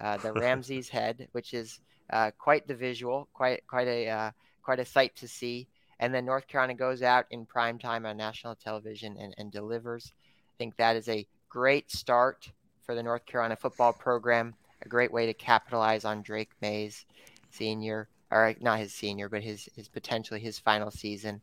uh, 0.00 0.16
the 0.18 0.32
Rameses 0.34 0.88
head, 0.88 1.28
which 1.32 1.54
is 1.54 1.80
uh, 2.10 2.30
quite 2.38 2.66
the 2.66 2.74
visual, 2.74 3.28
quite 3.32 3.66
quite 3.66 3.88
a 3.88 4.08
uh, 4.08 4.30
quite 4.62 4.80
a 4.80 4.84
sight 4.84 5.16
to 5.16 5.28
see. 5.28 5.68
and 5.98 6.14
then 6.14 6.24
North 6.24 6.46
Carolina 6.46 6.74
goes 6.74 7.02
out 7.02 7.26
in 7.30 7.44
prime 7.44 7.78
time 7.78 8.06
on 8.06 8.16
national 8.16 8.54
television 8.54 9.16
and, 9.18 9.34
and 9.36 9.50
delivers. 9.52 10.12
I 10.16 10.56
think 10.58 10.76
that 10.76 10.96
is 10.96 11.08
a 11.08 11.26
great 11.48 11.90
start 11.90 12.50
for 12.82 12.94
the 12.94 13.02
North 13.02 13.26
Carolina 13.26 13.56
football 13.56 13.92
program. 13.92 14.54
A 14.82 14.88
great 14.88 15.12
way 15.12 15.26
to 15.26 15.34
capitalize 15.34 16.04
on 16.06 16.22
Drake 16.22 16.52
Maye's, 16.62 17.04
senior, 17.50 18.08
or 18.30 18.54
not 18.60 18.78
his 18.78 18.94
senior, 18.94 19.28
but 19.28 19.42
his 19.42 19.68
his 19.76 19.88
potentially 19.88 20.40
his 20.40 20.58
final 20.58 20.90
season, 20.90 21.42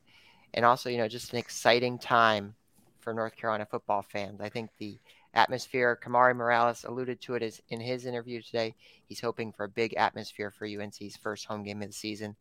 and 0.53 0.65
also 0.65 0.89
you 0.89 0.97
know 0.97 1.07
just 1.07 1.33
an 1.33 1.39
exciting 1.39 1.99
time 1.99 2.55
for 2.99 3.13
North 3.13 3.35
Carolina 3.35 3.65
football 3.65 4.01
fans. 4.01 4.41
I 4.41 4.49
think 4.49 4.69
the 4.79 4.97
atmosphere. 5.37 5.97
Kamari 6.03 6.35
Morales 6.35 6.83
alluded 6.83 7.21
to 7.21 7.35
it 7.35 7.43
as 7.43 7.61
in 7.69 7.79
his 7.79 8.05
interview 8.05 8.41
today. 8.41 8.75
He's 9.05 9.21
hoping 9.21 9.53
for 9.53 9.65
a 9.65 9.69
big 9.69 9.93
atmosphere 9.95 10.51
for 10.51 10.65
UNC's 10.65 11.15
first 11.15 11.45
home 11.45 11.63
game 11.63 11.81
of 11.81 11.87
the 11.87 11.93
season. 11.93 12.35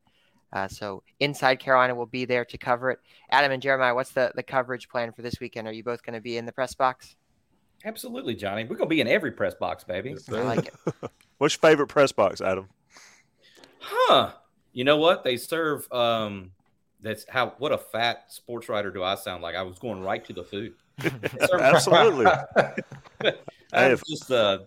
Uh, 0.53 0.66
so 0.66 1.03
Inside 1.20 1.57
Carolina 1.57 1.94
will 1.94 2.07
be 2.07 2.24
there 2.24 2.44
to 2.44 2.59
cover 2.59 2.90
it. 2.90 2.99
Adam 3.30 3.53
and 3.53 3.62
Jeremiah, 3.62 3.94
what's 3.94 4.12
the, 4.12 4.32
the 4.34 4.42
coverage 4.42 4.88
plan 4.88 5.12
for 5.12 5.22
this 5.22 5.38
weekend? 5.40 5.68
Are 5.68 5.72
you 5.72 5.84
both 5.84 6.03
going 6.03 6.14
to 6.14 6.20
be 6.20 6.38
in 6.38 6.47
the 6.47 6.53
press 6.53 6.74
box? 6.74 7.16
Absolutely, 7.84 8.34
Johnny. 8.34 8.62
We're 8.64 8.76
going 8.76 8.88
to 8.88 8.94
be 8.94 9.01
in 9.01 9.09
every 9.09 9.32
press 9.32 9.55
box, 9.55 9.84
baby. 9.84 10.16
I 10.32 10.42
like 10.42 10.66
it. 10.68 10.94
What's 11.38 11.55
your 11.55 11.70
favorite 11.70 11.88
press 11.88 12.12
box, 12.12 12.40
Adam? 12.40 12.68
Huh. 13.80 14.32
You 14.72 14.84
know 14.84 14.97
what? 14.97 15.24
They 15.24 15.36
serve 15.36 15.90
um 15.92 16.53
that's 17.01 17.24
how 17.28 17.55
what 17.59 17.72
a 17.72 17.78
fat 17.78 18.32
sports 18.32 18.68
writer 18.68 18.90
do 18.90 19.03
I 19.03 19.14
sound 19.14 19.42
like? 19.42 19.55
I 19.55 19.62
was 19.62 19.78
going 19.78 20.03
right 20.03 20.24
to 20.24 20.32
the 20.32 20.42
food. 20.42 20.74
Absolutely. 21.61 22.26
I'm 23.72 23.99
just 24.09 24.30
a 24.30 24.64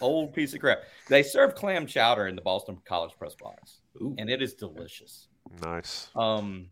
old 0.00 0.34
piece 0.34 0.54
of 0.54 0.60
crap. 0.60 0.82
They 1.08 1.22
serve 1.22 1.54
clam 1.54 1.86
chowder 1.86 2.26
in 2.26 2.36
the 2.36 2.42
Boston 2.42 2.78
College 2.84 3.12
press 3.18 3.34
box. 3.34 3.80
Ooh. 4.00 4.14
And 4.18 4.28
it 4.30 4.42
is 4.42 4.54
delicious. 4.54 5.28
Nice. 5.62 6.08
Um 6.14 6.68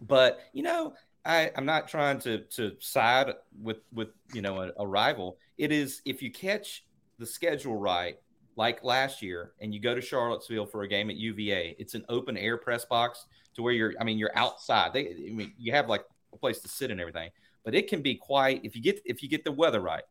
but 0.00 0.40
you 0.52 0.62
know, 0.62 0.94
I, 1.24 1.50
I'm 1.56 1.66
not 1.66 1.88
trying 1.88 2.18
to 2.20 2.38
to 2.38 2.72
side 2.80 3.32
with 3.60 3.78
with 3.92 4.08
you 4.32 4.42
know 4.42 4.62
a, 4.62 4.72
a 4.78 4.86
rival. 4.86 5.38
It 5.58 5.72
is 5.72 6.00
if 6.04 6.22
you 6.22 6.30
catch 6.30 6.84
the 7.18 7.26
schedule 7.26 7.76
right, 7.76 8.16
like 8.56 8.82
last 8.82 9.22
year, 9.22 9.52
and 9.60 9.74
you 9.74 9.80
go 9.80 9.94
to 9.94 10.00
Charlottesville 10.00 10.66
for 10.66 10.82
a 10.82 10.88
game 10.88 11.10
at 11.10 11.16
UVA, 11.16 11.76
it's 11.78 11.94
an 11.94 12.04
open 12.08 12.36
air 12.36 12.56
press 12.56 12.84
box 12.84 13.26
to 13.54 13.62
where 13.62 13.72
you're. 13.72 13.94
I 14.00 14.04
mean, 14.04 14.18
you're 14.18 14.36
outside. 14.36 14.92
They, 14.92 15.08
I 15.08 15.32
mean, 15.32 15.52
you 15.58 15.72
have 15.72 15.88
like 15.88 16.04
a 16.32 16.38
place 16.38 16.60
to 16.60 16.68
sit 16.68 16.90
and 16.90 17.00
everything, 17.00 17.30
but 17.64 17.74
it 17.74 17.88
can 17.88 18.02
be 18.02 18.14
quite 18.14 18.64
if 18.64 18.74
you 18.76 18.82
get 18.82 19.00
if 19.04 19.22
you 19.22 19.28
get 19.28 19.44
the 19.44 19.52
weather 19.52 19.80
right, 19.80 20.04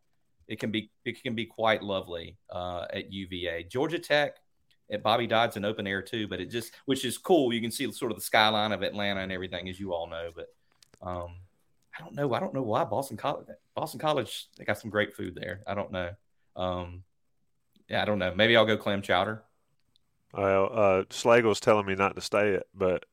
it 0.48 0.60
can 0.60 0.72
be 0.72 0.92
it 1.06 1.22
can 1.22 1.36
be 1.36 1.46
quite 1.46 1.84
lovely 1.84 2.38
uh, 2.50 2.86
at 2.94 3.12
UVA. 3.12 3.64
Georgia 3.64 4.00
Tech 4.00 4.38
at 4.92 5.04
Bobby 5.04 5.28
Dodd's 5.28 5.58
an 5.58 5.66
open 5.66 5.88
air 5.88 6.02
too, 6.02 6.28
but 6.28 6.40
it 6.40 6.48
just 6.48 6.74
which 6.86 7.04
is 7.04 7.18
cool. 7.18 7.54
You 7.54 7.62
can 7.62 7.72
see 7.72 7.92
sort 7.92 8.12
of 8.12 8.18
the 8.18 8.24
skyline 8.24 8.72
of 8.72 8.84
Atlanta 8.84 9.22
and 9.22 9.32
everything, 9.32 9.68
as 9.70 9.80
you 9.80 9.94
all 9.94 10.08
know. 10.08 10.32
But 10.36 10.48
um, 11.02 11.36
I 11.98 12.04
don't 12.04 12.16
know. 12.16 12.34
I 12.34 12.40
don't 12.40 12.54
know 12.54 12.62
why 12.62 12.84
Boston 12.84 13.18
College. 13.18 13.48
Boston 13.76 14.00
College 14.00 14.48
they 14.58 14.66
got 14.66 14.80
some 14.80 14.90
great 14.90 15.14
food 15.14 15.36
there. 15.36 15.62
I 15.68 15.74
don't 15.74 15.92
know. 15.92 16.12
Um, 16.56 17.04
yeah, 17.90 18.02
I 18.02 18.06
don't 18.06 18.20
know. 18.20 18.34
Maybe 18.36 18.56
I'll 18.56 18.66
go 18.66 18.78
clam 18.78 19.02
chowder. 19.02 19.44
Well, 20.34 20.70
uh, 20.74 21.04
Slagle's 21.10 21.60
telling 21.60 21.86
me 21.86 21.96
not 21.96 22.16
to 22.16 22.22
stay 22.22 22.50
it, 22.50 22.68
but 22.74 23.06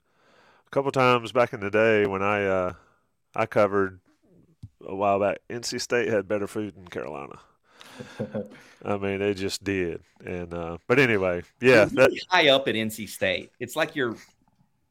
a 0.67 0.71
couple 0.71 0.91
times 0.91 1.33
back 1.33 1.53
in 1.53 1.61
the 1.61 1.71
day 1.71 2.07
when 2.07 2.23
I 2.23 2.45
uh, 2.45 2.73
I 3.35 3.47
covered 3.47 4.01
a 4.87 4.95
while 4.95 5.21
back, 5.21 5.39
NC 5.51 5.81
State 5.81 6.09
had 6.09 6.29
better 6.29 6.47
food 6.47 6.75
than 6.75 6.87
Carolina. 6.89 7.39
I 8.85 8.97
mean, 8.97 9.21
they 9.21 9.35
just 9.35 9.65
did. 9.65 10.03
And 10.25 10.53
uh, 10.53 10.79
but 10.87 10.99
anyway, 10.99 11.43
yeah, 11.61 11.87
that, 11.87 12.11
high 12.29 12.49
up 12.49 12.69
at 12.69 12.75
NC 12.75 13.09
State. 13.09 13.51
It's 13.61 13.77
like 13.77 13.95
you're, 13.95 14.17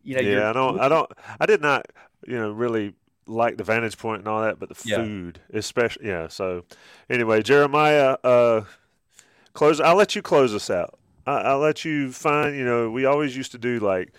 you 0.03 0.15
know, 0.15 0.21
yeah. 0.21 0.49
I 0.49 0.53
don't, 0.53 0.79
I 0.79 0.89
don't, 0.89 1.11
I 1.39 1.45
did 1.45 1.61
not, 1.61 1.85
you 2.25 2.37
know, 2.37 2.51
really 2.51 2.93
like 3.27 3.57
the 3.57 3.63
vantage 3.63 3.97
point 3.97 4.19
and 4.19 4.27
all 4.27 4.41
that, 4.41 4.59
but 4.59 4.69
the 4.69 4.81
yeah. 4.85 4.97
food, 4.97 5.39
especially, 5.53 6.07
yeah. 6.07 6.27
So 6.27 6.65
anyway, 7.09 7.41
Jeremiah, 7.41 8.17
uh, 8.23 8.61
close. 9.53 9.79
I'll 9.79 9.95
let 9.95 10.15
you 10.15 10.21
close 10.21 10.53
us 10.53 10.69
out. 10.69 10.97
I, 11.25 11.53
will 11.53 11.61
let 11.61 11.85
you 11.85 12.11
find. 12.11 12.55
You 12.55 12.65
know, 12.65 12.89
we 12.89 13.05
always 13.05 13.35
used 13.35 13.51
to 13.51 13.57
do 13.57 13.79
like 13.79 14.13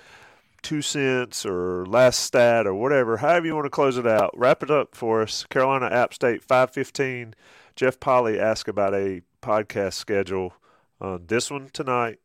two 0.65 0.83
cents 0.83 1.47
or 1.47 1.87
last 1.87 2.21
stat 2.21 2.67
or 2.67 2.75
whatever. 2.75 3.19
However 3.19 3.47
you 3.47 3.55
want 3.55 3.67
to 3.67 3.71
close 3.71 3.97
it 3.97 4.07
out. 4.07 4.37
Wrap 4.37 4.63
it 4.63 4.71
up 4.71 4.97
for 4.97 5.23
us. 5.23 5.45
Carolina 5.49 5.87
App 5.87 6.13
State 6.13 6.43
five 6.43 6.71
fifteen. 6.71 7.35
Jeff 7.77 8.01
Polly 8.01 8.41
asked 8.41 8.69
about 8.69 8.95
a 8.95 9.23
podcast 9.43 9.95
schedule. 9.95 10.55
Uh, 11.01 11.19
this 11.25 11.51
one 11.51 11.69
tonight. 11.73 12.19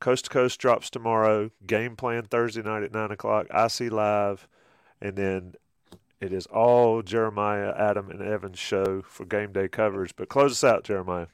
Coast 0.00 0.26
to 0.26 0.30
Coast 0.30 0.60
drops 0.60 0.90
tomorrow. 0.90 1.50
Game 1.66 1.96
plan 1.96 2.24
Thursday 2.24 2.62
night 2.62 2.82
at 2.82 2.92
nine 2.92 3.10
o'clock. 3.10 3.46
IC 3.50 3.90
live, 3.92 4.46
and 5.00 5.16
then 5.16 5.54
it 6.20 6.32
is 6.32 6.46
all 6.46 7.02
Jeremiah, 7.02 7.72
Adam, 7.76 8.10
and 8.10 8.22
Evan's 8.22 8.58
show 8.58 9.02
for 9.02 9.24
game 9.24 9.52
day 9.52 9.68
coverage. 9.68 10.14
But 10.16 10.28
close 10.28 10.52
us 10.52 10.64
out, 10.64 10.84
Jeremiah. 10.84 11.26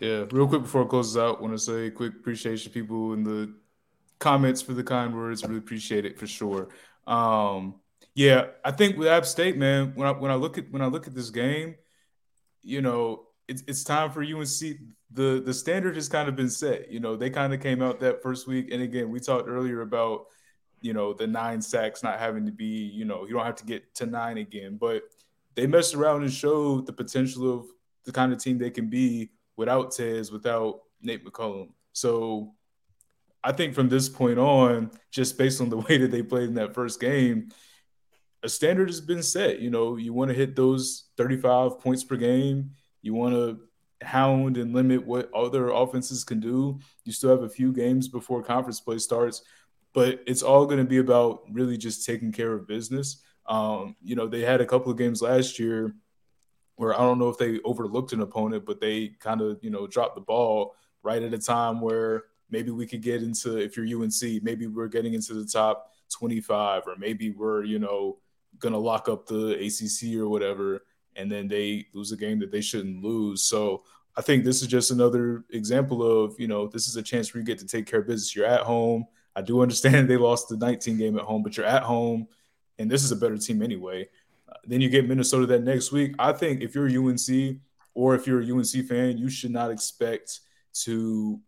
Yeah, 0.00 0.24
real 0.30 0.48
quick 0.48 0.62
before 0.62 0.82
it 0.82 0.88
closes 0.88 1.16
out, 1.16 1.42
want 1.42 1.54
to 1.54 1.58
say 1.58 1.90
quick 1.90 2.14
appreciation 2.14 2.72
to 2.72 2.74
people 2.80 3.12
in 3.12 3.24
the 3.24 3.52
comments 4.22 4.62
for 4.62 4.72
the 4.72 4.84
kind 4.84 5.14
words. 5.14 5.42
Really 5.42 5.58
appreciate 5.58 6.06
it 6.06 6.18
for 6.18 6.26
sure. 6.26 6.68
Um, 7.06 7.74
yeah, 8.14 8.46
I 8.64 8.70
think 8.70 8.96
with 8.96 9.08
App 9.08 9.26
State, 9.26 9.56
man, 9.56 9.92
when 9.94 10.06
I 10.06 10.12
when 10.12 10.30
I 10.30 10.36
look 10.36 10.56
at 10.58 10.70
when 10.70 10.80
I 10.80 10.86
look 10.86 11.06
at 11.06 11.14
this 11.14 11.30
game, 11.30 11.74
you 12.62 12.80
know, 12.80 13.24
it's 13.48 13.62
it's 13.66 13.84
time 13.84 14.10
for 14.12 14.22
UNC. 14.22 14.78
The 15.10 15.42
the 15.44 15.52
standard 15.52 15.96
has 15.96 16.08
kind 16.08 16.28
of 16.28 16.36
been 16.36 16.50
set. 16.50 16.90
You 16.90 17.00
know, 17.00 17.16
they 17.16 17.30
kind 17.30 17.52
of 17.52 17.60
came 17.60 17.82
out 17.82 18.00
that 18.00 18.22
first 18.22 18.46
week, 18.46 18.70
and 18.70 18.82
again, 18.82 19.10
we 19.10 19.18
talked 19.18 19.48
earlier 19.48 19.80
about 19.80 20.26
you 20.80 20.92
know 20.92 21.12
the 21.12 21.26
nine 21.26 21.60
sacks 21.60 22.02
not 22.02 22.18
having 22.18 22.46
to 22.46 22.52
be 22.52 22.64
you 22.66 23.04
know 23.04 23.26
you 23.26 23.34
don't 23.34 23.46
have 23.46 23.56
to 23.56 23.64
get 23.64 23.94
to 23.96 24.06
nine 24.06 24.38
again, 24.38 24.76
but 24.78 25.02
they 25.54 25.66
messed 25.66 25.94
around 25.94 26.22
and 26.22 26.32
showed 26.32 26.86
the 26.86 26.92
potential 26.92 27.52
of 27.52 27.66
the 28.04 28.12
kind 28.12 28.32
of 28.32 28.38
team 28.38 28.58
they 28.58 28.70
can 28.70 28.88
be 28.88 29.30
without 29.56 29.92
Tez, 29.92 30.30
without 30.30 30.80
Nate 31.02 31.24
McCollum. 31.24 31.70
So 31.92 32.54
I 33.44 33.52
think 33.52 33.74
from 33.74 33.88
this 33.88 34.08
point 34.08 34.38
on, 34.38 34.90
just 35.10 35.36
based 35.36 35.60
on 35.60 35.68
the 35.68 35.78
way 35.88 35.98
that 35.98 36.10
they 36.10 36.22
played 36.22 36.48
in 36.48 36.54
that 36.54 36.74
first 36.74 37.00
game, 37.00 37.50
a 38.42 38.48
standard 38.48 38.88
has 38.88 39.00
been 39.00 39.22
set. 39.22 39.60
You 39.60 39.70
know, 39.70 39.96
you 39.96 40.12
want 40.12 40.30
to 40.30 40.36
hit 40.36 40.56
those 40.56 41.08
35 41.16 41.80
points 41.80 42.04
per 42.04 42.16
game. 42.16 42.72
You 43.00 43.14
want 43.14 43.34
to 43.34 43.60
hound 44.04 44.56
and 44.56 44.74
limit 44.74 45.06
what 45.06 45.32
other 45.34 45.68
offenses 45.68 46.24
can 46.24 46.40
do. 46.40 46.78
You 47.04 47.12
still 47.12 47.30
have 47.30 47.42
a 47.42 47.48
few 47.48 47.72
games 47.72 48.08
before 48.08 48.42
conference 48.42 48.80
play 48.80 48.98
starts, 48.98 49.42
but 49.92 50.22
it's 50.26 50.42
all 50.42 50.66
going 50.66 50.78
to 50.78 50.88
be 50.88 50.98
about 50.98 51.42
really 51.52 51.76
just 51.76 52.04
taking 52.04 52.32
care 52.32 52.52
of 52.52 52.66
business. 52.66 53.22
Um, 53.46 53.96
you 54.02 54.16
know, 54.16 54.26
they 54.26 54.40
had 54.40 54.60
a 54.60 54.66
couple 54.66 54.90
of 54.90 54.98
games 54.98 55.22
last 55.22 55.58
year 55.58 55.94
where 56.76 56.94
I 56.94 56.98
don't 56.98 57.18
know 57.18 57.28
if 57.28 57.38
they 57.38 57.60
overlooked 57.64 58.12
an 58.12 58.22
opponent, 58.22 58.64
but 58.64 58.80
they 58.80 59.08
kind 59.20 59.40
of, 59.40 59.62
you 59.62 59.70
know, 59.70 59.86
dropped 59.86 60.14
the 60.14 60.20
ball 60.20 60.74
right 61.02 61.22
at 61.22 61.34
a 61.34 61.38
time 61.38 61.80
where 61.80 62.24
maybe 62.52 62.70
we 62.70 62.86
could 62.86 63.02
get 63.02 63.22
into, 63.22 63.56
if 63.56 63.76
you're 63.76 64.02
UNC, 64.02 64.42
maybe 64.42 64.66
we're 64.66 64.86
getting 64.86 65.14
into 65.14 65.34
the 65.34 65.46
top 65.46 65.90
25, 66.12 66.82
or 66.86 66.96
maybe 66.96 67.30
we're, 67.30 67.64
you 67.64 67.78
know, 67.78 68.18
going 68.58 68.74
to 68.74 68.78
lock 68.78 69.08
up 69.08 69.26
the 69.26 69.54
ACC 69.54 70.20
or 70.20 70.28
whatever. 70.28 70.84
And 71.16 71.32
then 71.32 71.48
they 71.48 71.86
lose 71.94 72.12
a 72.12 72.16
game 72.16 72.38
that 72.40 72.52
they 72.52 72.60
shouldn't 72.60 73.02
lose. 73.02 73.42
So 73.42 73.82
I 74.16 74.20
think 74.20 74.44
this 74.44 74.60
is 74.60 74.68
just 74.68 74.90
another 74.90 75.44
example 75.50 76.02
of, 76.02 76.38
you 76.38 76.46
know, 76.46 76.68
this 76.68 76.86
is 76.86 76.96
a 76.96 77.02
chance 77.02 77.32
where 77.32 77.40
you 77.40 77.46
get 77.46 77.58
to 77.58 77.66
take 77.66 77.86
care 77.86 78.00
of 78.00 78.06
business. 78.06 78.36
You're 78.36 78.46
at 78.46 78.60
home. 78.60 79.06
I 79.34 79.40
do 79.40 79.62
understand 79.62 80.08
they 80.08 80.18
lost 80.18 80.48
the 80.48 80.56
19 80.56 80.98
game 80.98 81.18
at 81.18 81.24
home, 81.24 81.42
but 81.42 81.56
you're 81.56 81.66
at 81.66 81.82
home, 81.82 82.28
and 82.78 82.90
this 82.90 83.02
is 83.02 83.12
a 83.12 83.16
better 83.16 83.38
team 83.38 83.62
anyway. 83.62 84.08
Then 84.66 84.82
you 84.82 84.90
get 84.90 85.08
Minnesota 85.08 85.46
that 85.46 85.62
next 85.62 85.92
week. 85.92 86.14
I 86.18 86.32
think 86.32 86.60
if 86.60 86.74
you're 86.74 86.86
UNC 86.86 87.58
or 87.94 88.14
if 88.14 88.26
you're 88.26 88.42
a 88.42 88.52
UNC 88.52 88.86
fan, 88.86 89.16
you 89.16 89.30
should 89.30 89.50
not 89.50 89.70
expect 89.70 90.40
to 90.84 91.40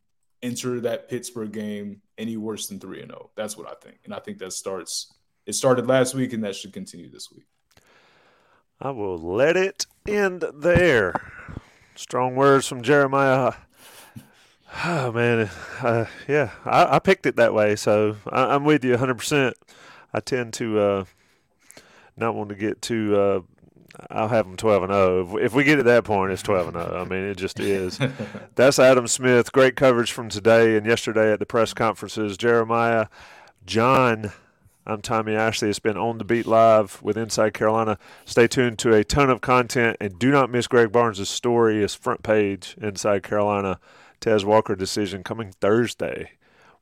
enter 0.45 0.81
that 0.81 1.09
Pittsburgh 1.09 1.51
game 1.51 2.03
any 2.19 2.37
worse 2.37 2.69
than 2.69 2.79
3 2.79 3.01
and 3.01 3.11
0. 3.11 3.31
That's 3.35 3.57
what 3.57 3.67
I 3.67 3.75
think. 3.83 3.99
And 4.05 4.15
I 4.15 4.19
think 4.19 4.39
that 4.39 4.53
starts 4.53 5.13
it 5.47 5.55
started 5.55 5.87
last 5.87 6.15
week 6.15 6.33
and 6.33 6.45
that 6.45 6.55
should 6.55 6.73
continue 6.73 7.11
this 7.11 7.31
week. 7.31 7.47
I 8.81 8.91
will 8.91 9.19
let 9.19 9.57
it 9.57 9.87
end 10.07 10.45
there. 10.55 11.15
Strong 11.95 12.37
words 12.37 12.69
from 12.69 12.83
Jeremiah. 12.83 13.55
Oh 14.85 15.13
man, 15.13 15.49
uh, 15.83 16.07
yeah, 16.27 16.51
I, 16.65 16.97
I, 16.97 16.99
picked 16.99 17.27
it 17.27 17.37
that 17.37 17.55
way, 17.55 17.77
so 17.77 18.17
I, 18.29 18.57
am 18.57 18.65
with 18.65 18.85
you 18.85 18.91
100. 18.91 19.15
percent 19.15 19.57
I 20.13 20.19
tend 20.19 20.53
to 20.55 20.81
uh, 20.81 21.05
not 22.17 22.35
want 22.35 22.49
to 22.49 22.57
get 22.57 22.83
too. 22.83 23.45
I'll 24.11 24.29
have 24.29 24.47
them 24.47 24.57
12 24.57 24.83
and 24.85 24.93
0. 24.93 25.37
If 25.39 25.55
we 25.55 25.65
get 25.65 25.77
to 25.77 25.83
that 25.85 26.05
point, 26.05 26.33
it's 26.33 26.43
12 26.43 26.69
and 26.69 26.77
0. 26.77 27.01
I 27.01 27.05
mean, 27.09 27.25
it 27.25 27.37
just 27.37 27.61
is. 27.61 27.99
That's 28.55 28.79
Adam 28.79 29.07
Smith. 29.07 29.53
Great 29.53 29.77
coverage 29.77 30.13
from 30.13 30.29
today 30.29 30.77
and 30.77 30.87
yesterday 30.87 31.33
at 31.33 31.39
the 31.39 31.47
press 31.47 31.73
conferences. 31.73 32.37
Jeremiah, 32.37 33.07
John, 33.67 34.33
I'm 34.87 35.01
Tommy 35.01 35.35
Ashley. 35.35 35.71
It's 35.71 35.79
been 35.79 35.97
On 35.97 36.19
the 36.19 36.25
Beat 36.25 36.47
Live 36.47 37.03
with 37.03 37.17
Inside 37.17 37.55
Carolina. 37.55 37.99
Stay 38.25 38.47
tuned 38.47 38.79
to 38.81 38.93
a 38.93 39.05
ton 39.05 39.31
of 39.31 39.41
content 39.41 39.97
and 40.01 40.19
do 40.19 40.31
not 40.31 40.51
miss 40.51 40.67
Greg 40.67 40.93
Barnes' 40.93 41.29
story, 41.29 41.81
his 41.81 41.95
front 41.95 42.23
page, 42.23 42.77
Inside 42.81 43.23
Carolina. 43.23 43.79
Tez 44.21 44.45
Walker 44.45 44.75
decision 44.75 45.23
coming 45.23 45.53
Thursday. 45.61 46.33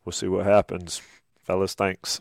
We'll 0.04 0.12
see 0.12 0.28
what 0.28 0.46
happens. 0.46 1.02
Fellas, 1.44 1.74
thanks. 1.74 2.20